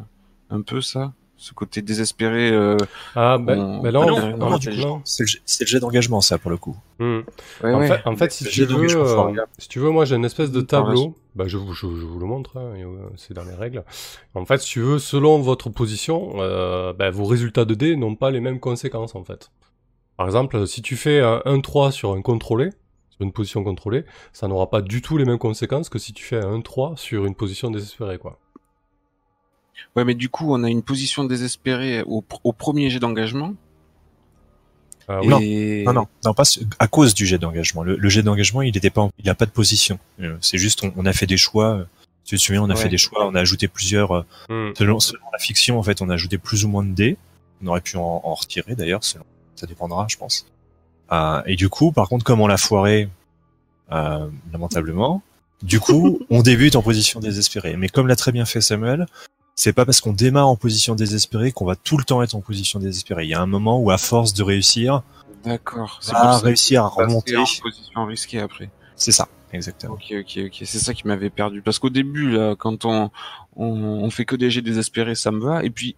un 0.50 0.62
peu 0.62 0.80
ça. 0.82 1.12
ce 1.38 1.54
côté 1.54 1.82
désespéré. 1.82 2.50
euh, 2.52 2.78
Ah, 3.16 3.38
ben, 3.38 3.60
On- 3.60 3.82
ben 3.82 3.92
non, 3.92 4.02
Ah 4.04 4.32
non, 4.38 4.38
non. 4.52 5.02
C'est 5.04 5.24
le, 5.24 5.28
jet- 5.28 5.42
c'est 5.46 5.64
le 5.66 5.68
jet 5.68 5.80
d'engagement, 5.82 6.22
ça, 6.22 6.38
pour 6.38 6.50
le 6.50 6.56
coup. 6.58 6.78
Ouais, 7.00 7.24
En, 7.62 7.80
ouais. 7.80 7.88
fait, 7.90 8.02
en 8.06 8.16
fait, 8.16 8.32
si 8.32 8.46
tu 8.46 8.64
veux, 8.66 8.88
euh, 8.98 9.34
si 9.60 9.68
tu 9.68 9.80
veux, 9.80 9.90
moi 9.90 10.06
j'ai 10.06 10.16
une 10.16 10.24
espèce 10.24 10.50
de 10.52 10.62
tableau. 10.62 11.14
Bah, 11.36 11.44
je, 11.48 11.58
vous- 11.58 11.74
je, 11.74 11.82
je 11.88 12.06
vous 12.06 12.20
le 12.20 12.26
montre, 12.26 12.58
hein, 12.58 12.74
c'est 13.18 13.34
dans 13.34 13.44
les 13.44 13.54
règles. 13.54 13.84
En 14.34 14.46
fait, 14.46 14.60
si 14.62 14.70
tu 14.70 14.80
veux, 14.80 14.98
selon 14.98 15.40
votre 15.42 15.70
position, 15.70 16.36
euh, 16.38 16.94
ben, 16.94 17.10
vos 17.12 17.26
résultats 17.26 17.66
de 17.66 17.74
dés 17.76 17.98
n'ont 17.98 18.16
pas 18.16 18.32
les 18.32 18.40
mêmes 18.40 18.62
conséquences 18.62 19.14
en 19.16 19.26
fait. 19.26 19.52
Par 20.16 20.28
exemple, 20.28 20.66
si 20.68 20.82
tu 20.82 20.96
fais 20.96 21.20
un 21.20 21.42
1-3 21.46 21.92
sur 21.92 22.14
un 22.14 22.22
contrôlé, 22.22 22.70
sur 23.16 23.26
une 23.26 23.32
position 23.32 23.64
contrôlée, 23.64 24.04
ça 24.34 24.48
n'aura 24.48 24.70
pas 24.70 24.82
du 24.82 25.02
tout 25.02 25.18
les 25.18 25.26
mêmes 25.26 25.38
conséquences 25.38 25.90
que 25.90 26.00
si 26.00 26.14
tu 26.14 26.24
fais 26.24 26.38
un 26.44 26.60
1-3 26.60 26.98
sur 26.98 27.26
une 27.26 27.36
position 27.36 27.72
désespérée, 27.72 28.18
quoi. 28.18 28.40
Ouais, 29.96 30.04
mais 30.06 30.16
du 30.16 30.30
coup, 30.30 30.54
on 30.54 30.64
a 30.64 30.70
une 30.70 30.84
position 30.84 31.24
désespérée 31.24 32.02
au, 32.04 32.22
pr- 32.22 32.40
au 32.44 32.54
premier 32.54 32.90
jet 32.90 33.00
d'engagement. 33.00 33.54
Ah 35.08 35.20
Non. 35.24 35.40
et... 35.42 35.84
Non, 35.86 35.94
non, 35.94 36.08
non, 36.26 36.34
pas 36.34 36.44
à 36.80 36.88
cause 36.88 37.14
du 37.14 37.26
jet 37.26 37.38
d'engagement. 37.38 37.84
Le, 37.84 37.96
le 37.96 38.10
jet 38.10 38.24
d'engagement, 38.24 38.62
il 38.62 38.76
était 38.76 38.90
pas, 38.90 39.02
en- 39.02 39.12
il 39.20 39.30
a 39.30 39.36
pas 39.36 39.46
de 39.46 39.52
position. 39.52 40.00
Euh, 40.22 40.38
C'est 40.42 40.58
juste, 40.58 40.84
on, 40.84 40.92
on 40.98 41.06
a 41.06 41.14
fait 41.14 41.28
des 41.28 41.38
choix. 41.38 41.86
Tu 42.24 42.38
te 42.38 42.42
souviens, 42.42 42.64
on 42.64 42.70
a 42.70 42.74
Ouais. 42.74 42.82
fait 42.82 42.90
des 42.90 42.98
choix, 42.98 43.28
on 43.28 43.36
a 43.36 43.40
ajouté 43.40 43.68
plusieurs, 43.68 44.12
euh, 44.16 44.22
Hmm. 44.50 44.74
selon, 44.78 45.00
selon 45.00 45.24
la 45.32 45.38
fiction, 45.40 45.78
en 45.78 45.84
fait, 45.84 46.02
on 46.02 46.10
a 46.10 46.14
ajouté 46.16 46.38
plus 46.38 46.66
ou 46.66 46.70
moins 46.70 46.84
de 46.84 46.92
dés. 46.94 47.18
On 47.64 47.68
aurait 47.68 47.82
pu 47.82 47.98
en, 47.98 48.22
en 48.24 48.34
retirer, 48.34 48.76
d'ailleurs, 48.76 49.04
selon- 49.04 49.26
ça 49.56 49.68
dépendra, 49.68 50.08
je 50.10 50.18
pense. 50.18 50.48
Euh, 51.12 51.42
et 51.46 51.56
du 51.56 51.70
coup, 51.70 51.92
par 51.92 52.10
contre, 52.10 52.24
comme 52.24 52.42
on 52.42 52.48
l'a 52.48 52.58
foiré, 52.58 53.10
euh, 53.92 54.28
lamentablement, 54.52 55.22
du 55.62 55.80
coup, 55.80 56.20
on 56.30 56.42
débute 56.42 56.76
en 56.76 56.82
position 56.82 57.20
désespérée. 57.20 57.76
Mais 57.78 57.90
comme 57.90 58.08
l'a 58.08 58.16
très 58.16 58.32
bien 58.32 58.46
fait 58.46 58.62
Samuel, 58.62 59.06
c'est 59.56 59.74
pas 59.74 59.86
parce 59.86 60.02
qu'on 60.02 60.14
démarre 60.14 60.48
en 60.48 60.56
position 60.56 60.96
désespérée 60.96 61.52
qu'on 61.52 61.66
va 61.66 61.76
tout 61.76 61.98
le 61.98 62.04
temps 62.04 62.22
être 62.22 62.36
en 62.36 62.42
position 62.42 62.80
désespérée. 62.80 63.24
Il 63.24 63.30
y 63.30 63.34
a 63.34 63.42
un 63.42 63.46
moment 63.46 63.80
où, 63.80 63.92
à 63.92 63.98
force 63.98 64.34
de 64.34 64.44
réussir, 64.44 65.02
D'accord. 65.46 66.00
C'est 66.02 66.12
ça 66.12 66.38
réussir 66.40 66.84
à 66.84 66.88
remonter. 66.88 67.38
en 67.38 67.46
position 67.62 68.06
risquée 68.06 68.40
après. 68.40 68.70
C'est 68.96 69.12
ça, 69.12 69.28
exactement. 69.54 69.94
Ok, 69.94 70.12
ok, 70.12 70.40
ok. 70.48 70.62
C'est 70.66 70.80
ça 70.80 70.94
qui 70.94 71.08
m'avait 71.08 71.30
perdu. 71.30 71.62
Parce 71.62 71.78
qu'au 71.78 71.92
début, 71.92 72.32
là, 72.32 72.56
quand 72.58 72.86
on, 72.86 73.12
on, 73.56 73.68
on 73.68 74.10
fait 74.10 74.26
que 74.26 74.36
des 74.36 74.50
jets 74.50 74.64
désespérés, 74.64 75.14
ça 75.14 75.32
me 75.32 75.40
va. 75.40 75.64
Et 75.64 75.70
puis, 75.70 75.96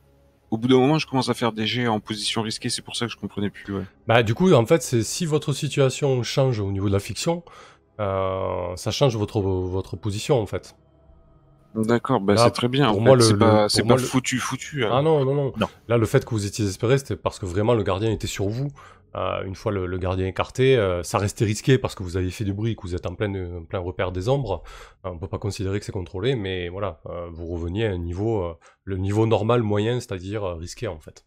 au 0.51 0.57
bout 0.57 0.67
d'un 0.67 0.77
moment, 0.77 0.97
je 0.97 1.07
commence 1.07 1.29
à 1.29 1.33
faire 1.33 1.51
des 1.51 1.65
jets 1.67 1.87
en 1.87 1.99
position 1.99 2.41
risquée. 2.41 2.69
C'est 2.69 2.81
pour 2.81 2.95
ça 2.95 3.05
que 3.05 3.11
je 3.11 3.17
comprenais 3.17 3.49
plus. 3.49 3.73
Ouais. 3.73 3.83
Bah, 4.07 4.23
du 4.23 4.33
coup, 4.33 4.51
en 4.53 4.65
fait, 4.65 4.81
c'est 4.81 5.03
si 5.03 5.25
votre 5.25 5.51
situation 5.53 6.23
change 6.23 6.59
au 6.59 6.71
niveau 6.71 6.87
de 6.87 6.93
la 6.93 6.99
fiction, 6.99 7.43
euh, 7.99 8.75
ça 8.75 8.91
change 8.91 9.15
votre, 9.17 9.41
votre 9.41 9.97
position, 9.97 10.39
en 10.39 10.45
fait. 10.45 10.75
D'accord, 11.75 12.21
bah 12.21 12.35
c'est 12.37 12.49
très 12.51 12.69
bien. 12.69 12.89
pour 12.89 12.97
en 12.99 13.01
moi, 13.01 13.19
c'est 13.19 13.37
pas, 13.37 13.61
pour 13.63 13.71
c'est 13.71 13.83
moi, 13.83 13.95
pas 13.97 14.01
le- 14.01 14.07
foutu, 14.07 14.39
foutu. 14.39 14.83
Ah 14.85 15.01
non, 15.03 15.23
non, 15.25 15.35
non, 15.35 15.53
Non. 15.57 15.67
Là, 15.87 15.97
le 15.97 16.05
fait 16.07 16.25
que 16.25 16.31
vous 16.31 16.45
étiez 16.45 16.63
désespéré, 16.63 16.97
c'était 16.97 17.15
parce 17.15 17.37
que 17.37 17.45
vraiment 17.45 17.75
le 17.75 17.83
gardien 17.83 18.09
était 18.09 18.25
sur 18.25 18.47
vous. 18.49 18.69
Euh, 19.17 19.43
une 19.45 19.55
fois 19.55 19.71
le, 19.71 19.87
le 19.87 19.97
gardien 19.97 20.27
écarté, 20.27 20.75
euh, 20.77 21.01
ça 21.01 21.17
restait 21.17 21.45
risqué 21.45 21.77
parce 21.79 21.95
que 21.95 22.03
vous 22.03 22.17
avez 22.17 22.29
fait 22.29 22.43
du 22.43 22.53
bruit, 22.53 22.75
que 22.75 22.83
vous 22.83 22.93
êtes 22.93 23.05
en 23.07 23.15
plein, 23.15 23.33
en 23.57 23.63
plein 23.63 23.79
repère 23.79 24.11
des 24.11 24.29
ombres. 24.29 24.61
Euh, 25.05 25.09
on 25.09 25.17
peut 25.17 25.27
pas 25.27 25.39
considérer 25.39 25.79
que 25.79 25.85
c'est 25.85 25.91
contrôlé, 25.91 26.35
mais 26.35 26.69
voilà, 26.69 26.99
euh, 27.07 27.27
vous 27.31 27.47
reveniez 27.47 27.87
à 27.87 27.91
un 27.91 27.97
niveau, 27.97 28.43
euh, 28.43 28.53
le 28.83 28.97
niveau 28.97 29.25
normal 29.25 29.63
moyen, 29.63 29.99
c'est-à-dire 29.99 30.43
euh, 30.43 30.53
risqué 30.55 30.87
en 30.87 30.99
fait. 30.99 31.25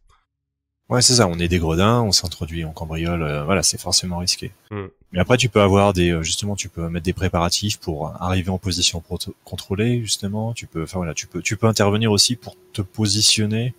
Ouais, 0.88 1.02
c'est 1.02 1.14
ça. 1.14 1.28
On 1.28 1.38
est 1.38 1.46
des 1.48 1.58
gredins, 1.58 2.02
on 2.02 2.10
s'introduit, 2.12 2.64
on 2.64 2.72
cambriole. 2.72 3.22
euh, 3.22 3.44
voilà, 3.44 3.62
c'est 3.62 3.80
forcément 3.80 4.18
risqué. 4.18 4.52
Mm. 4.70 4.86
Mais 5.12 5.20
après, 5.20 5.36
tu 5.36 5.48
peux 5.48 5.60
avoir 5.60 5.92
des, 5.92 6.10
euh, 6.10 6.22
justement, 6.22 6.56
tu 6.56 6.68
peux 6.68 6.88
mettre 6.88 7.04
des 7.04 7.12
préparatifs 7.12 7.78
pour 7.78 8.08
arriver 8.20 8.50
en 8.50 8.58
position 8.58 9.02
contrôlée, 9.44 10.00
justement. 10.02 10.52
Tu 10.52 10.66
peux, 10.66 10.82
enfin 10.82 10.98
voilà, 10.98 11.14
tu 11.14 11.26
peux, 11.28 11.42
tu 11.42 11.56
peux 11.56 11.66
intervenir 11.68 12.10
aussi 12.12 12.34
pour 12.36 12.56
te 12.72 12.82
positionner, 12.82 13.74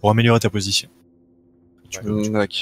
pour 0.00 0.10
améliorer 0.10 0.40
ta 0.40 0.50
position. 0.50 0.88
Tu 1.88 2.00
peux- 2.00 2.22
tu- 2.22 2.30
D'accord. 2.30 2.56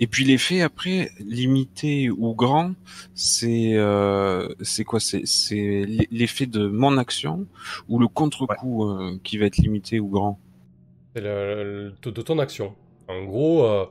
Et 0.00 0.06
puis 0.06 0.24
l'effet 0.24 0.60
après 0.62 1.10
limité 1.18 2.10
ou 2.10 2.34
grand, 2.34 2.72
c'est 3.14 3.74
euh, 3.74 4.48
c'est 4.62 4.84
quoi? 4.84 5.00
C'est 5.00 5.24
l'effet 6.10 6.46
de 6.46 6.66
mon 6.68 6.96
action 6.98 7.46
ou 7.88 7.98
le 7.98 8.08
contre-coup 8.08 8.84
euh, 8.84 9.18
qui 9.24 9.38
va 9.38 9.46
être 9.46 9.56
limité 9.58 10.00
ou 10.00 10.08
grand? 10.08 10.38
C'est 11.14 11.22
le, 11.22 11.92
le- 12.04 12.10
de 12.12 12.22
ton 12.22 12.38
action. 12.38 12.74
En 13.08 13.24
gros, 13.24 13.64
euh, 13.64 13.86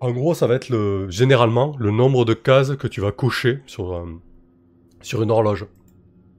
en 0.00 0.10
gros, 0.12 0.34
ça 0.34 0.46
va 0.46 0.54
être 0.54 0.68
le, 0.68 1.08
généralement 1.10 1.74
le 1.78 1.90
nombre 1.90 2.24
de 2.24 2.34
cases 2.34 2.76
que 2.76 2.86
tu 2.86 3.00
vas 3.00 3.12
cocher 3.12 3.60
sur, 3.66 4.06
sur 5.00 5.22
une 5.22 5.30
horloge. 5.30 5.66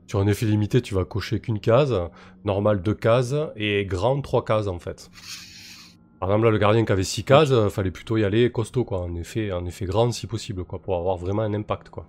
Sur 0.07 0.19
un 0.19 0.27
effet 0.27 0.45
limité, 0.45 0.81
tu 0.81 0.93
vas 0.93 1.03
cocher 1.03 1.39
qu'une 1.39 1.59
case, 1.59 1.93
normal 2.43 2.83
deux 2.83 2.93
cases, 2.93 3.35
et 3.55 3.85
grand 3.85 4.21
trois 4.21 4.45
cases 4.45 4.67
en 4.67 4.77
fait. 4.79 5.09
Par 6.19 6.29
exemple, 6.29 6.45
là, 6.45 6.51
le 6.51 6.57
gardien 6.57 6.85
qui 6.85 6.91
avait 6.91 7.03
six 7.03 7.23
cases, 7.23 7.51
euh, 7.51 7.69
fallait 7.69 7.91
plutôt 7.91 8.17
y 8.17 8.23
aller 8.23 8.51
costaud, 8.51 8.83
quoi. 8.85 9.01
En 9.01 9.15
effet, 9.15 9.51
en 9.51 9.65
effet 9.65 9.85
grand 9.85 10.11
si 10.11 10.27
possible, 10.27 10.63
quoi, 10.63 10.79
pour 10.79 10.95
avoir 10.97 11.17
vraiment 11.17 11.41
un 11.43 11.53
impact, 11.53 11.89
quoi. 11.89 12.07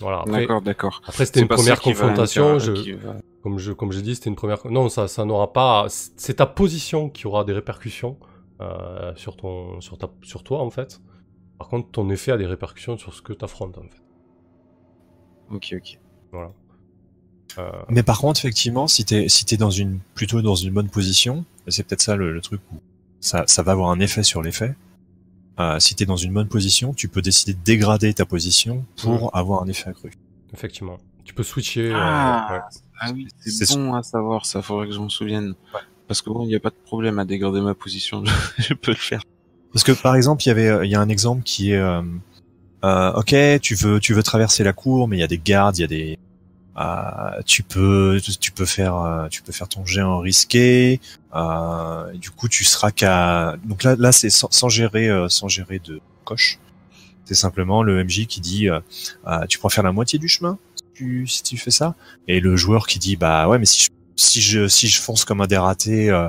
Voilà. 0.00 0.24
D'accord, 0.26 0.62
d'accord. 0.62 1.02
après 1.06 1.26
c'était 1.26 1.40
une 1.40 1.48
première 1.48 1.80
confrontation. 1.80 2.58
Je, 2.58 2.72
va- 2.94 3.16
comme 3.42 3.58
je, 3.58 3.72
comme 3.72 3.92
j'ai 3.92 4.02
dit, 4.02 4.14
c'était 4.14 4.30
une 4.30 4.36
première. 4.36 4.66
Non, 4.70 4.88
ça, 4.88 5.08
ça 5.08 5.24
n'aura 5.24 5.52
pas. 5.52 5.86
C'est 5.88 6.34
ta 6.36 6.46
position 6.46 7.10
qui 7.10 7.26
aura 7.26 7.44
des 7.44 7.52
répercussions 7.52 8.16
euh, 8.62 9.12
sur 9.16 9.36
ton, 9.36 9.80
sur 9.80 9.98
ta, 9.98 10.08
sur 10.22 10.42
toi 10.42 10.60
en 10.60 10.70
fait. 10.70 11.00
Par 11.58 11.68
contre, 11.68 11.90
ton 11.90 12.08
effet 12.08 12.32
a 12.32 12.38
des 12.38 12.46
répercussions 12.46 12.96
sur 12.96 13.12
ce 13.12 13.20
que 13.20 13.34
tu 13.34 13.44
affrontes 13.44 13.76
en 13.76 13.82
fait. 13.82 14.02
Ok, 15.50 15.74
ok. 15.76 15.98
Voilà. 16.32 16.52
Euh, 17.58 17.70
Mais 17.88 18.02
par 18.02 18.18
contre, 18.20 18.40
effectivement, 18.40 18.86
si 18.88 19.04
t'es, 19.04 19.28
si 19.28 19.44
t'es 19.44 19.56
dans 19.56 19.70
une, 19.70 19.98
plutôt 20.14 20.42
dans 20.42 20.54
une 20.54 20.72
bonne 20.72 20.88
position, 20.88 21.44
c'est 21.68 21.82
peut-être 21.86 22.02
ça 22.02 22.16
le, 22.16 22.32
le 22.32 22.40
truc 22.40 22.60
où 22.72 22.76
ça, 23.20 23.44
ça 23.46 23.62
va 23.62 23.72
avoir 23.72 23.90
un 23.90 24.00
effet 24.00 24.22
sur 24.22 24.42
l'effet. 24.42 24.74
Euh, 25.58 25.78
si 25.78 25.94
t'es 25.94 26.06
dans 26.06 26.16
une 26.16 26.32
bonne 26.32 26.48
position, 26.48 26.94
tu 26.94 27.08
peux 27.08 27.20
décider 27.22 27.52
de 27.54 27.58
dégrader 27.62 28.14
ta 28.14 28.24
position 28.24 28.84
pour 29.02 29.36
avoir 29.36 29.62
un 29.62 29.66
effet 29.66 29.90
accru. 29.90 30.10
effectivement. 30.54 30.98
Tu 31.24 31.34
peux 31.34 31.42
switcher. 31.42 31.90
euh, 31.90 31.96
Ah. 31.96 32.48
ouais. 32.50 32.60
Ah 32.98 33.12
oui, 33.14 33.28
c'est 33.40 33.76
bon 33.76 33.94
à 33.94 34.02
savoir. 34.02 34.46
Ça 34.46 34.62
faudrait 34.62 34.86
que 34.88 34.92
je 34.94 34.98
m'en 34.98 35.08
souvienne. 35.08 35.54
Parce 36.08 36.22
que 36.22 36.30
bon, 36.30 36.42
il 36.44 36.48
n'y 36.48 36.54
a 36.56 36.60
pas 36.60 36.70
de 36.70 36.74
problème 36.84 37.18
à 37.18 37.24
dégrader 37.24 37.60
ma 37.60 37.74
position. 37.74 38.24
Je, 38.58 38.74
peux 38.74 38.90
le 38.90 38.96
faire. 38.96 39.22
Parce 39.72 39.84
que 39.84 39.92
par 39.92 40.16
exemple, 40.16 40.42
il 40.44 40.48
y 40.48 40.50
avait, 40.50 40.66
euh, 40.68 40.84
il 40.84 40.90
y 40.90 40.94
a 40.96 41.00
un 41.00 41.08
exemple 41.08 41.42
qui 41.44 41.70
est, 41.72 41.76
euh, 41.76 42.02
euh, 42.84 43.12
ok, 43.12 43.34
tu 43.62 43.74
veux, 43.76 44.00
tu 44.00 44.12
veux 44.12 44.22
traverser 44.22 44.64
la 44.64 44.72
cour, 44.72 45.06
mais 45.06 45.16
il 45.18 45.20
y 45.20 45.22
a 45.22 45.28
des 45.28 45.38
gardes, 45.38 45.78
il 45.78 45.82
y 45.82 45.84
a 45.84 45.86
des, 45.86 46.12
euh, 46.12 46.16
tu 47.46 47.62
peux, 47.62 48.20
tu 48.40 48.52
peux 48.52 48.64
faire, 48.64 48.96
euh, 48.96 49.28
tu 49.28 49.42
peux 49.42 49.52
faire 49.52 49.68
ton 49.68 49.84
jet 49.84 50.02
en 50.02 50.18
risqué. 50.18 51.00
Euh, 51.34 52.12
du 52.14 52.30
coup, 52.30 52.48
tu 52.48 52.64
seras 52.64 52.90
qu'à, 52.90 53.56
donc 53.64 53.82
là, 53.82 53.96
là, 53.98 54.12
c'est 54.12 54.30
sans, 54.30 54.50
sans 54.50 54.68
gérer, 54.68 55.08
euh, 55.08 55.28
sans 55.28 55.48
gérer 55.48 55.78
de 55.78 56.00
coche. 56.24 56.58
C'est 57.24 57.34
simplement 57.34 57.82
le 57.82 58.02
MJ 58.02 58.26
qui 58.26 58.40
dit, 58.40 58.68
euh, 58.68 58.80
euh, 59.26 59.46
tu 59.46 59.58
pourras 59.58 59.72
faire 59.72 59.84
la 59.84 59.92
moitié 59.92 60.18
du 60.18 60.28
chemin 60.28 60.58
si 61.26 61.42
tu, 61.42 61.56
fais 61.56 61.70
ça. 61.70 61.94
Et 62.28 62.40
le 62.40 62.56
joueur 62.56 62.86
qui 62.86 62.98
dit, 62.98 63.16
bah 63.16 63.48
ouais, 63.48 63.58
mais 63.58 63.64
si 63.64 63.84
je, 63.84 63.88
si 64.16 64.40
je, 64.40 64.68
si 64.68 64.88
je 64.88 65.00
fonce 65.00 65.24
comme 65.24 65.40
un 65.40 65.46
dératé. 65.46 66.10
Euh, 66.10 66.28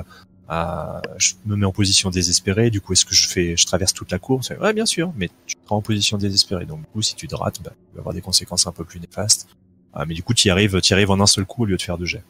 euh, 0.50 1.00
je 1.16 1.32
me 1.46 1.56
mets 1.56 1.64
en 1.64 1.72
position 1.72 2.10
désespérée, 2.10 2.68
du 2.68 2.82
coup 2.82 2.92
est-ce 2.92 3.06
que 3.06 3.14
je 3.14 3.26
fais, 3.26 3.56
je 3.56 3.64
traverse 3.64 3.94
toute 3.94 4.10
la 4.10 4.18
course? 4.18 4.50
Ouais 4.60 4.74
bien 4.74 4.84
sûr, 4.84 5.12
mais 5.16 5.30
tu 5.46 5.56
seras 5.64 5.76
en 5.76 5.80
position 5.80 6.18
désespérée, 6.18 6.66
donc 6.66 6.80
du 6.80 6.86
coup 6.86 7.00
si 7.00 7.14
tu 7.14 7.26
te 7.26 7.34
rates, 7.34 7.62
bah, 7.62 7.72
tu 7.74 7.94
vas 7.94 8.00
avoir 8.00 8.14
des 8.14 8.20
conséquences 8.20 8.66
un 8.66 8.72
peu 8.72 8.84
plus 8.84 9.00
néfastes. 9.00 9.48
Ah, 9.94 10.04
mais 10.06 10.14
du 10.14 10.22
coup 10.22 10.34
tu 10.34 10.48
y 10.48 10.50
arrives, 10.50 10.80
tu 10.80 10.90
y 10.92 10.94
arrives 10.94 11.10
en 11.10 11.20
un 11.20 11.26
seul 11.26 11.44
coup 11.44 11.62
au 11.62 11.66
lieu 11.66 11.76
de 11.76 11.82
faire 11.82 11.98
deux 11.98 12.06
jets. 12.06 12.24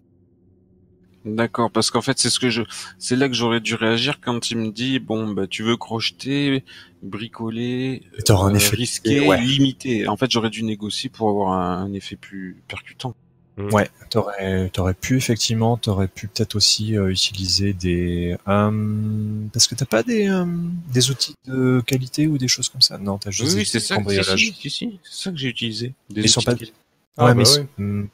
D'accord, 1.24 1.70
parce 1.70 1.92
qu'en 1.92 2.02
fait, 2.02 2.18
c'est 2.18 2.30
ce 2.30 2.40
que 2.40 2.50
je, 2.50 2.62
c'est 2.98 3.14
là 3.14 3.28
que 3.28 3.34
j'aurais 3.34 3.60
dû 3.60 3.76
réagir 3.76 4.18
quand 4.20 4.50
il 4.50 4.56
me 4.58 4.70
dit, 4.72 4.98
bon, 4.98 5.28
bah, 5.32 5.46
tu 5.46 5.62
veux 5.62 5.76
crocheter, 5.76 6.64
bricoler, 7.00 8.02
un 8.28 8.52
euh, 8.52 8.56
effet 8.56 8.76
ouais. 9.20 9.40
limité. 9.40 10.08
En 10.08 10.16
fait, 10.16 10.28
j'aurais 10.32 10.50
dû 10.50 10.64
négocier 10.64 11.10
pour 11.10 11.28
avoir 11.28 11.52
un, 11.52 11.84
un 11.84 11.92
effet 11.92 12.16
plus 12.16 12.56
percutant. 12.66 13.14
Ouais, 13.56 13.88
t'aurais, 14.10 14.70
t'aurais 14.70 14.94
pu 14.94 15.16
effectivement, 15.18 15.76
t'aurais 15.76 16.08
pu 16.08 16.26
peut-être 16.26 16.56
aussi 16.56 16.96
euh, 16.96 17.10
utiliser 17.10 17.72
des, 17.74 18.36
euh, 18.48 19.46
parce 19.52 19.66
que 19.68 19.74
t'as 19.74 19.84
pas 19.84 20.02
des, 20.02 20.26
euh, 20.28 20.44
des 20.92 21.10
outils 21.10 21.34
de 21.46 21.82
qualité 21.86 22.26
ou 22.26 22.38
des 22.38 22.48
choses 22.48 22.70
comme 22.70 22.80
ça? 22.80 22.96
Non, 22.98 23.18
t'as 23.18 23.30
juste 23.30 23.42
Oui, 23.42 23.54
des 23.54 23.60
oui, 23.60 23.66
c'est 23.66 23.78
outils 23.78 23.78
de 23.78 23.82
ça. 23.82 23.94
Si, 23.94 23.94
cambriolage. 23.96 24.40
si, 24.40 24.52
si, 24.54 24.70
si, 24.70 24.98
c'est 25.04 25.22
ça 25.24 25.30
que 25.30 25.36
j'ai 25.36 25.48
utilisé. 25.48 25.92
Des 26.10 26.22
Ils 26.22 26.28
sont 26.30 26.40
outils 26.40 26.46
pas- 26.46 26.54
de 26.54 26.58
qualité. 26.60 26.76
Ah, 27.18 27.26
ouais, 27.26 27.34
bah 27.34 27.42
mais 27.42 27.48
ouais. 27.58 27.66
hmm, 27.78 28.06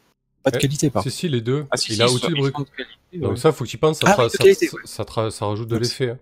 pas 0.43 0.51
de 0.51 0.57
Ouais. 0.57 0.61
qualité 0.63 0.91
par 0.91 1.03
Si, 1.03 1.11
si, 1.11 1.29
les 1.29 1.41
deux. 1.41 1.67
Ah, 1.71 1.77
si, 1.77 1.93
Il 1.93 1.97
si, 1.97 2.03
a 2.03 2.09
sont- 2.09 2.15
de 2.17 3.19
Donc 3.21 3.31
ouais. 3.33 3.37
ça, 3.37 3.53
faut 3.53 3.65
que 3.65 3.69
tu 3.69 3.79
penses, 3.79 3.99
ça, 4.01 4.07
Ah 4.19 4.29
ça, 4.29 4.39
qualité, 4.39 4.67
ça- 4.67 4.77
ouais. 4.77 4.83
ça 4.85 5.03
tra- 5.05 5.31
ça 5.31 5.47
rajoute 5.47 5.69
de 5.69 5.75
Ouais. 5.77 5.81
l'effet. 5.83 6.11
hein. 6.11 6.19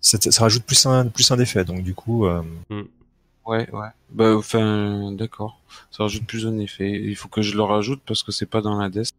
ça, 0.00 0.18
ça 0.20 0.42
rajoute 0.42 0.64
plus 0.64 0.86
un, 0.86 1.06
plus 1.08 1.30
un 1.30 1.38
effet, 1.38 1.64
donc 1.64 1.82
du 1.82 1.94
coup, 1.94 2.26
euh, 2.26 2.42
Ouais, 3.46 3.68
ouais. 3.72 3.88
Bah, 4.10 4.34
enfin, 4.36 5.12
d'accord. 5.12 5.60
Ça 5.90 6.04
rajoute 6.04 6.24
plus 6.26 6.46
un 6.46 6.56
effet. 6.58 6.90
Il 6.90 7.16
faut 7.16 7.28
que 7.28 7.42
je 7.42 7.54
le 7.56 7.62
rajoute 7.62 8.00
parce 8.06 8.22
que 8.22 8.32
c'est 8.32 8.46
pas 8.46 8.60
dans 8.60 8.78
la 8.78 8.88
desk. 8.90 9.14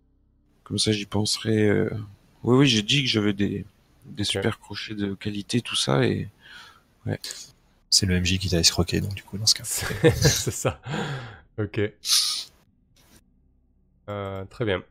Comme 0.63 0.77
ça, 0.79 0.91
j'y 0.91 1.05
penserai. 1.05 1.67
euh. 1.67 1.89
Oui, 2.43 2.57
oui, 2.59 2.67
j'ai 2.67 2.81
dit 2.81 3.03
que 3.03 3.09
j'avais 3.09 3.33
des, 3.33 3.65
des 4.05 4.23
super 4.23 4.59
crochets 4.59 4.95
de 4.95 5.13
qualité, 5.15 5.61
tout 5.61 5.75
ça, 5.75 6.03
et 6.05 6.29
c'est 7.89 8.05
le 8.05 8.19
MJ 8.19 8.37
qui 8.39 8.49
t'a 8.49 8.57
escroqué, 8.59 9.01
donc 9.01 9.13
du 9.13 9.23
coup 9.23 9.37
dans 9.37 9.45
ce 9.45 9.55
cas. 9.55 9.63
C'est 10.15 10.51
ça. 10.51 10.79
Ok. 11.59 11.79
Euh, 14.11 14.45
très 14.45 14.65
bien. 14.65 14.83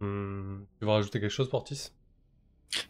Hmm, 0.00 0.60
Tu 0.80 0.86
vas 0.86 0.94
rajouter 0.94 1.20
quelque 1.20 1.30
chose, 1.30 1.48
Portis? 1.48 1.90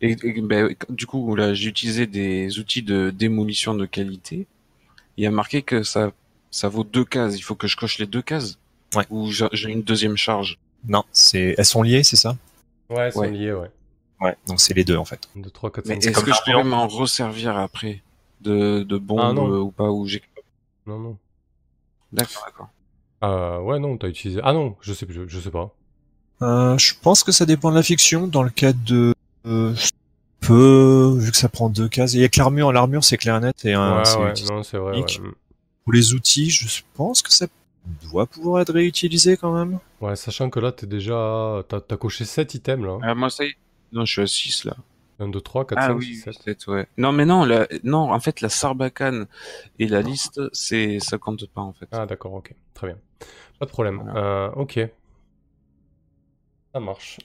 Et, 0.01 0.17
et, 0.23 0.41
ben, 0.43 0.75
du 0.89 1.07
coup, 1.07 1.35
là, 1.37 1.55
j'ai 1.55 1.69
utilisé 1.69 2.07
des 2.07 2.59
outils 2.59 2.83
de 2.83 3.11
démolition 3.11 3.75
de 3.75 3.87
qualité. 3.87 4.47
Il 5.17 5.25
y 5.25 5.27
a 5.27 5.31
marqué 5.31 5.63
que 5.63 5.83
ça, 5.83 6.13
ça 6.51 6.69
vaut 6.69 6.85
deux 6.85 7.05
cases. 7.05 7.37
Il 7.37 7.43
faut 7.43 7.55
que 7.55 7.67
je 7.69 7.77
coche 7.77 7.99
les 7.99 8.07
deux 8.07 8.23
cases? 8.23 8.59
Ouais. 8.95 9.05
Ou 9.11 9.31
j'ai 9.31 9.71
une 9.71 9.83
deuxième 9.83 10.17
charge? 10.17 10.59
Non, 10.87 11.05
c'est 11.13 11.55
elles 11.59 11.65
sont 11.65 11.83
liées, 11.83 12.03
c'est 12.03 12.17
ça? 12.17 12.37
Ouais, 12.89 13.07
elles 13.07 13.13
sont 13.13 13.21
Ouais. 13.21 13.31
liées, 13.31 13.53
ouais. 13.53 13.71
Ouais. 14.21 14.37
Donc 14.47 14.61
c'est 14.61 14.75
les 14.75 14.85
deux 14.85 14.97
en 14.97 15.05
fait. 15.05 15.29
2, 15.37 15.51
3, 15.51 15.71
4, 15.71 15.87
Mais 15.87 16.01
5, 16.01 16.11
est-ce 16.11 16.25
que 16.25 16.33
je 16.33 16.41
pourrais 16.45 16.65
m'en 16.65 16.89
resservir 16.89 17.57
après? 17.57 18.03
De, 18.41 18.83
de 18.85 18.99
bombes 18.99 19.21
Ah, 19.21 19.33
non. 19.33 19.53
euh, 19.53 19.59
ou 19.59 19.71
pas 19.71 19.91
ou 19.91 20.07
j'ai 20.07 20.23
Non, 20.87 20.99
non. 20.99 21.19
D'accord, 22.13 22.43
d'accord. 22.47 22.69
Euh, 23.25 23.59
ouais, 23.61 23.79
non, 23.79 23.97
t'as 23.97 24.09
utilisé. 24.09 24.41
Ah 24.45 24.53
non, 24.53 24.77
je 24.81 24.93
sais, 24.93 25.07
je, 25.09 25.27
je 25.27 25.41
sais 25.41 25.51
pas. 25.51 25.75
Euh, 26.43 26.79
je 26.79 26.95
pense 27.03 27.25
que 27.25 27.33
ça 27.33 27.47
dépend 27.47 27.71
de 27.71 27.77
la 27.77 27.83
fiction. 27.83 28.27
Dans 28.27 28.43
le 28.43 28.51
cas 28.51 28.73
de 28.73 29.13
euh, 29.47 29.75
peu, 30.41 31.17
vu 31.19 31.31
que 31.31 31.37
ça 31.37 31.49
prend 31.49 31.69
deux 31.69 31.89
cases. 31.89 32.15
Il 32.15 32.21
y 32.21 32.25
a 32.25 32.29
que 32.29 32.39
l'armure. 32.39 32.73
L'armure 32.73 33.03
c'est 33.05 33.17
clair 33.17 33.37
et 33.37 33.41
net 33.41 33.65
et 33.65 33.75
un. 33.75 33.99
ouais, 33.99 34.05
c'est 34.05 34.19
ouais, 34.19 34.55
non, 34.55 34.63
c'est 34.63 34.79
vrai. 34.79 34.99
Ouais. 34.99 35.05
Pour 35.85 35.93
les 35.93 36.13
outils, 36.13 36.51
je 36.51 36.83
pense 36.95 37.23
que 37.23 37.33
ça 37.33 37.47
doit 38.03 38.27
pouvoir 38.27 38.61
être 38.63 38.73
réutilisé 38.73 39.37
quand 39.37 39.53
même. 39.53 39.79
Ouais, 40.01 40.15
sachant 40.15 40.51
que 40.51 40.61
là, 40.61 40.71
t'es 40.71 40.87
déjà. 40.87 41.65
T'as 41.69 41.81
as 41.91 41.97
coché 41.97 42.25
7 42.25 42.55
items 42.55 42.87
là. 42.87 42.99
Ah, 43.03 43.15
moi, 43.15 43.31
ça 43.31 43.45
y 43.45 43.49
est. 43.49 43.57
Non, 43.93 44.05
je 44.05 44.13
suis 44.13 44.23
à 44.23 44.27
6 44.27 44.65
là. 44.67 44.77
1, 45.21 45.29
2, 45.29 45.41
3, 45.41 45.67
4, 45.67 45.79
Ah 45.81 45.87
5, 45.89 45.95
oui, 45.99 46.15
6, 46.15 46.21
7. 46.23 46.45
peut-être, 46.45 46.73
ouais. 46.73 46.87
Non, 46.97 47.11
mais 47.11 47.25
non, 47.25 47.45
la... 47.45 47.67
non, 47.83 48.13
en 48.13 48.21
fait, 48.21 48.41
la 48.41 48.49
sarbacane 48.49 49.27
et 49.81 49.89
la 49.89 50.01
liste, 50.01 50.41
c'est, 50.53 50.99
ça 51.01 51.19
compte 51.19 51.45
pas, 51.49 51.61
en 51.63 51.73
fait. 51.73 51.89
Ah 51.91 52.07
d'accord, 52.07 52.35
ok, 52.35 52.55
très 52.79 52.87
bien. 52.87 52.99
Pas 53.59 53.67
de 53.67 53.71
problème. 53.71 54.01
Voilà. 54.05 54.47
Euh, 54.47 54.51
ok. 54.53 54.79
Ça 56.73 56.81
marche. 56.81 57.19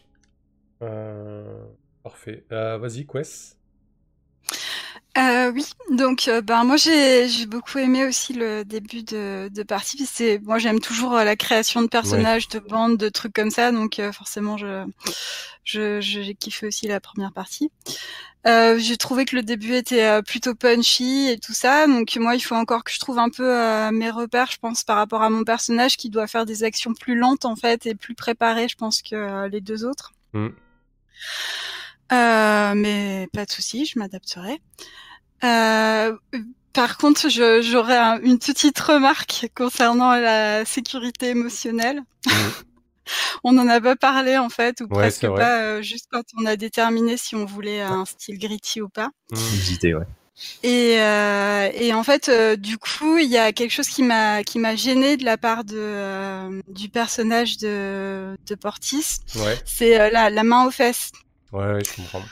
Euh, 0.82 1.66
Parfait. 2.04 2.46
Euh, 2.52 2.78
Vas-y, 2.78 3.06
Quest. 3.06 3.58
Euh, 5.16 5.52
oui, 5.52 5.64
donc 5.92 6.28
euh, 6.28 6.42
ben 6.42 6.64
moi 6.64 6.76
j'ai 6.76 7.28
j'ai 7.28 7.46
beaucoup 7.46 7.78
aimé 7.78 8.04
aussi 8.04 8.34
le 8.34 8.66
début 8.66 9.04
de, 9.04 9.48
de 9.54 9.64
partie. 9.64 10.08
C'est 10.08 10.40
moi 10.40 10.58
j'aime 10.58 10.80
toujours 10.80 11.16
euh, 11.16 11.24
la 11.24 11.36
création 11.36 11.84
de 11.84 11.88
personnages, 11.88 12.48
de 12.48 12.58
bandes, 12.58 12.98
de 12.98 13.10
trucs 13.10 13.34
comme 13.34 13.52
ça, 13.52 13.72
donc 13.72 14.00
euh, 14.00 14.12
forcément 14.12 14.58
je 14.58 14.86
je 15.64 16.02
j'ai 16.02 16.34
kiffé 16.34 16.66
aussi 16.66 16.88
la 16.88 17.00
première 17.00 17.32
partie. 17.32 17.70
Euh, 18.48 18.80
j'ai 18.80 18.98
trouvé 18.98 19.26
que 19.26 19.36
le 19.36 19.44
début 19.44 19.76
était 19.76 20.22
plutôt 20.24 20.56
punchy 20.56 21.30
et 21.30 21.38
tout 21.38 21.54
ça, 21.54 21.86
donc 21.86 22.16
moi 22.16 22.34
il 22.36 22.42
faut 22.42 22.56
encore 22.56 22.84
que 22.84 22.92
je 22.92 23.00
trouve 23.00 23.20
un 23.20 23.30
peu 23.30 23.46
mes 23.92 24.10
repères, 24.10 24.50
je 24.52 24.58
pense 24.58 24.84
par 24.84 24.98
rapport 24.98 25.22
à 25.22 25.30
mon 25.30 25.44
personnage 25.44 25.96
qui 25.96 26.10
doit 26.10 26.26
faire 26.26 26.48
des 26.48 26.64
actions 26.64 26.96
plus 26.96 27.16
lentes 27.16 27.46
en 27.46 27.56
fait 27.56 27.86
et 27.86 27.94
plus 27.94 28.16
préparées, 28.16 28.68
je 28.68 28.76
pense 28.76 29.04
que 29.04 29.48
les 29.48 29.62
deux 29.62 29.86
autres. 29.86 30.12
Hmm. 30.34 30.50
Euh, 32.14 32.74
mais 32.76 33.28
pas 33.34 33.46
de 33.46 33.52
souci, 33.52 33.86
je 33.86 33.98
m'adapterai. 34.00 34.62
Euh, 35.44 36.16
par 36.74 36.98
contre, 36.98 37.30
je- 37.30 37.62
j'aurais 37.62 37.98
un- 37.98 38.20
une 38.22 38.40
petite 38.40 38.80
remarque 38.80 39.48
concernant 39.56 40.16
la 40.16 40.64
sécurité 40.66 41.30
émotionnelle. 41.30 42.02
on 43.44 43.58
en 43.58 43.68
a 43.68 43.82
pas 43.82 43.96
parlé 43.96 44.38
en 44.38 44.50
fait, 44.50 44.80
ou 44.82 44.86
Ouais, 44.86 44.90
presque 45.02 45.26
pas, 45.38 45.60
euh, 45.62 45.82
juste 45.82 46.06
quand 46.12 46.24
on 46.40 46.46
a 46.46 46.56
déterminé 46.56 47.18
si 47.18 47.36
on 47.36 47.46
voulait 47.46 47.82
un 47.82 48.06
style 48.06 48.38
gritty 48.40 48.82
ou 48.82 48.90
pas. 48.90 49.10
Ouais. 49.94 50.06
Et, 50.64 51.00
euh, 51.00 51.70
et 51.76 51.94
en 51.94 52.04
fait, 52.04 52.28
euh, 52.30 52.56
du 52.56 52.78
coup, 52.78 53.18
il 53.18 53.30
y 53.30 53.38
a 53.38 53.52
quelque 53.54 53.72
chose 53.72 53.88
qui 53.88 54.02
m'a 54.04 54.44
qui 54.44 54.58
m'a 54.58 54.76
gêné 54.76 55.16
de 55.16 55.24
la 55.26 55.38
part 55.38 55.64
de 55.64 55.76
euh, 55.78 56.62
du 56.68 56.90
personnage 56.90 57.58
de 57.58 58.36
de 58.48 58.56
Portis. 58.56 59.20
Ouais, 59.36 59.60
C'est 59.66 60.00
euh, 60.00 60.10
la, 60.10 60.30
la 60.30 60.44
main 60.44 60.66
aux 60.66 60.72
fesses. 60.72 61.12
Ouais, 61.54 61.74
ouais, 61.74 61.84
je 61.86 61.96
comprends. 61.96 62.24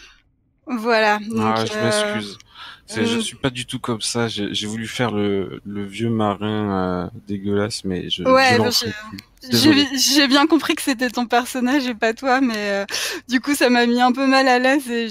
Voilà. 0.68 1.20
Donc, 1.20 1.56
ah, 1.58 1.66
je 1.66 1.74
euh, 1.74 1.84
m'excuse. 1.84 2.38
C'est, 2.86 3.06
je 3.06 3.18
euh, 3.18 3.22
suis 3.22 3.38
pas 3.38 3.50
du 3.50 3.66
tout 3.66 3.80
comme 3.80 4.02
ça. 4.02 4.28
J'ai, 4.28 4.54
j'ai 4.54 4.68
voulu 4.68 4.88
faire 4.88 5.12
le, 5.12 5.62
le 5.66 5.86
vieux 5.86 6.10
marin 6.10 7.06
euh, 7.06 7.10
dégueulasse, 7.28 7.86
mais 7.86 8.10
je, 8.10 8.24
Ouais, 8.24 8.58
je 8.58 8.88
je-. 9.50 9.58
J'ai 9.58 9.98
j'ai 9.98 10.28
bien 10.28 10.46
compris 10.46 10.76
que 10.76 10.82
c'était 10.82 11.10
ton 11.10 11.26
personnage 11.26 11.88
et 11.88 11.96
pas 11.96 12.14
toi, 12.14 12.42
mais 12.42 12.54
euh, 12.58 12.86
du 13.28 13.40
coup 13.42 13.56
ça 13.56 13.70
m'a 13.70 13.88
mis 13.88 14.00
un 14.00 14.12
peu 14.12 14.28
mal 14.28 14.48
à 14.48 14.60
l'aise 14.60 14.88
et 14.90 15.08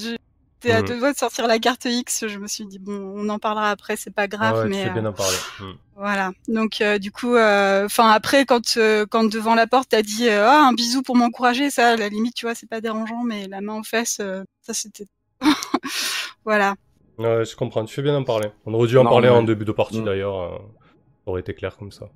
j'étais 0.63 0.75
à 0.75 0.81
Mhm. 0.83 0.89
deux 0.89 0.99
doigts 0.99 1.13
de 1.13 1.19
sortir 1.19 1.47
la 1.47 1.59
carte 1.59 1.85
X. 1.85 2.27
Je 2.29 2.39
me 2.39 2.47
suis 2.47 2.67
dit 2.67 2.79
bon, 2.79 3.13
on 3.17 3.29
en 3.29 3.39
parlera 3.39 3.71
après, 3.71 3.97
c'est 3.97 4.13
pas 4.15 4.27
grave, 4.29 4.65
ouais, 4.65 4.69
mais 4.69 4.85
bien 4.91 4.97
euh, 4.99 5.03
d'en 5.03 5.13
parler. 5.13 5.37
Hmm. 5.61 5.73
voilà. 5.97 6.33
Donc 6.49 6.81
euh, 6.81 6.99
du 6.99 7.11
coup, 7.13 7.37
enfin 7.37 8.11
après 8.11 8.45
quand 8.47 8.77
euh, 8.77 9.07
quand 9.09 9.25
devant 9.25 9.55
la 9.55 9.67
porte 9.67 9.89
t'as 9.91 10.03
dit 10.03 10.29
euh, 10.29 10.47
ah 10.49 10.67
un 10.69 10.73
bisou 10.73 11.03
pour 11.03 11.17
m'encourager, 11.17 11.71
ça 11.71 11.91
à 11.91 11.97
la 11.97 12.09
limite 12.09 12.35
tu 12.35 12.47
vois 12.47 12.55
c'est 12.55 12.69
pas 12.69 12.81
dérangeant, 12.81 13.23
mais 13.25 13.49
la 13.49 13.61
main 13.61 13.79
aux 13.79 13.85
fesses, 13.85 14.19
euh, 14.21 14.45
ça 14.63 14.75
c'était 14.75 15.07
voilà. 16.45 16.75
Ouais, 17.19 17.45
je 17.45 17.55
comprends, 17.57 17.85
tu 17.85 17.95
fais 17.95 18.03
bien 18.03 18.13
d'en 18.15 18.25
parler. 18.25 18.49
On 18.67 18.73
aurait 18.75 18.89
dû 18.89 18.97
en 18.99 19.05
Non, 19.05 19.11
parler 19.11 19.29
mais- 19.29 19.35
en 19.35 19.43
début 19.43 19.65
de 19.65 19.73
partie 19.73 20.01
Mm. 20.01 20.05
d'ailleurs. 20.05 20.41
euh, 20.41 20.59
ça 20.59 21.31
aurait 21.33 21.41
été 21.43 21.55
clair 21.55 21.77
comme 21.77 21.93
ça. 21.93 22.09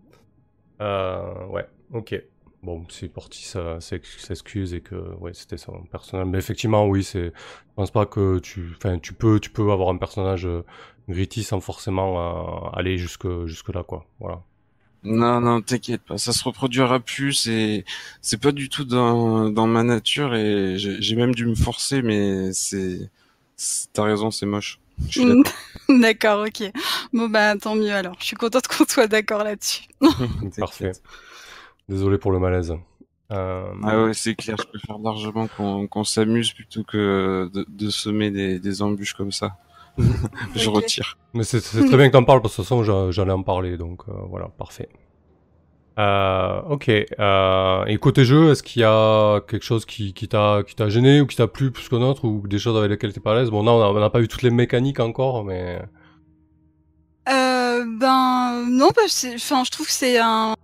Euh, 0.80 1.46
ouais, 1.46 1.66
ok. 1.92 2.14
Bon, 2.64 2.86
Portis 3.12 3.52
euh, 3.56 3.78
s'ex- 3.80 4.18
s'excuse 4.18 4.74
et 4.74 4.80
que 4.80 4.94
ouais, 5.20 5.34
c'était 5.34 5.58
son 5.58 5.82
personnage. 5.84 6.26
Mais 6.28 6.38
effectivement, 6.38 6.86
oui, 6.86 7.04
c'est. 7.04 7.26
Je 7.26 7.74
pense 7.76 7.90
pas 7.90 8.06
que 8.06 8.38
tu. 8.38 8.72
Enfin, 8.76 8.98
tu 8.98 9.12
peux, 9.12 9.38
tu 9.40 9.50
peux 9.50 9.70
avoir 9.70 9.90
un 9.90 9.98
personnage 9.98 10.46
euh, 10.46 10.64
gritty 11.08 11.44
sans 11.44 11.60
forcément 11.60 12.66
euh, 12.66 12.70
aller 12.78 12.96
jusque, 12.98 13.28
jusque 13.46 13.68
là, 13.74 13.82
quoi. 13.84 14.06
Voilà. 14.20 14.42
Non, 15.02 15.38
non, 15.40 15.60
t'inquiète 15.60 16.00
pas, 16.02 16.16
ça 16.16 16.32
se 16.32 16.42
reproduira 16.44 16.98
plus. 16.98 17.34
C'est, 17.34 17.84
c'est 18.22 18.40
pas 18.40 18.52
du 18.52 18.70
tout 18.70 18.84
dans, 18.84 19.50
dans 19.50 19.66
ma 19.66 19.82
nature 19.82 20.34
et 20.34 20.78
j'ai, 20.78 21.14
même 21.16 21.34
dû 21.34 21.44
me 21.46 21.54
forcer, 21.54 22.00
mais 22.00 22.52
c'est, 22.54 23.10
c'est- 23.56 23.88
t'as 23.92 24.04
raison, 24.04 24.30
c'est 24.30 24.46
moche. 24.46 24.80
D'accord, 25.88 26.46
ok. 26.46 26.70
Bon 27.12 27.28
bah 27.28 27.56
tant 27.56 27.74
mieux 27.74 27.92
alors. 27.92 28.16
Je 28.20 28.26
suis 28.26 28.36
contente 28.36 28.66
qu'on 28.68 28.84
soit 28.86 29.08
d'accord 29.08 29.44
là-dessus. 29.44 29.82
Parfait. 30.58 30.92
Désolé 31.88 32.18
pour 32.18 32.32
le 32.32 32.38
malaise. 32.38 32.74
Euh, 33.32 33.64
Ah 33.82 34.02
ouais, 34.04 34.14
c'est 34.14 34.34
clair, 34.34 34.56
je 34.58 34.66
préfère 34.66 34.98
largement 34.98 35.48
qu'on 35.48 35.86
qu'on 35.86 36.04
s'amuse 36.04 36.52
plutôt 36.52 36.82
que 36.84 37.50
de, 37.52 37.64
de 37.68 37.90
semer 37.90 38.30
des, 38.30 38.58
des 38.58 38.82
embûches 38.82 39.14
comme 39.14 39.32
ça. 39.32 39.56
je 40.56 40.68
retire. 40.70 41.16
Mais 41.34 41.44
c'est 41.44 41.60
très 41.60 41.96
bien 41.96 42.08
que 42.08 42.12
t'en 42.12 42.24
parles 42.24 42.42
parce 42.42 42.56
que 42.56 42.62
de 42.62 42.66
toute 42.66 42.76
façon 42.76 42.82
j'a- 42.84 43.10
j'allais 43.12 43.32
en 43.32 43.42
parler 43.42 43.76
donc 43.76 44.02
euh, 44.08 44.12
voilà 44.28 44.48
parfait. 44.48 44.88
Euh, 45.98 46.60
ok. 46.62 46.88
Euh, 46.90 47.84
et 47.86 47.96
côté 47.98 48.24
jeu, 48.24 48.50
est-ce 48.50 48.62
qu'il 48.64 48.82
y 48.82 48.84
a 48.84 49.40
quelque 49.42 49.62
chose 49.64 49.84
qui, 49.86 50.12
qui 50.12 50.26
t'a 50.26 50.62
qui 50.66 50.74
t'a 50.74 50.88
gêné 50.88 51.20
ou 51.20 51.26
qui 51.26 51.36
t'a 51.36 51.46
plu 51.46 51.70
plus 51.70 51.88
que 51.88 51.94
d'autres 51.96 52.24
ou 52.26 52.46
des 52.48 52.58
choses 52.58 52.76
avec 52.76 52.90
lesquelles 52.90 53.12
t'es 53.12 53.20
pas 53.20 53.32
à 53.32 53.36
l'aise? 53.36 53.50
Bon, 53.50 53.62
non, 53.62 53.74
on 53.74 54.00
n'a 54.00 54.10
pas 54.10 54.20
eu 54.20 54.26
toutes 54.28 54.42
les 54.42 54.50
mécaniques 54.50 55.00
encore, 55.00 55.44
mais 55.44 55.80
Euh, 57.28 57.84
ben 57.98 58.66
non, 58.68 58.90
bah, 58.94 59.02
enfin 59.34 59.62
je 59.64 59.70
trouve 59.70 59.86
que 59.86 59.92
c'est 59.92 60.18
un 60.18 60.54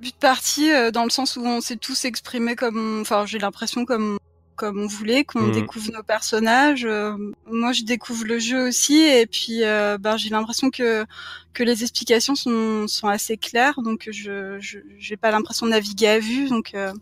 but 0.00 0.12
de 0.14 0.18
partie 0.18 0.70
euh, 0.72 0.90
dans 0.90 1.04
le 1.04 1.10
sens 1.10 1.36
où 1.36 1.44
on 1.46 1.60
s'est 1.60 1.76
tous 1.76 2.04
exprimés 2.04 2.56
comme, 2.56 2.76
on- 2.78 3.00
enfin 3.00 3.26
j'ai 3.26 3.38
l'impression 3.38 3.84
comme 3.84 4.18
comme 4.56 4.80
on 4.80 4.86
voulait, 4.86 5.22
qu'on 5.24 5.40
Mhm. 5.48 5.52
découvre 5.52 5.90
nos 5.92 6.02
personnages. 6.02 6.86
Euh, 6.86 7.14
moi 7.50 7.72
je 7.72 7.82
découvre 7.82 8.24
le 8.24 8.38
jeu 8.38 8.66
aussi 8.68 8.96
et 9.02 9.26
puis 9.26 9.62
euh, 9.64 9.98
ben 9.98 10.16
j'ai 10.16 10.30
l'impression 10.30 10.70
que 10.70 11.04
que 11.52 11.62
les 11.62 11.82
explications 11.82 12.34
sont 12.34 12.86
sont 12.88 13.08
assez 13.08 13.36
claires, 13.36 13.80
donc 13.82 14.08
je 14.10 14.56
je 14.60 14.78
j'ai 14.98 15.16
pas 15.18 15.30
l'impression 15.30 15.66
de 15.66 15.72
naviguer 15.72 16.08
à 16.08 16.18
vue, 16.20 16.48
donc 16.48 16.70
euh, 16.74 16.92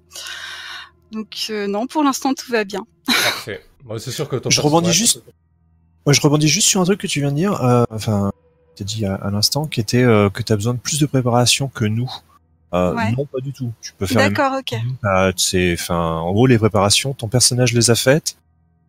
donc 1.12 1.46
euh, 1.50 1.66
non 1.66 1.86
pour 1.86 2.02
l'instant 2.02 2.34
tout 2.34 2.50
va 2.50 2.64
bien. 2.64 2.84
parfait. 3.06 3.64
Bon, 3.84 3.98
c'est 3.98 4.10
sûr 4.10 4.28
que 4.28 4.36
ton 4.36 4.50
Je 4.50 4.60
rebondis 4.60 4.92
juste. 4.92 5.22
Ouais, 6.06 6.14
je 6.14 6.20
rebondis 6.20 6.48
juste 6.48 6.68
sur 6.68 6.80
un 6.80 6.84
truc 6.84 7.00
que 7.00 7.06
tu 7.06 7.20
viens 7.20 7.30
de 7.30 7.36
dire. 7.36 7.62
euh, 7.62 7.84
enfin, 7.90 8.32
tu 8.76 8.82
as 8.82 8.86
dit 8.86 9.06
à, 9.06 9.14
à 9.14 9.30
l'instant, 9.30 9.66
qui 9.66 9.80
était 9.80 10.02
euh, 10.02 10.28
que 10.30 10.42
tu 10.42 10.52
as 10.52 10.56
besoin 10.56 10.74
de 10.74 10.78
plus 10.78 10.98
de 11.00 11.06
préparation 11.06 11.68
que 11.68 11.84
nous. 11.84 12.10
Euh, 12.74 12.92
Ouais. 12.94 13.12
Non, 13.16 13.24
pas 13.26 13.40
du 13.40 13.52
tout. 13.52 13.72
Tu 13.80 13.92
peux 13.92 14.06
faire. 14.06 14.28
D'accord, 14.30 14.58
ok. 14.58 14.78
Euh, 15.04 15.32
c'est, 15.36 15.74
enfin, 15.74 15.96
en 15.96 16.32
gros, 16.32 16.46
les 16.46 16.58
préparations, 16.58 17.14
ton 17.14 17.28
personnage 17.28 17.72
les 17.72 17.90
a 17.90 17.94
faites. 17.94 18.36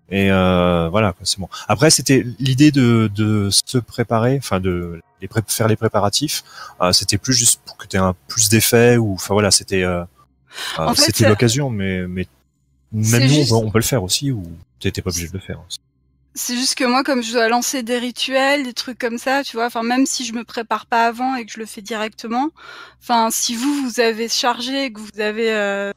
Et 0.10 0.30
euh, 0.32 0.88
voilà, 0.90 1.16
c'est 1.24 1.40
bon. 1.40 1.49
Après, 1.68 1.90
c'était 1.90 2.26
l'idée 2.40 2.72
de, 2.72 3.10
de 3.16 3.49
se 3.52 3.78
préparer, 3.80 4.38
enfin 4.38 4.60
de 4.60 5.02
les 5.22 5.28
pré- 5.28 5.41
faire 5.48 5.68
les 5.68 5.76
préparatifs. 5.76 6.44
euh, 6.82 6.91
c'était 6.91 7.18
plus 7.18 7.34
juste 7.34 7.62
pour 7.66 7.76
que 7.78 7.88
tu 7.88 7.95
aies 7.95 7.99
un 7.99 8.16
plus 8.28 8.49
d'effet 8.49 8.98
ou, 8.98 9.14
enfin 9.14 9.34
voilà, 9.34 9.49
c'était, 9.49 9.82
euh, 9.84 10.02
euh, 10.80 10.86
c'était 10.95 11.18
c'est- 11.24 11.30
l'occasion, 11.30 11.70
mais 11.72 12.06
mais 12.07 12.28
même 12.91 13.24
nous, 13.24 13.28
juste- 13.30 13.52
on, 13.52 13.62
peut, 13.62 13.66
on 13.68 13.72
peut 13.72 13.80
le 13.80 13.84
faire 13.84 14.03
aussi 14.03 14.32
ou 14.32 14.44
t'étais 14.80 15.02
pas 15.02 15.10
obligé 15.10 15.28
de 15.28 15.34
le 15.34 15.40
faire. 15.40 15.60
C'est 16.38 16.56
juste 16.56 16.76
que 16.76 16.84
moi, 16.84 17.03
comme 17.03 17.24
je 17.24 17.32
dois 17.32 17.48
lancer 17.48 17.82
des 17.82 17.98
rituels, 17.98 18.64
des 18.64 18.74
trucs 18.74 18.99
comme 18.99 19.18
ça, 19.18 19.41
tu 19.44 19.56
vois, 19.56 19.68
enfin, 19.68 19.84
même 19.84 20.06
si 20.06 20.26
je 20.26 20.34
me 20.34 20.44
prépare 20.44 20.86
pas 20.86 21.07
avant 21.07 21.36
et 21.36 21.45
que 21.45 21.52
je 21.52 21.60
le 21.60 21.66
fais 21.66 21.82
directement, 21.82 22.49
enfin, 23.02 23.30
si 23.32 23.56
vous, 23.56 23.74
vous 23.88 23.99
avez 24.02 24.28
chargé 24.28 24.86
et 24.86 24.91
que 24.94 24.99
vous 24.99 25.20
avez 25.22 25.52
euh, 25.53 25.91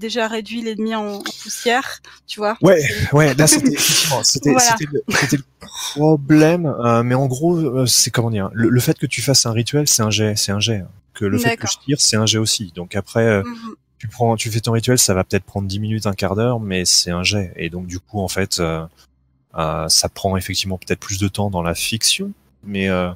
déjà 0.00 0.26
réduit 0.26 0.62
l'ennemi 0.62 0.96
en, 0.96 1.06
en 1.18 1.22
poussière, 1.42 2.00
tu 2.26 2.40
vois. 2.40 2.58
Ouais, 2.60 2.82
ouais, 3.12 3.34
là 3.34 3.46
c'était 3.46 3.76
c'était 4.24 4.50
Voilà. 4.50 4.76
le, 4.80 5.42
problème, 5.94 6.66
euh, 6.66 7.02
mais 7.04 7.14
en 7.14 7.26
gros, 7.26 7.56
euh, 7.56 7.86
c'est 7.86 8.10
comment 8.10 8.30
dire, 8.32 8.50
le, 8.52 8.68
le 8.68 8.80
fait 8.80 8.98
que 8.98 9.06
tu 9.06 9.22
fasses 9.22 9.46
un 9.46 9.52
rituel, 9.52 9.86
c'est 9.86 10.02
un 10.02 10.10
jet, 10.10 10.34
c'est 10.36 10.52
un 10.52 10.60
jet. 10.60 10.82
Que 11.14 11.24
le 11.24 11.38
fait 11.38 11.56
que 11.56 11.66
je 11.66 11.78
tire, 11.84 11.96
c'est 12.00 12.16
un 12.16 12.26
jet 12.26 12.38
aussi. 12.38 12.72
Donc 12.74 12.94
après, 12.96 13.24
euh, 13.24 13.42
Mhm. 13.44 13.74
tu 13.98 14.06
prends, 14.08 14.36
tu 14.36 14.50
fais 14.50 14.60
ton 14.60 14.72
rituel, 14.72 14.98
ça 14.98 15.14
va 15.14 15.24
peut-être 15.24 15.44
prendre 15.44 15.66
10 15.66 15.80
minutes, 15.80 16.06
un 16.06 16.12
quart 16.14 16.34
d'heure, 16.36 16.60
mais 16.60 16.84
c'est 16.84 17.10
un 17.10 17.22
jet. 17.24 17.52
Et 17.56 17.70
donc 17.70 17.86
du 17.86 17.98
coup, 18.00 18.20
en 18.20 18.28
fait, 18.28 18.60
euh, 18.60 18.84
ça 19.88 20.08
prend 20.08 20.36
effectivement 20.36 20.78
peut-être 20.78 21.00
plus 21.00 21.18
de 21.18 21.28
temps 21.28 21.50
dans 21.50 21.62
la 21.62 21.74
fiction, 21.74 22.32
mais 22.64 22.88
euh, 22.88 23.10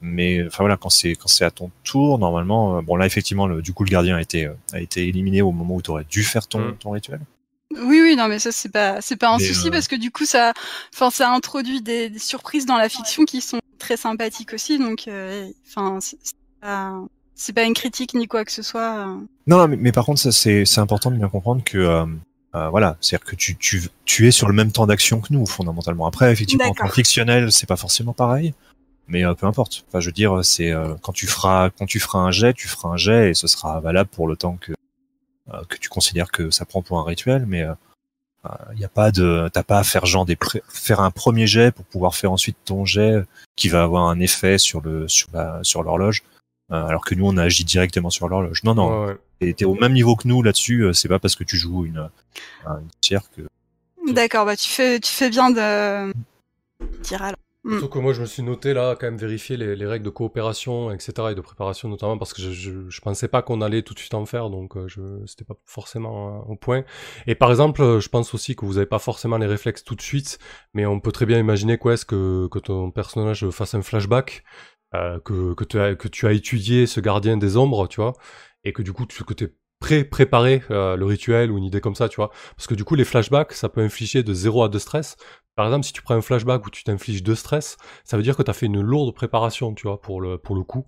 mais 0.00 0.44
enfin 0.46 0.64
voilà, 0.64 0.76
quand 0.76 0.90
c'est 0.90 1.14
quand 1.14 1.28
c'est 1.28 1.44
à 1.44 1.50
ton 1.50 1.70
tour, 1.84 2.18
normalement, 2.18 2.78
euh, 2.78 2.82
bon 2.82 2.96
là 2.96 3.06
effectivement, 3.06 3.46
le, 3.46 3.62
du 3.62 3.72
coup 3.72 3.84
le 3.84 3.90
gardien 3.90 4.16
a 4.16 4.20
été 4.20 4.46
euh, 4.46 4.54
a 4.72 4.80
été 4.80 5.06
éliminé 5.06 5.42
au 5.42 5.52
moment 5.52 5.76
où 5.76 5.82
tu 5.82 5.90
aurais 5.90 6.04
dû 6.04 6.22
faire 6.24 6.46
ton 6.48 6.60
Mm. 6.60 6.76
ton 6.78 6.90
rituel. 6.90 7.20
Oui, 7.74 8.00
oui, 8.02 8.16
non, 8.16 8.28
mais 8.28 8.38
ça 8.38 8.52
c'est 8.52 8.68
pas 8.70 9.00
c'est 9.00 9.16
pas 9.16 9.30
un 9.30 9.38
Mais, 9.38 9.44
souci 9.44 9.68
euh, 9.68 9.70
parce 9.70 9.88
que 9.88 9.96
du 9.96 10.10
coup 10.10 10.26
ça, 10.26 10.52
enfin 10.94 11.10
ça 11.10 11.30
introduit 11.32 11.80
des, 11.80 12.10
des 12.10 12.18
surprises 12.18 12.66
dans 12.66 12.76
la 12.76 12.88
fiction 12.88 13.24
qui 13.24 13.40
sont 13.40 13.60
très 13.78 13.96
sympathiques 13.96 14.52
aussi, 14.52 14.78
donc 14.78 15.08
euh, 15.08 15.48
enfin 15.68 15.98
c'est 16.00 16.18
c'est 16.22 16.34
pas, 16.60 17.00
c'est 17.34 17.52
pas 17.54 17.62
une 17.64 17.72
critique 17.74 18.12
ni 18.14 18.26
quoi 18.28 18.44
que 18.44 18.52
ce 18.52 18.62
soit. 18.62 18.98
euh. 18.98 19.16
Non, 19.46 19.56
non, 19.58 19.68
mais, 19.68 19.76
mais 19.76 19.92
par 19.92 20.04
contre, 20.04 20.20
ça 20.20 20.32
c'est 20.32 20.64
c'est 20.66 20.80
important 20.80 21.10
de 21.10 21.16
bien 21.16 21.28
comprendre 21.28 21.62
que 21.64 22.04
euh, 22.54 22.68
voilà, 22.68 22.96
c'est-à-dire 23.00 23.26
que 23.26 23.36
tu, 23.36 23.56
tu 23.56 23.88
tu 24.04 24.26
es 24.28 24.30
sur 24.30 24.46
le 24.48 24.54
même 24.54 24.72
temps 24.72 24.86
d'action 24.86 25.20
que 25.20 25.32
nous 25.32 25.46
fondamentalement. 25.46 26.06
Après, 26.06 26.30
effectivement, 26.32 26.64
en 26.70 26.74
temps 26.74 26.92
fictionnel, 26.94 27.50
c'est 27.52 27.66
pas 27.66 27.76
forcément 27.76 28.12
pareil, 28.12 28.54
mais 29.08 29.24
euh, 29.24 29.34
peu 29.34 29.46
importe. 29.46 29.84
Enfin, 29.88 30.00
je 30.00 30.06
veux 30.06 30.12
dire, 30.12 30.44
c'est 30.44 30.70
euh, 30.70 30.94
quand 31.02 31.12
tu 31.12 31.26
feras 31.26 31.70
quand 31.70 31.86
tu 31.86 31.98
feras 32.00 32.18
un 32.18 32.30
jet, 32.30 32.52
tu 32.54 32.68
feras 32.68 32.90
un 32.90 32.96
jet 32.96 33.30
et 33.30 33.34
ce 33.34 33.46
sera 33.46 33.80
valable 33.80 34.10
pour 34.10 34.28
le 34.28 34.36
temps 34.36 34.56
que 34.60 34.72
euh, 35.52 35.62
que 35.68 35.76
tu 35.78 35.88
considères 35.88 36.30
que 36.30 36.50
ça 36.50 36.64
prend 36.64 36.82
pour 36.82 36.98
un 36.98 37.04
rituel, 37.04 37.46
mais 37.46 37.64
il 38.74 38.80
y 38.80 38.84
a 38.84 38.88
pas 38.88 39.12
de 39.12 39.48
t'as 39.52 39.62
pas 39.62 39.78
à 39.78 39.84
faire 39.84 40.04
genre 40.04 40.26
des 40.26 40.34
pré- 40.34 40.62
faire 40.68 40.98
un 40.98 41.12
premier 41.12 41.46
jet 41.46 41.70
pour 41.72 41.84
pouvoir 41.84 42.16
faire 42.16 42.32
ensuite 42.32 42.56
ton 42.64 42.84
jet 42.84 43.22
qui 43.54 43.68
va 43.68 43.84
avoir 43.84 44.08
un 44.08 44.18
effet 44.18 44.58
sur 44.58 44.80
le 44.80 45.06
sur 45.06 45.28
la 45.32 45.60
sur 45.62 45.84
l'horloge. 45.84 46.24
Euh, 46.72 46.86
alors 46.86 47.04
que 47.04 47.14
nous 47.14 47.26
on 47.26 47.36
agit 47.36 47.64
directement 47.64 48.10
sur 48.10 48.28
l'horloge. 48.28 48.62
Non 48.64 48.74
non, 48.74 49.04
Ouais, 49.06 49.16
ouais. 49.40 49.52
t'es 49.52 49.64
au 49.66 49.74
même 49.74 49.92
niveau 49.92 50.16
que 50.16 50.26
nous 50.26 50.42
là-dessus. 50.42 50.84
euh, 50.84 50.92
C'est 50.92 51.08
pas 51.08 51.18
parce 51.18 51.36
que 51.36 51.44
tu 51.44 51.56
joues 51.56 51.84
une, 51.84 52.08
une 52.66 52.88
tiers 53.00 53.22
que. 53.36 53.42
D'accord, 54.12 54.46
bah 54.46 54.56
tu 54.56 54.68
fais 54.68 54.98
tu 54.98 55.12
fais 55.12 55.30
bien 55.30 55.50
de 55.50 56.12
dire 57.02 57.22
alors. 57.22 57.36
Mm. 57.64 57.78
Surtout 57.78 57.88
que 57.90 57.98
moi, 58.00 58.12
je 58.12 58.20
me 58.22 58.26
suis 58.26 58.42
noté 58.42 58.74
là, 58.74 58.96
quand 58.98 59.06
même 59.06 59.16
vérifier 59.16 59.56
les, 59.56 59.76
les 59.76 59.86
règles 59.86 60.04
de 60.04 60.10
coopération, 60.10 60.90
etc. 60.90 61.12
et 61.30 61.34
de 61.36 61.40
préparation 61.40 61.88
notamment, 61.88 62.18
parce 62.18 62.32
que 62.34 62.42
je, 62.42 62.50
je, 62.50 62.72
je 62.90 63.00
pensais 63.00 63.28
pas 63.28 63.40
qu'on 63.42 63.60
allait 63.60 63.82
tout 63.82 63.94
de 63.94 64.00
suite 64.00 64.14
en 64.14 64.26
faire, 64.26 64.50
donc 64.50 64.76
euh, 64.76 64.88
je 64.88 65.00
c'était 65.26 65.44
pas 65.44 65.54
forcément 65.64 66.40
euh, 66.48 66.52
au 66.52 66.56
point. 66.56 66.82
Et 67.28 67.36
par 67.36 67.50
exemple, 67.52 67.80
euh, 67.82 68.00
je 68.00 68.08
pense 68.08 68.34
aussi 68.34 68.56
que 68.56 68.64
vous 68.66 68.78
avez 68.78 68.86
pas 68.86 68.98
forcément 68.98 69.38
les 69.38 69.46
réflexes 69.46 69.84
tout 69.84 69.94
de 69.94 70.02
suite, 70.02 70.40
mais 70.74 70.86
on 70.86 70.98
peut 70.98 71.12
très 71.12 71.24
bien 71.24 71.38
imaginer 71.38 71.78
quoi 71.78 71.92
est-ce 71.92 72.04
que, 72.04 72.48
que 72.48 72.58
ton 72.58 72.90
personnage 72.90 73.48
fasse 73.50 73.74
un 73.74 73.82
flashback, 73.82 74.42
euh, 74.94 75.18
que, 75.20 75.54
que, 75.54 75.64
tu 75.64 75.78
as, 75.80 75.94
que 75.94 76.08
tu 76.08 76.26
as 76.26 76.32
étudié 76.32 76.86
ce 76.86 77.00
gardien 77.00 77.36
des 77.36 77.56
ombres, 77.56 77.88
tu 77.88 78.00
vois, 78.00 78.12
et 78.64 78.72
que 78.72 78.82
du 78.82 78.92
coup, 78.92 79.06
tu, 79.06 79.24
que 79.24 79.34
t'es 79.34 79.52
pré-préparé 79.80 80.62
euh, 80.70 80.96
le 80.96 81.04
rituel 81.04 81.50
ou 81.50 81.58
une 81.58 81.64
idée 81.64 81.80
comme 81.80 81.94
ça, 81.94 82.08
tu 82.08 82.16
vois. 82.16 82.30
Parce 82.56 82.66
que 82.66 82.74
du 82.74 82.84
coup, 82.84 82.94
les 82.94 83.04
flashbacks, 83.04 83.52
ça 83.52 83.68
peut 83.68 83.80
infliger 83.80 84.22
de 84.22 84.32
0 84.32 84.64
à 84.64 84.68
2 84.68 84.78
stress. 84.78 85.16
Par 85.56 85.66
exemple, 85.66 85.84
si 85.84 85.92
tu 85.92 86.02
prends 86.02 86.14
un 86.14 86.22
flashback 86.22 86.64
où 86.66 86.70
tu 86.70 86.84
t'infliges 86.84 87.22
2 87.22 87.34
stress, 87.34 87.76
ça 88.04 88.16
veut 88.16 88.22
dire 88.22 88.36
que 88.36 88.42
tu 88.42 88.50
as 88.50 88.54
fait 88.54 88.66
une 88.66 88.80
lourde 88.80 89.14
préparation, 89.14 89.74
tu 89.74 89.86
vois, 89.86 90.00
pour 90.00 90.20
le, 90.20 90.38
pour 90.38 90.54
le 90.54 90.62
coup. 90.62 90.86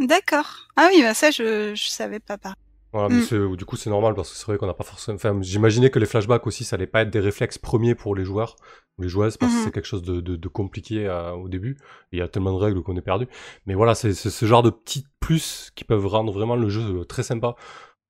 D'accord. 0.00 0.68
Ah 0.76 0.88
oui, 0.92 1.02
bah 1.02 1.14
ça 1.14 1.30
je 1.30 1.74
je 1.74 1.88
savais 1.88 2.20
pas 2.20 2.36
pas. 2.36 2.54
Voilà, 2.92 3.08
mais 3.08 3.20
Mm. 3.20 3.24
c'est- 3.24 3.56
du 3.56 3.64
coup, 3.64 3.76
c'est 3.76 3.90
normal 3.90 4.14
parce 4.14 4.30
que 4.30 4.36
c'est 4.36 4.46
vrai 4.46 4.58
qu'on 4.58 4.66
n'a 4.66 4.74
pas 4.74 4.82
forcément. 4.84 5.14
Enfin, 5.16 5.38
j'imaginais 5.42 5.90
que 5.90 5.98
les 6.00 6.06
flashbacks 6.06 6.46
aussi, 6.46 6.64
ça 6.64 6.74
allait 6.76 6.88
pas 6.88 7.02
être 7.02 7.10
des 7.10 7.20
réflexes 7.20 7.58
premiers 7.58 7.94
pour 7.94 8.16
les 8.16 8.24
joueurs 8.24 8.56
ou 8.98 9.02
les 9.02 9.08
joueuses 9.08 9.36
parce 9.36 9.52
que 9.52 9.58
Mhm. 9.58 9.64
c'est 9.64 9.70
quelque 9.70 9.86
chose 9.86 10.02
de, 10.02 10.20
de, 10.20 10.34
de 10.36 10.48
compliqué 10.48 11.06
euh, 11.06 11.30
au 11.32 11.48
début. 11.48 11.78
Il 12.12 12.18
y 12.18 12.22
a 12.22 12.26
tellement 12.28 12.52
de 12.52 12.58
règles 12.58 12.82
qu'on 12.82 12.96
est 12.96 13.00
perdu. 13.02 13.28
Mais 13.66 13.74
voilà, 13.74 13.94
c'est 13.94 14.12
c'est 14.12 14.30
ce 14.30 14.44
genre 14.46 14.62
de 14.64 14.70
petits 14.70 15.06
plus 15.20 15.70
qui 15.76 15.84
peuvent 15.84 16.06
rendre 16.06 16.32
vraiment 16.32 16.56
le 16.56 16.68
jeu 16.68 16.80
euh, 17.00 17.04
très 17.04 17.22
sympa. 17.22 17.54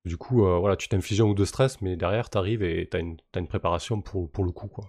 Du 0.07 0.17
coup, 0.17 0.47
euh, 0.47 0.59
voilà, 0.59 0.77
tu 0.77 0.89
t'infliges 0.89 1.21
un 1.21 1.25
ou 1.25 1.35
deux 1.35 1.45
stress, 1.45 1.83
mais 1.83 1.95
derrière, 1.97 2.31
t'arrives 2.31 2.63
et 2.63 2.89
t'as 2.91 3.01
une, 3.01 3.19
t'as 3.33 3.41
une 3.41 3.49
préparation 3.49 4.01
pour, 4.01 4.31
pour 4.31 4.45
le 4.45 4.51
coup, 4.53 4.69
quoi. 4.69 4.87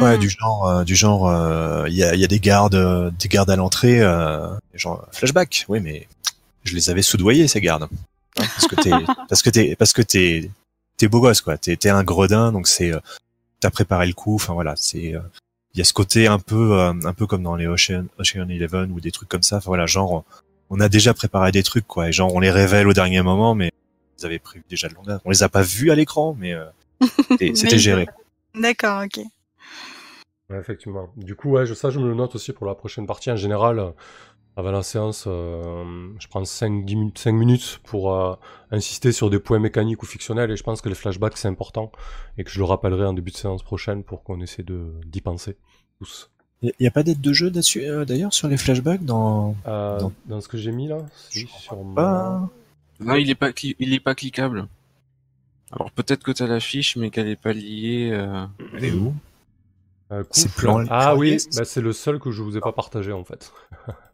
Ouais, 0.00 0.16
Mm. 0.16 0.20
du 0.20 0.28
genre, 0.28 0.68
euh, 0.68 0.84
du 0.84 0.94
genre, 0.94 1.26
euh, 1.26 1.88
il 1.88 1.94
y, 1.96 2.04
a, 2.04 2.14
il 2.14 2.20
y 2.20 2.24
a 2.24 2.28
des 2.28 2.38
gardes, 2.38 2.74
euh, 2.74 3.10
des 3.18 3.28
gardes 3.28 3.48
à 3.50 3.56
l'entrée, 3.56 4.00
euh, 4.02 4.54
genre 4.74 5.06
flashback. 5.10 5.64
Oui, 5.70 5.80
mais 5.80 6.06
je 6.64 6.74
les 6.76 6.90
avais 6.90 7.00
soudoyés 7.02 7.48
ces 7.48 7.60
gardes, 7.62 7.88
Hein, 8.38 8.44
parce 8.54 8.66
que 8.66 8.74
t'es, 8.76 8.90
parce 9.28 9.42
que 9.42 9.50
t'es, 9.50 9.76
parce 9.76 9.92
que 9.92 10.02
t'es, 10.02 10.50
t'es 10.96 11.08
beau 11.08 11.20
gosse 11.20 11.40
quoi. 11.40 11.58
T'es, 11.58 11.76
t'es 11.76 11.88
un 11.90 12.04
gredin, 12.04 12.52
donc 12.52 12.66
c'est, 12.68 12.92
euh, 12.92 13.00
t'as 13.60 13.70
préparé 13.70 14.06
le 14.06 14.12
coup. 14.12 14.34
Enfin 14.34 14.54
voilà, 14.54 14.74
c'est, 14.76 15.14
euh, 15.14 15.20
il 15.74 15.78
y 15.78 15.80
a 15.80 15.84
ce 15.84 15.92
côté 15.92 16.26
un 16.26 16.38
peu, 16.38 16.78
euh, 16.78 16.92
un 17.04 17.12
peu 17.12 17.26
comme 17.26 17.42
dans 17.42 17.56
les 17.56 17.66
Ocean, 17.66 18.06
Ocean 18.18 18.48
Eleven 18.48 18.90
ou 18.92 19.00
des 19.00 19.10
trucs 19.12 19.28
comme 19.28 19.42
ça. 19.42 19.56
Enfin 19.58 19.66
voilà, 19.68 19.86
genre, 19.86 20.24
on 20.70 20.80
a 20.80 20.88
déjà 20.88 21.14
préparé 21.14 21.52
des 21.52 21.62
trucs 21.62 21.86
quoi, 21.86 22.08
et 22.08 22.12
genre 22.12 22.34
on 22.34 22.40
les 22.40 22.50
révèle 22.50 22.86
au 22.88 22.92
dernier 22.92 23.22
moment, 23.22 23.54
mais 23.54 23.70
ils 24.18 24.26
avaient 24.26 24.38
prévu 24.38 24.64
déjà 24.68 24.88
de 24.88 24.94
longueur. 24.94 25.20
On 25.24 25.30
les 25.30 25.42
a 25.42 25.48
pas 25.48 25.62
vus 25.62 25.90
à 25.90 25.94
l'écran, 25.94 26.36
mais 26.38 26.52
euh, 26.54 26.64
c'était- 27.30 27.52
c'était 27.54 27.72
Mais- 27.72 27.78
géré. 27.78 28.06
D'accord, 28.54 29.02
ok. 29.04 29.24
Ouais, 30.50 30.58
effectivement. 30.58 31.08
Du 31.16 31.36
coup, 31.36 31.50
ouais, 31.50 31.64
je, 31.64 31.74
ça, 31.74 31.90
je 31.90 32.00
me 32.00 32.08
le 32.08 32.14
note 32.14 32.34
aussi 32.34 32.52
pour 32.52 32.66
la 32.66 32.74
prochaine 32.74 33.06
partie. 33.06 33.30
En 33.30 33.36
général, 33.36 33.78
euh, 33.78 33.90
avant 34.56 34.72
la 34.72 34.82
séance, 34.82 35.24
euh, 35.26 36.08
je 36.18 36.28
prends 36.28 36.44
5, 36.44 36.68
minutes, 36.70 37.18
5 37.18 37.32
minutes 37.32 37.80
pour 37.84 38.14
euh, 38.14 38.34
insister 38.70 39.12
sur 39.12 39.30
des 39.30 39.38
points 39.38 39.58
mécaniques 39.58 40.02
ou 40.02 40.06
fictionnels 40.06 40.50
et 40.50 40.56
je 40.56 40.62
pense 40.62 40.80
que 40.82 40.88
les 40.88 40.94
flashbacks, 40.94 41.36
c'est 41.38 41.48
important 41.48 41.90
et 42.36 42.44
que 42.44 42.50
je 42.50 42.58
le 42.58 42.64
rappellerai 42.64 43.06
en 43.06 43.12
début 43.14 43.30
de 43.30 43.36
séance 43.36 43.62
prochaine 43.62 44.02
pour 44.04 44.22
qu'on 44.22 44.40
essaie 44.40 44.62
de, 44.62 44.92
d'y 45.06 45.20
penser 45.20 45.56
tous. 45.98 46.30
Il 46.62 46.72
y 46.78 46.86
a 46.86 46.90
pas 46.90 47.02
d'aide 47.02 47.22
de 47.22 47.32
jeu 47.32 47.50
euh, 47.76 48.04
d'ailleurs 48.04 48.34
sur 48.34 48.48
les 48.48 48.58
flashbacks 48.58 49.02
dans. 49.04 49.56
Euh, 49.66 49.98
dans 50.26 50.40
ce 50.42 50.48
que 50.48 50.58
j'ai 50.58 50.72
mis 50.72 50.88
là, 50.88 50.98
Je 51.30 51.38
si, 51.40 51.46
crois 51.46 51.60
sur 51.60 51.94
pas. 51.94 52.48
Non, 53.00 53.14
il 53.14 53.30
est 53.30 53.34
pas, 53.34 53.50
cli- 53.50 53.76
il 53.78 53.94
est 53.94 54.00
pas 54.00 54.14
cliquable. 54.14 54.68
Alors 55.72 55.90
peut-être 55.92 56.22
que 56.22 56.32
t'as 56.32 56.46
la 56.46 56.60
fiche, 56.60 56.96
mais 56.96 57.08
qu'elle 57.10 57.28
est 57.28 57.40
pas 57.40 57.54
liée. 57.54 58.10
euh, 58.12 58.44
Elle 58.74 58.84
est 58.84 58.92
où? 58.92 59.14
Euh, 60.12 60.22
C'est 60.32 60.52
plan- 60.52 60.84
Ah 60.90 61.14
oui, 61.16 61.38
bah, 61.56 61.64
c'est 61.64 61.80
le 61.80 61.92
seul 61.94 62.18
que 62.18 62.30
je 62.30 62.42
vous 62.42 62.56
ai 62.58 62.60
pas 62.60 62.72
partagé 62.72 63.12
en 63.12 63.24
fait. 63.24 63.52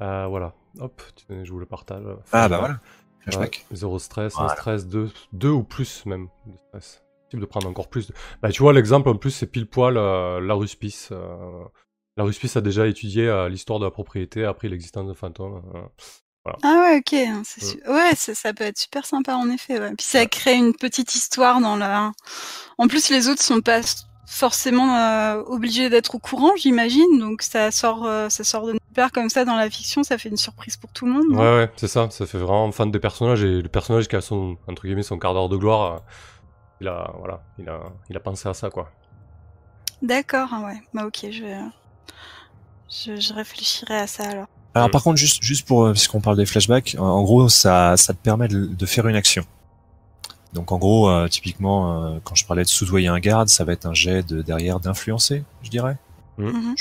Euh, 0.00 0.26
voilà, 0.28 0.54
hop, 0.78 1.02
je 1.28 1.50
vous 1.52 1.58
le 1.58 1.66
partage. 1.66 2.02
Ah 2.32 2.48
bah 2.48 2.58
voilà. 2.58 2.80
Flashback. 3.22 3.66
Ouais, 3.70 3.76
zéro 3.76 3.98
stress, 3.98 4.32
Voilà. 4.34 4.52
un 4.52 4.54
stress, 4.56 4.86
deux, 4.86 5.10
deux 5.32 5.50
ou 5.50 5.62
plus 5.62 6.06
même 6.06 6.28
de 6.46 6.56
stress. 6.68 7.02
Type 7.28 7.38
de 7.40 7.44
prendre 7.46 7.68
encore 7.68 7.88
plus. 7.88 8.08
De... 8.08 8.14
Bah 8.42 8.50
tu 8.50 8.62
vois 8.62 8.72
l'exemple 8.72 9.08
en 9.10 9.16
plus 9.16 9.30
c'est 9.30 9.46
pile 9.46 9.66
poil 9.68 9.96
euh, 9.98 10.40
la 10.40 10.54
ruspice. 10.54 11.10
euh, 11.12 11.64
La 12.16 12.24
ruspice 12.24 12.56
a 12.56 12.60
déjà 12.62 12.86
étudié 12.86 13.28
euh, 13.28 13.48
l'histoire 13.48 13.78
de 13.78 13.84
la 13.84 13.90
propriété 13.90 14.44
après 14.44 14.68
l'existence 14.68 15.06
de 15.06 15.12
fantômes. 15.14 15.62
euh. 15.74 16.50
Ah 16.62 16.80
ouais, 16.80 16.96
ok, 16.98 17.42
c'est 17.44 17.62
su- 17.62 17.82
ouais, 17.86 18.14
ça, 18.16 18.34
ça 18.34 18.54
peut 18.54 18.64
être 18.64 18.78
super 18.78 19.04
sympa 19.04 19.34
en 19.34 19.50
effet. 19.50 19.78
Ouais. 19.78 19.94
Puis 19.94 20.06
ça 20.06 20.20
Ouais. 20.20 20.26
crée 20.26 20.54
une 20.56 20.74
petite 20.74 21.14
histoire 21.14 21.60
dans 21.60 21.76
la. 21.76 22.12
En 22.78 22.88
plus, 22.88 23.10
les 23.10 23.28
autres 23.28 23.42
sont 23.42 23.60
pas 23.60 23.82
forcément 24.32 24.96
euh, 24.96 25.42
obligés 25.46 25.90
d'être 25.90 26.14
au 26.14 26.18
courant, 26.20 26.52
j'imagine. 26.56 27.18
Donc 27.18 27.42
ça 27.42 27.70
sort, 27.72 28.06
euh, 28.06 28.28
ça 28.28 28.44
sort 28.44 28.64
de 28.66 28.72
nulle 28.72 28.80
part 28.94 29.10
comme 29.12 29.28
ça 29.28 29.44
dans 29.44 29.56
la 29.56 29.68
fiction. 29.68 30.02
Ça 30.04 30.18
fait 30.18 30.28
une 30.28 30.36
surprise 30.36 30.76
pour 30.76 30.90
tout 30.92 31.04
le 31.06 31.12
monde. 31.12 31.24
non 31.30 31.38
Ouais 31.38 31.56
ouais, 31.56 31.70
c'est 31.76 31.88
ça, 31.88 32.08
ça 32.10 32.26
fait 32.26 32.38
vraiment 32.38 32.70
fan 32.72 32.90
des 32.90 33.00
personnages 33.00 33.42
et 33.42 33.60
le 33.60 33.68
personnage 33.68 34.06
qui 34.08 34.16
a 34.16 34.20
son 34.20 34.56
entre 34.68 34.82
guillemets 34.86 35.02
son 35.02 35.18
quart 35.18 35.34
d'heure 35.34 35.48
de 35.48 35.56
gloire, 35.56 35.94
euh, 35.94 35.98
il 36.80 36.88
a 36.88 37.12
voilà, 37.18 37.42
il 37.58 37.68
a 37.68 37.80
il 38.08 38.16
a 38.16 38.20
pensé 38.20 38.48
à 38.48 38.54
ça 38.54 38.70
quoi. 38.70 38.90
D'accord, 40.00 40.48
ouais. 40.64 40.80
Bah 40.94 41.04
ok, 41.06 41.26
je 41.30 41.44
je, 42.88 43.16
je 43.20 43.32
réfléchirai 43.34 43.96
à 43.96 44.06
ça 44.06 44.24
alors. 44.24 44.46
Alors 44.74 44.90
par 44.90 45.02
contre, 45.02 45.16
juste, 45.18 45.42
juste 45.42 45.66
pour, 45.66 45.90
puisqu'on 45.90 46.20
parle 46.20 46.36
des 46.36 46.46
flashbacks, 46.46 46.94
en- 46.98 47.02
en 47.04 47.22
gros, 47.22 47.48
ça, 47.48 47.96
ça 47.96 48.14
te 48.14 48.18
permet 48.18 48.46
de, 48.48 48.66
de 48.66 48.86
faire 48.86 49.06
une 49.08 49.16
action. 49.16 49.44
Donc 50.52 50.72
en 50.72 50.78
gros, 50.78 51.08
euh, 51.08 51.28
typiquement, 51.28 52.04
euh, 52.04 52.18
quand 52.24 52.34
je 52.34 52.44
parlais 52.44 52.62
de 52.64 52.68
soudoyer 52.68 53.08
un 53.08 53.20
garde, 53.20 53.48
ça 53.48 53.64
va 53.64 53.72
être 53.72 53.86
un 53.86 53.94
jet 53.94 54.22
de 54.26 54.42
derrière 54.42 54.80
d'influencer, 54.80 55.44
je 55.62 55.70
dirais. 55.70 55.96
Mhm. 56.38 56.74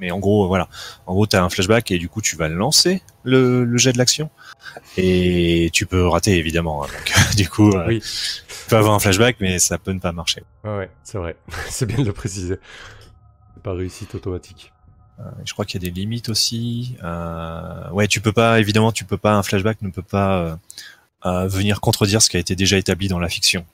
Mais 0.00 0.10
en 0.12 0.18
gros, 0.20 0.44
euh, 0.44 0.46
voilà. 0.48 0.68
En 1.06 1.14
gros, 1.14 1.26
t'as 1.26 1.42
un 1.42 1.48
flashback 1.48 1.90
et 1.90 1.98
du 1.98 2.08
coup, 2.08 2.20
tu 2.22 2.36
vas 2.36 2.48
lancer 2.48 3.02
le, 3.24 3.64
le 3.64 3.78
jet 3.78 3.92
de 3.92 3.98
l'action. 3.98 4.30
Et 4.96 5.70
tu 5.72 5.86
peux 5.86 6.06
rater, 6.06 6.36
évidemment. 6.36 6.84
hein. 6.84 6.86
Donc, 6.86 7.14
du 7.36 7.48
coup, 7.48 7.70
euh, 7.70 7.86
Oui. 7.88 8.00
tu 8.00 8.68
peux 8.68 8.76
avoir 8.76 8.94
un 8.94 8.98
flashback, 9.00 9.36
mais 9.40 9.58
ça 9.58 9.78
peut 9.78 9.92
ne 9.92 9.98
pas 9.98 10.12
marcher. 10.12 10.44
Ouais 10.64 10.76
ouais, 10.76 10.90
c'est 11.02 11.18
vrai. 11.18 11.36
c'est 11.68 11.86
bien 11.86 11.98
de 11.98 12.04
le 12.04 12.12
préciser. 12.12 12.58
C'est 13.54 13.62
pas 13.62 13.72
réussite 13.72 14.14
automatique. 14.14 14.72
Euh, 15.18 15.24
je 15.44 15.52
crois 15.52 15.64
qu'il 15.64 15.82
y 15.82 15.84
a 15.84 15.90
des 15.90 16.00
limites 16.00 16.28
aussi. 16.28 16.96
Euh, 17.02 17.90
ouais, 17.90 18.06
tu 18.06 18.20
peux 18.20 18.32
pas, 18.32 18.60
évidemment, 18.60 18.92
tu 18.92 19.04
peux 19.04 19.16
pas, 19.18 19.32
un 19.34 19.42
flashback 19.42 19.82
ne 19.82 19.90
peut 19.90 20.02
pas 20.02 20.58
euh, 21.26 21.28
euh, 21.44 21.48
venir 21.48 21.80
contredire 21.80 22.22
ce 22.22 22.30
qui 22.30 22.36
a 22.36 22.40
été 22.40 22.54
déjà 22.56 22.76
établi 22.78 23.08
dans 23.08 23.18
la 23.18 23.28
fiction. 23.28 23.64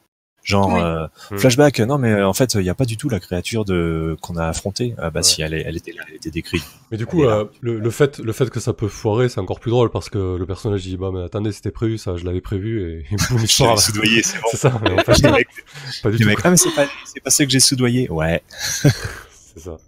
Genre, 0.43 0.69
Oui. 0.75 0.81
euh, 0.83 1.07
Hmm. 1.31 1.39
flashback, 1.39 1.81
non 1.81 1.97
mais 1.97 2.11
euh, 2.11 2.29
en 2.29 2.35
fait, 2.35 2.53
il 2.53 2.61
n'y 2.61 2.69
a 2.69 2.75
pas 2.75 2.85
du 2.85 2.99
tout 2.99 3.09
la 3.09 3.19
créature 3.19 3.65
de 3.65 4.15
qu'on 4.21 4.37
a 4.37 4.47
affrontée. 4.47 4.95
Ah 4.99 5.09
bah 5.09 5.21
Ouais. 5.21 5.23
si, 5.23 5.41
elle, 5.41 5.55
est- 5.55 5.63
elle 5.67 5.77
était 5.79 5.93
là, 5.93 6.03
elle 6.07 6.17
était 6.17 6.31
décrite. 6.31 6.63
Mais 6.91 6.99
du 6.99 7.07
coup, 7.07 7.25
euh, 7.25 7.47
le, 7.63 7.79
le 7.79 7.91
fait, 7.91 8.19
le 8.19 8.31
fait 8.35 8.51
que 8.51 8.61
ça 8.61 8.75
peut 8.75 8.89
foirer, 8.89 9.31
c'est 9.31 9.41
encore 9.41 9.59
plus 9.59 9.71
drôle 9.71 9.91
parce 9.91 10.11
que 10.11 10.37
le 10.37 10.45
personnage 10.45 10.83
dit 10.83 10.99
bah 10.99 11.11
mais 11.15 11.23
attendez, 11.23 11.51
c'était 11.51 11.71
prévu, 11.71 11.97
ça, 11.97 12.17
je 12.19 12.27
l'avais 12.27 12.43
prévu 12.43 12.83
et, 12.83 13.07
et 13.11 13.17
boum, 13.31 13.39
Je 13.47 13.65
l'avais 13.65 13.77
soudoyé, 13.79 14.23
c'est 14.23 14.37
bon. 14.39 14.49
Ça. 14.53 14.79
mais 14.83 14.91
en 14.93 14.99
fait, 14.99 15.19
Le 15.23 15.31
mec, 15.33 15.49
pas 16.03 16.11
du 16.11 16.19
tout. 16.19 16.27
mec, 16.27 16.39
ah 16.45 16.51
mais 16.51 16.57
c'est 16.59 16.75
pas, 16.75 16.87
c'est 17.07 17.21
pas 17.21 17.31
ça 17.31 17.45
que 17.47 17.51
j'ai 17.51 17.61
soudoyé. 17.61 18.11
Ouais, 18.11 18.43
C'est 18.53 19.61
ça. 19.61 19.79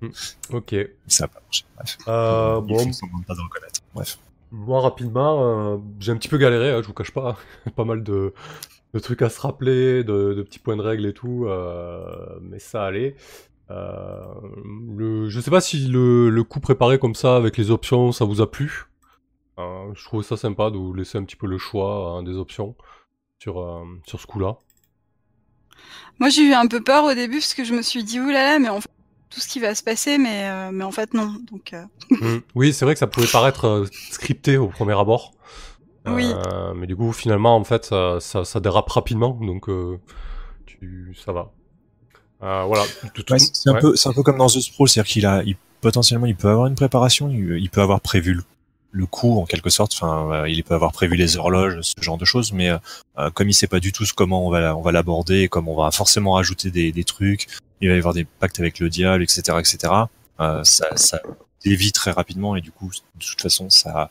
Hmm. 0.00 0.08
Ok. 0.52 0.74
ça 1.08 1.24
a 1.24 1.28
pas 1.28 1.40
marché. 1.44 1.64
Bref, 1.76 1.98
Euh, 2.06 2.60
bon, 2.60 2.76
pas 3.26 3.34
de 3.34 3.40
reconnaître. 3.40 3.80
Bref. 3.94 4.16
Moi, 4.52 4.80
rapidement, 4.80 5.44
euh, 5.44 5.78
j'ai 6.00 6.10
un 6.10 6.16
petit 6.16 6.28
peu 6.28 6.38
galéré, 6.38 6.70
hein, 6.70 6.82
je 6.82 6.86
vous 6.86 6.94
cache 6.94 7.12
pas. 7.12 7.36
pas 7.76 7.84
mal 7.84 8.02
de, 8.02 8.34
trucs 9.00 9.22
à 9.22 9.28
se 9.28 9.40
rappeler, 9.40 10.02
de, 10.02 10.42
petits 10.42 10.58
points 10.58 10.76
de 10.76 10.82
règle 10.82 11.06
et 11.06 11.12
tout, 11.14 11.44
euh, 11.46 12.38
mais 12.42 12.58
ça 12.58 12.84
allait. 12.84 13.16
Euh, 13.70 15.28
je 15.28 15.40
sais 15.40 15.50
pas 15.50 15.60
si 15.60 15.86
le, 15.86 16.42
coup 16.42 16.58
préparé 16.58 16.98
comme 16.98 17.14
ça, 17.14 17.36
avec 17.36 17.56
les 17.56 17.70
options, 17.70 18.10
ça 18.12 18.24
vous 18.24 18.40
a 18.40 18.50
plu. 18.50 18.86
Je 19.58 20.04
trouvais 20.04 20.24
ça 20.24 20.38
sympa 20.38 20.70
de 20.70 20.78
vous 20.78 20.94
laisser 20.94 21.18
un 21.18 21.24
petit 21.24 21.36
peu 21.36 21.46
le 21.46 21.58
choix 21.58 22.16
hein, 22.16 22.22
des 22.22 22.36
options 22.36 22.76
sur, 23.38 23.84
sur 24.06 24.18
ce 24.18 24.26
coup-là. 24.26 24.56
Moi, 26.18 26.30
j'ai 26.30 26.42
eu 26.42 26.54
un 26.54 26.66
peu 26.66 26.82
peur 26.82 27.04
au 27.04 27.12
début 27.12 27.38
parce 27.38 27.52
que 27.52 27.64
je 27.64 27.74
me 27.74 27.82
suis 27.82 28.02
dit, 28.02 28.20
oulala, 28.20 28.58
mais 28.58 28.70
en 28.70 28.80
fait, 28.80 28.90
tout 29.30 29.40
ce 29.40 29.48
qui 29.48 29.60
va 29.60 29.74
se 29.74 29.82
passer, 29.82 30.18
mais, 30.18 30.48
euh, 30.48 30.70
mais 30.72 30.84
en 30.84 30.90
fait, 30.90 31.14
non. 31.14 31.34
Donc, 31.50 31.72
euh, 31.72 31.82
Mm. 32.10 32.40
Oui, 32.56 32.72
c'est 32.72 32.84
vrai 32.84 32.94
que 32.94 32.98
ça 32.98 33.06
pouvait 33.06 33.28
paraître 33.28 33.66
euh, 33.66 33.86
scripté 34.10 34.56
au 34.56 34.66
premier 34.66 34.98
abord. 34.98 35.32
Oui. 36.06 36.32
Mais 36.74 36.86
du 36.88 36.96
coup, 36.96 37.12
finalement, 37.12 37.54
en 37.56 37.62
fait, 37.62 37.84
ça, 37.84 38.18
ça, 38.20 38.44
ça 38.44 38.58
dérape 38.58 38.88
rapidement, 38.88 39.38
donc 39.40 39.68
euh, 39.68 39.98
tu, 40.66 41.14
ça 41.24 41.30
va. 41.32 41.52
Euh, 42.42 42.64
voilà. 42.66 42.82
Ouais, 43.04 43.38
c'est 43.38 43.68
un 43.70 43.74
ouais. 43.74 43.80
peu, 43.80 43.94
c'est 43.96 44.08
un 44.08 44.12
peu 44.12 44.22
comme 44.22 44.38
dans 44.38 44.48
The 44.48 44.60
Sprawl, 44.60 44.88
c'est-à-dire 44.88 45.12
qu'il 45.12 45.26
a, 45.26 45.42
il, 45.44 45.56
potentiellement, 45.80 46.26
il 46.26 46.34
peut 46.34 46.48
avoir 46.48 46.66
une 46.66 46.74
préparation, 46.74 47.28
il, 47.30 47.58
il 47.58 47.70
peut 47.70 47.82
avoir 47.82 48.00
prévu 48.00 48.32
le, 48.34 48.42
le 48.92 49.06
coup 49.06 49.38
en 49.38 49.44
quelque 49.44 49.70
sorte. 49.70 49.92
Enfin, 49.94 50.46
il 50.48 50.64
peut 50.64 50.74
avoir 50.74 50.90
prévu 50.92 51.16
les 51.16 51.36
horloges, 51.36 51.80
ce 51.82 51.92
genre 52.02 52.18
de 52.18 52.24
choses, 52.24 52.52
mais 52.52 52.70
comme 53.34 53.48
il 53.48 53.54
sait 53.54 53.68
pas 53.68 53.78
du 53.78 53.92
tout 53.92 54.06
ce- 54.06 54.14
comment 54.14 54.46
on 54.46 54.50
va, 54.50 54.74
on 54.74 54.80
va 54.82 54.90
l'aborder, 54.90 55.48
comme 55.48 55.68
on 55.68 55.76
va 55.76 55.90
forcément 55.92 56.32
rajouter 56.32 56.70
des, 56.70 56.90
des 56.92 57.04
trucs, 57.04 57.46
il 57.80 57.88
va 57.88 57.94
y 57.94 57.98
avoir 57.98 58.14
des 58.14 58.24
pactes 58.24 58.60
avec 58.60 58.78
le 58.78 58.88
diable, 58.88 59.22
etc., 59.22 59.58
etc. 59.58 59.92
Euh, 60.40 60.64
ça, 60.64 60.96
ça 60.96 61.20
dévie 61.64 61.92
très 61.92 62.10
rapidement 62.10 62.56
et 62.56 62.60
du 62.60 62.70
coup, 62.70 62.90
de 62.90 63.24
toute 63.24 63.40
façon, 63.40 63.70
ça, 63.70 64.10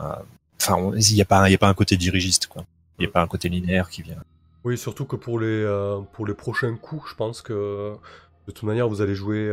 euh, 0.00 0.14
enfin, 0.60 0.92
il 0.96 1.14
n'y 1.14 1.22
a 1.22 1.24
pas, 1.24 1.42
un 1.42 1.74
côté 1.74 1.96
dirigiste, 1.96 2.46
quoi. 2.46 2.64
Il 2.98 3.02
n'y 3.02 3.08
a 3.08 3.10
pas 3.10 3.22
un 3.22 3.26
côté 3.26 3.48
linéaire 3.48 3.90
qui 3.90 4.02
vient. 4.02 4.22
Oui, 4.64 4.78
surtout 4.78 5.04
que 5.04 5.16
pour 5.16 5.38
les, 5.40 5.46
euh, 5.46 6.00
pour 6.12 6.26
les 6.26 6.34
prochains 6.34 6.74
coups, 6.76 7.10
je 7.10 7.14
pense 7.14 7.42
que 7.42 7.94
de 8.46 8.52
toute 8.52 8.62
manière, 8.62 8.88
vous 8.88 9.02
allez 9.02 9.14
jouer 9.14 9.50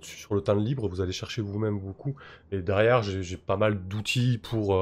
sur 0.00 0.34
le 0.34 0.40
temps 0.40 0.54
libre, 0.54 0.88
vous 0.88 1.00
allez 1.00 1.12
chercher 1.12 1.42
vous-même 1.42 1.78
vos 1.78 1.92
coups. 1.92 2.20
Et 2.52 2.62
derrière, 2.62 3.02
j'ai 3.02 3.36
pas 3.36 3.56
mal 3.56 3.86
d'outils 3.86 4.38
pour, 4.38 4.74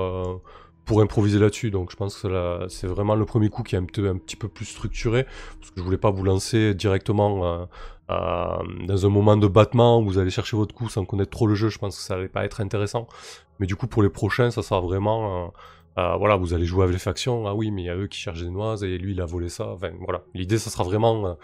pour 0.84 1.00
improviser 1.00 1.38
là-dessus. 1.38 1.70
Donc 1.70 1.90
je 1.90 1.96
pense 1.96 2.16
que 2.20 2.66
c'est 2.68 2.86
vraiment 2.86 3.14
le 3.14 3.24
premier 3.24 3.48
coup 3.48 3.62
qui 3.62 3.74
est 3.74 3.78
un, 3.78 3.84
petit- 3.84 4.36
peu 4.36 4.48
plus 4.48 4.64
structuré. 4.66 5.24
Parce 5.58 5.70
que 5.70 5.78
je 5.80 5.82
voulais 5.82 5.98
pas 5.98 6.10
vous 6.10 6.24
lancer 6.24 6.74
directement 6.74 7.44
euh, 7.46 7.64
euh, 8.10 8.86
dans 8.86 9.06
un 9.06 9.08
moment 9.08 9.36
de 9.36 9.46
battement 9.46 10.00
où 10.00 10.04
vous 10.04 10.18
allez 10.18 10.30
chercher 10.30 10.56
votre 10.56 10.74
coup 10.74 10.88
sans 10.88 11.04
connaître 11.04 11.30
trop 11.30 11.46
le 11.46 11.54
jeu. 11.54 11.68
Je 11.68 11.78
pense 11.78 11.96
que 11.96 12.02
ça 12.02 12.14
allait 12.14 12.28
pas 12.28 12.44
être 12.44 12.60
intéressant. 12.60 13.08
Mais 13.60 13.66
du 13.66 13.76
coup, 13.76 13.86
pour 13.86 14.02
les 14.02 14.10
prochains, 14.10 14.50
ça 14.50 14.62
sera 14.62 14.80
vraiment. 14.80 15.52
euh, 15.98 16.16
voilà, 16.16 16.36
vous 16.36 16.54
allez 16.54 16.66
jouer 16.66 16.82
avec 16.84 16.94
les 16.94 16.98
factions. 17.00 17.46
Ah 17.46 17.54
oui, 17.54 17.70
mais 17.70 17.82
il 17.82 17.86
y 17.86 17.90
a 17.90 17.96
eux 17.96 18.08
qui 18.08 18.18
cherchent 18.18 18.42
des 18.42 18.50
noises 18.50 18.82
et 18.84 18.98
lui 18.98 19.12
il 19.12 19.20
a 19.20 19.26
volé 19.26 19.48
ça. 19.48 19.68
Enfin 19.68 19.90
voilà, 20.00 20.22
l'idée 20.34 20.58
ça 20.58 20.70
sera 20.70 20.84
vraiment 20.84 21.36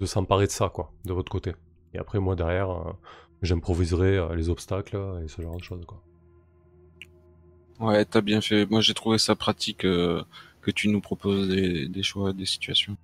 de 0.00 0.06
s'emparer 0.06 0.46
de 0.46 0.50
ça 0.52 0.68
quoi, 0.68 0.92
de 1.04 1.12
votre 1.12 1.30
côté. 1.32 1.52
Et 1.94 1.98
après 1.98 2.18
moi 2.20 2.34
derrière, 2.36 2.68
j'improviserai 3.42 4.36
les 4.36 4.48
obstacles 4.50 4.98
et 5.24 5.28
ce 5.28 5.40
genre 5.42 5.56
de 5.56 5.62
choses 5.62 5.84
quoi. 5.86 6.02
Ouais, 7.80 8.04
t'as 8.04 8.20
bien 8.20 8.40
fait. 8.40 8.66
Moi, 8.70 8.80
j'ai 8.80 8.94
trouvé 8.94 9.18
ça 9.18 9.34
pratique 9.34 9.84
euh, 9.84 10.22
que 10.62 10.70
tu 10.70 10.88
nous 10.88 11.00
proposes 11.00 11.48
des, 11.48 11.86
des 11.88 12.02
choix, 12.02 12.32
des 12.32 12.46
situations. 12.46 12.96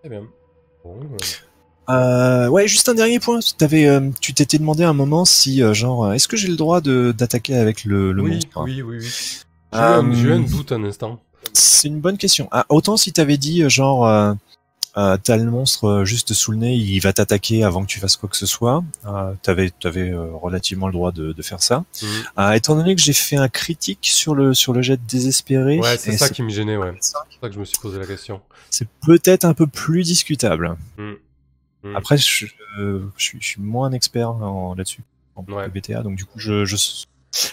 Très 0.00 0.08
bien. 0.08 0.22
Bon, 0.84 1.00
euh, 1.02 1.16
Euh, 1.90 2.48
ouais, 2.48 2.68
juste 2.68 2.88
un 2.88 2.94
dernier 2.94 3.18
point. 3.18 3.40
T'avais, 3.56 3.86
euh, 3.86 4.10
tu 4.20 4.34
t'étais 4.34 4.58
demandé 4.58 4.84
à 4.84 4.88
un 4.90 4.94
moment 4.94 5.24
si, 5.24 5.62
euh, 5.62 5.74
genre, 5.74 6.12
est-ce 6.12 6.28
que 6.28 6.36
j'ai 6.36 6.48
le 6.48 6.56
droit 6.56 6.80
de 6.80 7.12
d'attaquer 7.16 7.56
avec 7.56 7.84
le, 7.84 8.12
le 8.12 8.22
oui, 8.22 8.30
monstre? 8.34 8.60
oui, 8.62 8.82
oui, 8.82 8.98
oui. 8.98 9.10
J'ai 9.72 9.78
eu 9.78 10.32
un- 10.32 10.40
doute 10.40 10.72
un 10.72 10.84
instant. 10.84 11.20
C'est 11.52 11.88
une 11.88 12.00
bonne 12.00 12.18
question. 12.18 12.48
Ah, 12.52 12.66
autant 12.68 12.96
si 12.96 13.12
t'avais 13.12 13.36
dit, 13.38 13.62
euh, 13.62 13.68
genre, 13.68 14.04
euh, 14.96 15.16
t'as 15.22 15.36
le 15.36 15.50
monstre 15.50 15.84
euh, 15.84 16.04
juste 16.04 16.32
sous 16.34 16.50
le 16.52 16.58
nez, 16.58 16.74
il 16.74 16.98
va 17.00 17.12
t'attaquer 17.12 17.62
avant 17.62 17.82
que 17.82 17.86
tu 17.88 18.00
fasses 18.00 18.16
quoi 18.16 18.28
que 18.28 18.36
ce 18.36 18.46
soit. 18.46 18.82
Euh, 19.06 19.34
t'avais, 19.42 19.70
t'avais 19.70 20.10
euh, 20.10 20.30
relativement 20.32 20.86
le 20.86 20.92
droit 20.92 21.12
de, 21.12 21.32
de 21.32 21.42
faire 21.42 21.62
ça. 21.62 21.84
Mhm. 22.02 22.08
Euh, 22.38 22.52
étant 22.52 22.74
donné 22.76 22.94
que 22.96 23.00
j'ai 23.02 23.12
fait 23.12 23.36
un 23.36 23.48
critique 23.48 24.00
sur 24.10 24.34
le 24.34 24.54
sur 24.54 24.72
le 24.72 24.82
jet 24.82 24.98
désespéré, 25.06 25.78
Ouais, 25.78 25.96
c'est 25.98 26.16
ça 26.16 26.28
qui 26.30 26.42
me 26.42 26.48
gênait, 26.48 26.76
ouais. 26.76 26.94
C'est 27.00 27.12
ça 27.12 27.48
que 27.48 27.52
je 27.52 27.60
me 27.60 27.64
suis 27.64 27.78
posé 27.78 27.98
la 27.98 28.06
question. 28.06 28.40
c'est 28.70 28.88
peut-être 29.06 29.44
un 29.44 29.54
peu 29.54 29.66
plus 29.66 30.02
discutable. 30.04 30.76
Mhm. 30.96 31.16
Mhm. 31.84 31.96
Après, 31.96 32.16
je, 32.16 32.46
euh, 32.80 33.06
je, 33.16 33.22
suis, 33.24 33.38
je 33.40 33.46
suis 33.46 33.60
moins 33.62 33.92
expert 33.92 34.30
en- 34.30 34.74
là-dessus 34.74 35.02
en 35.36 35.44
Ouais. 35.44 35.68
BTA, 35.68 36.02
donc 36.02 36.16
du 36.16 36.24
coup, 36.24 36.40
je, 36.40 36.64
je 36.64 36.76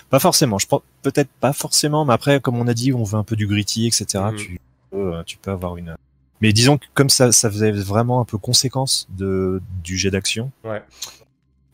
pas 0.09 0.19
forcément. 0.19 0.57
Je 0.57 0.65
pense 0.65 0.81
peut-être 1.03 1.29
pas 1.39 1.53
forcément, 1.53 2.05
mais 2.05 2.13
après, 2.13 2.39
comme 2.39 2.55
on 2.57 2.67
a 2.67 2.73
dit, 2.73 2.91
on 2.93 3.03
veut 3.03 3.17
un 3.19 3.23
peu 3.23 3.35
du 3.35 3.45
gritty, 3.45 3.85
etc. 3.85 4.23
Tu 4.35 4.59
peux, 4.89 5.13
tu 5.27 5.37
peux 5.37 5.51
avoir 5.51 5.77
une. 5.77 5.95
Mais 6.41 6.51
disons 6.53 6.77
que 6.77 6.85
comme 6.93 7.09
ça, 7.09 7.31
ça 7.31 7.49
faisait 7.49 7.71
vraiment 7.71 8.19
un 8.21 8.25
peu 8.25 8.37
conséquence 8.37 9.07
de 9.11 9.61
du 9.83 9.97
jet 9.97 10.11
d'action. 10.11 10.51
Ouais. 10.63 10.83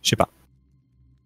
Je 0.03 0.09
sais 0.09 0.15
pas. 0.15 0.29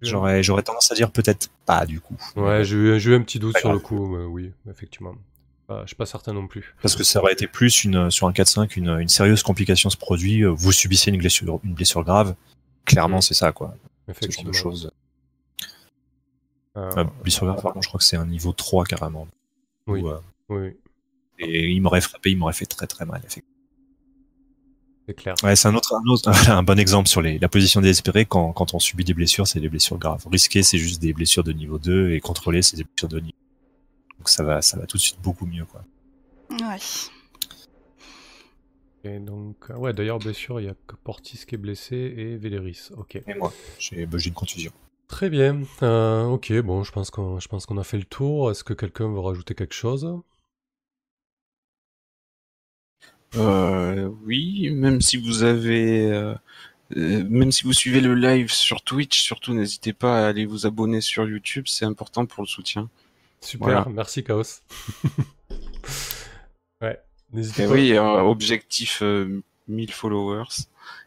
J'aurais, 0.01 0.43
j'aurais 0.43 0.61
tendance 0.63 0.91
à 0.91 0.95
dire 0.95 1.11
peut-être 1.11 1.49
pas 1.65 1.85
du 1.85 1.99
coup. 1.99 2.15
Ouais, 2.35 2.63
j'ai 2.63 2.75
eu, 2.75 3.15
un 3.15 3.21
petit 3.21 3.39
doute 3.39 3.57
sur 3.57 3.71
le 3.73 3.79
coup, 3.79 4.05
mais 4.07 4.23
oui, 4.25 4.51
effectivement. 4.69 5.15
Ah, 5.67 5.79
je 5.83 5.87
suis 5.87 5.95
pas 5.95 6.05
certain 6.05 6.31
non 6.33 6.45
plus. 6.47 6.75
Parce 6.81 6.95
que 6.95 7.03
ça 7.03 7.19
aurait 7.19 7.33
été 7.33 7.47
plus 7.47 7.83
une 7.85 8.11
sur 8.11 8.27
un 8.27 8.31
4-5, 8.31 8.77
une, 8.77 8.89
une 8.99 9.07
sérieuse 9.09 9.41
complication 9.41 9.89
se 9.89 9.97
produit. 9.97 10.43
euh, 10.43 10.49
Vous 10.49 10.71
subissez 10.71 11.09
une 11.09 11.17
blessure, 11.17 11.59
une 11.63 11.73
blessure 11.73 12.03
grave. 12.03 12.35
Clairement, 12.85 13.15
Mhm. 13.17 13.21
c'est 13.23 13.33
ça, 13.33 13.51
quoi. 13.51 13.69
Ce 13.69 14.11
genre 14.11 14.15
Effectivement. 14.15 14.51
de 14.51 14.55
choses. 14.55 14.91
Euh, 16.77 16.91
Euh, 16.97 17.03
blessure 17.23 17.47
grave, 17.47 17.61
par 17.63 17.73
contre, 17.73 17.83
je 17.83 17.87
crois 17.89 17.97
que 17.97 18.03
c'est 18.03 18.17
un 18.17 18.25
niveau 18.27 18.53
3 18.53 18.85
carrément. 18.85 19.27
Oui. 19.87 20.01
Ou, 20.01 20.09
euh, 20.09 20.19
oui, 20.49 20.75
et 21.39 21.69
il 21.69 21.81
m'aurait 21.81 22.01
frappé, 22.01 22.31
il 22.31 22.37
m'aurait 22.37 22.53
fait 22.53 22.65
très 22.65 22.87
très 22.87 23.05
mal. 23.05 23.21
c'est 23.27 25.13
clair. 25.13 25.35
Ouais, 25.43 25.55
c'est 25.55 25.67
un 25.67 25.75
autre, 25.75 25.93
un 25.93 26.09
autre, 26.09 26.29
un 26.49 26.63
bon 26.63 26.79
exemple 26.79 27.07
sur 27.07 27.21
les, 27.21 27.39
la 27.39 27.49
position 27.49 27.81
désespérée 27.81 28.25
quand, 28.25 28.53
quand 28.53 28.73
on 28.73 28.79
subit 28.79 29.03
des 29.03 29.13
blessures, 29.13 29.47
c'est 29.47 29.59
des 29.59 29.69
blessures 29.69 29.97
graves. 29.97 30.25
Risqué, 30.31 30.63
c'est 30.63 30.77
juste 30.77 31.01
des 31.01 31.13
blessures 31.13 31.43
de 31.43 31.51
niveau 31.51 31.77
2 31.77 32.11
et 32.11 32.19
contrôlé, 32.19 32.61
c'est 32.61 32.77
des 32.77 32.83
blessures 32.83 33.09
de 33.09 33.19
niveau. 33.19 33.37
Donc 34.17 34.29
ça 34.29 34.43
va, 34.43 34.61
ça 34.61 34.77
va 34.79 34.85
tout 34.85 34.97
de 34.97 35.01
suite 35.01 35.19
beaucoup 35.21 35.45
mieux, 35.45 35.65
quoi. 35.65 35.83
ouais. 36.51 36.77
Et 39.05 39.19
donc, 39.19 39.57
euh, 39.69 39.75
ouais, 39.75 39.93
d'ailleurs, 39.93 40.17
blessure, 40.17 40.59
il 40.59 40.65
y 40.65 40.69
a 40.69 40.73
que 40.87 40.95
Portis 40.95 41.45
qui 41.47 41.55
est 41.55 41.59
blessé 41.59 41.95
et 41.95 42.37
Véléris. 42.37 42.89
Ok. 42.97 43.17
Et 43.27 43.33
moi, 43.35 43.53
j'ai, 43.77 44.05
bah, 44.07 44.17
une 44.17 44.33
contusion. 44.33 44.71
Très 45.07 45.29
bien. 45.29 45.61
Euh, 45.83 46.25
ok, 46.25 46.51
bon, 46.61 46.83
je 46.83 46.91
pense 46.91 47.11
qu'on, 47.11 47.39
je 47.39 47.47
pense 47.47 47.67
qu'on 47.67 47.77
a 47.77 47.83
fait 47.83 47.99
le 47.99 48.05
tour. 48.05 48.49
Est-ce 48.49 48.63
que 48.63 48.73
quelqu'un 48.73 49.07
veut 49.07 49.19
rajouter 49.19 49.53
quelque 49.53 49.75
chose? 49.75 50.19
Euh, 53.37 54.09
oui, 54.25 54.69
même 54.71 55.01
si 55.01 55.17
vous 55.17 55.43
avez, 55.43 56.11
euh, 56.11 56.33
euh, 56.95 57.23
même 57.29 57.51
si 57.51 57.63
vous 57.63 57.73
suivez 57.73 58.01
le 58.01 58.15
live 58.15 58.51
sur 58.51 58.81
Twitch, 58.81 59.19
surtout 59.21 59.53
n'hésitez 59.53 59.93
pas 59.93 60.23
à 60.23 60.27
aller 60.27 60.45
vous 60.45 60.65
abonner 60.65 61.01
sur 61.01 61.27
YouTube, 61.27 61.65
c'est 61.67 61.85
important 61.85 62.25
pour 62.25 62.43
le 62.43 62.47
soutien. 62.47 62.89
Super, 63.41 63.65
Voilà. 63.67 63.85
merci 63.91 64.23
Chaos. 64.23 64.43
ouais, 66.81 66.99
n'hésitez 67.33 67.65
pas. 67.65 67.71
oui, 67.73 67.93
euh, 67.93 68.21
objectif 68.21 69.01
euh, 69.01 69.41
1000 69.67 69.91
followers. 69.91 70.43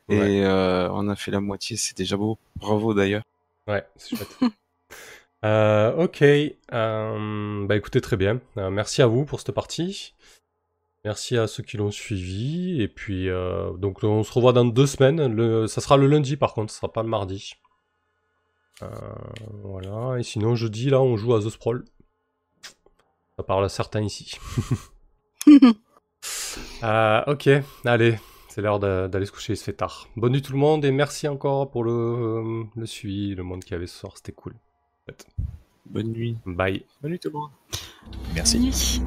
Ouais. 0.09 0.33
Et 0.35 0.45
euh, 0.45 0.91
on 0.93 1.09
a 1.09 1.17
fait 1.17 1.31
la 1.31 1.41
moitié, 1.41 1.77
c'est 1.77 1.97
déjà 1.97 2.17
beau. 2.17 2.39
Bravo 2.57 2.95
d'ailleurs. 2.95 3.23
Ouais, 3.67 3.85
c'est 3.97 4.17
chouette. 4.17 4.37
Euh, 5.45 5.95
ok, 5.95 6.21
euh, 6.73 7.65
bah 7.67 7.77
écoutez, 7.77 8.01
très 8.01 8.17
bien. 8.17 8.41
Euh, 8.57 8.71
merci 8.71 9.03
à 9.03 9.07
vous 9.07 9.25
pour 9.25 9.39
cette 9.39 9.53
partie. 9.53 10.13
Merci 11.05 11.37
à 11.39 11.47
ceux 11.47 11.63
qui 11.63 11.77
l'ont 11.77 11.91
suivi. 11.91 12.83
Et 12.83 12.89
puis, 12.89 13.29
euh, 13.29 13.73
donc, 13.75 14.03
on 14.03 14.23
se 14.25 14.33
revoit 14.33 14.53
dans 14.53 14.65
deux 14.65 14.87
semaines. 14.87 15.27
Le, 15.33 15.67
ça 15.67 15.81
sera 15.81 15.97
le 15.97 16.07
lundi, 16.07 16.37
par 16.37 16.55
contre, 16.55 16.73
ce 16.73 16.79
sera 16.79 16.93
pas 16.93 17.03
le 17.03 17.09
mardi. 17.09 17.53
Euh, 18.83 18.87
voilà. 19.65 20.19
Et 20.19 20.23
sinon, 20.23 20.55
jeudi, 20.55 20.91
là, 20.91 21.01
on 21.01 21.17
joue 21.17 21.35
à 21.35 21.41
The 21.41 21.49
Sprawl. 21.51 21.85
Ça 23.37 23.43
parle 23.45 23.65
à 23.65 23.69
certains 23.69 24.03
ici. 24.03 24.37
Euh, 26.83 27.23
ok, 27.27 27.49
allez, 27.85 28.19
c'est 28.49 28.61
l'heure 28.61 28.79
d'a- 28.81 29.09
d'aller 29.09 29.27
se 29.27 29.33
coucher, 29.33 29.53
il 29.53 29.57
se 29.57 29.65
fait 29.65 29.73
tard. 29.73 30.09
Bonne 30.17 30.33
nuit 30.33 30.43
tout 30.43 30.53
le 30.53 30.59
monde 30.59 30.85
et 30.85 30.91
merci 30.91 31.27
encore 31.29 31.71
pour 31.71 31.85
le, 31.85 31.93
euh, 31.93 32.65
le 32.77 32.87
suivi, 32.87 33.35
le 33.35 33.43
monde 33.45 33.63
qu'il 33.63 33.73
y 33.73 33.75
avait 33.75 33.87
ce 33.87 33.97
soir, 33.99 34.13
c'était 34.17 34.33
cool. 34.33 34.55
En 34.55 35.07
fait. 35.07 35.27
Bonne 35.87 36.09
nuit. 36.13 36.37
Bye. 36.45 36.85
Bonne 37.03 37.13
nuit 37.13 37.19
tout 37.21 37.29
le 37.31 37.39
monde. 37.39 37.51
Merci. 38.35 38.59
Nuit. 38.59 39.01